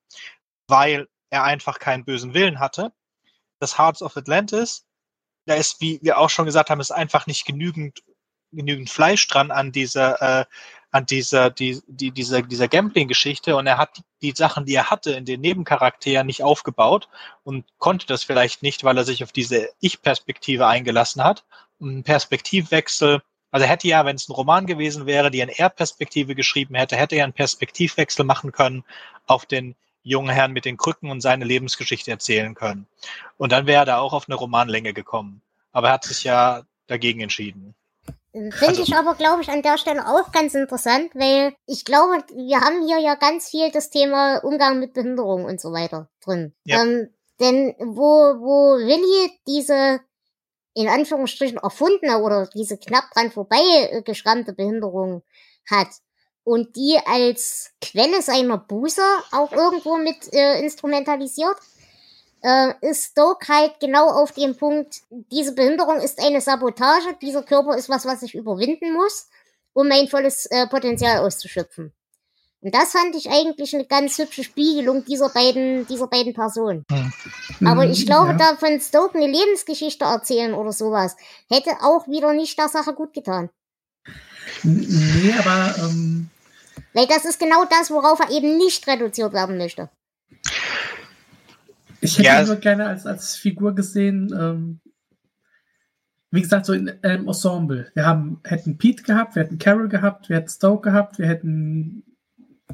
weil 0.67 1.09
er 1.31 1.45
einfach 1.45 1.79
keinen 1.79 2.05
bösen 2.05 2.35
Willen 2.35 2.61
hatte. 2.61 2.93
Das 3.61 3.79
Hearts 3.79 4.03
of 4.03 4.15
Atlantis 4.15 4.85
da 5.47 5.55
ist, 5.55 5.81
wie 5.81 5.99
wir 6.03 6.19
auch 6.19 6.31
schon 6.31 6.47
gesagt 6.47 6.71
haben, 6.71 6.81
ist 6.81 6.91
einfach 6.91 7.27
nicht 7.27 7.45
genügend, 7.45 8.03
genügend 8.53 8.91
Fleisch 8.91 9.27
dran 9.29 9.51
an 9.51 9.73
dieser, 9.73 10.41
äh, 10.41 10.45
an 10.93 11.07
dieser, 11.07 11.51
die, 11.51 11.81
die, 11.87 12.11
dieser, 12.11 12.43
dieser 12.43 12.69
Gambling-Geschichte 12.69 13.57
und 13.57 13.67
er 13.67 13.79
hat 13.79 14.03
die 14.21 14.33
Sachen, 14.33 14.67
die 14.67 14.75
er 14.75 14.91
hatte 14.91 15.13
in 15.13 15.25
den 15.25 15.41
Nebencharakteren 15.41 16.27
nicht 16.27 16.43
aufgebaut 16.43 17.09
und 17.45 17.65
konnte 17.79 18.07
das 18.07 18.25
vielleicht 18.25 18.63
nicht, 18.63 18.85
weil 18.85 18.99
er 18.99 19.05
sich 19.05 19.25
auf 19.25 19.33
diese 19.33 19.71
Ich-Perspektive 19.81 20.67
eingelassen 20.67 21.25
hat. 21.25 21.45
ein 21.81 22.03
Perspektivwechsel, 22.05 23.23
also 23.51 23.67
hätte 23.67 23.89
ja, 23.89 24.05
wenn 24.05 24.17
es 24.17 24.29
ein 24.29 24.33
Roman 24.33 24.67
gewesen 24.67 25.07
wäre, 25.07 25.31
die 25.31 25.43
eine 25.43 25.59
Er-Perspektive 25.59 26.35
geschrieben 26.35 26.75
hätte, 26.75 26.97
hätte 26.97 27.17
er 27.17 27.25
einen 27.25 27.33
Perspektivwechsel 27.33 28.25
machen 28.25 28.53
können 28.53 28.85
auf 29.27 29.47
den 29.47 29.75
jungen 30.03 30.31
Herrn 30.31 30.53
mit 30.53 30.65
den 30.65 30.77
Krücken 30.77 31.11
und 31.11 31.21
seine 31.21 31.45
Lebensgeschichte 31.45 32.11
erzählen 32.11 32.55
können. 32.55 32.87
Und 33.37 33.53
dann 33.53 33.67
wäre 33.67 33.83
er 33.83 33.87
da 33.87 33.99
auch 33.99 34.13
auf 34.13 34.29
eine 34.29 34.37
Romanlänge 34.37 34.93
gekommen. 34.93 35.43
Aber 35.73 35.89
er 35.89 35.95
hat 35.95 36.05
sich 36.05 36.25
ja 36.25 36.63
dagegen 36.87 37.21
entschieden. 37.21 37.75
Finde 38.33 38.67
also, 38.67 38.83
ich 38.83 38.97
aber, 38.97 39.15
glaube 39.15 39.43
ich, 39.43 39.51
an 39.51 39.63
der 39.63 39.77
Stelle 39.77 40.07
auch 40.07 40.33
ganz 40.33 40.55
interessant, 40.55 41.15
weil 41.15 41.55
ich 41.67 41.85
glaube, 41.85 42.25
wir 42.35 42.61
haben 42.61 42.87
hier 42.87 42.99
ja 42.99 43.15
ganz 43.15 43.51
viel 43.51 43.71
das 43.71 43.91
Thema 43.91 44.39
Umgang 44.39 44.79
mit 44.79 44.95
Behinderung 44.95 45.45
und 45.45 45.61
so 45.61 45.73
weiter 45.73 46.09
drin. 46.25 46.55
Ja. 46.65 46.83
Ähm, 46.83 47.11
denn 47.41 47.75
wo, 47.79 48.41
wo 48.41 48.79
Willi 48.79 49.39
diese 49.47 50.01
in 50.75 50.89
Anführungsstrichen 50.89 51.59
erfundene 51.59 52.23
oder 52.23 52.49
diese 52.55 52.79
knapp 52.79 53.11
dran 53.13 53.31
vorbei 53.31 54.03
geschrammte 54.07 54.55
Behinderung 54.55 55.23
hat, 55.71 55.89
und 56.45 56.75
die 56.77 56.99
als 57.07 57.71
Quelle 57.81 58.23
seiner 58.23 58.59
Buße 58.59 59.03
auch 59.33 59.53
irgendwo 59.53 59.97
mit 59.97 60.33
äh, 60.33 60.61
instrumentalisiert, 60.61 61.57
äh, 62.43 62.73
ist 62.81 63.13
Stoke 63.13 63.47
halt 63.49 63.79
genau 63.81 64.09
auf 64.11 64.33
dem 64.33 64.57
Punkt, 64.57 65.03
diese 65.11 65.55
Behinderung 65.55 66.01
ist 66.01 66.21
eine 66.21 66.41
Sabotage, 66.41 67.15
dieser 67.21 67.43
Körper 67.43 67.77
ist 67.77 67.89
was, 67.89 68.05
was 68.05 68.23
ich 68.23 68.35
überwinden 68.35 68.93
muss, 68.93 69.29
um 69.73 69.89
mein 69.89 70.09
volles 70.09 70.47
äh, 70.47 70.67
Potenzial 70.67 71.19
auszuschöpfen. 71.19 71.93
Und 72.61 72.73
das 72.75 72.93
fand 72.93 73.17
ich 73.17 73.29
eigentlich 73.29 73.75
eine 73.75 73.87
ganz 73.87 74.19
hübsche 74.19 74.45
Spiegelung 74.45 75.05
dieser 75.05 75.29
beiden, 75.31 75.85
dieser 75.89 76.07
beiden 76.07 76.33
Personen. 76.33 76.85
Hm. 76.91 77.67
Aber 77.67 77.87
ich 77.87 78.07
glaube, 78.07 78.31
ja. 78.31 78.37
da 78.37 78.57
von 78.57 78.81
Stoke 78.81 79.19
eine 79.19 79.27
Lebensgeschichte 79.27 80.05
erzählen 80.05 80.55
oder 80.55 80.71
sowas, 80.71 81.17
hätte 81.51 81.71
auch 81.83 82.07
wieder 82.07 82.33
nicht 82.33 82.57
der 82.59 82.69
Sache 82.69 82.95
gut 82.95 83.15
getan. 83.15 83.51
Nee, 84.63 85.35
aber. 85.39 85.75
Ähm, 85.79 86.31
Weil 86.95 87.07
das 87.07 87.25
ist 87.25 87.39
genau 87.39 87.65
das, 87.65 87.91
worauf 87.91 88.21
er 88.21 88.31
eben 88.31 88.57
nicht 88.59 88.87
reduziert 88.87 89.33
werden 89.33 89.57
möchte. 89.57 89.89
Ich 92.01 92.19
hätte 92.19 92.27
ja. 92.27 92.41
ihn 92.41 92.47
nur 92.47 92.57
gerne 92.57 92.87
als, 92.87 93.07
als 93.07 93.37
Figur 93.37 93.75
gesehen. 93.75 94.33
Ähm, 94.39 94.81
wie 96.31 96.43
gesagt, 96.43 96.67
so 96.67 96.73
in 96.73 96.93
einem 97.03 97.29
Ensemble. 97.29 97.91
Wir 97.95 98.07
haben, 98.07 98.41
hätten 98.45 98.79
Pete 98.79 99.03
gehabt, 99.03 99.37
wir 99.37 99.45
hätten 99.45 99.59
Carol 99.59 99.89
gehabt, 99.89 100.29
wir 100.29 100.37
hätten 100.37 100.49
Stoke 100.49 100.91
gehabt, 100.91 101.19
wir 101.19 101.29
hätten 101.29 102.05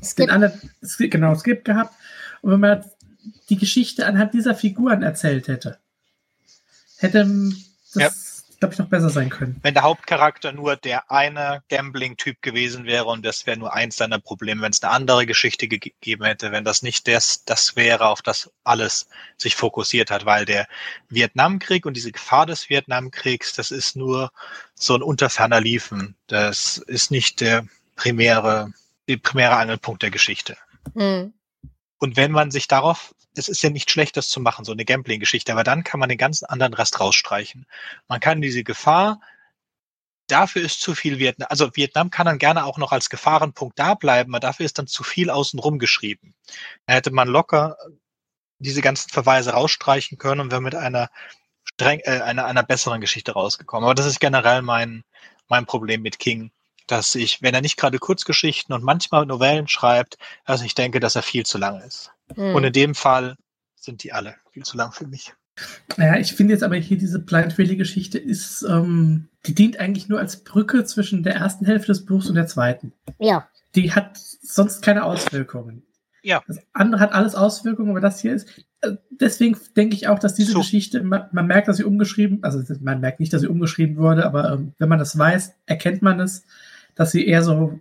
Skip. 0.02 0.26
den 0.26 0.30
anderen, 0.30 0.52
genau, 1.10 1.34
Skip 1.34 1.64
gehabt. 1.64 1.94
Und 2.40 2.52
wenn 2.52 2.60
man 2.60 2.84
die 3.50 3.56
Geschichte 3.58 4.06
anhand 4.06 4.32
dieser 4.32 4.54
Figuren 4.54 5.02
erzählt 5.02 5.48
hätte, 5.48 5.78
hätte 6.98 7.18
das 7.94 8.02
ja 8.02 8.10
glaube 8.58 8.74
ich, 8.74 8.78
noch 8.78 8.88
besser 8.88 9.10
sein 9.10 9.30
können. 9.30 9.58
Wenn 9.62 9.74
der 9.74 9.84
Hauptcharakter 9.84 10.52
nur 10.52 10.76
der 10.76 11.10
eine 11.10 11.62
Gambling-Typ 11.68 12.42
gewesen 12.42 12.84
wäre 12.84 13.04
und 13.04 13.24
das 13.24 13.46
wäre 13.46 13.56
nur 13.56 13.72
eins 13.72 13.96
seiner 13.96 14.18
Probleme, 14.18 14.62
wenn 14.62 14.72
es 14.72 14.82
eine 14.82 14.92
andere 14.92 15.26
Geschichte 15.26 15.68
gegeben 15.68 16.24
hätte, 16.24 16.50
wenn 16.50 16.64
das 16.64 16.82
nicht 16.82 17.06
das, 17.06 17.44
das 17.44 17.76
wäre, 17.76 18.06
auf 18.06 18.22
das 18.22 18.50
alles 18.64 19.08
sich 19.36 19.54
fokussiert 19.54 20.10
hat, 20.10 20.24
weil 20.24 20.44
der 20.44 20.66
Vietnamkrieg 21.08 21.86
und 21.86 21.94
diese 21.94 22.12
Gefahr 22.12 22.46
des 22.46 22.68
Vietnamkriegs, 22.68 23.54
das 23.54 23.70
ist 23.70 23.96
nur 23.96 24.32
so 24.74 24.94
ein 24.94 25.02
unterferner 25.02 25.60
Liefen. 25.60 26.16
Das 26.26 26.78
ist 26.78 27.10
nicht 27.10 27.40
der 27.40 27.64
primäre, 27.94 28.72
der 29.06 29.18
primäre 29.18 29.56
Angelpunkt 29.56 30.02
der 30.02 30.10
Geschichte. 30.10 30.56
Mhm. 30.94 31.32
Und 31.98 32.16
wenn 32.16 32.32
man 32.32 32.50
sich 32.50 32.68
darauf 32.68 33.14
es 33.38 33.48
ist 33.48 33.62
ja 33.62 33.70
nicht 33.70 33.90
schlecht, 33.90 34.16
das 34.16 34.28
zu 34.28 34.40
machen, 34.40 34.64
so 34.64 34.72
eine 34.72 34.84
Gambling-Geschichte, 34.84 35.52
aber 35.52 35.64
dann 35.64 35.84
kann 35.84 36.00
man 36.00 36.08
den 36.08 36.18
ganzen 36.18 36.46
anderen 36.46 36.74
Rest 36.74 37.00
rausstreichen. 37.00 37.66
Man 38.08 38.20
kann 38.20 38.40
diese 38.40 38.64
Gefahr, 38.64 39.20
dafür 40.26 40.62
ist 40.62 40.80
zu 40.80 40.94
viel 40.94 41.18
Vietnam, 41.18 41.48
also 41.50 41.70
Vietnam 41.74 42.10
kann 42.10 42.26
dann 42.26 42.38
gerne 42.38 42.64
auch 42.64 42.78
noch 42.78 42.92
als 42.92 43.10
Gefahrenpunkt 43.10 43.78
da 43.78 43.94
bleiben, 43.94 44.34
aber 44.34 44.40
dafür 44.40 44.66
ist 44.66 44.78
dann 44.78 44.86
zu 44.86 45.02
viel 45.02 45.30
außenrum 45.30 45.78
geschrieben. 45.78 46.34
Da 46.86 46.94
hätte 46.94 47.10
man 47.10 47.28
locker 47.28 47.76
diese 48.58 48.82
ganzen 48.82 49.10
Verweise 49.10 49.52
rausstreichen 49.52 50.18
können 50.18 50.40
und 50.40 50.50
wäre 50.50 50.60
mit 50.60 50.74
einer 50.74 51.10
streng, 51.64 52.00
äh, 52.00 52.20
einer, 52.20 52.44
einer 52.46 52.62
besseren 52.62 53.00
Geschichte 53.00 53.32
rausgekommen. 53.32 53.84
Aber 53.84 53.94
das 53.94 54.06
ist 54.06 54.20
generell 54.20 54.62
mein, 54.62 55.04
mein 55.48 55.66
Problem 55.66 56.02
mit 56.02 56.18
King 56.18 56.50
dass 56.90 57.14
ich, 57.14 57.42
wenn 57.42 57.54
er 57.54 57.60
nicht 57.60 57.76
gerade 57.76 57.98
Kurzgeschichten 57.98 58.74
und 58.74 58.82
manchmal 58.82 59.26
Novellen 59.26 59.68
schreibt, 59.68 60.18
dass 60.44 60.62
ich 60.62 60.74
denke, 60.74 61.00
dass 61.00 61.16
er 61.16 61.22
viel 61.22 61.46
zu 61.46 61.58
lang 61.58 61.80
ist. 61.80 62.10
Mhm. 62.36 62.54
Und 62.54 62.64
in 62.64 62.72
dem 62.72 62.94
Fall 62.94 63.36
sind 63.76 64.02
die 64.02 64.12
alle 64.12 64.36
viel 64.52 64.64
zu 64.64 64.76
lang 64.76 64.92
für 64.92 65.06
mich. 65.06 65.32
Naja, 65.96 66.18
ich 66.18 66.32
finde 66.34 66.52
jetzt 66.52 66.62
aber 66.62 66.76
hier 66.76 66.98
diese 66.98 67.18
Blind 67.18 67.58
Valley-Geschichte 67.58 68.18
ist, 68.18 68.62
ähm, 68.62 69.28
die 69.46 69.54
dient 69.54 69.80
eigentlich 69.80 70.08
nur 70.08 70.20
als 70.20 70.44
Brücke 70.44 70.84
zwischen 70.84 71.22
der 71.22 71.34
ersten 71.34 71.64
Hälfte 71.64 71.88
des 71.88 72.04
Buchs 72.04 72.28
und 72.28 72.36
der 72.36 72.46
zweiten. 72.46 72.92
Ja. 73.18 73.48
Die 73.74 73.92
hat 73.92 74.16
sonst 74.16 74.82
keine 74.82 75.04
Auswirkungen. 75.04 75.82
Ja. 76.22 76.42
Das 76.46 76.58
andere 76.72 77.00
hat 77.00 77.12
alles 77.12 77.34
Auswirkungen, 77.34 77.90
aber 77.90 78.00
das 78.00 78.20
hier 78.20 78.34
ist. 78.34 78.48
Äh, 78.80 78.92
deswegen 79.10 79.56
denke 79.76 79.94
ich 79.94 80.08
auch, 80.08 80.18
dass 80.18 80.34
diese 80.34 80.52
so. 80.52 80.58
Geschichte, 80.58 81.02
man, 81.02 81.28
man, 81.32 81.46
merkt, 81.46 81.68
dass 81.68 81.78
sie 81.78 81.84
umgeschrieben, 81.84 82.42
also 82.42 82.62
man 82.80 83.00
merkt 83.00 83.20
nicht, 83.20 83.32
dass 83.32 83.40
sie 83.40 83.48
umgeschrieben 83.48 83.96
wurde, 83.96 84.24
aber 84.26 84.52
ähm, 84.52 84.74
wenn 84.78 84.88
man 84.88 84.98
das 84.98 85.16
weiß, 85.18 85.54
erkennt 85.66 86.02
man 86.02 86.20
es, 86.20 86.44
dass 86.98 87.12
sie 87.12 87.26
eher 87.26 87.44
so 87.44 87.80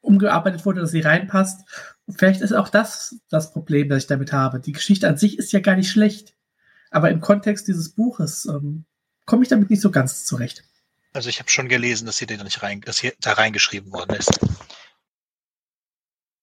umgearbeitet 0.00 0.64
wurde, 0.64 0.80
dass 0.80 0.90
sie 0.90 1.02
reinpasst. 1.02 1.68
Und 2.06 2.18
vielleicht 2.18 2.40
ist 2.40 2.52
auch 2.52 2.70
das 2.70 3.16
das 3.28 3.52
Problem, 3.52 3.90
das 3.90 4.04
ich 4.04 4.06
damit 4.08 4.32
habe. 4.32 4.60
Die 4.60 4.72
Geschichte 4.72 5.06
an 5.06 5.18
sich 5.18 5.38
ist 5.38 5.52
ja 5.52 5.60
gar 5.60 5.76
nicht 5.76 5.90
schlecht, 5.90 6.34
aber 6.90 7.10
im 7.10 7.20
Kontext 7.20 7.68
dieses 7.68 7.90
Buches 7.90 8.46
ähm, 8.46 8.86
komme 9.26 9.42
ich 9.42 9.50
damit 9.50 9.68
nicht 9.68 9.82
so 9.82 9.90
ganz 9.90 10.24
zurecht. 10.24 10.64
Also 11.12 11.28
ich 11.28 11.38
habe 11.38 11.50
schon 11.50 11.68
gelesen, 11.68 12.06
dass 12.06 12.18
hier, 12.18 12.26
da 12.26 12.42
nicht 12.42 12.62
rein, 12.62 12.80
dass 12.80 12.98
hier 12.98 13.12
da 13.20 13.32
reingeschrieben 13.32 13.92
worden 13.92 14.16
ist. 14.16 14.40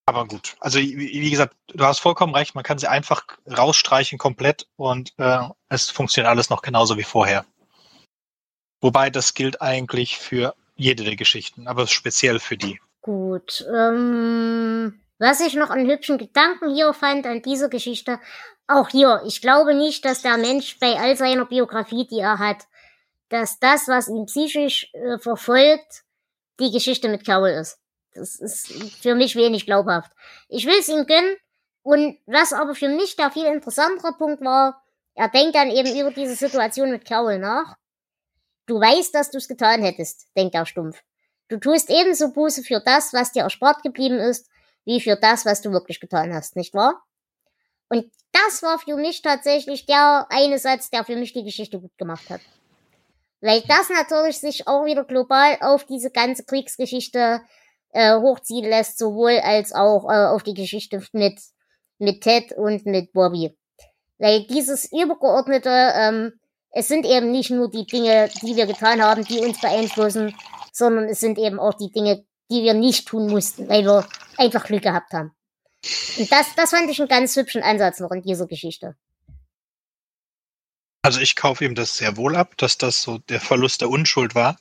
Aber 0.08 0.24
gut, 0.28 0.54
also 0.60 0.78
wie 0.78 1.30
gesagt, 1.30 1.56
du 1.66 1.84
hast 1.84 1.98
vollkommen 1.98 2.36
recht, 2.36 2.54
man 2.54 2.62
kann 2.62 2.78
sie 2.78 2.86
einfach 2.86 3.26
rausstreichen 3.50 4.18
komplett 4.18 4.68
und 4.76 5.12
äh, 5.18 5.40
es 5.68 5.90
funktioniert 5.90 6.30
alles 6.30 6.48
noch 6.48 6.62
genauso 6.62 6.96
wie 6.96 7.02
vorher. 7.02 7.44
Wobei 8.80 9.10
das 9.10 9.34
gilt 9.34 9.60
eigentlich 9.60 10.18
für 10.18 10.54
jede 10.76 11.04
der 11.04 11.16
Geschichten, 11.16 11.66
aber 11.66 11.86
speziell 11.86 12.38
für 12.38 12.56
die. 12.56 12.80
Gut. 13.02 13.64
Ähm, 13.74 15.00
was 15.18 15.40
ich 15.40 15.54
noch 15.54 15.70
einen 15.70 15.90
hübschen 15.90 16.18
Gedanken 16.18 16.74
hier 16.74 16.92
fand 16.92 17.26
an 17.26 17.42
dieser 17.42 17.68
Geschichte, 17.68 18.20
auch 18.66 18.88
hier, 18.88 19.22
ich 19.26 19.40
glaube 19.40 19.74
nicht, 19.74 20.04
dass 20.04 20.22
der 20.22 20.36
Mensch 20.36 20.78
bei 20.78 20.98
all 20.98 21.16
seiner 21.16 21.46
Biografie, 21.46 22.06
die 22.06 22.18
er 22.18 22.38
hat, 22.38 22.66
dass 23.28 23.58
das, 23.58 23.88
was 23.88 24.08
ihn 24.08 24.26
psychisch 24.26 24.92
äh, 24.92 25.18
verfolgt, 25.18 26.02
die 26.60 26.70
Geschichte 26.70 27.08
mit 27.08 27.24
Carol 27.24 27.50
ist. 27.50 27.78
Das 28.14 28.36
ist 28.36 28.72
für 29.00 29.14
mich 29.14 29.36
wenig 29.36 29.66
glaubhaft. 29.66 30.10
Ich 30.48 30.66
will 30.66 30.78
es 30.78 30.88
ihm 30.88 31.06
gönnen. 31.06 31.36
Und 31.82 32.18
was 32.26 32.52
aber 32.52 32.74
für 32.74 32.88
mich 32.88 33.14
der 33.14 33.30
viel 33.30 33.44
interessantere 33.44 34.12
Punkt 34.14 34.42
war, 34.42 34.82
er 35.14 35.28
denkt 35.28 35.54
dann 35.54 35.70
eben 35.70 35.98
über 35.98 36.10
diese 36.10 36.34
Situation 36.34 36.90
mit 36.90 37.04
Carol 37.06 37.38
nach. 37.38 37.76
Du 38.66 38.80
weißt, 38.80 39.14
dass 39.14 39.30
du 39.30 39.38
es 39.38 39.48
getan 39.48 39.82
hättest, 39.82 40.26
denkt 40.36 40.54
er 40.54 40.66
stumpf. 40.66 41.02
Du 41.48 41.58
tust 41.58 41.90
ebenso 41.90 42.32
Buße 42.32 42.62
für 42.62 42.80
das, 42.80 43.12
was 43.12 43.32
dir 43.32 43.42
erspart 43.42 43.82
geblieben 43.82 44.18
ist, 44.18 44.48
wie 44.84 45.00
für 45.00 45.16
das, 45.16 45.46
was 45.46 45.62
du 45.62 45.70
wirklich 45.70 46.00
getan 46.00 46.34
hast, 46.34 46.56
nicht 46.56 46.74
wahr? 46.74 47.02
Und 47.88 48.10
das 48.32 48.62
war 48.62 48.78
für 48.78 48.96
mich 48.96 49.22
tatsächlich 49.22 49.86
der 49.86 50.26
eine 50.30 50.58
Satz, 50.58 50.90
der 50.90 51.04
für 51.04 51.16
mich 51.16 51.32
die 51.32 51.44
Geschichte 51.44 51.80
gut 51.80 51.96
gemacht 51.96 52.28
hat. 52.30 52.40
Weil 53.40 53.62
das 53.68 53.88
natürlich 53.90 54.40
sich 54.40 54.66
auch 54.66 54.84
wieder 54.84 55.04
global 55.04 55.56
auf 55.60 55.84
diese 55.84 56.10
ganze 56.10 56.44
Kriegsgeschichte 56.44 57.42
äh, 57.92 58.16
hochziehen 58.16 58.64
lässt, 58.64 58.98
sowohl 58.98 59.38
als 59.38 59.72
auch 59.72 60.10
äh, 60.10 60.26
auf 60.26 60.42
die 60.42 60.54
Geschichte 60.54 61.02
mit, 61.12 61.40
mit 61.98 62.22
Ted 62.22 62.52
und 62.52 62.86
mit 62.86 63.12
Bobby. 63.12 63.56
Weil 64.18 64.46
dieses 64.46 64.90
übergeordnete, 64.90 65.70
ähm, 65.70 66.40
es 66.76 66.88
sind 66.88 67.06
eben 67.06 67.30
nicht 67.30 67.48
nur 67.50 67.70
die 67.70 67.86
Dinge, 67.86 68.28
die 68.42 68.54
wir 68.54 68.66
getan 68.66 69.02
haben, 69.02 69.24
die 69.24 69.38
uns 69.38 69.58
beeinflussen, 69.58 70.36
sondern 70.72 71.06
es 71.08 71.20
sind 71.20 71.38
eben 71.38 71.58
auch 71.58 71.72
die 71.72 71.90
Dinge, 71.90 72.26
die 72.50 72.64
wir 72.64 72.74
nicht 72.74 73.08
tun 73.08 73.28
mussten, 73.28 73.66
weil 73.70 73.84
wir 73.84 74.06
einfach 74.36 74.66
Glück 74.66 74.82
gehabt 74.82 75.14
haben. 75.14 75.32
Und 76.18 76.30
das, 76.30 76.54
das 76.54 76.70
fand 76.70 76.90
ich 76.90 77.00
einen 77.00 77.08
ganz 77.08 77.34
hübschen 77.34 77.62
Ansatz 77.62 77.98
noch 77.98 78.10
in 78.10 78.20
dieser 78.20 78.46
Geschichte. 78.46 78.94
Also 81.00 81.18
ich 81.20 81.34
kaufe 81.34 81.64
ihm 81.64 81.74
das 81.74 81.96
sehr 81.96 82.18
wohl 82.18 82.36
ab, 82.36 82.58
dass 82.58 82.76
das 82.76 83.00
so 83.00 83.16
der 83.16 83.40
Verlust 83.40 83.80
der 83.80 83.88
Unschuld 83.88 84.34
war 84.34 84.58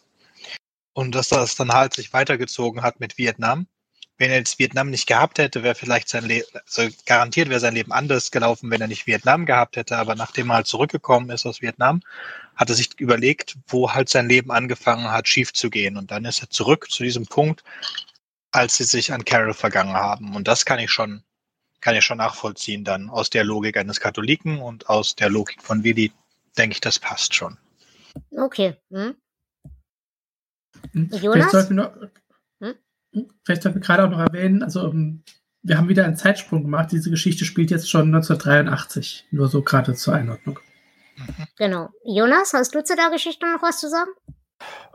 und 0.94 1.16
dass 1.16 1.28
das 1.28 1.58
dann 1.58 1.74
halt 1.74 1.94
sich 1.94 2.14
weitergezogen 2.14 2.82
hat 2.82 3.02
mit 3.02 3.18
Vietnam. 3.18 3.68
Wenn 4.18 4.32
er 4.32 4.38
jetzt 4.38 4.60
Vietnam 4.60 4.90
nicht 4.90 5.08
gehabt 5.08 5.40
hätte, 5.40 5.64
wäre 5.64 5.76
vielleicht 5.76 6.08
sein 6.08 6.24
Leben, 6.24 6.48
also 6.54 6.88
garantiert 7.06 7.50
wäre 7.50 7.60
sein 7.60 7.76
Leben 7.76 7.92
anders 7.92 8.32
gelaufen, 8.32 8.72
wenn 8.72 8.80
er 8.80 8.88
nicht 8.88 9.08
Vietnam 9.08 9.46
gehabt 9.46 9.76
hätte. 9.76 9.98
Aber 9.98 10.16
nachdem 10.16 10.50
er 10.50 10.56
halt 10.56 10.68
zurückgekommen 10.68 11.30
ist 11.30 11.46
aus 11.46 11.62
Vietnam, 11.62 12.02
hat 12.56 12.70
er 12.70 12.76
sich 12.76 12.98
überlegt, 13.00 13.58
wo 13.68 13.94
halt 13.94 14.08
sein 14.08 14.30
Leben 14.30 14.52
angefangen 14.52 15.12
hat, 15.12 15.28
schief 15.28 15.52
zu 15.52 15.70
gehen. 15.70 15.98
Und 15.98 16.12
dann 16.12 16.24
ist 16.24 16.42
er 16.42 16.50
zurück 16.50 16.90
zu 16.90 17.04
diesem 17.04 17.26
Punkt, 17.26 17.64
als 18.52 18.78
sie 18.78 18.86
sich 18.86 19.12
an 19.12 19.26
Carol 19.26 19.54
vergangen 19.54 19.96
haben. 19.96 20.34
Und 20.34 20.48
das 20.48 20.64
kann 20.64 20.80
ich 20.80 20.92
schon, 20.92 21.22
kann 21.82 21.96
ich 21.96 22.06
schon 22.06 22.18
nachvollziehen 22.18 22.86
dann 22.86 23.10
aus 23.10 23.30
der 23.30 23.44
Logik 23.44 23.76
eines 23.76 24.00
Katholiken 24.00 24.60
und 24.62 24.88
aus 24.88 25.16
der 25.16 25.30
Logik 25.30 25.62
von 25.62 25.84
Willi, 25.84 26.14
denke 26.58 26.76
ich, 26.76 26.82
das 26.82 27.00
passt 27.00 27.36
schon. 27.36 27.58
Okay. 28.32 28.78
Hm? 28.92 29.16
hm? 30.94 31.10
Jonas? 31.22 31.70
Vielleicht 33.44 33.64
sollten 33.64 33.80
wir 33.80 33.86
gerade 33.86 34.04
auch 34.04 34.10
noch 34.10 34.20
erwähnen, 34.20 34.64
also 34.64 34.88
ähm, 34.88 35.24
wir 35.66 35.78
haben 35.78 35.90
wieder 35.90 36.06
einen 36.06 36.16
Zeitsprung 36.16 36.62
gemacht. 36.62 36.92
Diese 36.92 37.10
Geschichte 37.10 37.44
spielt 37.44 37.72
jetzt 37.72 37.90
schon 37.90 38.14
1983. 38.14 39.26
Nur 39.32 39.48
so 39.48 39.64
gerade 39.64 39.96
zur 39.96 40.14
Einordnung. 40.14 40.60
Genau. 41.58 41.90
Jonas, 42.04 42.54
hast 42.54 42.76
du 42.76 42.84
zu 42.84 42.96
der 42.96 43.10
Geschichte 43.10 43.48
noch 43.52 43.64
was 43.64 43.80
zu 43.80 43.90
sagen? 43.90 44.12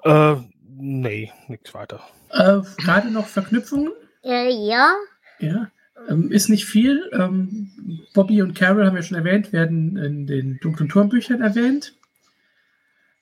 Äh, 0.05 0.37
nee, 0.69 1.33
nichts 1.49 1.75
weiter. 1.75 2.01
Äh, 2.31 2.61
gerade 2.77 3.11
noch 3.11 3.27
Verknüpfungen? 3.27 3.93
Äh, 4.23 4.51
ja. 4.51 4.95
Ja. 5.41 5.71
Ähm, 6.09 6.31
ist 6.31 6.49
nicht 6.49 6.67
viel. 6.67 7.11
Ähm, 7.13 8.07
Bobby 8.15 8.41
und 8.43 8.55
Carol 8.55 8.87
haben 8.87 8.95
wir 8.95 9.03
schon 9.03 9.19
erwähnt, 9.19 9.53
werden 9.53 9.97
in 9.97 10.27
den 10.27 10.59
dunklen 10.61 10.89
Turmbüchern 10.89 11.41
erwähnt. 11.41 11.95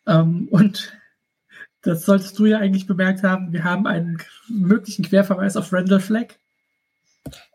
Ähm, 0.07 0.49
und 0.51 0.92
das 1.82 2.04
solltest 2.04 2.38
du 2.38 2.46
ja 2.46 2.58
eigentlich 2.58 2.86
bemerkt 2.86 3.22
haben. 3.22 3.52
Wir 3.52 3.64
haben 3.64 3.86
einen 3.86 4.18
möglichen 4.48 5.04
Querverweis 5.04 5.56
auf 5.56 5.72
Randall 5.72 6.00
Flagg. 6.00 6.34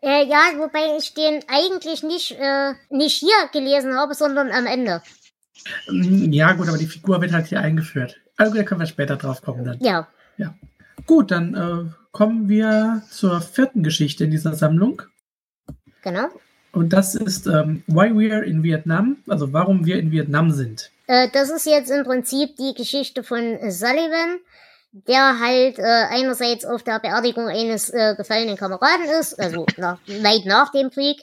Äh, 0.02 0.26
ja, 0.26 0.40
wobei 0.56 0.96
ich 0.98 1.14
den 1.14 1.42
eigentlich 1.48 2.02
nicht, 2.02 2.32
äh, 2.32 2.74
nicht 2.90 3.16
hier 3.16 3.48
gelesen 3.52 3.94
habe, 3.94 4.14
sondern 4.14 4.50
am 4.50 4.66
Ende. 4.66 5.02
Ähm, 5.88 6.32
ja, 6.32 6.52
gut, 6.52 6.68
aber 6.68 6.78
die 6.78 6.86
Figur 6.86 7.20
wird 7.20 7.32
halt 7.32 7.46
hier 7.46 7.60
eingeführt. 7.60 8.20
Also 8.36 8.54
da 8.54 8.62
können 8.62 8.80
wir 8.80 8.86
später 8.86 9.16
drauf 9.16 9.42
kommen 9.42 9.64
dann. 9.64 9.78
Ja. 9.80 10.08
Ja. 10.36 10.54
Gut, 11.06 11.30
dann 11.30 11.54
äh, 11.54 11.90
kommen 12.12 12.48
wir 12.48 13.02
zur 13.10 13.40
vierten 13.40 13.82
Geschichte 13.82 14.24
in 14.24 14.30
dieser 14.30 14.54
Sammlung. 14.54 15.02
Genau. 16.02 16.28
Und 16.72 16.92
das 16.92 17.14
ist 17.14 17.46
ähm, 17.46 17.82
Why 17.86 18.14
We 18.16 18.34
Are 18.34 18.44
in 18.44 18.62
Vietnam, 18.62 19.18
also 19.28 19.52
warum 19.52 19.86
wir 19.86 19.98
in 19.98 20.10
Vietnam 20.10 20.50
sind. 20.50 20.90
Äh, 21.06 21.28
das 21.32 21.50
ist 21.50 21.66
jetzt 21.66 21.90
im 21.90 22.04
Prinzip 22.04 22.56
die 22.56 22.74
Geschichte 22.74 23.22
von 23.22 23.58
Sullivan, 23.70 24.40
der 24.92 25.38
halt 25.40 25.78
äh, 25.78 25.82
einerseits 25.82 26.64
auf 26.64 26.82
der 26.82 27.00
Beerdigung 27.00 27.48
eines 27.48 27.90
äh, 27.90 28.14
gefallenen 28.16 28.56
Kameraden 28.56 29.06
ist, 29.20 29.38
also 29.40 29.66
nach, 29.76 29.98
weit 30.06 30.46
nach 30.46 30.70
dem 30.70 30.90
Krieg. 30.90 31.22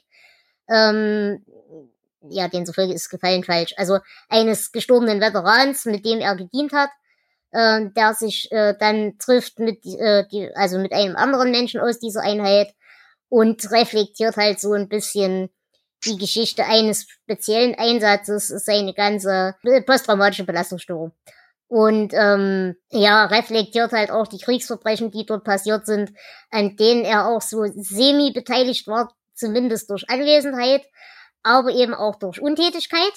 Ähm, 0.70 1.44
ja, 2.30 2.48
den 2.48 2.66
zufolge 2.66 2.94
ist 2.94 3.10
gefallen 3.10 3.44
falsch. 3.44 3.74
Also 3.78 4.00
eines 4.30 4.72
gestorbenen 4.72 5.22
Veterans, 5.22 5.86
mit 5.86 6.06
dem 6.06 6.20
er 6.20 6.36
gedient 6.36 6.72
hat, 6.74 6.90
äh, 7.52 7.90
der 7.96 8.14
sich 8.14 8.52
äh, 8.52 8.76
dann 8.80 9.18
trifft 9.18 9.60
mit, 9.60 9.86
äh, 9.86 10.26
die, 10.32 10.50
also 10.56 10.78
mit 10.78 10.94
einem 10.94 11.16
anderen 11.16 11.52
Menschen 11.52 11.82
aus 11.82 12.00
dieser 12.00 12.22
Einheit 12.22 12.74
und 13.30 13.72
reflektiert 13.72 14.38
halt 14.38 14.60
so 14.60 14.74
ein 14.74 14.90
bisschen 14.90 15.50
die 16.06 16.18
Geschichte 16.18 16.66
eines 16.66 17.08
speziellen 17.24 17.76
Einsatzes, 17.76 18.48
seine 18.48 18.94
ganze 18.94 19.56
posttraumatische 19.86 20.44
Belastungsstörung. 20.44 21.12
Und 21.68 22.14
ähm, 22.14 22.76
ja, 22.90 23.26
reflektiert 23.26 23.94
halt 23.94 24.12
auch 24.12 24.28
die 24.28 24.40
Kriegsverbrechen, 24.40 25.10
die 25.10 25.26
dort 25.26 25.46
passiert 25.46 25.86
sind, 25.86 26.12
an 26.50 26.76
denen 26.76 27.06
er 27.06 27.28
auch 27.28 27.42
so 27.42 27.64
semi 27.66 28.32
beteiligt 28.34 28.88
war, 28.88 29.16
zumindest 29.36 29.90
durch 29.90 30.10
Anwesenheit, 30.10 30.86
aber 31.44 31.72
eben 31.72 31.94
auch 31.94 32.18
durch 32.18 32.42
Untätigkeit. 32.42 33.14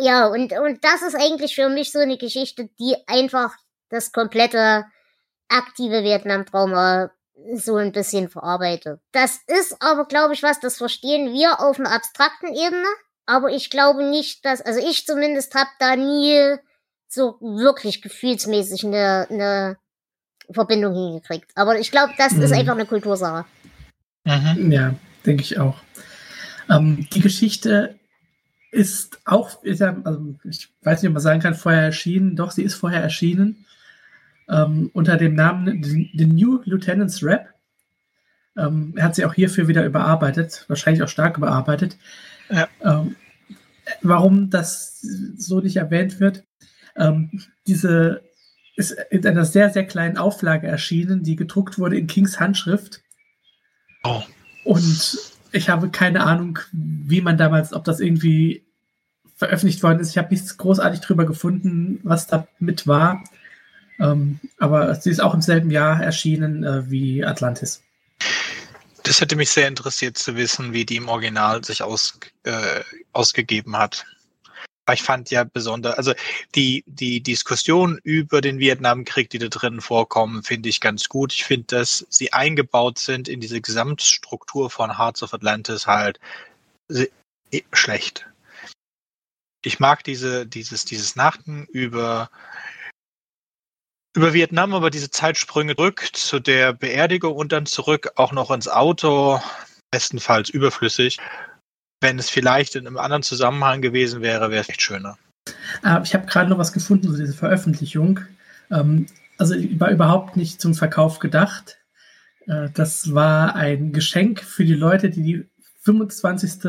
Ja, 0.00 0.26
und, 0.26 0.52
und 0.52 0.84
das 0.84 1.02
ist 1.02 1.14
eigentlich 1.14 1.54
für 1.54 1.68
mich 1.68 1.92
so 1.92 2.00
eine 2.00 2.18
Geschichte, 2.18 2.68
die 2.80 2.96
einfach 3.06 3.54
das 3.90 4.10
komplette 4.10 4.84
aktive 5.48 6.02
Vietnam-Trauma 6.02 7.12
so 7.54 7.76
ein 7.76 7.92
bisschen 7.92 8.28
verarbeite. 8.28 9.00
Das 9.12 9.40
ist 9.46 9.76
aber, 9.80 10.06
glaube 10.06 10.34
ich, 10.34 10.42
was, 10.42 10.60
das 10.60 10.78
verstehen 10.78 11.32
wir 11.32 11.60
auf 11.60 11.78
einer 11.78 11.92
abstrakten 11.92 12.54
Ebene. 12.54 12.86
Aber 13.26 13.50
ich 13.50 13.70
glaube 13.70 14.04
nicht, 14.08 14.44
dass, 14.44 14.60
also 14.60 14.80
ich 14.80 15.06
zumindest 15.06 15.54
habe 15.54 15.70
da 15.78 15.96
nie 15.96 16.56
so 17.08 17.38
wirklich 17.40 18.02
gefühlsmäßig 18.02 18.84
eine, 18.84 19.26
eine 19.30 19.76
Verbindung 20.50 20.94
hingekriegt. 20.94 21.50
Aber 21.54 21.78
ich 21.78 21.90
glaube, 21.90 22.12
das 22.18 22.32
mhm. 22.32 22.42
ist 22.42 22.52
einfach 22.52 22.74
eine 22.74 22.86
Kultursache. 22.86 23.46
Mhm. 24.24 24.72
Ja, 24.72 24.94
denke 25.24 25.42
ich 25.42 25.58
auch. 25.58 25.76
Ähm, 26.70 27.08
die 27.12 27.20
Geschichte 27.20 27.98
ist 28.70 29.18
auch, 29.24 29.62
ist 29.62 29.80
ja, 29.80 29.96
also 30.04 30.34
ich 30.44 30.68
weiß 30.82 31.02
nicht, 31.02 31.08
ob 31.08 31.14
man 31.14 31.22
sagen 31.22 31.40
kann, 31.40 31.54
vorher 31.54 31.82
erschienen. 31.82 32.36
Doch, 32.36 32.50
sie 32.50 32.62
ist 32.62 32.74
vorher 32.74 33.02
erschienen 33.02 33.64
ähm, 34.48 34.90
unter 34.92 35.16
dem 35.16 35.34
Namen 35.34 35.82
The 35.82 36.26
New 36.26 36.60
Lieutenant's 36.64 37.22
Rap. 37.22 37.48
Ähm, 38.56 38.94
er 38.96 39.04
hat 39.04 39.14
sie 39.14 39.24
auch 39.24 39.34
hierfür 39.34 39.68
wieder 39.68 39.84
überarbeitet, 39.84 40.64
wahrscheinlich 40.68 41.02
auch 41.02 41.08
stark 41.08 41.36
überarbeitet. 41.38 41.96
Ja. 42.50 42.68
Ähm, 42.82 43.16
warum 44.02 44.50
das 44.50 45.00
so 45.00 45.60
nicht 45.60 45.76
erwähnt 45.76 46.20
wird, 46.20 46.44
ähm, 46.96 47.30
diese 47.66 48.22
ist 48.76 48.96
in 49.10 49.26
einer 49.26 49.44
sehr, 49.44 49.70
sehr 49.70 49.86
kleinen 49.86 50.16
Auflage 50.16 50.66
erschienen, 50.66 51.22
die 51.22 51.36
gedruckt 51.36 51.78
wurde 51.78 51.96
in 51.96 52.06
Kings 52.06 52.40
Handschrift. 52.40 53.02
Oh. 54.02 54.22
Und 54.64 55.18
ich 55.52 55.68
habe 55.68 55.90
keine 55.90 56.24
Ahnung, 56.24 56.58
wie 56.72 57.20
man 57.20 57.36
damals, 57.36 57.72
ob 57.72 57.84
das 57.84 58.00
irgendwie 58.00 58.64
veröffentlicht 59.36 59.82
worden 59.82 60.00
ist. 60.00 60.10
Ich 60.10 60.18
habe 60.18 60.30
nichts 60.30 60.56
großartig 60.56 61.00
drüber 61.00 61.26
gefunden, 61.26 62.00
was 62.02 62.26
da 62.26 62.48
mit 62.58 62.86
war. 62.86 63.22
Ähm, 64.00 64.40
aber 64.58 64.94
sie 64.94 65.10
ist 65.10 65.20
auch 65.20 65.34
im 65.34 65.42
selben 65.42 65.70
Jahr 65.70 66.02
erschienen 66.02 66.64
äh, 66.64 66.90
wie 66.90 67.24
Atlantis. 67.24 67.82
Das 69.04 69.20
hätte 69.20 69.36
mich 69.36 69.50
sehr 69.50 69.68
interessiert 69.68 70.16
zu 70.16 70.34
wissen, 70.34 70.72
wie 70.72 70.86
die 70.86 70.96
im 70.96 71.08
Original 71.08 71.62
sich 71.62 71.82
aus, 71.82 72.18
äh, 72.44 72.80
ausgegeben 73.12 73.76
hat. 73.76 74.06
Ich 74.92 75.02
fand 75.02 75.30
ja 75.30 75.44
besonders, 75.44 75.96
also 75.96 76.12
die, 76.54 76.84
die 76.86 77.22
Diskussion 77.22 77.98
über 78.02 78.40
den 78.40 78.58
Vietnamkrieg, 78.58 79.30
die 79.30 79.38
da 79.38 79.48
drin 79.48 79.80
vorkommen, 79.80 80.42
finde 80.42 80.68
ich 80.68 80.80
ganz 80.80 81.08
gut. 81.08 81.32
Ich 81.32 81.44
finde, 81.44 81.66
dass 81.68 82.06
sie 82.10 82.32
eingebaut 82.34 82.98
sind 82.98 83.28
in 83.28 83.40
diese 83.40 83.62
Gesamtstruktur 83.62 84.70
von 84.70 84.98
Hearts 84.98 85.22
of 85.22 85.32
Atlantis 85.32 85.86
halt 85.86 86.20
schlecht. 87.72 88.26
Ich 89.62 89.80
mag 89.80 90.04
diese, 90.04 90.46
dieses, 90.46 90.84
dieses 90.84 91.16
Nachten 91.16 91.66
über 91.72 92.30
über 94.14 94.32
Vietnam, 94.32 94.74
aber 94.74 94.90
diese 94.90 95.10
Zeitsprünge 95.10 95.74
zurück 95.74 96.08
zu 96.12 96.38
der 96.38 96.72
Beerdigung 96.72 97.34
und 97.34 97.52
dann 97.52 97.66
zurück 97.66 98.12
auch 98.16 98.32
noch 98.32 98.50
ins 98.50 98.68
Auto, 98.68 99.40
bestenfalls 99.90 100.50
überflüssig. 100.50 101.18
Wenn 102.00 102.18
es 102.18 102.30
vielleicht 102.30 102.76
in 102.76 102.86
einem 102.86 102.96
anderen 102.96 103.22
Zusammenhang 103.22 103.82
gewesen 103.82 104.22
wäre, 104.22 104.50
wäre 104.50 104.60
es 104.60 104.68
echt 104.68 104.82
schöner. 104.82 105.18
Äh, 105.84 106.00
ich 106.04 106.14
habe 106.14 106.26
gerade 106.26 106.50
noch 106.50 106.58
was 106.58 106.72
gefunden, 106.72 107.10
so 107.10 107.16
diese 107.16 107.32
Veröffentlichung. 107.32 108.20
Ähm, 108.70 109.06
also 109.36 109.56
war 109.80 109.90
überhaupt 109.90 110.36
nicht 110.36 110.60
zum 110.60 110.74
Verkauf 110.74 111.18
gedacht. 111.18 111.78
Äh, 112.46 112.68
das 112.72 113.14
war 113.14 113.56
ein 113.56 113.92
Geschenk 113.92 114.40
für 114.40 114.64
die 114.64 114.74
Leute, 114.74 115.10
die 115.10 115.22
die 115.22 115.48
25. 115.80 116.64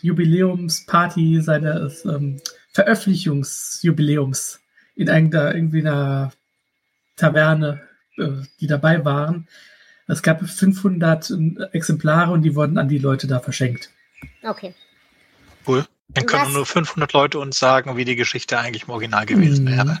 Jubiläumsparty 0.00 1.40
seines 1.42 2.04
ähm, 2.04 2.40
Veröffentlichungsjubiläums 2.72 4.60
in 4.94 5.08
irgendeiner, 5.08 5.54
irgendwie 5.54 5.80
einer 5.80 6.32
Taverne, 7.16 7.82
äh, 8.18 8.42
die 8.60 8.66
dabei 8.66 9.04
waren. 9.04 9.48
Es 10.06 10.22
gab 10.22 10.46
500 10.46 11.32
Exemplare 11.72 12.32
und 12.32 12.42
die 12.42 12.54
wurden 12.54 12.76
an 12.76 12.88
die 12.88 12.98
Leute 12.98 13.26
da 13.26 13.40
verschenkt. 13.40 13.90
Okay. 14.42 14.74
Cool. 15.66 15.86
Dann 16.08 16.26
können 16.26 16.46
Was? 16.46 16.52
nur 16.52 16.66
500 16.66 17.12
Leute 17.12 17.38
uns 17.38 17.58
sagen, 17.58 17.96
wie 17.96 18.04
die 18.04 18.16
Geschichte 18.16 18.58
eigentlich 18.58 18.84
im 18.84 18.90
Original 18.90 19.24
gewesen 19.24 19.64
mhm. 19.64 19.70
wäre. 19.70 19.98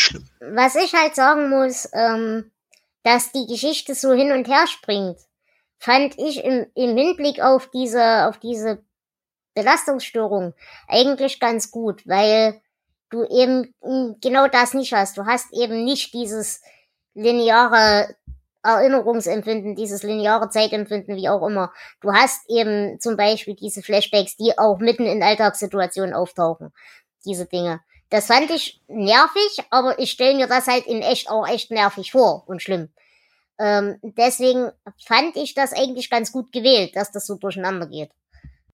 Schlimm. 0.00 0.24
Was 0.40 0.76
ich 0.76 0.94
halt 0.94 1.16
sagen 1.16 1.48
muss, 1.50 1.88
ähm, 1.92 2.50
dass 3.02 3.32
die 3.32 3.46
Geschichte 3.46 3.94
so 3.94 4.12
hin 4.12 4.32
und 4.32 4.48
her 4.48 4.66
springt, 4.66 5.18
fand 5.78 6.18
ich 6.18 6.44
im, 6.44 6.66
im 6.74 6.96
Hinblick 6.96 7.40
auf 7.40 7.70
diese, 7.70 8.26
auf 8.26 8.38
diese 8.38 8.82
Belastungsstörung 9.54 10.54
eigentlich 10.88 11.40
ganz 11.40 11.70
gut, 11.70 12.06
weil 12.06 12.60
du 13.14 13.24
eben 13.24 13.74
genau 14.20 14.48
das 14.48 14.74
nicht 14.74 14.92
hast. 14.92 15.16
Du 15.16 15.24
hast 15.24 15.52
eben 15.52 15.84
nicht 15.84 16.12
dieses 16.12 16.60
lineare 17.14 18.14
Erinnerungsempfinden, 18.62 19.76
dieses 19.76 20.02
lineare 20.02 20.48
Zeitempfinden, 20.48 21.16
wie 21.16 21.28
auch 21.28 21.46
immer. 21.46 21.72
Du 22.00 22.12
hast 22.12 22.48
eben 22.48 22.98
zum 22.98 23.16
Beispiel 23.16 23.54
diese 23.54 23.82
Flashbacks, 23.82 24.36
die 24.36 24.58
auch 24.58 24.78
mitten 24.78 25.06
in 25.06 25.22
Alltagssituationen 25.22 26.14
auftauchen. 26.14 26.72
Diese 27.24 27.46
Dinge. 27.46 27.80
Das 28.10 28.26
fand 28.26 28.50
ich 28.50 28.80
nervig, 28.86 29.64
aber 29.70 29.98
ich 29.98 30.10
stelle 30.10 30.36
mir 30.36 30.46
das 30.46 30.66
halt 30.66 30.86
in 30.86 31.02
echt 31.02 31.30
auch 31.30 31.46
echt 31.46 31.70
nervig 31.70 32.12
vor 32.12 32.44
und 32.46 32.62
schlimm. 32.62 32.88
Ähm, 33.58 33.98
deswegen 34.02 34.70
fand 35.04 35.36
ich 35.36 35.54
das 35.54 35.72
eigentlich 35.72 36.10
ganz 36.10 36.32
gut 36.32 36.52
gewählt, 36.52 36.96
dass 36.96 37.12
das 37.12 37.26
so 37.26 37.36
durcheinander 37.36 37.86
geht. 37.86 38.10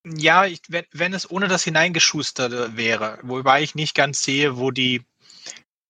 Ja, 0.05 0.47
ich, 0.47 0.62
wenn, 0.68 0.85
wenn 0.93 1.12
es 1.12 1.31
ohne 1.31 1.47
das 1.48 1.62
Hineingeschusterte 1.64 2.77
wäre, 2.77 3.18
wobei 3.22 3.62
ich 3.62 3.74
nicht 3.74 3.94
ganz 3.94 4.22
sehe, 4.22 4.56
wo 4.56 4.70
die 4.70 5.05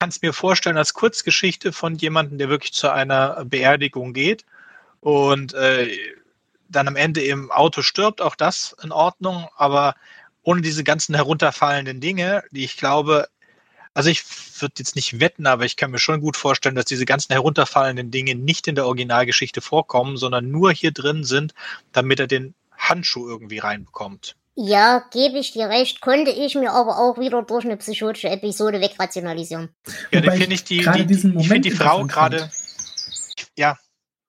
kannst 0.00 0.22
mir 0.22 0.32
vorstellen 0.32 0.78
als 0.78 0.94
Kurzgeschichte 0.94 1.72
von 1.72 1.94
jemandem, 1.96 2.38
der 2.38 2.48
wirklich 2.48 2.72
zu 2.72 2.90
einer 2.90 3.44
Beerdigung 3.44 4.12
geht 4.14 4.44
und 5.00 5.54
äh, 5.54 5.96
dann 6.68 6.88
am 6.88 6.96
Ende 6.96 7.22
im 7.22 7.50
Auto 7.50 7.82
stirbt, 7.82 8.20
auch 8.22 8.34
das 8.34 8.74
in 8.82 8.92
Ordnung, 8.92 9.48
aber 9.56 9.94
ohne 10.42 10.62
diese 10.62 10.84
ganzen 10.84 11.14
herunterfallenden 11.14 12.00
Dinge, 12.00 12.42
die 12.50 12.64
ich 12.64 12.76
glaube, 12.76 13.28
also 13.94 14.10
ich 14.10 14.24
würde 14.60 14.74
jetzt 14.78 14.96
nicht 14.96 15.20
wetten, 15.20 15.46
aber 15.46 15.64
ich 15.66 15.76
kann 15.76 15.90
mir 15.90 15.98
schon 15.98 16.20
gut 16.20 16.36
vorstellen, 16.36 16.74
dass 16.74 16.86
diese 16.86 17.04
ganzen 17.04 17.32
herunterfallenden 17.32 18.10
Dinge 18.10 18.34
nicht 18.34 18.68
in 18.68 18.74
der 18.74 18.86
Originalgeschichte 18.86 19.60
vorkommen, 19.60 20.16
sondern 20.16 20.50
nur 20.50 20.72
hier 20.72 20.92
drin 20.92 21.24
sind, 21.24 21.54
damit 21.92 22.20
er 22.20 22.26
den 22.26 22.54
Handschuh 22.80 23.28
irgendwie 23.28 23.58
reinbekommt. 23.58 24.36
Ja, 24.56 25.04
gebe 25.10 25.38
ich 25.38 25.52
dir 25.52 25.68
recht, 25.68 26.00
konnte 26.00 26.30
ich 26.30 26.54
mir 26.54 26.72
aber 26.72 26.98
auch 26.98 27.18
wieder 27.18 27.42
durch 27.42 27.64
eine 27.64 27.76
psychotische 27.76 28.28
Episode 28.28 28.80
wegrationalisieren. 28.80 29.74
Ja, 30.10 30.20
dann 30.20 30.36
finde 30.36 30.54
ich 30.54 30.64
die, 30.64 30.78
die, 30.80 31.06
die 31.06 31.14
ich 31.14 31.48
finde 31.48 31.60
die 31.60 31.70
Frau 31.70 32.04
gerade, 32.04 32.50
ja, 33.56 33.78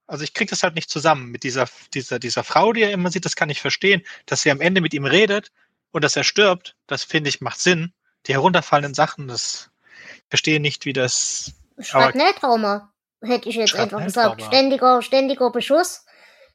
also 0.07 0.23
ich 0.23 0.34
kriege 0.34 0.49
das 0.49 0.64
halt 0.64 0.76
nicht 0.76 0.90
zusammen 0.90 1.32
mit 1.32 1.44
dieser, 1.44 1.68
dieser, 1.94 2.19
dieser 2.19 2.44
Frau, 2.44 2.72
die 2.72 2.84
er 2.84 2.91
immer 2.91 3.11
sieht, 3.11 3.26
das 3.26 3.36
kann 3.36 3.49
ich 3.49 3.61
verstehen, 3.61 4.03
dass 4.26 4.41
sie 4.41 4.52
am 4.52 4.61
Ende 4.61 4.80
mit 4.82 4.94
ihm 4.94 5.06
redet 5.06 5.52
und 5.91 6.03
dass 6.03 6.15
er 6.15 6.23
stirbt, 6.23 6.76
das 6.88 7.03
finde 7.03 7.30
ich 7.30 7.41
macht 7.41 7.60
Sinn. 7.60 7.94
Die 8.28 8.34
herunterfallenden 8.34 8.94
Sachen, 8.94 9.28
das 9.28 9.69
ich 10.15 10.30
verstehe 10.30 10.60
nicht, 10.60 10.86
wie 10.86 10.94
das. 10.94 11.53
Schrapnelltrauma, 11.80 12.91
hätte 13.22 13.49
ich 13.49 13.56
jetzt 13.56 13.76
einfach 13.76 14.03
gesagt. 14.03 14.44
Ständiger, 14.44 15.02
ständiger 15.02 15.52
Beschuss 15.52 16.06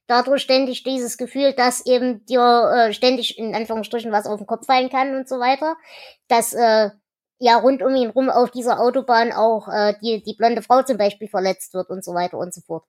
dadurch 0.07 0.43
ständig 0.43 0.83
dieses 0.83 1.17
Gefühl, 1.17 1.53
dass 1.53 1.85
eben 1.87 2.25
dir 2.27 2.89
äh, 2.89 2.93
ständig 2.93 3.39
in 3.39 3.55
Anführungsstrichen 3.55 4.13
was 4.13 4.27
auf 4.27 4.39
den 4.39 4.47
Kopf 4.47 4.67
fallen 4.67 4.91
kann 4.91 5.15
und 5.17 5.29
so 5.29 5.39
weiter, 5.39 5.77
dass 6.29 6.53
äh, 6.53 6.91
ja 7.39 7.57
rund 7.59 7.83
um 7.83 7.95
ihn 7.95 8.11
rum 8.11 8.31
auf 8.31 8.51
dieser 8.51 8.81
Autobahn 8.81 9.33
auch 9.33 9.69
äh, 9.69 9.95
die, 10.03 10.23
die 10.23 10.35
blonde 10.35 10.63
Frau 10.63 10.83
zum 10.83 10.97
Beispiel 10.97 11.29
verletzt 11.29 11.75
wird 11.75 11.91
und 11.91 12.05
so 12.05 12.15
weiter 12.15 12.39
und 12.39 12.55
so 12.55 12.61
fort. 12.61 12.85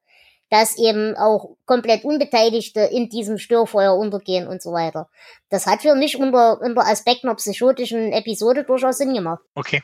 Dass 0.50 0.78
eben 0.78 1.18
auch 1.18 1.58
komplett 1.66 2.06
Unbeteiligte 2.06 2.80
in 2.80 3.10
diesem 3.10 3.38
Störfeuer 3.38 3.98
untergehen 3.98 4.48
und 4.48 4.62
so 4.62 4.72
weiter. 4.72 5.10
Das 5.50 5.66
hat 5.66 5.82
für 5.82 5.94
mich 5.94 6.18
unter, 6.18 6.62
unter 6.62 6.88
Aspekt 6.88 7.26
einer 7.26 7.36
psychotischen 7.36 8.14
Episode 8.14 8.64
durchaus 8.64 9.00
Sinn 9.00 9.14
gemacht. 9.14 9.44
Okay. 9.56 9.84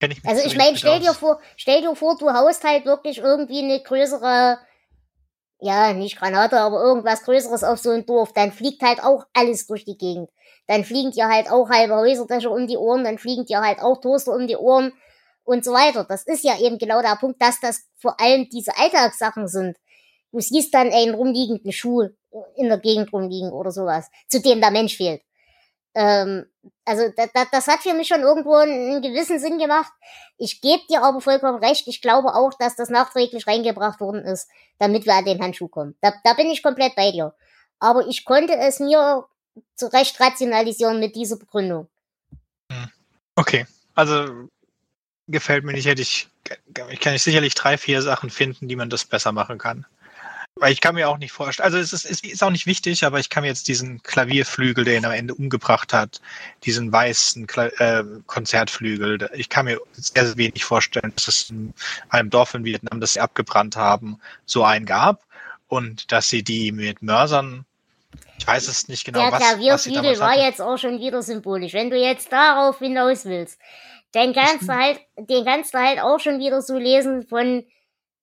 Ich 0.00 0.24
also 0.24 0.44
ich 0.44 0.56
meine, 0.56 0.76
stell 0.76 0.98
dir 0.98 1.14
vor, 1.14 1.40
stell 1.56 1.80
dir 1.80 1.94
vor, 1.94 2.16
du 2.18 2.32
haust 2.32 2.64
halt 2.64 2.86
wirklich 2.86 3.18
irgendwie 3.18 3.60
eine 3.60 3.80
größere 3.80 4.58
ja, 5.62 5.92
nicht 5.92 6.18
Granate, 6.18 6.58
aber 6.58 6.82
irgendwas 6.82 7.22
Größeres 7.22 7.62
auf 7.62 7.78
so 7.78 7.90
ein 7.90 8.04
Dorf, 8.04 8.32
dann 8.32 8.50
fliegt 8.50 8.82
halt 8.82 9.02
auch 9.02 9.26
alles 9.32 9.66
durch 9.68 9.84
die 9.84 9.96
Gegend. 9.96 10.28
Dann 10.66 10.84
fliegen 10.84 11.12
dir 11.12 11.28
halt 11.28 11.50
auch 11.50 11.70
halbe 11.70 11.94
Häuserdächer 11.94 12.50
um 12.50 12.66
die 12.66 12.76
Ohren, 12.76 13.04
dann 13.04 13.18
fliegen 13.18 13.46
dir 13.46 13.60
halt 13.60 13.78
auch 13.80 14.00
Toaster 14.00 14.34
um 14.34 14.48
die 14.48 14.56
Ohren 14.56 14.92
und 15.44 15.64
so 15.64 15.72
weiter. 15.72 16.04
Das 16.04 16.24
ist 16.24 16.42
ja 16.42 16.58
eben 16.58 16.78
genau 16.78 17.00
der 17.00 17.16
Punkt, 17.16 17.40
dass 17.40 17.60
das 17.60 17.84
vor 17.96 18.20
allem 18.20 18.48
diese 18.50 18.76
Alltagssachen 18.76 19.46
sind. 19.46 19.76
Du 20.32 20.40
siehst 20.40 20.74
dann 20.74 20.90
einen 20.90 21.14
rumliegenden 21.14 21.70
Schuh 21.72 22.08
in 22.56 22.68
der 22.68 22.78
Gegend 22.78 23.12
rumliegen 23.12 23.52
oder 23.52 23.70
sowas, 23.70 24.08
zu 24.28 24.40
dem 24.40 24.60
der 24.60 24.70
Mensch 24.72 24.96
fehlt. 24.96 25.22
Ähm, 25.94 26.46
also 26.84 27.12
da, 27.16 27.26
da, 27.32 27.44
das 27.50 27.66
hat 27.66 27.80
für 27.80 27.94
mich 27.94 28.08
schon 28.08 28.20
irgendwo 28.20 28.54
einen, 28.54 29.02
gewissen 29.02 29.38
Sinn 29.38 29.58
gemacht. 29.58 29.92
Ich 30.38 30.60
gebe 30.60 30.82
dir 30.88 31.02
aber 31.02 31.20
vollkommen 31.20 31.62
recht. 31.62 31.86
Ich 31.86 32.00
glaube 32.00 32.34
auch, 32.34 32.54
dass 32.54 32.76
das 32.76 32.88
nachträglich 32.88 33.46
reingebracht 33.46 34.00
worden 34.00 34.24
ist, 34.24 34.48
damit 34.78 35.06
wir 35.06 35.14
an 35.14 35.24
den 35.24 35.42
Handschuh 35.42 35.68
kommen. 35.68 35.96
Da, 36.00 36.12
da 36.24 36.32
bin 36.34 36.48
ich 36.48 36.62
komplett 36.62 36.94
bei 36.96 37.10
dir. 37.10 37.34
Aber 37.78 38.06
ich 38.06 38.24
konnte 38.24 38.56
es 38.56 38.80
mir 38.80 39.26
zurecht 39.74 40.18
rationalisieren 40.20 41.00
mit 41.00 41.14
dieser 41.14 41.36
Begründung. 41.36 41.88
Hm. 42.70 42.90
Okay, 43.34 43.66
also 43.94 44.48
gefällt 45.28 45.64
mir 45.64 45.72
nicht. 45.72 45.86
Hätte 45.86 46.02
ich, 46.02 46.28
kann 47.00 47.14
ich 47.14 47.22
sicherlich 47.22 47.54
drei, 47.54 47.76
vier 47.76 48.02
Sachen 48.02 48.30
finden, 48.30 48.68
die 48.68 48.76
man 48.76 48.90
das 48.90 49.04
besser 49.04 49.32
machen 49.32 49.58
kann. 49.58 49.86
Weil 50.56 50.72
ich 50.72 50.80
kann 50.80 50.94
mir 50.94 51.08
auch 51.08 51.18
nicht 51.18 51.32
vorstellen, 51.32 51.64
also 51.64 51.78
es 51.78 51.92
ist, 51.92 52.04
es 52.04 52.22
ist 52.22 52.42
auch 52.42 52.50
nicht 52.50 52.66
wichtig, 52.66 53.04
aber 53.04 53.18
ich 53.18 53.30
kann 53.30 53.42
mir 53.42 53.48
jetzt 53.48 53.68
diesen 53.68 54.02
Klavierflügel, 54.02 54.84
der 54.84 54.96
ihn 54.96 55.04
am 55.04 55.12
Ende 55.12 55.34
umgebracht 55.34 55.92
hat, 55.92 56.20
diesen 56.64 56.92
weißen 56.92 57.46
Kla 57.46 57.66
äh, 57.78 58.04
Konzertflügel, 58.26 59.30
ich 59.34 59.48
kann 59.48 59.64
mir 59.64 59.80
sehr 59.92 60.36
wenig 60.36 60.64
vorstellen, 60.64 61.12
dass 61.16 61.28
es 61.28 61.50
in 61.50 61.72
einem 62.10 62.30
Dorf 62.30 62.54
in 62.54 62.64
Vietnam, 62.64 63.00
das 63.00 63.14
sie 63.14 63.20
abgebrannt 63.20 63.76
haben, 63.76 64.20
so 64.44 64.62
einen 64.62 64.84
gab 64.84 65.24
und 65.68 66.12
dass 66.12 66.28
sie 66.28 66.42
die 66.42 66.70
mit 66.70 67.02
Mörsern 67.02 67.64
ich 68.42 68.46
weiß 68.48 68.66
es 68.66 68.88
nicht 68.88 69.04
genau. 69.04 69.30
Der 69.30 69.38
Klavierflügel 69.38 70.18
war 70.18 70.36
jetzt 70.36 70.60
auch 70.60 70.76
schon 70.76 70.98
wieder 70.98 71.22
symbolisch. 71.22 71.74
Wenn 71.74 71.90
du 71.90 71.96
jetzt 71.96 72.32
darauf 72.32 72.80
hinaus 72.80 73.24
willst, 73.24 73.58
dann 74.10 74.32
kannst 74.32 74.68
du 74.68 74.74
halt, 74.74 75.00
den 75.16 75.44
kannst 75.44 75.74
du 75.74 75.78
halt 75.78 76.00
auch 76.00 76.18
schon 76.18 76.40
wieder 76.40 76.60
so 76.60 76.76
lesen 76.76 77.22
von 77.22 77.64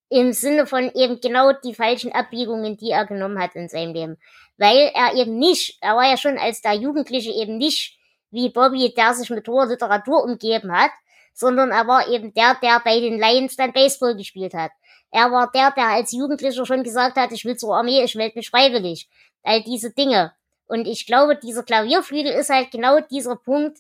im 0.10 0.34
Sinne 0.34 0.66
von 0.66 0.92
eben 0.96 1.22
genau 1.22 1.54
die 1.54 1.76
falschen 1.76 2.12
Abbiegungen, 2.12 2.78
die 2.78 2.90
er 2.90 3.06
genommen 3.06 3.40
hat 3.40 3.56
in 3.56 3.70
seinem 3.70 3.94
Leben. 3.94 4.18
Weil 4.58 4.92
er 4.94 5.14
eben 5.16 5.38
nicht, 5.38 5.78
er 5.82 5.96
war 5.96 6.10
ja 6.10 6.18
schon 6.18 6.38
als 6.38 6.62
der 6.62 6.74
Jugendliche 6.74 7.32
eben 7.32 7.58
nicht 7.58 7.98
wie 8.32 8.50
Bobby, 8.50 8.94
der 8.96 9.14
sich 9.14 9.30
mit 9.30 9.48
hoher 9.48 9.68
Literatur 9.68 10.24
umgeben 10.24 10.72
hat, 10.72 10.92
sondern 11.34 11.72
er 11.72 11.88
war 11.88 12.08
eben 12.10 12.34
der, 12.34 12.58
der 12.62 12.82
bei 12.84 13.00
den 13.00 13.20
Lions 13.20 13.56
dann 13.56 13.72
Baseball 13.72 14.16
gespielt 14.16 14.54
hat. 14.54 14.72
Er 15.12 15.32
war 15.32 15.50
der, 15.52 15.72
der 15.72 15.88
als 15.88 16.12
Jugendlicher 16.12 16.66
schon 16.66 16.84
gesagt 16.84 17.18
hat, 17.18 17.32
ich 17.32 17.46
will 17.46 17.56
zur 17.56 17.76
Armee, 17.76 18.04
ich 18.04 18.16
melde 18.16 18.38
mich 18.38 18.50
freiwillig. 18.50 19.08
All 19.44 19.64
diese 19.64 19.92
Dinge. 19.92 20.34
Und 20.68 20.86
ich 20.86 21.08
glaube, 21.08 21.36
dieser 21.36 21.64
Klavierflügel 21.64 22.32
ist 22.32 22.50
halt 22.50 22.72
genau 22.72 23.00
dieser 23.00 23.36
Punkt, 23.36 23.80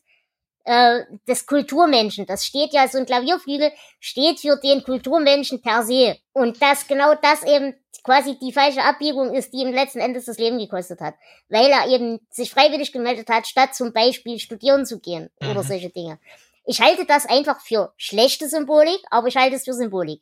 äh, 0.70 1.06
des 1.28 1.48
Kulturmenschen. 1.48 2.28
Das 2.28 2.46
steht 2.46 2.74
ja, 2.74 2.88
so 2.88 3.00
ein 3.00 3.08
Klavierflügel 3.08 3.72
steht 4.00 4.40
für 4.40 4.56
den 4.58 4.84
Kulturmenschen 4.84 5.64
per 5.64 5.82
se. 5.82 6.18
Und 6.32 6.62
dass 6.62 6.88
genau 6.88 7.16
das 7.16 7.44
eben 7.44 7.74
quasi 8.04 8.38
die 8.38 8.54
falsche 8.54 8.84
Abbiegung 8.84 9.34
ist, 9.34 9.52
die 9.52 9.62
ihm 9.62 9.74
letzten 9.74 9.98
Endes 9.98 10.26
das 10.26 10.38
Leben 10.38 10.60
gekostet 10.60 11.02
hat. 11.02 11.16
Weil 11.50 11.72
er 11.72 11.88
eben 11.88 12.20
sich 12.30 12.52
freiwillig 12.52 12.92
gemeldet 12.92 13.30
hat, 13.30 13.48
statt 13.48 13.74
zum 13.74 13.94
Beispiel 13.94 14.38
studieren 14.38 14.86
zu 14.86 15.00
gehen 15.00 15.32
mhm. 15.42 15.50
oder 15.50 15.64
solche 15.64 15.90
Dinge. 15.90 16.20
Ich 16.66 16.82
halte 16.82 17.06
das 17.06 17.26
einfach 17.26 17.60
für 17.62 17.92
schlechte 17.98 18.48
Symbolik, 18.48 19.02
aber 19.10 19.28
ich 19.28 19.38
halte 19.38 19.56
es 19.56 19.64
für 19.64 19.74
Symbolik. 19.74 20.22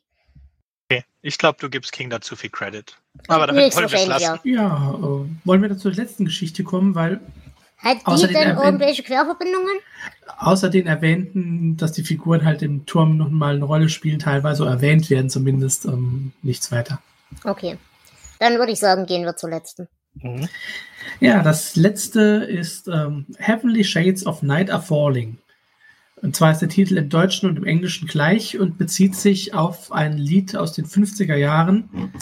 Okay, 0.90 1.04
ich 1.20 1.36
glaube, 1.36 1.58
du 1.60 1.68
gibst 1.68 1.92
King 1.92 2.08
dazu 2.08 2.36
viel 2.36 2.48
Credit. 2.48 2.96
Aber 3.26 3.46
damit 3.48 3.76
wollen 3.76 3.90
wir 3.90 3.98
es 3.98 4.06
lassen. 4.06 4.40
Ja, 4.44 4.62
ja 4.62 4.94
äh, 4.94 5.26
wollen 5.44 5.60
wir 5.60 5.76
zur 5.76 5.92
letzten 5.92 6.24
Geschichte 6.24 6.64
kommen, 6.64 6.94
weil 6.94 7.20
hat 7.78 7.98
die 8.06 8.26
denn 8.26 8.56
irgendwelche 8.56 9.02
Querverbindungen? 9.02 9.78
Außer 10.38 10.68
den 10.68 10.86
erwähnten, 10.86 11.76
dass 11.76 11.92
die 11.92 12.02
Figuren 12.02 12.44
halt 12.44 12.62
im 12.62 12.86
Turm 12.86 13.16
noch 13.16 13.30
mal 13.30 13.54
eine 13.54 13.64
Rolle 13.64 13.88
spielen, 13.88 14.18
teilweise 14.18 14.66
erwähnt 14.66 15.10
werden, 15.10 15.30
zumindest 15.30 15.84
ähm, 15.84 16.32
nichts 16.42 16.72
weiter. 16.72 17.00
Okay. 17.44 17.78
Dann 18.38 18.58
würde 18.58 18.72
ich 18.72 18.78
sagen, 18.78 19.06
gehen 19.06 19.24
wir 19.24 19.36
zur 19.36 19.50
letzten. 19.50 19.88
Mhm. 20.14 20.48
Ja, 21.20 21.42
das 21.42 21.76
letzte 21.76 22.20
ist 22.20 22.88
ähm, 22.88 23.26
Heavenly 23.38 23.84
Shades 23.84 24.26
of 24.26 24.42
Night 24.42 24.70
Are 24.70 24.82
Falling. 24.82 25.38
Und 26.20 26.34
zwar 26.34 26.52
ist 26.52 26.60
der 26.60 26.68
Titel 26.68 26.96
im 26.96 27.08
Deutschen 27.08 27.48
und 27.48 27.56
im 27.56 27.64
Englischen 27.64 28.08
gleich 28.08 28.58
und 28.58 28.76
bezieht 28.76 29.14
sich 29.14 29.54
auf 29.54 29.92
ein 29.92 30.18
Lied 30.18 30.56
aus 30.56 30.72
den 30.72 30.86
50er 30.86 31.36
Jahren, 31.36 32.12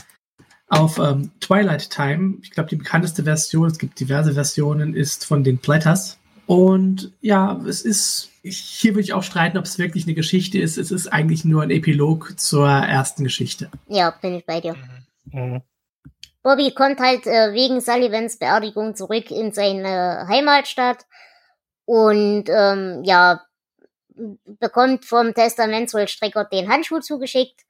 auf 0.68 0.98
ähm, 0.98 1.30
Twilight 1.40 1.90
Time. 1.90 2.38
Ich 2.42 2.50
glaube, 2.50 2.68
die 2.68 2.76
bekannteste 2.76 3.24
Version, 3.24 3.68
es 3.68 3.78
gibt 3.78 4.00
diverse 4.00 4.34
Versionen, 4.34 4.94
ist 4.94 5.24
von 5.24 5.44
den 5.44 5.58
Platters. 5.58 6.18
Und 6.46 7.12
ja, 7.20 7.60
es 7.66 7.82
ist, 7.82 8.30
hier 8.42 8.92
würde 8.92 9.02
ich 9.02 9.12
auch 9.12 9.22
streiten, 9.22 9.58
ob 9.58 9.64
es 9.64 9.78
wirklich 9.78 10.04
eine 10.04 10.14
Geschichte 10.14 10.58
ist. 10.58 10.78
Es 10.78 10.90
ist 10.90 11.08
eigentlich 11.08 11.44
nur 11.44 11.62
ein 11.62 11.70
Epilog 11.70 12.38
zur 12.38 12.68
ersten 12.68 13.24
Geschichte. 13.24 13.70
Ja, 13.88 14.10
bin 14.10 14.34
ich 14.34 14.46
bei 14.46 14.60
dir. 14.60 14.76
Mhm. 15.32 15.62
Bobby 16.42 16.72
kommt 16.72 17.00
halt 17.00 17.26
äh, 17.26 17.52
wegen 17.52 17.80
Sullivans 17.80 18.38
Beerdigung 18.38 18.94
zurück 18.94 19.32
in 19.32 19.50
seine 19.50 20.28
Heimatstadt 20.28 21.04
und 21.84 22.44
ähm, 22.48 23.02
ja, 23.02 23.42
bekommt 24.60 25.04
vom 25.04 25.34
Testamentsvollstrecker 25.34 26.44
den 26.44 26.68
Handschuh 26.68 27.00
zugeschickt 27.00 27.62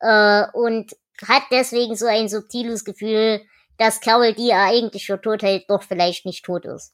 äh, 0.00 0.44
und 0.52 0.94
hat 1.28 1.42
deswegen 1.50 1.96
so 1.96 2.06
ein 2.06 2.28
subtiles 2.28 2.84
Gefühl, 2.84 3.40
dass 3.78 4.00
Carol, 4.00 4.34
die 4.34 4.50
er 4.50 4.64
eigentlich 4.66 5.06
für 5.06 5.20
tot 5.20 5.42
hält, 5.42 5.68
doch 5.68 5.82
vielleicht 5.82 6.26
nicht 6.26 6.44
tot 6.44 6.64
ist. 6.64 6.92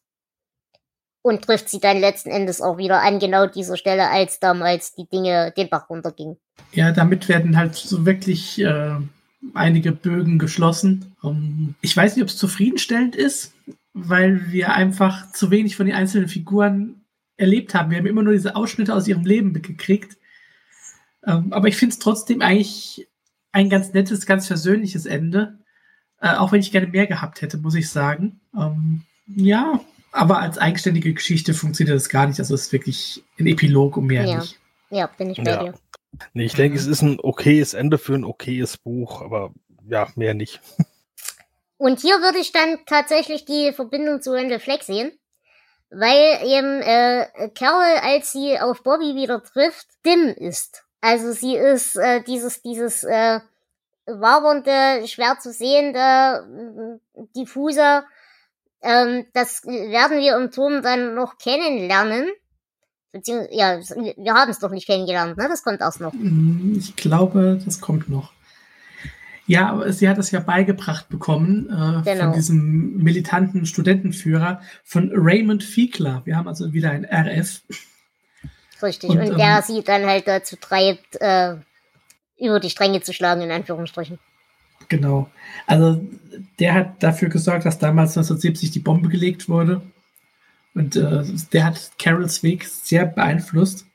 Und 1.23 1.43
trifft 1.43 1.69
sie 1.69 1.81
dann 1.81 1.99
letzten 1.99 2.31
Endes 2.31 2.61
auch 2.61 2.79
wieder 2.79 3.03
an 3.03 3.19
genau 3.19 3.47
dieser 3.47 3.77
Stelle, 3.77 4.09
als 4.09 4.41
damals 4.41 4.95
die 4.95 5.09
Dinge 5.09 5.53
den 5.57 5.69
Bach 5.69 5.91
runtergingen. 5.91 6.39
Ja, 6.73 6.93
damit 6.93 7.29
werden 7.29 7.57
halt 7.57 7.75
so 7.75 8.07
wirklich 8.07 8.61
äh, 8.61 8.97
einige 9.55 9.93
Bögen 9.93 10.39
geschlossen. 10.39 11.17
Um, 11.21 11.31
ähm, 11.31 11.75
ich 11.81 11.97
weiß 11.97 12.15
nicht, 12.15 12.23
ob 12.23 12.29
es 12.29 12.37
zufriedenstellend 12.37 13.17
ist, 13.17 13.53
weil 13.93 14.51
wir 14.51 14.73
einfach 14.73 15.33
zu 15.33 15.51
wenig 15.51 15.77
von 15.77 15.87
den 15.87 15.95
einzelnen 15.95 16.29
Figuren 16.29 17.05
erlebt 17.37 17.75
haben. 17.75 17.91
Wir 17.91 17.99
haben 17.99 18.07
immer 18.07 18.23
nur 18.23 18.33
diese 18.33 18.57
Ausschnitte 18.57 18.95
aus 18.95 19.09
ihrem 19.09 19.25
Leben 19.25 19.53
gekriegt. 19.53 20.17
Ähm, 21.27 21.53
aber 21.53 21.69
ich 21.69 21.77
finde 21.77 21.93
es 21.93 21.99
trotzdem 21.99 22.43
eigentlich 22.43 23.09
ein 23.59 23.69
ganz 23.69 23.93
nettes, 23.93 24.25
ganz 24.25 24.47
versöhnliches 24.47 25.05
Ende. 25.05 25.59
Äh, 26.21 26.35
auch 26.37 26.53
wenn 26.53 26.61
ich 26.61 26.71
gerne 26.71 26.87
mehr 26.87 27.09
gehabt 27.09 27.43
hätte, 27.43 27.59
muss 27.59 27.75
ich 27.75 27.91
sagen. 27.91 28.41
Ähm, 28.57 29.03
ja, 29.27 29.81
aber 30.13 30.39
als 30.39 30.59
eigenständige 30.59 31.13
Geschichte 31.13 31.55
funktioniert 31.55 31.97
das 31.97 32.09
gar 32.09 32.29
nicht. 32.29 32.39
Also 32.39 32.55
es 32.55 32.67
ist 32.67 32.73
wirklich 32.73 33.25
ein 33.39 33.49
Epilog 33.49 33.97
und 33.97 34.07
mehr 34.07 34.25
ja. 34.25 34.39
nicht. 34.39 34.61
Ja, 34.91 35.07
bin 35.07 35.31
ich 35.31 35.39
bei 35.39 35.51
ja. 35.51 35.65
dir. 35.65 35.75
Nee, 36.35 36.45
ich 36.45 36.55
denke, 36.55 36.79
es 36.79 36.87
ist 36.87 37.03
ein 37.03 37.19
okayes 37.21 37.75
Ende 37.75 37.99
für 37.99 38.15
ein 38.15 38.25
okayes 38.25 38.79
Buch, 38.79 39.23
aber 39.23 39.53
ja, 39.89 40.09
mehr 40.15 40.35
nicht. 40.35 40.61
Und 41.79 42.01
hier 42.01 42.21
würde 42.21 42.39
ich 42.39 42.51
dann 42.51 42.79
tatsächlich 42.87 43.45
die 43.45 43.73
Verbindung 43.73 44.21
zu 44.21 44.33
Randall 44.33 44.59
Fleck 44.59 44.83
sehen, 44.83 45.13
weil 45.91 46.41
eben 46.45 46.83
äh, 46.83 47.51
Carol, 47.55 48.01
als 48.03 48.33
sie 48.33 48.59
auf 48.59 48.83
Bobby 48.83 49.15
wieder 49.15 49.43
trifft, 49.43 49.87
dimm 50.05 50.27
ist. 50.29 50.88
Also 51.01 51.33
sie 51.33 51.55
ist 51.55 51.97
äh, 51.97 52.23
dieses, 52.23 52.63
dieses 52.63 53.05
äh, 53.05 53.41
wabernde, 54.07 55.07
schwer 55.07 55.39
zu 55.39 55.53
sehende, 55.53 57.01
diffuse, 57.37 58.03
ähm, 58.83 59.27
das 59.33 59.65
werden 59.65 60.19
wir 60.19 60.37
im 60.37 60.51
Turm 60.51 60.83
dann 60.83 61.15
noch 61.15 61.39
kennenlernen. 61.39 62.29
Beziehungsweise, 63.13 63.55
ja, 63.55 63.81
wir 64.17 64.35
haben 64.35 64.51
es 64.51 64.59
doch 64.59 64.71
nicht 64.71 64.87
kennengelernt, 64.87 65.37
ne? 65.37 65.49
Das 65.49 65.63
kommt 65.63 65.81
erst 65.81 66.01
noch. 66.01 66.13
Mhm, 66.13 66.77
ich 66.79 66.95
glaube, 66.95 67.61
das 67.65 67.81
kommt 67.81 68.09
noch. 68.09 68.33
Ja, 69.47 69.71
aber 69.71 69.93
sie 69.95 70.09
hat 70.09 70.19
es 70.19 70.31
ja 70.31 70.41
beigebracht 70.41 71.09
bekommen 71.09 71.71
äh, 71.71 72.03
genau. 72.05 72.25
von 72.25 72.33
diesem 72.35 72.99
militanten 72.99 73.65
Studentenführer 73.65 74.61
von 74.85 75.11
Raymond 75.15 75.65
Fiegler. 75.65 76.21
Wir 76.27 76.37
haben 76.37 76.47
also 76.47 76.75
wieder 76.75 76.91
ein 76.91 77.07
RF. 77.07 77.63
Richtig, 78.83 79.11
und, 79.11 79.21
und 79.21 79.39
der 79.39 79.57
ähm, 79.59 79.63
sie 79.67 79.83
dann 79.83 80.07
halt 80.07 80.29
dazu 80.29 80.57
treibt, 80.57 81.21
äh, 81.21 81.57
über 82.39 82.61
die 82.61 82.71
Stränge 82.71 83.01
zu 83.01 83.13
schlagen, 83.13 83.43
in 83.43 83.51
Anführungsstrichen. 83.51 84.19
Genau. 84.89 85.29
Also 85.67 86.01
der 86.59 86.75
hat 86.75 87.03
dafür 87.03 87.29
gesorgt, 87.29 87.67
dass 87.67 87.79
damals 87.79 88.11
1970 88.17 88.71
die 88.71 88.79
Bombe 88.79 89.09
gelegt 89.09 89.49
wurde. 89.49 89.83
Und 90.75 90.97
äh, 90.97 91.25
der 91.53 91.65
hat 91.65 91.93
Carols 91.99 92.43
Weg 92.43 92.65
sehr 92.65 93.07
beeinflusst. 93.07 93.87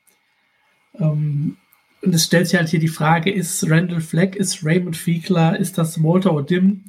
Ähm, 0.98 1.56
und 2.02 2.14
es 2.14 2.24
stellt 2.24 2.46
sich 2.46 2.58
halt 2.58 2.68
hier 2.68 2.80
die 2.80 2.88
Frage, 2.88 3.32
ist 3.32 3.68
Randall 3.68 4.02
Fleck, 4.02 4.36
ist 4.36 4.64
Raymond 4.64 4.96
Fiegler, 4.96 5.58
ist 5.58 5.78
das 5.78 6.02
Walter 6.02 6.32
O'Dim? 6.32 6.80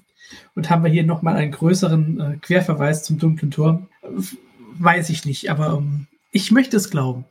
Und 0.56 0.70
haben 0.70 0.84
wir 0.84 0.92
hier 0.92 1.06
nochmal 1.06 1.38
einen 1.38 1.52
größeren 1.52 2.20
äh, 2.20 2.38
Querverweis 2.38 3.04
zum 3.04 3.18
dunklen 3.18 3.52
Turm? 3.52 3.88
Weiß 4.78 5.10
ich 5.10 5.24
nicht, 5.26 5.50
aber 5.50 5.78
ähm, 5.78 6.08
ich 6.36 6.52
möchte 6.52 6.76
es 6.76 6.90
glauben. 6.90 7.24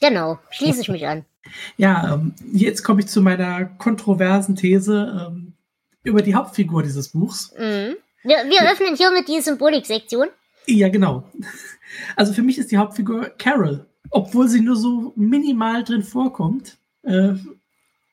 Genau, 0.00 0.38
schließe 0.50 0.80
ich 0.80 0.88
mich 0.88 1.06
an. 1.06 1.24
Ja, 1.76 2.14
ähm, 2.14 2.34
jetzt 2.52 2.82
komme 2.82 3.02
ich 3.02 3.06
zu 3.06 3.22
meiner 3.22 3.66
kontroversen 3.66 4.56
These 4.56 5.28
ähm, 5.28 5.52
über 6.02 6.20
die 6.20 6.34
Hauptfigur 6.34 6.82
dieses 6.82 7.10
Buchs. 7.10 7.52
Mhm. 7.56 7.94
Wir, 8.24 8.38
wir 8.48 8.68
öffnen 8.68 8.96
hiermit 8.96 9.28
die 9.28 9.40
Symbolik-Sektion. 9.40 10.26
Ja, 10.66 10.88
genau. 10.88 11.30
Also 12.16 12.32
für 12.32 12.42
mich 12.42 12.58
ist 12.58 12.72
die 12.72 12.78
Hauptfigur 12.78 13.30
Carol. 13.38 13.86
Obwohl 14.10 14.48
sie 14.48 14.60
nur 14.60 14.74
so 14.74 15.12
minimal 15.14 15.84
drin 15.84 16.02
vorkommt, 16.02 16.78
äh, 17.04 17.34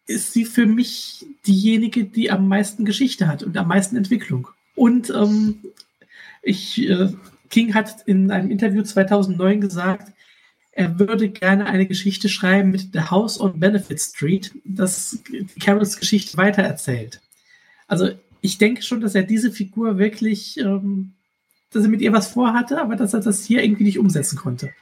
ist 0.06 0.34
sie 0.34 0.46
für 0.46 0.68
mich 0.68 1.26
diejenige, 1.48 2.04
die 2.04 2.30
am 2.30 2.48
meisten 2.48 2.86
Geschichte 2.86 3.28
hat 3.28 3.42
und 3.42 3.58
am 3.58 3.68
meisten 3.68 3.96
Entwicklung. 3.96 4.48
Und 4.76 5.10
ähm, 5.10 5.64
ich, 6.44 6.88
äh, 6.88 7.12
King 7.50 7.74
hat 7.74 8.04
in 8.06 8.30
einem 8.30 8.52
Interview 8.52 8.84
2009 8.84 9.60
gesagt, 9.60 10.14
er 10.76 11.00
würde 11.00 11.30
gerne 11.30 11.68
eine 11.68 11.86
Geschichte 11.86 12.30
schreiben 12.30 12.72
mit 12.72 12.94
The 12.94 13.12
House 13.12 13.40
on 13.40 13.60
Benefit 13.60 14.00
Street, 14.00 14.52
das 14.66 15.20
Carols 15.60 15.98
Geschichte 15.98 16.38
weitererzählt. 16.38 17.22
Also 17.88 18.10
ich 18.42 18.58
denke 18.58 18.82
schon, 18.82 19.02
dass 19.02 19.16
er 19.16 19.24
diese 19.24 19.52
Figur 19.52 19.98
wirklich 19.98 20.58
ähm, 20.58 21.14
dass 21.74 21.84
er 21.84 21.90
mit 21.90 22.02
ihr 22.02 22.14
was 22.14 22.28
vorhatte, 22.28 22.80
aber 22.80 22.96
dass 22.96 23.14
er 23.14 23.20
das 23.20 23.44
hier 23.44 23.64
irgendwie 23.64 23.84
nicht 23.84 24.00
umsetzen 24.00 24.38
konnte. 24.38 24.74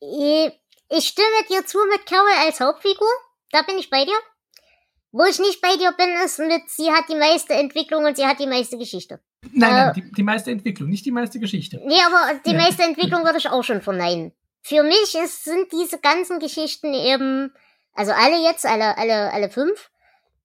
Ich 0.00 1.08
stimme 1.08 1.44
dir 1.50 1.66
zu 1.66 1.78
mit 1.90 2.06
Carol 2.06 2.30
als 2.44 2.60
Hauptfigur. 2.60 3.08
Da 3.50 3.62
bin 3.62 3.78
ich 3.78 3.90
bei 3.90 4.04
dir. 4.04 4.16
Wo 5.12 5.24
ich 5.24 5.38
nicht 5.38 5.60
bei 5.60 5.76
dir 5.76 5.92
bin, 5.92 6.08
ist 6.24 6.38
mit, 6.38 6.68
sie 6.68 6.90
hat 6.90 7.04
die 7.08 7.16
meiste 7.16 7.54
Entwicklung 7.54 8.04
und 8.04 8.16
sie 8.16 8.26
hat 8.26 8.38
die 8.38 8.46
meiste 8.46 8.76
Geschichte. 8.76 9.20
Nein, 9.52 9.70
äh, 9.70 9.72
nein, 9.72 9.92
die, 9.94 10.12
die, 10.12 10.22
meiste 10.22 10.50
Entwicklung, 10.50 10.90
nicht 10.90 11.06
die 11.06 11.12
meiste 11.12 11.40
Geschichte. 11.40 11.80
Nee, 11.86 12.00
aber 12.04 12.38
die 12.44 12.50
ja. 12.50 12.58
meiste 12.58 12.82
Entwicklung 12.82 13.24
würde 13.24 13.38
ich 13.38 13.48
auch 13.48 13.62
schon 13.62 13.80
verneinen. 13.80 14.32
Für 14.66 14.82
mich 14.82 15.14
ist, 15.14 15.44
sind 15.44 15.70
diese 15.70 15.98
ganzen 15.98 16.40
Geschichten 16.40 16.92
eben, 16.92 17.54
also 17.94 18.10
alle 18.10 18.42
jetzt, 18.42 18.66
alle, 18.66 18.98
alle, 18.98 19.32
alle 19.32 19.48
fünf, 19.48 19.90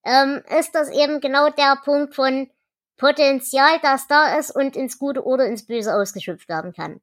ähm, 0.04 0.44
ist 0.60 0.76
das 0.76 0.92
eben 0.92 1.22
genau 1.22 1.50
der 1.50 1.80
Punkt 1.84 2.14
von, 2.14 2.48
Potenzial, 3.02 3.80
das 3.82 4.08
da 4.08 4.38
ist 4.38 4.56
und 4.56 4.76
ins 4.76 5.00
Gute 5.00 5.26
oder 5.26 5.48
ins 5.48 5.66
Böse 5.66 5.96
ausgeschöpft 5.96 6.48
werden 6.48 6.72
kann. 6.72 7.02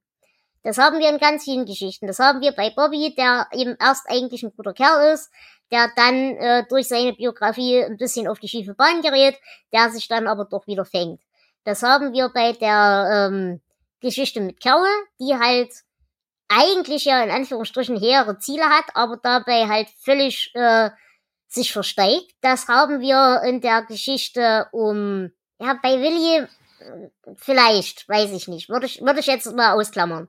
Das 0.63 0.79
haben 0.79 1.01
wir 1.01 1.09
in 1.09 1.19
ganz 1.19 1.43
vielen 1.43 1.67
Geschichten. 1.67 2.07
Das 2.07 2.21
haben 2.21 2.41
wir 2.41 2.53
bei 2.53 2.71
Bobby, 2.71 3.17
der 3.17 3.49
eben 3.53 3.77
erst 3.81 4.09
eigentlich 4.09 4.45
ein 4.45 4.53
guter 4.57 4.75
Kerl 4.75 5.13
ist, 5.13 5.33
der 5.73 5.91
dann 5.97 6.37
äh, 6.37 6.65
durch 6.69 6.87
seine 6.87 7.15
Biografie 7.15 7.83
ein 7.83 7.97
bisschen 7.97 8.29
auf 8.29 8.39
die 8.39 8.47
schiefe 8.47 8.75
Bahn 8.75 9.03
gerät, 9.03 9.41
der 9.73 9.91
sich 9.91 10.07
dann 10.07 10.29
aber 10.29 10.45
doch 10.45 10.69
wieder 10.69 10.85
fängt. 10.85 11.21
Das 11.65 11.83
haben 11.83 12.13
wir 12.13 12.29
bei 12.29 12.53
der 12.53 13.29
ähm, 13.33 13.61
Geschichte 13.99 14.41
mit 14.41 14.63
Carol, 14.63 14.87
die 15.19 15.35
halt 15.35 15.73
eigentlich 16.49 17.05
ja 17.05 17.23
in 17.23 17.31
Anführungsstrichen 17.31 17.99
hehre 17.99 18.39
Ziele 18.39 18.65
hat, 18.65 18.87
aber 18.95 19.19
dabei 19.23 19.69
halt 19.69 19.89
völlig 20.03 20.51
äh, 20.55 20.91
sich 21.47 21.73
versteigt. 21.73 22.33
Das 22.41 22.69
haben 22.69 23.01
wir 23.01 23.43
in 23.45 23.61
der 23.61 23.83
Geschichte 23.83 24.69
um 24.73 25.31
ja, 25.59 25.79
bei 25.83 26.01
Willi 26.01 26.47
vielleicht, 27.37 28.09
weiß 28.09 28.33
ich 28.33 28.49
nicht. 28.49 28.69
Würde 28.69 28.87
ich, 28.87 29.01
würde 29.01 29.21
ich 29.21 29.27
jetzt 29.27 29.51
mal 29.55 29.73
ausklammern. 29.73 30.29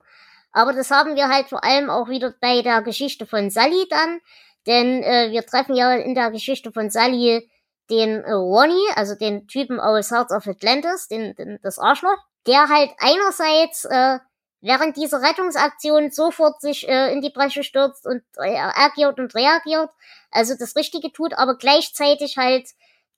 Aber 0.52 0.72
das 0.72 0.90
haben 0.90 1.16
wir 1.16 1.28
halt 1.28 1.48
vor 1.48 1.62
allem 1.62 1.90
auch 1.90 2.08
wieder 2.08 2.34
bei 2.40 2.62
der 2.62 2.82
Geschichte 2.82 3.26
von 3.26 3.50
Sally 3.50 3.86
dann. 3.88 4.20
Denn 4.66 5.02
äh, 5.02 5.30
wir 5.30 5.46
treffen 5.46 5.74
ja 5.74 5.94
in 5.94 6.14
der 6.14 6.30
Geschichte 6.30 6.72
von 6.72 6.90
Sally 6.90 7.48
den 7.88 8.22
äh, 8.22 8.32
Ronnie, 8.32 8.88
also 8.94 9.14
den 9.14 9.46
Typen 9.46 9.80
aus 9.80 10.10
Hearts 10.10 10.32
of 10.32 10.46
Atlantis, 10.46 11.08
den, 11.08 11.34
den, 11.36 11.58
das 11.62 11.78
Arschloch, 11.78 12.18
der 12.46 12.68
halt 12.68 12.90
einerseits 12.98 13.84
äh, 13.84 14.18
während 14.60 14.96
dieser 14.96 15.22
Rettungsaktion 15.22 16.10
sofort 16.10 16.60
sich 16.60 16.88
äh, 16.88 17.12
in 17.12 17.20
die 17.20 17.30
Bresche 17.30 17.64
stürzt 17.64 18.06
und 18.06 18.22
äh, 18.36 18.56
agiert 18.56 19.18
und 19.18 19.34
reagiert, 19.34 19.90
also 20.30 20.54
das 20.58 20.76
Richtige 20.76 21.12
tut, 21.12 21.34
aber 21.34 21.56
gleichzeitig 21.56 22.36
halt 22.36 22.68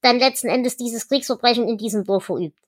dann 0.01 0.19
letzten 0.19 0.48
Endes 0.48 0.77
dieses 0.77 1.09
Kriegsverbrechen 1.09 1.69
in 1.69 1.78
diesem 1.78 2.05
Dorf 2.05 2.24
verübt. 2.24 2.59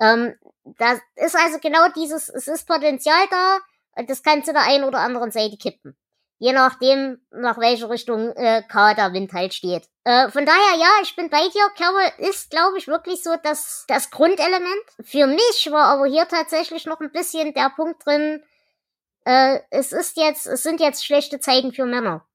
Ähm, 0.00 0.34
das 0.64 0.98
ist 1.16 1.36
also 1.36 1.58
genau 1.58 1.88
dieses, 1.94 2.28
es 2.28 2.46
ist 2.46 2.66
Potenzial 2.66 3.26
da, 3.30 3.58
das 4.04 4.22
kann 4.22 4.44
zu 4.44 4.52
der 4.52 4.62
einen 4.62 4.84
oder 4.84 5.00
anderen 5.00 5.30
Seite 5.30 5.56
kippen. 5.56 5.96
Je 6.42 6.52
nachdem, 6.52 7.20
nach 7.30 7.56
welcher 7.56 7.88
Richtung 7.88 8.32
äh, 8.32 8.64
K 8.68 8.94
der 8.94 9.12
Wind 9.12 9.32
halt 9.32 9.54
steht. 9.54 9.84
Äh, 10.02 10.28
von 10.28 10.44
daher, 10.44 10.76
ja, 10.76 10.88
ich 11.00 11.14
bin 11.14 11.30
bei 11.30 11.48
dir. 11.48 11.70
Carol 11.78 12.02
ist, 12.18 12.50
glaube 12.50 12.78
ich, 12.78 12.88
wirklich 12.88 13.22
so 13.22 13.30
das, 13.44 13.84
das 13.86 14.10
Grundelement. 14.10 14.82
Für 15.04 15.28
mich 15.28 15.68
war 15.70 15.84
aber 15.84 16.06
hier 16.06 16.26
tatsächlich 16.26 16.84
noch 16.84 16.98
ein 16.98 17.12
bisschen 17.12 17.54
der 17.54 17.70
Punkt 17.76 18.04
drin, 18.04 18.42
äh, 19.24 19.60
es 19.70 19.92
ist 19.92 20.16
jetzt, 20.16 20.48
es 20.48 20.64
sind 20.64 20.80
jetzt 20.80 21.06
schlechte 21.06 21.38
Zeiten 21.38 21.72
für 21.72 21.86
Männer. 21.86 22.26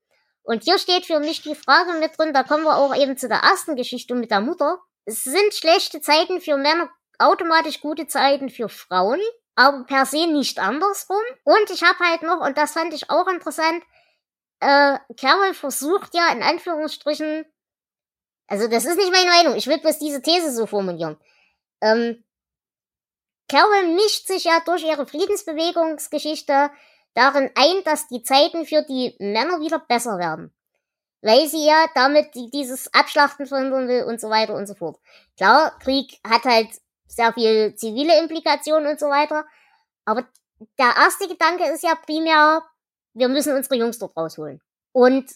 Und 0.42 0.64
hier 0.64 0.80
steht 0.80 1.06
für 1.06 1.20
mich 1.20 1.42
die 1.42 1.56
Frage 1.56 2.00
mit 2.00 2.18
drin, 2.18 2.34
da 2.34 2.44
kommen 2.44 2.64
wir 2.64 2.78
auch 2.78 2.96
eben 2.96 3.18
zu 3.18 3.28
der 3.28 3.40
ersten 3.40 3.76
Geschichte 3.76 4.16
mit 4.16 4.32
der 4.32 4.40
Mutter. 4.40 4.80
Es 5.04 5.26
sind 5.26 5.54
schlechte 5.54 6.00
Zeiten 6.00 6.40
für 6.40 6.56
Männer 6.56 6.90
automatisch 7.20 7.82
gute 7.82 8.08
Zeiten 8.08 8.50
für 8.50 8.70
Frauen, 8.70 9.20
aber 9.56 9.84
per 9.84 10.06
se 10.06 10.28
nicht 10.28 10.60
andersrum. 10.60 11.24
Und 11.44 11.70
ich 11.72 11.84
habe 11.84 12.00
halt 12.00 12.22
noch, 12.22 12.40
und 12.40 12.58
das 12.58 12.72
fand 12.72 12.94
ich 12.94 13.10
auch 13.10 13.28
interessant, 13.28 13.84
äh, 14.60 14.98
Carol 15.20 15.54
versucht 15.54 16.14
ja 16.14 16.32
in 16.32 16.44
Anführungsstrichen, 16.44 17.46
also 18.48 18.68
das 18.68 18.86
ist 18.86 18.98
nicht 18.98 19.12
meine 19.12 19.30
Meinung, 19.30 19.56
ich 19.56 19.68
will 19.68 19.80
bloß 19.80 20.00
diese 20.00 20.22
These 20.22 20.54
so 20.54 20.66
formulieren. 20.66 21.18
Ähm, 21.82 22.24
Carol 23.50 23.88
mischt 23.94 24.28
sich 24.28 24.46
ja 24.46 24.60
durch 24.66 24.84
ihre 24.84 25.06
Friedensbewegungsgeschichte 25.06 26.70
darin 27.14 27.50
ein, 27.56 27.84
dass 27.86 28.08
die 28.08 28.24
Zeiten 28.24 28.66
für 28.66 28.84
die 28.84 29.16
Männer 29.20 29.60
wieder 29.60 29.80
besser 29.80 30.18
werden. 30.18 30.54
Weil 31.22 31.48
sie 31.48 31.66
ja 31.66 31.88
damit 31.96 32.36
dieses 32.36 32.94
Abschlachten 32.94 33.48
verhindern 33.48 33.88
will 33.88 34.04
und 34.04 34.22
so 34.22 34.30
weiter 34.30 34.54
und 34.54 34.68
so 34.68 34.76
fort. 34.76 35.00
Klar, 35.36 35.78
Krieg 35.80 36.20
hat 36.28 36.44
halt 36.44 36.70
sehr 37.08 37.34
viel 37.34 37.74
zivile 37.76 38.20
Implikationen 38.20 38.92
und 38.92 39.00
so 39.00 39.08
weiter. 39.08 39.46
Aber 40.06 40.28
der 40.78 40.94
erste 40.96 41.28
Gedanke 41.28 41.66
ist 41.72 41.84
ja 41.84 41.96
primär, 41.96 42.64
wir 43.18 43.30
müssen 43.30 43.56
unsere 43.56 43.76
Jungs 43.76 43.98
dort 43.98 44.15
rausholen. 44.15 44.61
Und 44.91 45.30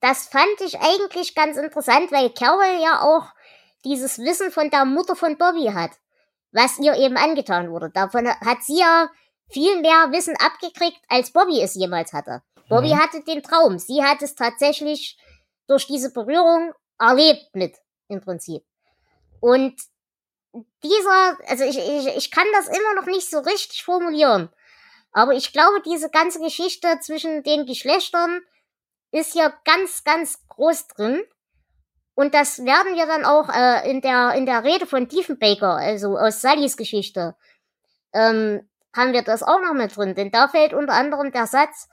das 0.00 0.28
fand 0.28 0.60
ich 0.60 0.78
eigentlich 0.78 1.34
ganz 1.34 1.56
interessant, 1.56 2.12
weil 2.12 2.30
Carol 2.30 2.80
ja 2.80 3.02
auch 3.02 3.32
dieses 3.84 4.18
Wissen 4.18 4.50
von 4.50 4.70
der 4.70 4.84
Mutter 4.84 5.16
von 5.16 5.36
Bobby 5.36 5.72
hat, 5.74 5.90
was 6.52 6.78
ihr 6.78 6.94
eben 6.94 7.16
angetan 7.16 7.70
wurde. 7.70 7.90
Davon 7.90 8.28
hat 8.28 8.62
sie 8.62 8.78
ja 8.78 9.10
viel 9.50 9.80
mehr 9.80 10.12
Wissen 10.12 10.36
abgekriegt, 10.36 11.00
als 11.08 11.32
Bobby 11.32 11.60
es 11.60 11.74
jemals 11.74 12.12
hatte. 12.12 12.42
Bobby 12.68 12.94
mhm. 12.94 13.00
hatte 13.00 13.22
den 13.22 13.42
Traum. 13.42 13.78
Sie 13.78 14.02
hat 14.04 14.22
es 14.22 14.34
tatsächlich 14.34 15.18
durch 15.66 15.86
diese 15.86 16.12
Berührung 16.12 16.72
erlebt 16.98 17.54
mit, 17.54 17.76
im 18.08 18.20
Prinzip. 18.20 18.62
Und 19.40 19.80
dieser, 20.82 21.38
also 21.48 21.64
ich, 21.64 21.78
ich, 21.78 22.16
ich 22.16 22.30
kann 22.30 22.46
das 22.52 22.68
immer 22.68 22.94
noch 22.94 23.06
nicht 23.06 23.28
so 23.30 23.40
richtig 23.40 23.84
formulieren. 23.84 24.50
Aber 25.12 25.32
ich 25.32 25.52
glaube, 25.52 25.82
diese 25.84 26.10
ganze 26.10 26.40
Geschichte 26.40 26.98
zwischen 27.00 27.42
den 27.42 27.66
Geschlechtern 27.66 28.40
ist 29.10 29.32
hier 29.32 29.52
ganz, 29.64 30.04
ganz 30.04 30.46
groß 30.48 30.88
drin. 30.88 31.22
Und 32.14 32.34
das 32.34 32.64
werden 32.64 32.96
wir 32.96 33.06
dann 33.06 33.24
auch 33.24 33.48
äh, 33.48 33.88
in, 33.90 34.00
der, 34.00 34.32
in 34.34 34.44
der 34.44 34.64
Rede 34.64 34.86
von 34.86 35.08
Diefenbaker, 35.08 35.76
also 35.76 36.18
aus 36.18 36.40
Sallys 36.40 36.76
Geschichte, 36.76 37.36
ähm, 38.12 38.68
haben 38.94 39.12
wir 39.12 39.22
das 39.22 39.42
auch 39.42 39.60
noch 39.60 39.74
mit 39.74 39.96
drin. 39.96 40.14
Denn 40.14 40.30
da 40.30 40.48
fällt 40.48 40.74
unter 40.74 40.94
anderem 40.94 41.30
der 41.30 41.46
Satz, 41.46 41.88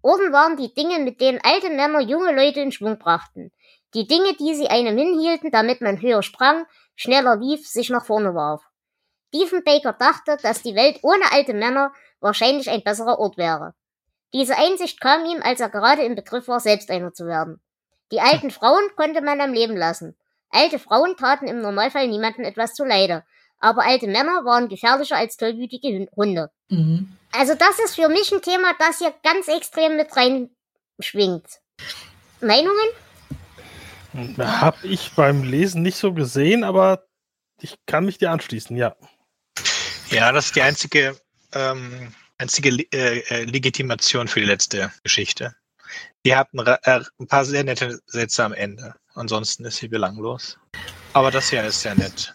Orden 0.00 0.32
waren 0.32 0.56
die 0.56 0.72
Dinge, 0.74 1.00
mit 1.00 1.20
denen 1.20 1.40
alte 1.42 1.70
Männer 1.70 2.00
junge 2.00 2.32
Leute 2.32 2.60
in 2.60 2.72
Schwung 2.72 2.98
brachten. 2.98 3.50
Die 3.94 4.06
Dinge, 4.06 4.34
die 4.34 4.54
sie 4.54 4.68
einem 4.68 4.98
hinhielten, 4.98 5.50
damit 5.50 5.80
man 5.80 6.00
höher 6.00 6.22
sprang, 6.22 6.66
schneller 6.94 7.36
lief, 7.36 7.66
sich 7.66 7.90
nach 7.90 8.04
vorne 8.04 8.34
warf. 8.34 8.62
Diefenbaker 9.32 9.94
dachte, 9.94 10.36
dass 10.42 10.62
die 10.62 10.74
Welt 10.74 11.00
ohne 11.02 11.32
alte 11.32 11.54
Männer 11.54 11.92
wahrscheinlich 12.20 12.70
ein 12.70 12.82
besserer 12.82 13.18
Ort 13.18 13.36
wäre. 13.36 13.74
Diese 14.32 14.56
Einsicht 14.56 15.00
kam 15.00 15.24
ihm, 15.24 15.40
als 15.42 15.60
er 15.60 15.68
gerade 15.68 16.02
im 16.02 16.16
Begriff 16.16 16.48
war, 16.48 16.60
selbst 16.60 16.90
einer 16.90 17.12
zu 17.12 17.26
werden. 17.26 17.60
Die 18.10 18.20
alten 18.20 18.50
Frauen 18.58 18.82
konnte 18.96 19.20
man 19.22 19.40
am 19.40 19.52
Leben 19.52 19.76
lassen. 19.76 20.16
Alte 20.50 20.78
Frauen 20.78 21.16
taten 21.16 21.46
im 21.46 21.60
Normalfall 21.60 22.08
niemandem 22.08 22.44
etwas 22.44 22.74
zuleide, 22.74 23.24
aber 23.58 23.84
alte 23.84 24.06
Männer 24.06 24.44
waren 24.44 24.68
gefährlicher 24.68 25.16
als 25.16 25.36
tollwütige 25.36 26.08
Hunde. 26.14 26.50
Mhm. 26.68 27.16
Also 27.32 27.54
das 27.54 27.78
ist 27.84 27.96
für 27.96 28.08
mich 28.08 28.32
ein 28.32 28.42
Thema, 28.42 28.72
das 28.78 28.98
hier 28.98 29.12
ganz 29.22 29.48
extrem 29.48 29.96
mit 29.96 30.08
reinschwingt. 30.16 31.46
Meinungen? 32.40 32.88
Hab 34.38 34.84
ich 34.84 35.12
beim 35.16 35.42
Lesen 35.42 35.82
nicht 35.82 35.96
so 35.96 36.12
gesehen, 36.12 36.62
aber 36.62 37.04
ich 37.60 37.76
kann 37.86 38.04
mich 38.04 38.18
dir 38.18 38.30
anschließen, 38.30 38.76
ja. 38.76 38.94
Ja, 40.10 40.30
das 40.30 40.46
ist 40.46 40.56
die 40.56 40.62
einzige 40.62 41.16
ähm, 41.54 42.12
einzige 42.38 42.70
äh, 42.92 43.20
äh, 43.20 43.44
Legitimation 43.44 44.28
für 44.28 44.40
die 44.40 44.46
letzte 44.46 44.92
Geschichte. 45.02 45.54
Die 46.24 46.34
hat 46.34 46.52
ein, 46.52 46.66
äh, 46.66 47.00
ein, 47.18 47.26
paar 47.26 47.44
sehr 47.44 47.64
nette 47.64 48.00
Sätze 48.06 48.44
am 48.44 48.52
Ende. 48.52 48.94
Ansonsten 49.14 49.64
ist 49.64 49.76
sie 49.76 49.88
belanglos. 49.88 50.58
Aber 51.12 51.30
das 51.30 51.50
hier 51.50 51.64
ist 51.64 51.82
sehr 51.82 51.94
nett. 51.94 52.34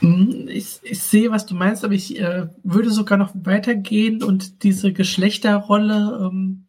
Hm, 0.00 0.48
ich, 0.48 0.78
ich 0.82 1.02
sehe, 1.02 1.30
was 1.30 1.46
du 1.46 1.54
meinst, 1.54 1.84
aber 1.84 1.94
ich 1.94 2.18
äh, 2.18 2.48
würde 2.62 2.90
sogar 2.90 3.18
noch 3.18 3.32
weitergehen 3.34 4.22
und 4.22 4.62
diese 4.62 4.92
Geschlechterrolle, 4.92 6.28
ähm, 6.30 6.66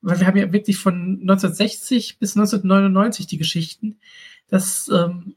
weil 0.00 0.18
wir 0.18 0.26
haben 0.26 0.38
ja 0.38 0.52
wirklich 0.52 0.78
von 0.78 1.20
1960 1.20 2.18
bis 2.18 2.36
1999 2.36 3.26
die 3.26 3.38
Geschichten, 3.38 4.00
dass 4.48 4.88
ähm, 4.88 5.36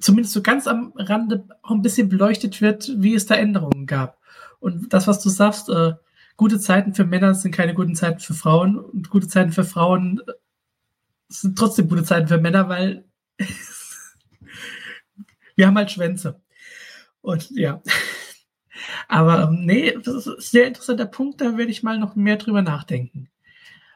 zumindest 0.00 0.34
so 0.34 0.42
ganz 0.42 0.66
am 0.66 0.92
Rande 0.96 1.46
auch 1.62 1.70
ein 1.70 1.82
bisschen 1.82 2.08
beleuchtet 2.08 2.60
wird, 2.60 2.92
wie 2.96 3.14
es 3.14 3.26
da 3.26 3.34
Änderungen 3.34 3.86
gab. 3.86 4.18
Und 4.60 4.92
das, 4.92 5.06
was 5.06 5.22
du 5.22 5.28
sagst, 5.28 5.68
äh, 5.68 5.94
gute 6.36 6.60
Zeiten 6.60 6.94
für 6.94 7.04
Männer 7.04 7.34
sind 7.34 7.52
keine 7.52 7.74
guten 7.74 7.94
Zeiten 7.94 8.20
für 8.20 8.34
Frauen 8.34 8.78
und 8.78 9.10
gute 9.10 9.28
Zeiten 9.28 9.52
für 9.52 9.64
Frauen 9.64 10.20
äh, 10.26 10.32
sind 11.28 11.58
trotzdem 11.58 11.88
gute 11.88 12.04
Zeiten 12.04 12.28
für 12.28 12.38
Männer, 12.38 12.68
weil 12.68 13.04
wir 15.56 15.66
haben 15.66 15.76
halt 15.76 15.90
Schwänze. 15.90 16.40
Und 17.20 17.50
ja. 17.50 17.82
Aber 19.08 19.44
ähm, 19.44 19.64
nee, 19.64 19.96
das 20.02 20.14
ist 20.14 20.26
ein 20.28 20.34
sehr 20.38 20.66
interessanter 20.66 21.06
Punkt, 21.06 21.40
da 21.40 21.56
werde 21.56 21.72
ich 21.72 21.82
mal 21.82 21.98
noch 21.98 22.14
mehr 22.14 22.36
drüber 22.36 22.62
nachdenken. 22.62 23.28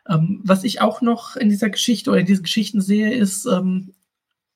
Ähm, 0.09 0.40
was 0.43 0.64
ich 0.64 0.81
auch 0.81 1.02
noch 1.02 1.36
in 1.36 1.48
dieser 1.48 1.70
Geschichte 1.70 2.10
oder 2.10 2.20
in 2.20 2.27
diesen 2.27 2.43
Geschichten 2.43 2.81
sehe, 2.81 3.12
ist, 3.12 3.47
ähm, 3.47 3.94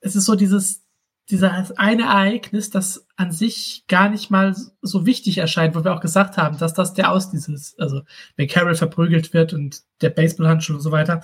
es 0.01 0.17
ist 0.17 0.25
so 0.25 0.35
dieses 0.35 0.84
dieses 1.31 1.73
eine 1.79 2.03
Ereignis, 2.03 2.71
das 2.71 3.07
an 3.17 3.33
sich 3.33 3.85
gar 3.89 4.11
nicht 4.11 4.31
mal 4.31 4.55
so 4.83 5.07
wichtig 5.07 5.39
erscheint, 5.39 5.75
wo 5.75 5.83
wir 5.85 5.95
auch 5.95 6.01
gesagt 6.01 6.37
haben, 6.37 6.59
dass 6.59 6.75
das 6.75 6.93
der 6.93 7.11
Auslöser 7.11 7.55
ist. 7.55 7.81
Also 7.81 8.03
wenn 8.37 8.49
Carol 8.49 8.75
verprügelt 8.75 9.33
wird 9.33 9.55
und 9.55 9.83
der 10.03 10.11
Baseballhandschuh 10.11 10.75
und 10.75 10.81
so 10.81 10.93
weiter, 10.93 11.23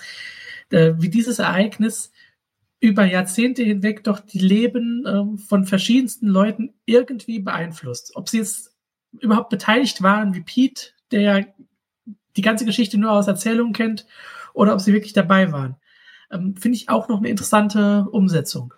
äh, 0.71 0.95
wie 0.97 1.11
dieses 1.11 1.39
Ereignis 1.39 2.13
über 2.81 3.05
Jahrzehnte 3.05 3.63
hinweg 3.63 4.05
doch 4.05 4.21
die 4.21 4.39
Leben 4.39 5.05
äh, 5.05 5.39
von 5.39 5.67
verschiedensten 5.67 6.29
Leuten 6.29 6.73
irgendwie 6.87 7.41
beeinflusst. 7.41 8.13
Ob 8.15 8.29
sie 8.29 8.39
jetzt 8.39 8.75
überhaupt 9.21 9.51
beteiligt 9.51 10.03
waren, 10.03 10.35
wie 10.35 10.41
Pete, 10.41 10.93
der 11.11 11.53
die 12.37 12.43
ganze 12.43 12.65
Geschichte 12.65 12.97
nur 12.97 13.13
aus 13.13 13.27
Erzählungen 13.27 13.75
kennt, 13.75 14.07
oder 14.55 14.73
ob 14.73 14.81
sie 14.81 14.93
wirklich 14.93 15.13
dabei 15.13 15.53
waren. 15.53 15.77
Ähm, 16.31 16.57
Finde 16.57 16.77
ich 16.77 16.89
auch 16.89 17.09
noch 17.09 17.19
eine 17.19 17.29
interessante 17.29 18.07
Umsetzung. 18.11 18.75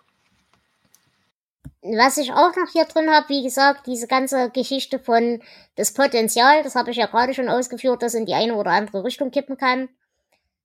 Was 1.81 2.17
ich 2.17 2.31
auch 2.31 2.55
noch 2.55 2.71
hier 2.71 2.85
drin 2.85 3.11
habe, 3.11 3.27
wie 3.29 3.43
gesagt, 3.43 3.87
diese 3.87 4.07
ganze 4.07 4.49
Geschichte 4.49 4.99
von 4.99 5.41
das 5.75 5.93
Potenzial, 5.93 6.63
das 6.63 6.75
habe 6.75 6.91
ich 6.91 6.97
ja 6.97 7.07
gerade 7.07 7.33
schon 7.33 7.49
ausgeführt, 7.49 8.01
das 8.01 8.13
in 8.13 8.25
die 8.25 8.33
eine 8.33 8.55
oder 8.55 8.71
andere 8.71 9.03
Richtung 9.03 9.31
kippen 9.31 9.57
kann. 9.57 9.89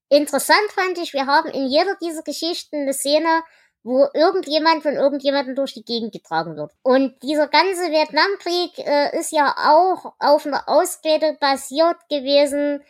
Interessant 0.09 0.73
fand 0.75 0.97
ich, 0.99 1.13
wir 1.13 1.27
haben 1.27 1.51
in 1.51 1.67
jeder 1.67 1.97
dieser 2.01 2.23
Geschichten 2.23 2.83
eine 2.83 2.95
Szene, 2.95 3.43
wo 3.83 4.07
irgendjemand 4.15 4.83
von 4.83 4.95
irgendjemandem 4.95 5.55
durch 5.55 5.75
die 5.75 5.85
Gegend 5.85 6.13
getragen 6.13 6.57
wird. 6.57 6.73
Und 6.83 7.21
dieser 7.23 7.49
ganze 7.49 7.91
Vietnamkrieg 7.91 8.79
äh, 8.79 9.19
ist 9.19 9.33
ja 9.33 9.55
auch 9.57 10.15
auf 10.19 10.47
einer 10.47 10.69
Ausrede 10.69 11.37
basiert 11.41 11.97
gewesen, 12.09 12.83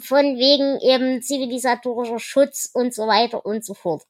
von 0.00 0.38
wegen 0.38 0.80
eben 0.80 1.22
zivilisatorischer 1.22 2.18
Schutz 2.18 2.70
und 2.72 2.94
so 2.94 3.06
weiter 3.06 3.44
und 3.44 3.64
so 3.64 3.74
fort 3.74 4.02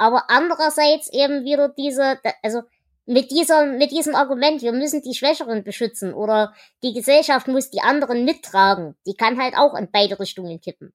aber 0.00 0.30
andererseits 0.30 1.12
eben 1.12 1.44
wieder 1.44 1.68
diese, 1.68 2.18
also 2.42 2.62
mit 3.04 3.30
dieser, 3.30 3.66
mit 3.66 3.90
diesem 3.90 4.14
Argument, 4.14 4.62
wir 4.62 4.72
müssen 4.72 5.02
die 5.02 5.14
Schwächeren 5.14 5.62
beschützen 5.62 6.14
oder 6.14 6.54
die 6.82 6.94
Gesellschaft 6.94 7.48
muss 7.48 7.68
die 7.68 7.82
anderen 7.82 8.24
mittragen, 8.24 8.96
die 9.06 9.12
kann 9.12 9.38
halt 9.38 9.58
auch 9.58 9.74
in 9.74 9.90
beide 9.90 10.18
Richtungen 10.18 10.58
kippen. 10.58 10.94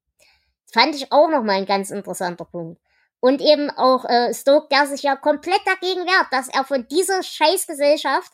Fand 0.73 0.95
ich 0.95 1.11
auch 1.11 1.29
nochmal 1.29 1.57
ein 1.57 1.67
ganz 1.67 1.91
interessanter 1.91 2.45
Punkt. 2.45 2.81
Und 3.19 3.41
eben 3.41 3.69
auch 3.69 4.05
äh, 4.05 4.33
Stoke, 4.33 4.69
der 4.71 4.87
sich 4.87 5.03
ja 5.03 5.15
komplett 5.15 5.61
dagegen 5.65 6.01
wehrt, 6.01 6.27
dass 6.31 6.47
er 6.47 6.63
von 6.63 6.87
dieser 6.87 7.21
Scheißgesellschaft, 7.21 8.31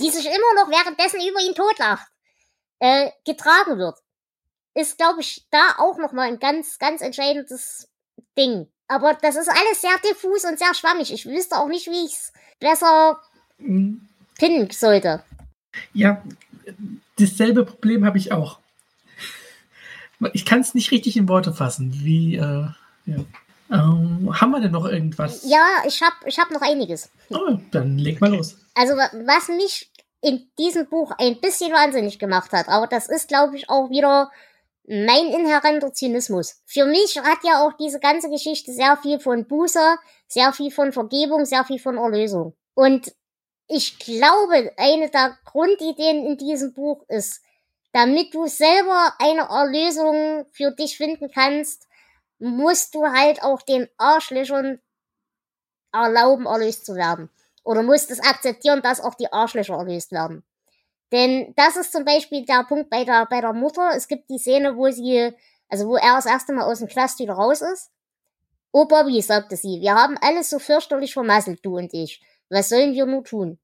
die 0.00 0.08
sich 0.08 0.24
immer 0.24 0.54
noch 0.56 0.70
währenddessen 0.70 1.20
über 1.20 1.40
ihn 1.40 1.54
totlacht, 1.54 2.06
äh, 2.78 3.10
getragen 3.26 3.78
wird. 3.78 3.98
Ist, 4.72 4.96
glaube 4.96 5.20
ich, 5.20 5.46
da 5.50 5.74
auch 5.76 5.98
nochmal 5.98 6.28
ein 6.28 6.38
ganz, 6.38 6.78
ganz 6.78 7.02
entscheidendes 7.02 7.90
Ding. 8.38 8.70
Aber 8.88 9.14
das 9.14 9.36
ist 9.36 9.48
alles 9.48 9.80
sehr 9.80 9.96
diffus 10.04 10.44
und 10.44 10.58
sehr 10.58 10.74
schwammig. 10.74 11.12
Ich 11.12 11.26
wüsste 11.26 11.56
auch 11.56 11.68
nicht, 11.68 11.86
wie 11.86 12.04
ich 12.04 12.12
es 12.12 12.32
besser 12.60 13.20
mhm. 13.58 14.08
pinnen 14.38 14.70
sollte. 14.70 15.22
Ja, 15.92 16.22
dasselbe 17.18 17.64
Problem 17.64 18.04
habe 18.04 18.18
ich 18.18 18.32
auch. 18.32 18.58
ich 20.32 20.44
kann 20.44 20.60
es 20.60 20.74
nicht 20.74 20.90
richtig 20.90 21.16
in 21.16 21.28
Worte 21.28 21.52
fassen. 21.52 21.92
Wie, 22.04 22.36
äh, 22.36 22.66
ja. 23.06 23.24
Ähm, 23.70 24.30
haben 24.40 24.50
wir 24.50 24.60
denn 24.60 24.72
noch 24.72 24.84
irgendwas? 24.84 25.42
Ja, 25.44 25.82
ich 25.86 26.02
habe 26.02 26.14
ich 26.26 26.38
hab 26.38 26.50
noch 26.50 26.60
einiges. 26.60 27.10
Oh, 27.30 27.58
dann 27.70 27.98
leg 27.98 28.20
mal 28.20 28.30
los. 28.34 28.58
Also, 28.74 28.94
was 28.94 29.48
mich 29.48 29.90
in 30.20 30.46
diesem 30.58 30.86
Buch 30.86 31.12
ein 31.18 31.40
bisschen 31.40 31.72
wahnsinnig 31.72 32.18
gemacht 32.18 32.52
hat, 32.52 32.68
aber 32.68 32.86
das 32.86 33.08
ist, 33.08 33.28
glaube 33.28 33.56
ich, 33.56 33.68
auch 33.70 33.90
wieder 33.90 34.30
mein 34.86 35.28
inhärenter 35.28 35.92
Zynismus. 35.92 36.60
Für 36.66 36.84
mich 36.84 37.18
hat 37.18 37.38
ja 37.42 37.66
auch 37.66 37.72
diese 37.74 38.00
ganze 38.00 38.28
Geschichte 38.28 38.72
sehr 38.72 38.96
viel 38.98 39.18
von 39.18 39.46
Buße, 39.46 39.96
sehr 40.28 40.52
viel 40.52 40.70
von 40.70 40.92
Vergebung, 40.92 41.44
sehr 41.44 41.64
viel 41.64 41.78
von 41.78 41.96
Erlösung. 41.96 42.54
Und 42.74 43.14
ich 43.66 43.98
glaube, 43.98 44.72
eine 44.76 45.08
der 45.08 45.38
Grundideen 45.44 46.26
in 46.26 46.36
diesem 46.36 46.74
Buch 46.74 47.04
ist, 47.08 47.40
damit 47.92 48.34
du 48.34 48.46
selber 48.46 49.14
eine 49.18 49.42
Erlösung 49.42 50.46
für 50.50 50.72
dich 50.72 50.96
finden 50.96 51.30
kannst, 51.30 51.86
musst 52.38 52.94
du 52.94 53.06
halt 53.06 53.42
auch 53.42 53.62
den 53.62 53.88
Arschlöchern 53.96 54.80
erlauben, 55.92 56.46
erlöst 56.46 56.84
zu 56.84 56.94
werden. 56.94 57.30
Oder 57.62 57.82
musst 57.82 58.10
es 58.10 58.20
akzeptieren, 58.20 58.82
dass 58.82 59.00
auch 59.00 59.14
die 59.14 59.32
Arschlöcher 59.32 59.74
erlöst 59.74 60.12
werden. 60.12 60.44
Denn 61.14 61.54
das 61.56 61.76
ist 61.76 61.92
zum 61.92 62.04
Beispiel 62.04 62.44
der 62.44 62.64
Punkt 62.64 62.90
bei 62.90 63.04
der, 63.04 63.24
bei 63.26 63.40
der 63.40 63.52
Mutter. 63.52 63.92
Es 63.94 64.08
gibt 64.08 64.28
die 64.28 64.38
Szene, 64.38 64.76
wo 64.76 64.90
sie, 64.90 65.32
also 65.68 65.86
wo 65.86 65.94
er 65.94 66.16
das 66.16 66.26
erste 66.26 66.52
Mal 66.52 66.64
aus 66.64 66.80
dem 66.80 66.88
Knast 66.88 67.20
wieder 67.20 67.34
raus 67.34 67.60
ist. 67.60 67.92
Oh 68.72 68.86
Bobby, 68.86 69.22
sagte 69.22 69.56
sie, 69.56 69.80
wir 69.80 69.94
haben 69.94 70.18
alles 70.20 70.50
so 70.50 70.58
fürchterlich 70.58 71.12
vermasselt, 71.12 71.64
du 71.64 71.76
und 71.78 71.94
ich. 71.94 72.20
Was 72.50 72.68
sollen 72.68 72.94
wir 72.94 73.06
nur 73.06 73.22
tun? 73.22 73.60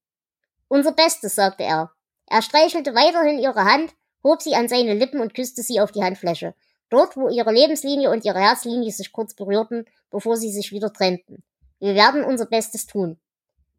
Unser 0.68 0.92
Bestes, 0.92 1.34
sagte 1.34 1.64
er. 1.64 1.90
Er 2.26 2.42
streichelte 2.42 2.94
weiterhin 2.94 3.40
ihre 3.40 3.64
Hand, 3.64 3.96
hob 4.22 4.40
sie 4.40 4.54
an 4.54 4.68
seine 4.68 4.94
Lippen 4.94 5.20
und 5.20 5.34
küsste 5.34 5.64
sie 5.64 5.80
auf 5.80 5.90
die 5.90 6.04
Handfläche. 6.04 6.54
Dort, 6.88 7.16
wo 7.16 7.28
ihre 7.28 7.50
Lebenslinie 7.50 8.12
und 8.12 8.24
ihre 8.24 8.38
Herzlinie 8.38 8.92
sich 8.92 9.10
kurz 9.10 9.34
berührten, 9.34 9.86
bevor 10.12 10.36
sie 10.36 10.52
sich 10.52 10.70
wieder 10.70 10.92
trennten. 10.92 11.42
Wir 11.80 11.96
werden 11.96 12.22
unser 12.22 12.46
Bestes 12.46 12.86
tun. 12.86 13.18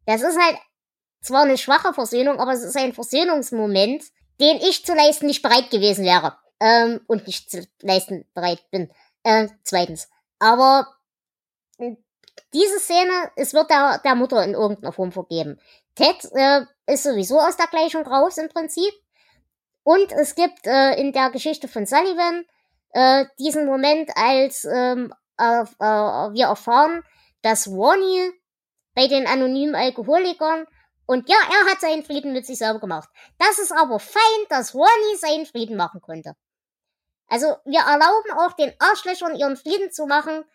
Das 0.06 0.22
ist 0.24 0.38
halt 0.38 0.58
zwar 1.22 1.44
eine 1.44 1.58
schwache 1.58 1.94
Versöhnung, 1.94 2.40
aber 2.40 2.54
es 2.54 2.64
ist 2.64 2.78
ein 2.78 2.94
Versöhnungsmoment, 2.94 4.04
den 4.40 4.58
ich 4.58 4.86
zu 4.86 4.94
leisten 4.94 5.28
nicht 5.28 5.42
bereit 5.42 5.70
gewesen 5.70 6.06
wäre. 6.06 6.38
Ähm, 6.60 7.02
und 7.08 7.26
nicht 7.28 7.50
zu 7.50 7.68
leisten 7.82 8.26
bereit 8.34 8.64
bin. 8.70 8.92
Äh, 9.24 9.48
zweitens. 9.64 10.10
Aber 10.40 10.88
diese 12.54 12.80
Szene, 12.80 13.32
es 13.36 13.54
wird 13.54 13.70
der, 13.70 14.00
der 14.04 14.16
Mutter 14.16 14.44
in 14.44 14.54
irgendeiner 14.54 14.92
Form 14.92 15.12
vergeben. 15.12 15.60
Ted 15.96 16.18
äh, 16.34 16.62
ist 16.88 17.04
sowieso 17.04 17.40
aus 17.40 17.58
der 17.58 17.68
Gleichung 17.68 18.06
raus 18.06 18.38
im 18.38 18.50
Prinzip. 18.50 18.94
Und 19.84 20.12
es 20.12 20.36
gibt 20.36 20.66
äh, 20.68 20.94
in 21.00 21.12
der 21.12 21.32
Geschichte 21.32 21.68
von 21.68 21.86
Sullivan 21.86 22.46
äh, 22.94 23.26
diesen 23.40 23.66
Moment, 23.66 24.12
als 24.16 24.66
ähm, 24.66 25.14
äh, 25.40 25.62
äh, 25.62 26.34
wir 26.34 26.46
erfahren, 26.48 27.04
dass 27.42 27.68
Warney 27.68 28.32
bei 28.94 29.08
den 29.08 29.26
anonymen 29.26 29.76
Alkoholikern 29.76 30.68
und 31.12 31.28
ja, 31.28 31.36
er 31.36 31.70
hat 31.70 31.82
seinen 31.82 32.06
Frieden 32.06 32.32
mit 32.32 32.46
sich 32.46 32.58
selber 32.58 32.80
gemacht. 32.80 33.10
Das 33.38 33.60
ist 33.60 33.74
aber 33.74 34.00
fein, 34.00 34.22
dass 34.48 34.74
Ronnie 34.74 35.18
seinen 35.20 35.46
Frieden 35.46 35.76
machen 35.76 36.00
konnte. 36.00 36.38
Also 37.28 37.48
wir 37.66 37.82
erlauben 37.82 38.32
auch 38.38 38.54
den 38.54 38.72
Arschlöchern 38.80 39.36
ihren 39.36 39.58
Frieden 39.58 39.92
zu 39.92 40.06
machen. 40.06 40.46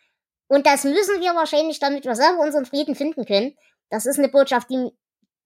Und 0.49 0.65
das 0.65 0.85
müssen 0.85 1.21
wir 1.21 1.35
wahrscheinlich, 1.35 1.79
damit 1.79 2.07
wir 2.07 2.15
selber 2.17 2.39
unseren 2.39 2.65
Frieden 2.65 2.95
finden 2.95 3.27
können. 3.27 3.55
Das 3.91 4.07
ist 4.07 4.19
eine 4.19 4.31
Botschaft, 4.31 4.71
die 4.71 4.93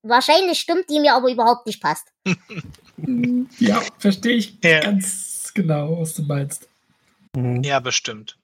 wahrscheinlich 0.03 0.61
stimmt, 0.61 0.89
die 0.89 1.01
mir 1.01 1.15
aber 1.15 1.29
überhaupt 1.29 1.67
nicht 1.67 1.83
passt. 1.83 2.07
ja, 3.59 3.83
verstehe 3.99 4.37
ich 4.37 4.63
ja. 4.63 4.79
ganz 4.79 5.51
genau, 5.53 6.01
was 6.01 6.15
du 6.15 6.23
meinst. 6.23 6.69
Ja, 7.35 7.81
bestimmt. 7.81 8.39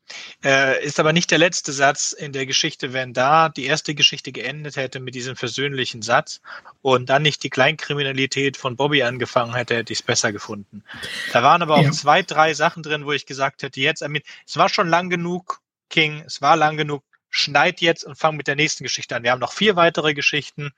Äh, 0.44 0.84
ist 0.84 1.00
aber 1.00 1.12
nicht 1.12 1.30
der 1.30 1.38
letzte 1.38 1.72
Satz 1.72 2.12
in 2.12 2.32
der 2.32 2.46
Geschichte, 2.46 2.92
wenn 2.92 3.12
da 3.12 3.48
die 3.48 3.64
erste 3.64 3.94
Geschichte 3.94 4.32
geendet 4.32 4.76
hätte 4.76 5.00
mit 5.00 5.14
diesem 5.14 5.36
versöhnlichen 5.36 6.02
Satz 6.02 6.40
und 6.82 7.08
dann 7.08 7.22
nicht 7.22 7.42
die 7.42 7.50
Kleinkriminalität 7.50 8.56
von 8.56 8.76
Bobby 8.76 9.02
angefangen 9.02 9.54
hätte, 9.54 9.76
hätte 9.76 9.92
ich 9.92 10.00
es 10.00 10.06
besser 10.06 10.32
gefunden. 10.32 10.84
Da 11.32 11.42
waren 11.42 11.62
aber 11.62 11.76
auch 11.76 11.82
ja. 11.82 11.90
zwei, 11.90 12.22
drei 12.22 12.54
Sachen 12.54 12.82
drin, 12.82 13.04
wo 13.04 13.12
ich 13.12 13.26
gesagt 13.26 13.62
hätte, 13.62 13.80
jetzt, 13.80 14.02
I 14.02 14.08
mean, 14.08 14.22
es 14.46 14.56
war 14.56 14.68
schon 14.68 14.88
lang 14.88 15.10
genug, 15.10 15.60
King, 15.90 16.22
es 16.26 16.40
war 16.40 16.56
lang 16.56 16.76
genug, 16.76 17.02
schneid 17.30 17.80
jetzt 17.80 18.04
und 18.04 18.16
fang 18.16 18.36
mit 18.36 18.46
der 18.46 18.56
nächsten 18.56 18.84
Geschichte 18.84 19.16
an. 19.16 19.22
Wir 19.22 19.32
haben 19.32 19.40
noch 19.40 19.52
vier 19.52 19.76
weitere 19.76 20.14
Geschichten. 20.14 20.72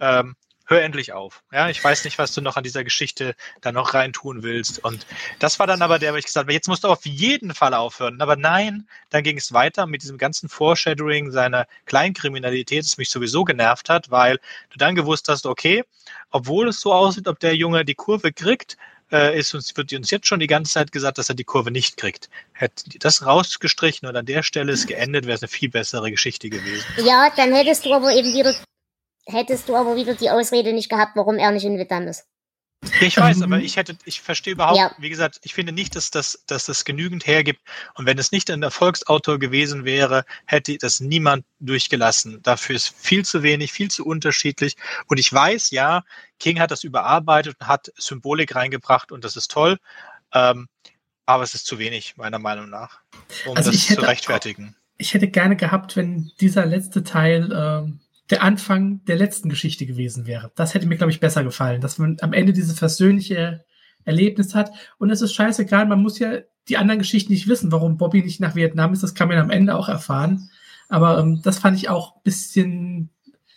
Ähm, 0.00 0.36
hör 0.66 0.82
endlich 0.82 1.12
auf. 1.12 1.42
Ja, 1.52 1.68
ich 1.68 1.82
weiß 1.82 2.04
nicht, 2.04 2.18
was 2.18 2.32
du 2.32 2.40
noch 2.40 2.56
an 2.56 2.64
dieser 2.64 2.84
Geschichte 2.84 3.34
da 3.60 3.72
noch 3.72 3.94
reintun 3.94 4.42
willst. 4.42 4.82
Und 4.84 5.06
das 5.38 5.58
war 5.58 5.66
dann 5.66 5.82
aber 5.82 5.98
der, 5.98 6.12
wo 6.12 6.16
ich 6.16 6.26
gesagt 6.26 6.44
habe, 6.44 6.52
jetzt 6.52 6.68
musst 6.68 6.84
du 6.84 6.88
auf 6.88 7.06
jeden 7.06 7.54
Fall 7.54 7.72
aufhören. 7.72 8.20
Aber 8.20 8.36
nein, 8.36 8.88
dann 9.10 9.22
ging 9.22 9.38
es 9.38 9.52
weiter 9.52 9.86
mit 9.86 10.02
diesem 10.02 10.18
ganzen 10.18 10.48
Foreshadowing 10.48 11.30
seiner 11.30 11.66
Kleinkriminalität, 11.86 12.84
das 12.84 12.98
mich 12.98 13.10
sowieso 13.10 13.44
genervt 13.44 13.88
hat, 13.88 14.10
weil 14.10 14.38
du 14.70 14.78
dann 14.78 14.94
gewusst 14.94 15.28
hast, 15.28 15.46
okay, 15.46 15.84
obwohl 16.30 16.68
es 16.68 16.80
so 16.80 16.92
aussieht, 16.92 17.28
ob 17.28 17.38
der 17.38 17.54
Junge 17.54 17.84
die 17.84 17.94
Kurve 17.94 18.32
kriegt, 18.32 18.76
äh, 19.12 19.38
ist 19.38 19.54
uns, 19.54 19.76
wird 19.76 19.92
uns 19.92 20.10
jetzt 20.10 20.26
schon 20.26 20.40
die 20.40 20.46
ganze 20.46 20.72
Zeit 20.72 20.90
gesagt, 20.90 21.18
dass 21.18 21.28
er 21.28 21.36
die 21.36 21.44
Kurve 21.44 21.70
nicht 21.70 21.96
kriegt. 21.96 22.28
Hätte 22.52 22.98
das 22.98 23.24
rausgestrichen 23.24 24.08
und 24.08 24.16
an 24.16 24.26
der 24.26 24.42
Stelle 24.42 24.72
ist 24.72 24.88
geendet, 24.88 25.26
wäre 25.26 25.36
es 25.36 25.42
eine 25.42 25.48
viel 25.48 25.68
bessere 25.68 26.10
Geschichte 26.10 26.50
gewesen. 26.50 26.84
Ja, 27.04 27.30
dann 27.36 27.54
hättest 27.54 27.86
du 27.86 27.92
aber 27.92 28.12
eben 28.12 28.34
wieder 28.34 28.54
hättest 29.26 29.68
du 29.68 29.76
aber 29.76 29.96
wieder 29.96 30.14
die 30.14 30.30
Ausrede 30.30 30.72
nicht 30.72 30.88
gehabt, 30.88 31.16
warum 31.16 31.36
er 31.36 31.50
nicht 31.50 31.64
in 31.64 31.78
Vietnam 31.78 32.08
ist. 32.08 32.26
Ich 33.00 33.16
weiß, 33.16 33.42
aber 33.42 33.58
ich 33.58 33.76
hätte, 33.76 33.96
ich 34.04 34.20
verstehe 34.20 34.52
überhaupt, 34.52 34.78
ja. 34.78 34.94
wie 34.98 35.08
gesagt, 35.08 35.40
ich 35.42 35.54
finde 35.54 35.72
nicht, 35.72 35.96
dass 35.96 36.10
das, 36.10 36.44
dass 36.46 36.66
das 36.66 36.84
genügend 36.84 37.26
hergibt. 37.26 37.60
Und 37.94 38.06
wenn 38.06 38.18
es 38.18 38.32
nicht 38.32 38.50
ein 38.50 38.62
Erfolgsautor 38.62 39.38
gewesen 39.38 39.84
wäre, 39.84 40.24
hätte 40.44 40.76
das 40.78 41.00
niemand 41.00 41.44
durchgelassen. 41.58 42.42
Dafür 42.42 42.76
ist 42.76 42.94
viel 42.96 43.24
zu 43.24 43.42
wenig, 43.42 43.72
viel 43.72 43.90
zu 43.90 44.04
unterschiedlich. 44.04 44.76
Und 45.06 45.18
ich 45.18 45.32
weiß, 45.32 45.70
ja, 45.70 46.04
King 46.38 46.60
hat 46.60 46.70
das 46.70 46.84
überarbeitet 46.84 47.56
und 47.58 47.66
hat 47.66 47.92
Symbolik 47.96 48.54
reingebracht 48.54 49.10
und 49.10 49.24
das 49.24 49.36
ist 49.36 49.50
toll. 49.50 49.78
Ähm, 50.32 50.68
aber 51.24 51.42
es 51.42 51.54
ist 51.54 51.66
zu 51.66 51.78
wenig, 51.78 52.16
meiner 52.16 52.38
Meinung 52.38 52.68
nach, 52.68 53.00
um 53.46 53.56
also 53.56 53.72
das 53.72 53.86
zu 53.86 54.00
rechtfertigen. 54.00 54.76
Ich 54.98 55.12
hätte 55.12 55.28
gerne 55.28 55.56
gehabt, 55.56 55.96
wenn 55.96 56.30
dieser 56.40 56.66
letzte 56.66 57.02
Teil 57.02 57.50
ähm 57.52 58.00
der 58.30 58.42
Anfang 58.42 59.04
der 59.04 59.16
letzten 59.16 59.48
Geschichte 59.48 59.86
gewesen 59.86 60.26
wäre. 60.26 60.50
Das 60.56 60.74
hätte 60.74 60.86
mir, 60.86 60.96
glaube 60.96 61.12
ich, 61.12 61.20
besser 61.20 61.44
gefallen, 61.44 61.80
dass 61.80 61.98
man 61.98 62.16
am 62.20 62.32
Ende 62.32 62.52
dieses 62.52 62.78
versöhnliche 62.78 63.64
Erlebnis 64.04 64.54
hat. 64.54 64.72
Und 64.98 65.10
es 65.10 65.22
ist 65.22 65.34
scheißegal, 65.34 65.86
man 65.86 66.02
muss 66.02 66.18
ja 66.18 66.38
die 66.68 66.76
anderen 66.76 66.98
Geschichten 66.98 67.32
nicht 67.32 67.48
wissen, 67.48 67.70
warum 67.70 67.96
Bobby 67.96 68.22
nicht 68.22 68.40
nach 68.40 68.54
Vietnam 68.54 68.92
ist. 68.92 69.02
Das 69.02 69.14
kann 69.14 69.28
man 69.28 69.38
am 69.38 69.50
Ende 69.50 69.76
auch 69.76 69.88
erfahren. 69.88 70.50
Aber 70.88 71.18
ähm, 71.18 71.40
das 71.42 71.58
fand 71.58 71.76
ich 71.76 71.88
auch 71.88 72.20
bisschen 72.22 73.10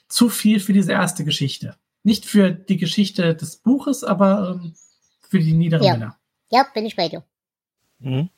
zu 0.07 0.29
viel 0.29 0.59
für 0.59 0.73
diese 0.73 0.91
erste 0.91 1.23
Geschichte. 1.23 1.75
Nicht 2.03 2.25
für 2.25 2.51
die 2.51 2.77
Geschichte 2.77 3.35
des 3.35 3.57
Buches, 3.57 4.03
aber 4.03 4.59
ähm, 4.61 4.73
für 5.21 5.39
die 5.39 5.53
niederen 5.53 5.85
ja. 5.85 5.93
Männer. 5.93 6.17
Ja, 6.49 6.65
bin 6.73 6.85
ich 6.85 6.95
bei 6.95 7.09
dir. 7.09 7.23
Mhm. 7.99 8.29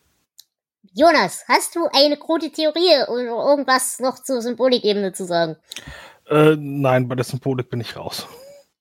Jonas, 0.93 1.45
hast 1.47 1.75
du 1.75 1.87
eine 1.93 2.17
krude 2.17 2.51
Theorie 2.51 3.07
oder 3.07 3.49
irgendwas 3.49 3.99
noch 3.99 4.21
zur 4.21 4.41
Symbolikebene 4.41 5.13
zu 5.13 5.25
sagen? 5.25 5.55
Äh, 6.31 6.55
nein, 6.57 7.07
bei 7.07 7.15
der 7.15 7.25
Symbolik 7.25 7.69
bin 7.69 7.81
ich 7.81 7.95
raus. 7.97 8.25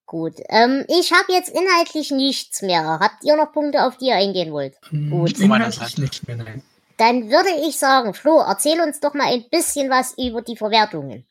Gut. 0.07 0.35
Ähm, 0.49 0.85
ich 0.89 1.13
habe 1.13 1.33
jetzt 1.33 1.51
inhaltlich 1.51 2.11
nichts 2.11 2.63
mehr. 2.63 2.99
Habt 3.01 3.25
ihr 3.25 3.37
noch 3.37 3.53
Punkte, 3.53 3.85
auf 3.85 3.97
die 3.97 4.07
ihr 4.07 4.17
eingehen 4.17 4.53
wollt? 4.53 4.75
Hm, 4.89 5.11
Gut. 5.11 5.39
Inhaltlich 5.39 5.99
nichts 5.99 6.27
mehr, 6.27 6.37
nein. 6.37 6.63
Dann 6.97 7.31
würde 7.31 7.51
ich 7.67 7.77
sagen, 7.79 8.15
Flo, 8.15 8.41
erzähl 8.41 8.81
uns 8.81 9.01
doch 9.01 9.15
mal 9.15 9.33
ein 9.33 9.45
bisschen 9.51 9.91
was 9.91 10.15
über 10.19 10.43
die 10.43 10.57
Verwertungen. 10.57 11.25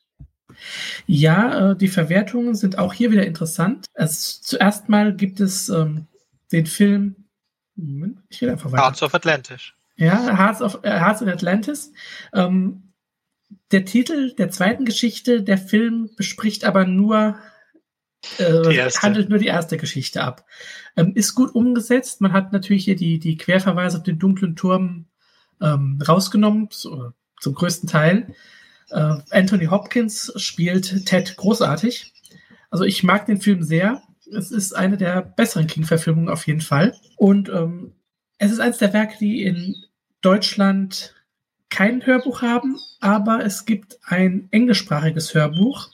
Ja, 1.06 1.72
äh, 1.72 1.76
die 1.76 1.88
Verwertungen 1.88 2.56
sind 2.56 2.78
auch 2.78 2.94
hier 2.94 3.12
wieder 3.12 3.26
interessant. 3.26 3.86
Also, 3.94 4.40
zuerst 4.42 4.90
mal 4.90 5.16
gibt 5.16 5.40
es 5.40 5.70
ähm, 5.70 6.08
den 6.52 6.66
Film. 6.66 7.16
Moment, 7.76 8.20
ich 8.30 8.42
will 8.42 8.50
einfach 8.50 8.72
weiter. 8.72 8.84
Hearts 8.84 9.04
of 9.04 9.14
Atlantis. 9.14 9.74
Ja, 9.96 10.38
Hearts 10.38 10.62
of, 10.62 10.80
äh, 10.84 11.00
Hearts 11.00 11.22
of 11.22 11.28
Atlantis. 11.28 11.92
Ähm, 12.34 12.89
der 13.72 13.86
Titel 13.86 14.34
der 14.36 14.50
zweiten 14.50 14.86
Geschichte, 14.86 15.44
der 15.44 15.58
Film 15.58 16.10
bespricht 16.16 16.66
aber 16.66 16.86
nur, 16.86 17.38
äh, 18.38 18.90
handelt 19.02 19.30
nur 19.30 19.40
die 19.40 19.48
erste 19.48 19.78
Geschichte 19.78 20.24
ab. 20.24 20.46
Ähm, 20.98 21.14
ist 21.16 21.36
gut 21.36 21.54
umgesetzt. 21.54 22.22
Man 22.22 22.34
hat 22.34 22.52
natürlich 22.52 22.86
hier 22.86 22.96
die, 22.96 23.20
die 23.20 23.38
Querverweise 23.38 23.98
auf 23.98 24.04
den 24.04 24.20
dunklen 24.20 24.56
Turm 24.56 25.06
ähm, 25.62 26.02
rausgenommen, 26.06 26.70
so, 26.72 27.14
zum 27.40 27.54
größten 27.54 27.88
Teil. 27.88 28.34
Äh, 28.90 29.18
Anthony 29.30 29.66
Hopkins 29.66 30.34
spielt 30.36 31.06
Ted 31.06 31.38
großartig. 31.38 32.14
Also 32.72 32.84
ich 32.84 33.04
mag 33.04 33.26
den 33.26 33.42
Film 33.42 33.64
sehr. 33.64 34.02
Es 34.32 34.52
ist 34.52 34.74
eine 34.74 34.98
der 34.98 35.22
besseren 35.22 35.68
King-Verfilmungen 35.68 36.30
auf 36.30 36.48
jeden 36.48 36.62
Fall. 36.62 36.96
Und 37.18 37.50
ähm, 37.50 37.94
es 38.38 38.52
ist 38.52 38.60
eines 38.60 38.78
der 38.78 38.94
Werke, 38.94 39.18
die 39.20 39.44
in 39.44 39.76
Deutschland 40.22 41.16
kein 41.70 42.06
Hörbuch 42.06 42.42
haben, 42.42 42.80
aber 43.00 43.46
es 43.46 43.66
gibt 43.66 44.00
ein 44.04 44.48
englischsprachiges 44.52 45.34
Hörbuch, 45.34 45.90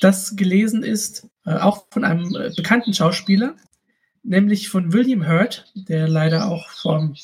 das 0.00 0.36
gelesen 0.36 0.82
ist, 0.82 1.28
äh, 1.44 1.54
auch 1.54 1.86
von 1.90 2.04
einem 2.04 2.34
äh, 2.36 2.50
bekannten 2.54 2.94
Schauspieler, 2.94 3.56
nämlich 4.22 4.68
von 4.68 4.92
William 4.92 5.26
Hurt, 5.26 5.72
der 5.74 6.08
leider 6.08 6.48
auch 6.48 6.68
vor 6.70 7.14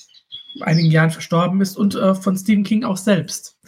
einigen 0.61 0.91
Jahren 0.91 1.11
verstorben 1.11 1.61
ist 1.61 1.77
und 1.77 1.95
äh, 1.95 2.15
von 2.15 2.37
Stephen 2.37 2.65
King 2.65 2.85
auch 2.85 2.97
selbst. 2.97 3.59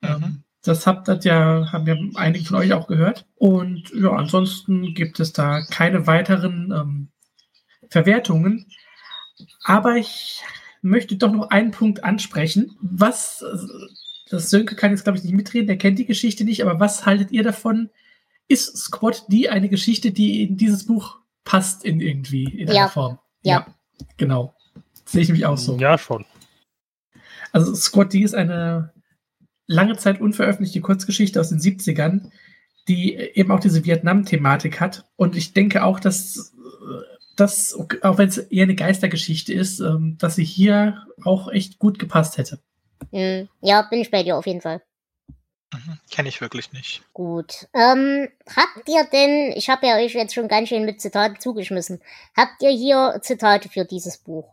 Mhm. 0.00 0.08
Ähm, 0.08 0.44
das 0.62 0.86
habt 0.86 1.08
das 1.08 1.24
ja, 1.24 1.72
haben 1.72 1.86
ja 1.86 1.96
einige 2.16 2.44
von 2.44 2.56
euch 2.56 2.72
auch 2.72 2.86
gehört. 2.86 3.26
Und 3.36 3.90
ja, 3.94 4.10
ansonsten 4.10 4.94
gibt 4.94 5.18
es 5.18 5.32
da 5.32 5.62
keine 5.62 6.06
weiteren 6.06 6.70
ähm, 6.70 7.08
Verwertungen. 7.88 8.66
Aber 9.64 9.96
ich 9.96 10.42
möchte 10.82 11.16
doch 11.16 11.32
noch 11.32 11.50
einen 11.50 11.70
Punkt 11.70 12.04
ansprechen. 12.04 12.76
Was, 12.80 13.44
das 14.28 14.50
Sönke 14.50 14.76
kann 14.76 14.90
jetzt, 14.90 15.04
glaube 15.04 15.18
ich, 15.18 15.24
nicht 15.24 15.34
mitreden, 15.34 15.66
der 15.66 15.78
kennt 15.78 15.98
die 15.98 16.06
Geschichte 16.06 16.44
nicht, 16.44 16.62
aber 16.62 16.80
was 16.80 17.06
haltet 17.06 17.32
ihr 17.32 17.42
davon? 17.42 17.90
Ist 18.48 18.76
Squad 18.76 19.24
die 19.28 19.48
eine 19.48 19.68
Geschichte, 19.68 20.10
die 20.10 20.42
in 20.42 20.56
dieses 20.56 20.86
Buch 20.86 21.18
passt 21.44 21.84
in 21.84 22.00
irgendwie, 22.00 22.44
in 22.44 22.68
ja. 22.68 22.82
einer 22.82 22.88
Form? 22.88 23.18
Ja. 23.42 23.66
ja. 23.66 23.66
Genau. 24.16 24.54
Sehe 25.04 25.22
ich 25.22 25.28
nämlich 25.28 25.46
auch 25.46 25.58
so. 25.58 25.76
Ja, 25.78 25.98
schon. 25.98 26.24
Also 27.52 27.74
Squad 27.74 28.12
D 28.12 28.20
ist 28.20 28.34
eine 28.34 28.92
lange 29.66 29.96
Zeit 29.96 30.20
unveröffentlichte 30.20 30.80
Kurzgeschichte 30.80 31.40
aus 31.40 31.48
den 31.48 31.58
70ern, 31.58 32.30
die 32.88 33.14
eben 33.14 33.50
auch 33.50 33.60
diese 33.60 33.84
Vietnam-Thematik 33.84 34.80
hat. 34.80 35.06
Und 35.16 35.36
ich 35.36 35.52
denke 35.52 35.84
auch, 35.84 36.00
dass 36.00 36.54
das, 37.36 37.74
auch 38.02 38.18
wenn 38.18 38.28
es 38.28 38.38
eher 38.38 38.64
eine 38.64 38.74
Geistergeschichte 38.74 39.52
ist, 39.52 39.80
ähm, 39.80 40.16
dass 40.18 40.36
sie 40.36 40.44
hier 40.44 41.06
auch 41.24 41.50
echt 41.50 41.78
gut 41.78 41.98
gepasst 41.98 42.38
hätte. 42.38 42.60
Hm, 43.10 43.48
ja, 43.60 43.82
bin 43.82 44.00
ich 44.00 44.10
bei 44.10 44.22
dir 44.22 44.36
auf 44.36 44.46
jeden 44.46 44.60
Fall. 44.60 44.82
Mhm, 45.72 45.98
Kenne 46.10 46.28
ich 46.28 46.40
wirklich 46.40 46.72
nicht. 46.72 47.02
Gut. 47.12 47.68
Ähm, 47.74 48.28
habt 48.56 48.88
ihr 48.88 49.04
denn, 49.12 49.52
ich 49.56 49.70
habe 49.70 49.86
ja 49.86 49.96
euch 49.96 50.14
jetzt 50.14 50.34
schon 50.34 50.48
ganz 50.48 50.68
schön 50.68 50.84
mit 50.84 51.00
Zitaten 51.00 51.40
zugeschmissen, 51.40 52.00
habt 52.36 52.60
ihr 52.62 52.70
hier 52.70 53.20
Zitate 53.22 53.68
für 53.68 53.84
dieses 53.84 54.18
Buch? 54.18 54.52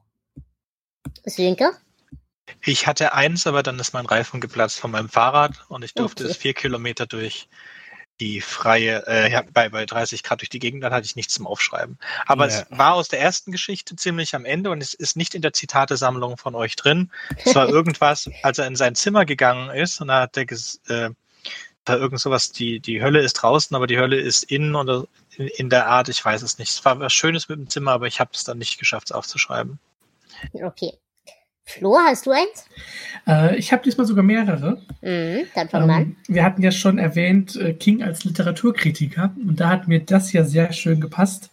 Sönke? 1.25 1.71
Ich 2.63 2.87
hatte 2.87 3.13
eins, 3.13 3.47
aber 3.47 3.63
dann 3.63 3.79
ist 3.79 3.93
mein 3.93 4.05
Reifen 4.05 4.39
geplatzt 4.39 4.79
von 4.79 4.91
meinem 4.91 5.09
Fahrrad 5.09 5.65
und 5.69 5.83
ich 5.83 5.93
durfte 5.93 6.23
okay. 6.23 6.31
es 6.31 6.37
vier 6.37 6.53
Kilometer 6.53 7.05
durch 7.05 7.49
die 8.19 8.41
freie, 8.41 9.05
äh, 9.07 9.31
ja, 9.31 9.43
bei, 9.53 9.69
bei 9.69 9.85
30 9.85 10.23
Grad 10.23 10.41
durch 10.41 10.49
die 10.49 10.59
Gegend, 10.59 10.83
dann 10.83 10.93
hatte 10.93 11.05
ich 11.05 11.15
nichts 11.15 11.33
zum 11.33 11.47
Aufschreiben. 11.47 11.97
Aber 12.25 12.47
ja. 12.47 12.61
es 12.61 12.65
war 12.69 12.93
aus 12.93 13.09
der 13.09 13.21
ersten 13.21 13.51
Geschichte 13.51 13.95
ziemlich 13.95 14.35
am 14.35 14.45
Ende 14.45 14.71
und 14.71 14.81
es 14.81 14.93
ist 14.93 15.15
nicht 15.15 15.35
in 15.35 15.41
der 15.41 15.53
Zitatesammlung 15.53 16.37
von 16.37 16.55
euch 16.55 16.75
drin. 16.75 17.11
Es 17.43 17.53
war 17.55 17.69
irgendwas, 17.69 18.29
als 18.43 18.57
er 18.57 18.67
in 18.67 18.75
sein 18.75 18.95
Zimmer 18.95 19.25
gegangen 19.25 19.69
ist 19.69 20.01
und 20.01 20.07
da 20.07 20.21
hat 20.21 20.37
er 20.37 20.45
äh, 20.87 21.11
da 21.85 21.95
irgend 21.95 22.19
sowas, 22.19 22.51
die, 22.51 22.79
die 22.79 23.01
Hölle 23.01 23.21
ist 23.21 23.33
draußen, 23.33 23.75
aber 23.75 23.87
die 23.87 23.97
Hölle 23.97 24.19
ist 24.19 24.43
innen 24.43 24.75
oder 24.75 25.05
in, 25.37 25.47
in 25.47 25.69
der 25.69 25.87
Art, 25.87 26.09
ich 26.09 26.23
weiß 26.23 26.41
es 26.41 26.57
nicht. 26.57 26.71
Es 26.71 26.83
war 26.83 26.99
was 26.99 27.13
Schönes 27.13 27.47
mit 27.49 27.59
dem 27.59 27.69
Zimmer, 27.69 27.91
aber 27.91 28.07
ich 28.07 28.19
habe 28.19 28.31
es 28.33 28.43
dann 28.43 28.57
nicht 28.57 28.77
geschafft, 28.77 29.07
es 29.07 29.11
aufzuschreiben. 29.13 29.79
Okay. 30.53 30.93
Flo, 31.67 31.97
hast 31.97 32.25
du 32.25 32.31
eins? 32.31 32.65
Äh, 33.27 33.57
ich 33.57 33.73
habe 33.73 33.83
diesmal 33.83 34.07
sogar 34.07 34.23
mehrere. 34.23 34.81
Mhm, 35.01 35.47
dann 35.53 35.67
fang 35.67 35.83
ähm, 35.83 35.89
an. 35.89 36.15
Wir 36.29 36.45
hatten 36.45 36.63
ja 36.63 36.71
schon 36.71 36.97
erwähnt, 36.97 37.57
äh, 37.57 37.73
King 37.73 38.01
als 38.03 38.23
Literaturkritiker. 38.23 39.35
Und 39.35 39.59
da 39.59 39.69
hat 39.69 39.87
mir 39.89 39.99
das 39.99 40.31
ja 40.31 40.45
sehr 40.45 40.71
schön 40.71 41.01
gepasst. 41.01 41.51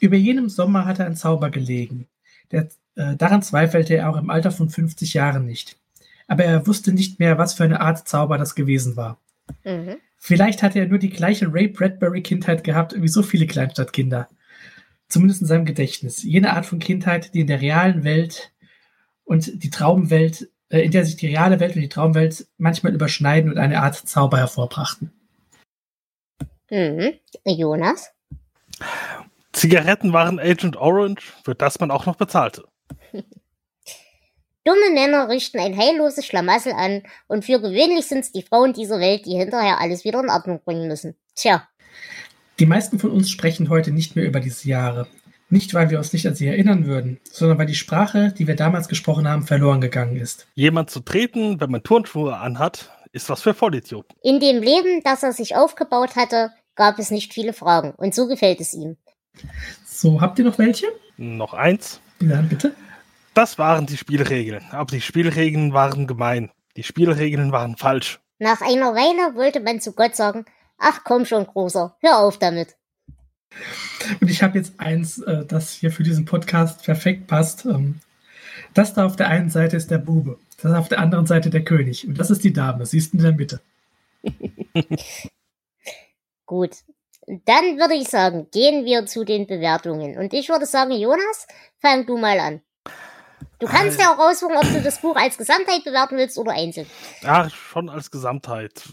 Über 0.00 0.16
jenem 0.16 0.48
Sommer 0.48 0.84
hatte 0.84 1.06
ein 1.06 1.14
Zauber 1.14 1.50
gelegen. 1.50 2.08
Der, 2.50 2.68
äh, 2.96 3.14
daran 3.14 3.42
zweifelte 3.42 3.94
er 3.94 4.10
auch 4.10 4.16
im 4.16 4.30
Alter 4.30 4.50
von 4.50 4.68
50 4.68 5.14
Jahren 5.14 5.46
nicht. 5.46 5.76
Aber 6.26 6.44
er 6.44 6.66
wusste 6.66 6.92
nicht 6.92 7.20
mehr, 7.20 7.38
was 7.38 7.54
für 7.54 7.64
eine 7.64 7.80
Art 7.80 8.08
Zauber 8.08 8.36
das 8.36 8.56
gewesen 8.56 8.96
war. 8.96 9.20
Mhm. 9.64 9.96
Vielleicht 10.18 10.64
hatte 10.64 10.80
er 10.80 10.86
nur 10.86 10.98
die 10.98 11.10
gleiche 11.10 11.52
Ray 11.54 11.68
Bradbury-Kindheit 11.68 12.64
gehabt 12.64 13.00
wie 13.00 13.08
so 13.08 13.22
viele 13.22 13.46
Kleinstadtkinder. 13.46 14.28
Zumindest 15.08 15.42
in 15.42 15.46
seinem 15.46 15.64
Gedächtnis. 15.64 16.24
Jene 16.24 16.52
Art 16.52 16.66
von 16.66 16.80
Kindheit, 16.80 17.32
die 17.32 17.40
in 17.40 17.46
der 17.46 17.60
realen 17.60 18.02
Welt 18.02 18.52
und 19.30 19.62
die 19.62 19.70
Traumwelt, 19.70 20.50
äh, 20.70 20.80
in 20.80 20.90
der 20.90 21.04
sich 21.04 21.14
die 21.14 21.28
reale 21.28 21.60
Welt 21.60 21.76
und 21.76 21.82
die 21.82 21.88
Traumwelt 21.88 22.48
manchmal 22.58 22.92
überschneiden 22.92 23.48
und 23.52 23.58
eine 23.58 23.80
Art 23.80 23.94
Zauber 23.94 24.38
hervorbrachten. 24.38 25.12
Mhm. 26.68 27.12
Jonas? 27.44 28.10
Zigaretten 29.52 30.12
waren 30.12 30.40
Agent 30.40 30.76
Orange, 30.76 31.32
für 31.44 31.54
das 31.54 31.78
man 31.78 31.92
auch 31.92 32.06
noch 32.06 32.16
bezahlte. 32.16 32.64
Dumme 34.64 34.90
Männer 34.92 35.28
richten 35.28 35.60
ein 35.60 35.76
heilloses 35.76 36.26
Schlamassel 36.26 36.72
an 36.72 37.04
und 37.28 37.44
für 37.44 37.60
gewöhnlich 37.60 38.06
sind 38.06 38.20
es 38.20 38.32
die 38.32 38.42
Frauen 38.42 38.72
dieser 38.72 38.98
Welt, 38.98 39.26
die 39.26 39.36
hinterher 39.36 39.80
alles 39.80 40.04
wieder 40.04 40.18
in 40.18 40.28
Ordnung 40.28 40.60
bringen 40.64 40.88
müssen. 40.88 41.14
Tja. 41.36 41.68
Die 42.58 42.66
meisten 42.66 42.98
von 42.98 43.12
uns 43.12 43.30
sprechen 43.30 43.68
heute 43.68 43.92
nicht 43.92 44.16
mehr 44.16 44.26
über 44.26 44.40
diese 44.40 44.68
Jahre. 44.68 45.06
Nicht, 45.50 45.74
weil 45.74 45.90
wir 45.90 45.98
uns 45.98 46.12
nicht 46.12 46.26
an 46.28 46.36
sie 46.36 46.46
erinnern 46.46 46.86
würden, 46.86 47.18
sondern 47.30 47.58
weil 47.58 47.66
die 47.66 47.74
Sprache, 47.74 48.32
die 48.32 48.46
wir 48.46 48.54
damals 48.54 48.86
gesprochen 48.88 49.28
haben, 49.28 49.42
verloren 49.42 49.80
gegangen 49.80 50.16
ist. 50.16 50.46
Jemand 50.54 50.90
zu 50.90 51.00
treten, 51.00 51.60
wenn 51.60 51.72
man 51.72 51.82
Turnschuhe 51.82 52.36
anhat, 52.36 52.90
ist 53.12 53.28
was 53.28 53.42
für 53.42 53.52
Vollidioten. 53.52 54.16
In 54.22 54.38
dem 54.38 54.62
Leben, 54.62 55.02
das 55.02 55.24
er 55.24 55.32
sich 55.32 55.56
aufgebaut 55.56 56.14
hatte, 56.14 56.52
gab 56.76 57.00
es 57.00 57.10
nicht 57.10 57.34
viele 57.34 57.52
Fragen. 57.52 57.90
Und 57.96 58.14
so 58.14 58.28
gefällt 58.28 58.60
es 58.60 58.74
ihm. 58.74 58.96
So, 59.84 60.20
habt 60.20 60.38
ihr 60.38 60.44
noch 60.44 60.58
welche? 60.58 60.86
Noch 61.16 61.52
eins. 61.52 62.00
Ja, 62.20 62.40
bitte. 62.42 62.74
Das 63.34 63.58
waren 63.58 63.86
die 63.86 63.96
Spielregeln. 63.96 64.64
Aber 64.70 64.92
die 64.92 65.00
Spielregeln 65.00 65.72
waren 65.72 66.06
gemein. 66.06 66.50
Die 66.76 66.84
Spielregeln 66.84 67.50
waren 67.50 67.76
falsch. 67.76 68.20
Nach 68.38 68.60
einer 68.60 68.94
Weile 68.94 69.34
wollte 69.34 69.60
man 69.60 69.80
zu 69.80 69.92
Gott 69.92 70.14
sagen, 70.14 70.44
ach 70.78 71.00
komm 71.04 71.26
schon, 71.26 71.46
Großer, 71.46 71.96
hör 72.00 72.18
auf 72.20 72.38
damit. 72.38 72.76
Und 74.20 74.30
ich 74.30 74.42
habe 74.42 74.58
jetzt 74.58 74.74
eins, 74.78 75.18
äh, 75.18 75.44
das 75.44 75.72
hier 75.72 75.90
für 75.90 76.02
diesen 76.02 76.24
Podcast 76.24 76.84
perfekt 76.84 77.26
passt. 77.26 77.66
Ähm, 77.66 78.00
das 78.74 78.94
da 78.94 79.06
auf 79.06 79.16
der 79.16 79.28
einen 79.28 79.50
Seite 79.50 79.76
ist 79.76 79.90
der 79.90 79.98
Bube, 79.98 80.38
das 80.62 80.72
auf 80.72 80.88
der 80.88 81.00
anderen 81.00 81.26
Seite 81.26 81.50
der 81.50 81.64
König. 81.64 82.06
Und 82.06 82.18
das 82.18 82.30
ist 82.30 82.44
die 82.44 82.52
Dame, 82.52 82.86
siehst 82.86 83.12
du 83.12 83.18
in 83.18 83.22
der 83.22 83.32
Mitte. 83.32 83.60
Gut. 86.46 86.76
Dann 87.26 87.78
würde 87.78 87.94
ich 87.94 88.08
sagen, 88.08 88.48
gehen 88.50 88.84
wir 88.84 89.06
zu 89.06 89.24
den 89.24 89.46
Bewertungen. 89.46 90.18
Und 90.18 90.32
ich 90.32 90.48
würde 90.48 90.66
sagen, 90.66 90.92
Jonas, 90.92 91.46
fang 91.78 92.06
du 92.06 92.16
mal 92.18 92.40
an. 92.40 92.60
Du 93.58 93.66
kannst 93.66 94.00
ja 94.00 94.12
auch 94.12 94.18
raussuchen, 94.18 94.56
ob 94.56 94.62
du 94.62 94.82
das 94.82 95.00
Buch 95.00 95.16
als 95.16 95.36
Gesamtheit 95.36 95.84
bewerten 95.84 96.16
willst 96.16 96.38
oder 96.38 96.52
einzeln. 96.52 96.86
Ja, 97.22 97.48
schon 97.50 97.88
als 97.88 98.10
Gesamtheit. 98.10 98.88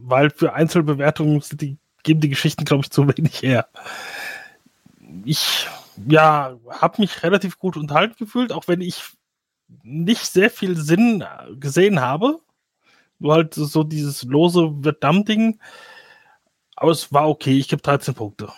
Weil 0.00 0.30
für 0.30 0.54
Einzelbewertungen 0.54 1.40
sind 1.40 1.60
die 1.60 1.78
geben 2.02 2.20
die 2.20 2.28
Geschichten, 2.28 2.64
glaube 2.64 2.84
ich, 2.84 2.90
zu 2.90 3.06
wenig 3.08 3.42
her. 3.42 3.68
Ich, 5.24 5.66
ja, 6.08 6.56
habe 6.70 7.00
mich 7.00 7.22
relativ 7.22 7.58
gut 7.58 7.76
unterhalten 7.76 8.16
gefühlt, 8.18 8.52
auch 8.52 8.68
wenn 8.68 8.80
ich 8.80 9.02
nicht 9.82 10.26
sehr 10.26 10.50
viel 10.50 10.76
Sinn 10.76 11.24
gesehen 11.58 12.00
habe. 12.00 12.38
Nur 13.18 13.34
halt 13.34 13.54
so 13.54 13.84
dieses 13.84 14.24
lose 14.24 14.72
Vietnam-Ding. 14.84 15.60
Aber 16.76 16.90
es 16.90 17.12
war 17.12 17.28
okay. 17.28 17.56
Ich 17.56 17.68
gebe 17.68 17.82
13 17.82 18.14
Punkte. 18.14 18.48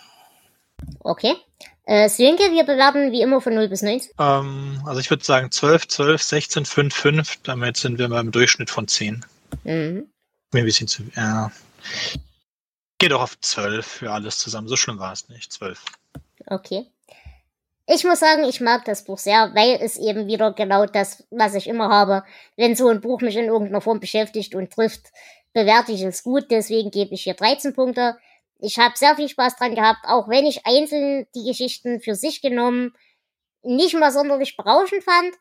Okay. 0.99 1.35
Äh, 1.83 2.09
Sönke, 2.09 2.51
wir 2.51 2.63
bewerten 2.63 3.11
wie 3.11 3.21
immer 3.21 3.41
von 3.41 3.53
0 3.53 3.69
bis 3.69 3.83
19. 3.83 4.11
Ähm, 4.19 4.81
also 4.85 4.99
ich 4.99 5.09
würde 5.11 5.23
sagen 5.23 5.51
12, 5.51 5.87
12, 5.87 6.21
16, 6.23 6.65
5, 6.65 6.95
5. 6.95 7.39
Damit 7.43 7.77
sind 7.77 7.99
wir 7.99 8.09
beim 8.09 8.31
Durchschnitt 8.31 8.71
von 8.71 8.87
10. 8.87 9.23
Mhm. 9.63 10.07
Mir 10.51 10.59
ein 10.59 10.65
bisschen 10.65 10.87
zu. 10.87 11.03
Ja. 11.15 11.51
Geh 12.97 13.09
doch 13.09 13.21
auf 13.21 13.39
12 13.39 13.85
für 13.85 14.11
alles 14.11 14.39
zusammen. 14.39 14.67
So 14.67 14.75
schlimm 14.75 14.99
war 14.99 15.11
es 15.11 15.27
nicht. 15.29 15.51
12. 15.51 15.83
Okay. 16.47 16.85
Ich 17.87 18.03
muss 18.03 18.19
sagen, 18.19 18.45
ich 18.45 18.61
mag 18.61 18.83
das 18.85 19.03
Buch 19.03 19.19
sehr, 19.19 19.51
weil 19.53 19.77
es 19.79 19.97
eben 19.97 20.27
wieder 20.27 20.53
genau 20.53 20.85
das, 20.85 21.23
was 21.29 21.53
ich 21.53 21.67
immer 21.67 21.89
habe. 21.89 22.23
Wenn 22.55 22.75
so 22.75 22.87
ein 22.87 23.01
Buch 23.01 23.21
mich 23.21 23.35
in 23.35 23.45
irgendeiner 23.45 23.81
Form 23.81 23.99
beschäftigt 23.99 24.55
und 24.55 24.73
trifft, 24.73 25.11
bewerte 25.53 25.91
ich 25.91 26.01
es 26.01 26.23
gut. 26.23 26.45
Deswegen 26.49 26.89
gebe 26.89 27.13
ich 27.13 27.23
hier 27.23 27.35
13 27.35 27.73
Punkte. 27.73 28.17
Ich 28.59 28.79
habe 28.79 28.97
sehr 28.97 29.15
viel 29.15 29.29
Spaß 29.29 29.57
dran 29.57 29.75
gehabt, 29.75 29.99
auch 30.05 30.27
wenn 30.29 30.45
ich 30.45 30.65
einzeln 30.65 31.27
die 31.35 31.43
Geschichten 31.43 31.99
für 32.01 32.15
sich 32.15 32.41
genommen 32.41 32.95
nicht 33.61 33.95
mal 33.95 34.11
sonderlich 34.11 34.57
berauschend 34.57 35.03
fand. 35.03 35.35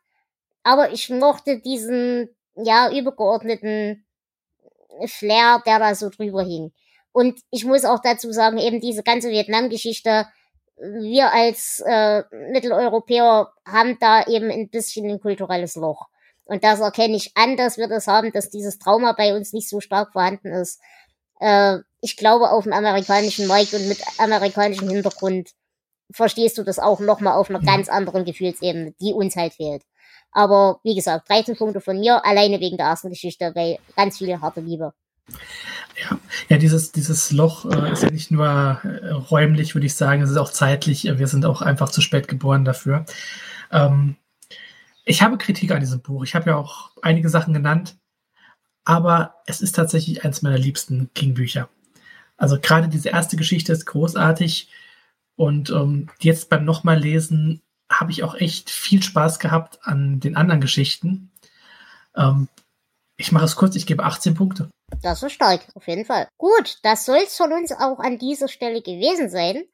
Aber 0.63 0.93
ich 0.93 1.11
mochte 1.11 1.61
diesen, 1.61 2.29
ja, 2.57 2.91
übergeordneten 2.91 4.05
Flair, 5.07 5.63
der 5.67 5.79
da 5.79 5.95
so 5.95 6.11
drüber 6.11 6.43
hing. 6.43 6.73
Und 7.15 7.39
ich 7.53 7.65
muss 7.65 7.85
auch 7.85 8.01
dazu 8.03 8.33
sagen, 8.33 8.59
eben 8.59 8.81
diese 8.81 9.05
ganze 9.05 9.31
Vietnam-Geschichte, 9.31 10.27
wir 10.77 11.33
als 11.33 11.81
äh, 11.87 12.25
Mitteleuropäer 12.51 13.53
haben 13.65 13.97
da 14.01 14.25
eben 14.27 14.51
ein 14.51 14.69
bisschen 14.69 15.09
ein 15.09 15.21
kulturelles 15.21 15.77
Loch. 15.77 16.09
Und 16.45 16.65
das 16.65 16.81
erkenne 16.81 17.15
ich 17.15 17.31
an, 17.37 17.57
dass 17.57 17.79
wir 17.79 17.87
das 17.87 18.09
haben, 18.09 18.33
dass 18.33 18.51
dieses 18.51 18.81
Trauma 18.81 19.13
bei 19.13 19.37
uns 19.37 19.53
nicht 19.53 19.69
so 19.69 19.79
stark 19.79 20.13
vorhanden 20.13 20.49
ist. 20.49 20.81
Äh, 21.39 21.79
ich 22.01 22.17
glaube, 22.17 22.51
auf 22.51 22.65
dem 22.65 22.73
amerikanischen 22.73 23.47
Markt 23.47 23.75
und 23.75 23.87
mit 23.87 24.01
amerikanischem 24.19 24.89
Hintergrund 24.89 25.51
verstehst 26.13 26.59
du 26.59 26.65
das 26.65 26.81
auch 26.81 26.99
nochmal 26.99 27.39
auf 27.39 27.49
einer 27.49 27.61
mhm. 27.61 27.67
ganz 27.67 27.89
anderen 27.89 28.25
Gefühlsebene, 28.25 28.93
die 29.01 29.13
uns 29.13 29.37
halt 29.37 29.53
fehlt. 29.55 29.85
Aber 30.33 30.81
wie 30.83 30.97
gesagt, 30.97 31.31
13 31.31 31.55
Punkte 31.55 31.81
von 31.81 32.01
mir, 32.01 32.27
alleine 32.27 32.59
wegen 32.59 32.77
der 32.77 32.87
ersten 32.87 33.11
Geschichte, 33.11 33.53
weil 33.55 33.79
ganz 33.95 34.19
viele 34.19 34.41
harte 34.41 34.61
Liebe. 34.61 34.95
Ja, 36.03 36.19
ja 36.49 36.59
dieses, 36.59 36.93
dieses 36.93 37.33
Loch 37.33 37.65
äh, 37.67 37.93
ist 37.93 38.03
ja 38.03 38.11
nicht 38.11 38.31
nur 38.31 38.47
äh, 38.47 39.11
räumlich, 39.11 39.75
würde 39.75 39.87
ich 39.87 39.95
sagen, 39.95 40.23
es 40.23 40.31
ist 40.31 40.37
auch 40.37 40.51
zeitlich. 40.51 41.05
Wir 41.05 41.27
sind 41.29 41.47
auch 41.47 41.63
einfach 41.63 41.89
zu 41.91 42.01
spät 42.01 42.29
geboren 42.29 42.65
dafür. 42.65 43.07
Ähm, 43.71 44.17
Ich 45.05 45.23
habe 45.23 45.39
Kritik 45.39 45.71
an 45.71 45.81
diesem 45.81 46.01
Buch. 46.01 46.25
Ich 46.25 46.35
habe 46.35 46.51
ja 46.51 46.57
auch 46.57 46.93
einige 47.03 47.29
Sachen 47.29 47.55
genannt. 47.55 47.97
Aber 48.85 49.37
es 49.47 49.61
ist 49.63 49.75
tatsächlich 49.75 50.25
eines 50.25 50.43
meiner 50.43 50.59
liebsten 50.59 51.11
King-Bücher. 51.15 51.69
Also 52.37 52.59
gerade 52.61 52.89
diese 52.89 53.11
erste 53.11 53.37
Geschichte 53.37 53.73
ist 53.73 53.87
großartig. 53.87 54.69
Und 55.37 55.71
ähm, 55.71 56.11
jetzt 56.21 56.49
beim 56.51 56.65
nochmal 56.65 56.99
lesen 56.99 57.63
habe 57.91 58.13
ich 58.13 58.23
auch 58.23 58.35
echt 58.35 58.71
viel 58.71 59.03
Spaß 59.03 59.39
gehabt 59.39 59.79
an 59.83 60.21
den 60.21 60.37
anderen 60.37 60.61
Geschichten. 60.61 61.31
Ähm, 62.17 62.49
ich 63.17 63.33
mache 63.33 63.45
es 63.45 63.57
kurz, 63.57 63.77
ich 63.77 63.87
gebe 63.87 64.05
18 64.05 64.35
Punkte. 64.35 64.69
Das 65.03 65.23
ist 65.23 65.33
stark, 65.33 65.61
auf 65.75 65.87
jeden 65.87 66.05
Fall. 66.05 66.29
Gut, 66.39 66.79
das 66.83 67.05
soll 67.05 67.21
es 67.25 67.37
von 67.37 67.53
uns 67.53 67.73
auch 67.73 67.99
an 67.99 68.19
dieser 68.19 68.49
Stelle 68.49 68.83
gewesen 68.83 69.29
sein. 69.29 69.65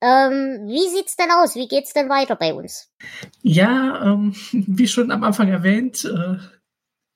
Ähm, 0.00 0.66
wie 0.66 0.88
sieht's 0.88 1.16
denn 1.16 1.30
aus? 1.30 1.56
Wie 1.56 1.68
geht's 1.68 1.92
denn 1.92 2.08
weiter 2.08 2.36
bei 2.36 2.54
uns? 2.54 2.92
Ja, 3.42 4.02
ähm, 4.04 4.34
wie 4.52 4.88
schon 4.88 5.10
am 5.10 5.24
Anfang 5.24 5.48
erwähnt, 5.48 6.04
äh, 6.04 6.36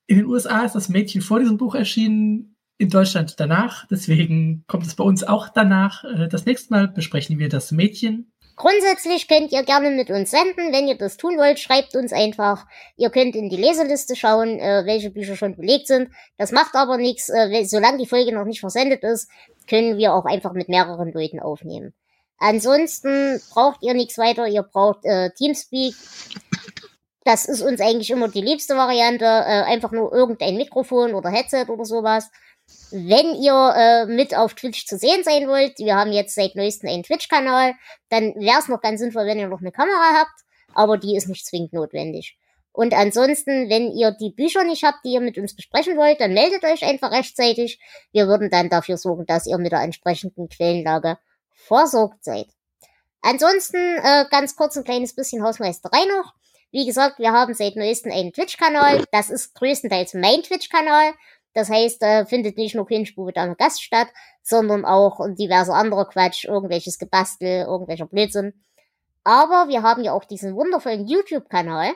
in 0.07 0.17
den 0.17 0.25
USA 0.25 0.65
ist 0.65 0.75
das 0.75 0.89
Mädchen 0.89 1.21
vor 1.21 1.39
diesem 1.39 1.57
Buch 1.57 1.75
erschienen, 1.75 2.53
in 2.77 2.89
Deutschland 2.89 3.39
danach. 3.39 3.87
Deswegen 3.87 4.65
kommt 4.67 4.85
es 4.85 4.95
bei 4.95 5.03
uns 5.03 5.23
auch 5.23 5.49
danach. 5.49 6.03
Äh, 6.03 6.27
das 6.27 6.45
nächste 6.45 6.73
Mal 6.73 6.87
besprechen 6.87 7.39
wir 7.39 7.49
das 7.49 7.71
Mädchen. 7.71 8.32
Grundsätzlich 8.55 9.27
könnt 9.27 9.51
ihr 9.51 9.63
gerne 9.63 9.89
mit 9.89 10.11
uns 10.11 10.29
senden. 10.29 10.71
Wenn 10.71 10.87
ihr 10.87 10.97
das 10.97 11.17
tun 11.17 11.37
wollt, 11.37 11.59
schreibt 11.59 11.95
uns 11.95 12.13
einfach. 12.13 12.65
Ihr 12.97 13.09
könnt 13.09 13.35
in 13.35 13.49
die 13.49 13.57
Leseliste 13.57 14.15
schauen, 14.15 14.59
äh, 14.59 14.83
welche 14.85 15.09
Bücher 15.09 15.35
schon 15.35 15.55
belegt 15.55 15.87
sind. 15.87 16.11
Das 16.37 16.51
macht 16.51 16.75
aber 16.75 16.97
nichts. 16.97 17.29
Äh, 17.29 17.65
solange 17.65 17.97
die 17.97 18.05
Folge 18.05 18.33
noch 18.33 18.45
nicht 18.45 18.59
versendet 18.59 19.03
ist, 19.03 19.27
können 19.67 19.97
wir 19.97 20.13
auch 20.13 20.25
einfach 20.25 20.53
mit 20.53 20.69
mehreren 20.69 21.11
Leuten 21.11 21.39
aufnehmen. 21.39 21.93
Ansonsten 22.37 23.41
braucht 23.51 23.81
ihr 23.81 23.93
nichts 23.95 24.17
weiter. 24.17 24.47
Ihr 24.47 24.63
braucht 24.63 25.03
äh, 25.03 25.31
Teamspeak. 25.31 25.95
Das 27.23 27.45
ist 27.45 27.61
uns 27.61 27.81
eigentlich 27.81 28.11
immer 28.11 28.27
die 28.27 28.41
liebste 28.41 28.75
Variante. 28.75 29.25
Äh, 29.25 29.63
einfach 29.63 29.91
nur 29.91 30.13
irgendein 30.13 30.57
Mikrofon 30.57 31.15
oder 31.15 31.29
Headset 31.29 31.65
oder 31.69 31.85
sowas. 31.85 32.29
Wenn 32.95 33.33
ihr 33.41 33.73
äh, 33.75 34.05
mit 34.05 34.37
auf 34.37 34.53
Twitch 34.53 34.85
zu 34.85 34.97
sehen 34.99 35.23
sein 35.23 35.47
wollt, 35.47 35.79
wir 35.79 35.95
haben 35.95 36.11
jetzt 36.11 36.35
seit 36.35 36.55
neuestem 36.55 36.89
einen 36.89 37.01
Twitch-Kanal, 37.01 37.73
dann 38.09 38.35
wäre 38.35 38.59
es 38.59 38.67
noch 38.67 38.81
ganz 38.81 38.99
sinnvoll, 38.99 39.25
wenn 39.25 39.39
ihr 39.39 39.47
noch 39.47 39.61
eine 39.61 39.71
Kamera 39.71 40.13
habt, 40.19 40.41
aber 40.75 40.97
die 40.97 41.15
ist 41.15 41.27
nicht 41.27 41.45
zwingend 41.45 41.73
notwendig. 41.73 42.37
Und 42.71 42.93
ansonsten, 42.93 43.69
wenn 43.69 43.91
ihr 43.91 44.11
die 44.11 44.31
Bücher 44.31 44.63
nicht 44.63 44.83
habt, 44.83 45.05
die 45.05 45.13
ihr 45.13 45.21
mit 45.21 45.37
uns 45.37 45.55
besprechen 45.55 45.97
wollt, 45.97 46.19
dann 46.19 46.33
meldet 46.33 46.63
euch 46.63 46.83
einfach 46.83 47.11
rechtzeitig. 47.11 47.79
Wir 48.11 48.27
würden 48.27 48.51
dann 48.51 48.69
dafür 48.69 48.97
sorgen, 48.97 49.25
dass 49.25 49.47
ihr 49.47 49.57
mit 49.57 49.71
der 49.71 49.81
entsprechenden 49.81 50.49
Quellenlage 50.49 51.17
versorgt 51.51 52.23
seid. 52.23 52.47
Ansonsten 53.21 53.77
äh, 53.77 54.25
ganz 54.29 54.55
kurz 54.55 54.75
ein 54.75 54.83
kleines 54.83 55.15
bisschen 55.15 55.43
Hausmeisterei 55.43 56.05
noch. 56.05 56.33
Wie 56.71 56.87
gesagt, 56.87 57.19
wir 57.19 57.31
haben 57.31 57.53
seit 57.53 57.75
neuestem 57.75 58.11
einen 58.11 58.33
Twitch-Kanal. 58.33 59.03
Das 59.11 59.29
ist 59.29 59.53
größtenteils 59.53 60.15
mein 60.15 60.41
Twitch-Kanal. 60.41 61.13
Das 61.53 61.69
heißt, 61.69 62.01
äh, 62.03 62.25
findet 62.25 62.57
nicht 62.57 62.75
nur 62.75 62.87
Kinschbube 62.87 63.33
da 63.33 63.45
Gast 63.53 63.81
statt, 63.81 64.07
sondern 64.41 64.85
auch 64.85 65.19
diverse 65.35 65.73
andere 65.73 66.07
Quatsch, 66.07 66.45
irgendwelches 66.45 66.97
Gebastel, 66.97 67.65
irgendwelcher 67.65 68.07
Blödsinn. 68.07 68.53
Aber 69.23 69.67
wir 69.69 69.83
haben 69.83 70.03
ja 70.03 70.13
auch 70.13 70.25
diesen 70.25 70.55
wundervollen 70.55 71.07
YouTube-Kanal. 71.07 71.93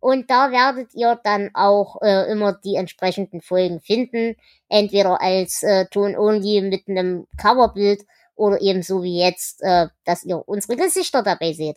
Und 0.00 0.30
da 0.30 0.50
werdet 0.50 0.92
ihr 0.94 1.18
dann 1.24 1.50
auch 1.54 2.02
äh, 2.02 2.30
immer 2.30 2.52
die 2.52 2.74
entsprechenden 2.74 3.40
Folgen 3.40 3.80
finden. 3.80 4.36
Entweder 4.68 5.20
als 5.20 5.62
äh, 5.62 5.86
Ton-Only 5.86 6.60
mit 6.62 6.88
einem 6.88 7.26
Coverbild 7.40 8.02
oder 8.34 8.60
eben 8.60 8.82
so 8.82 9.02
wie 9.02 9.18
jetzt, 9.18 9.62
äh, 9.62 9.88
dass 10.04 10.24
ihr 10.24 10.46
unsere 10.46 10.76
Gesichter 10.76 11.22
dabei 11.22 11.52
seht. 11.52 11.76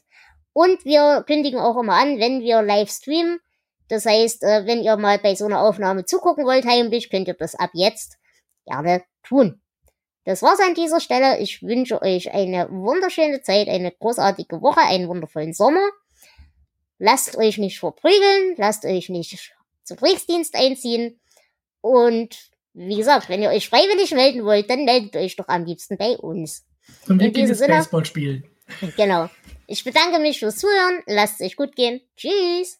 Und 0.54 0.84
wir 0.86 1.24
kündigen 1.28 1.60
auch 1.60 1.78
immer 1.78 1.94
an, 1.94 2.20
wenn 2.20 2.42
wir 2.42 2.62
live 2.64 2.90
streamen, 2.90 3.40
das 3.90 4.06
heißt, 4.06 4.44
äh, 4.44 4.66
wenn 4.66 4.84
ihr 4.84 4.98
mal 4.98 5.20
bei 5.20 5.36
so 5.36 5.46
einer 5.46 5.62
Aufnahme 5.62 6.06
zugucken 6.06 6.46
wollt 6.46 6.66
heimlich, 6.66 7.10
könnt 7.10 7.28
ihr 7.28 7.34
das 7.34 7.56
ab 7.56 7.72
jetzt 7.74 8.18
gerne 8.66 9.04
tun. 9.24 9.62
Das 10.26 10.42
war's 10.42 10.60
an 10.60 10.74
dieser 10.74 11.00
Stelle. 11.00 11.40
Ich 11.40 11.64
wünsche 11.64 12.02
euch 12.02 12.34
eine 12.34 12.70
wunderschöne 12.70 13.42
Zeit, 13.42 13.70
eine 13.70 13.92
großartige 13.92 14.62
Woche, 14.62 14.82
einen 14.82 15.08
wundervollen 15.08 15.54
Sommer. 15.54 15.90
Lasst 17.00 17.38
euch 17.38 17.58
nicht 17.58 17.80
verprügeln, 17.80 18.56
lasst 18.58 18.84
euch 18.84 19.08
nicht 19.08 19.54
zum 19.84 19.98
Kriegsdienst 19.98 20.56
einziehen. 20.56 21.20
Und 21.80 22.52
wie 22.74 22.98
gesagt, 22.98 23.30
wenn 23.30 23.42
ihr 23.42 23.50
euch 23.50 23.70
freiwillig 23.70 24.12
melden 24.12 24.44
wollt, 24.44 24.70
dann 24.70 24.84
meldet 24.84 25.16
euch 25.16 25.36
doch 25.38 25.48
am 25.48 25.64
liebsten 25.64 25.98
bei 25.98 26.18
uns. 26.18 26.66
Und 27.08 27.20
wir 27.22 27.32
gehen 27.32 27.48
jetzt 27.48 27.66
Baseball 27.66 28.06
spielen. 28.06 28.44
Genau. 28.98 29.30
Ich 29.66 29.84
bedanke 29.84 30.20
mich 30.20 30.40
fürs 30.40 30.58
Zuhören. 30.58 31.04
Lasst 31.06 31.40
es 31.40 31.48
euch 31.48 31.56
gut 31.56 31.76
gehen. 31.76 32.02
Tschüss. 32.18 32.80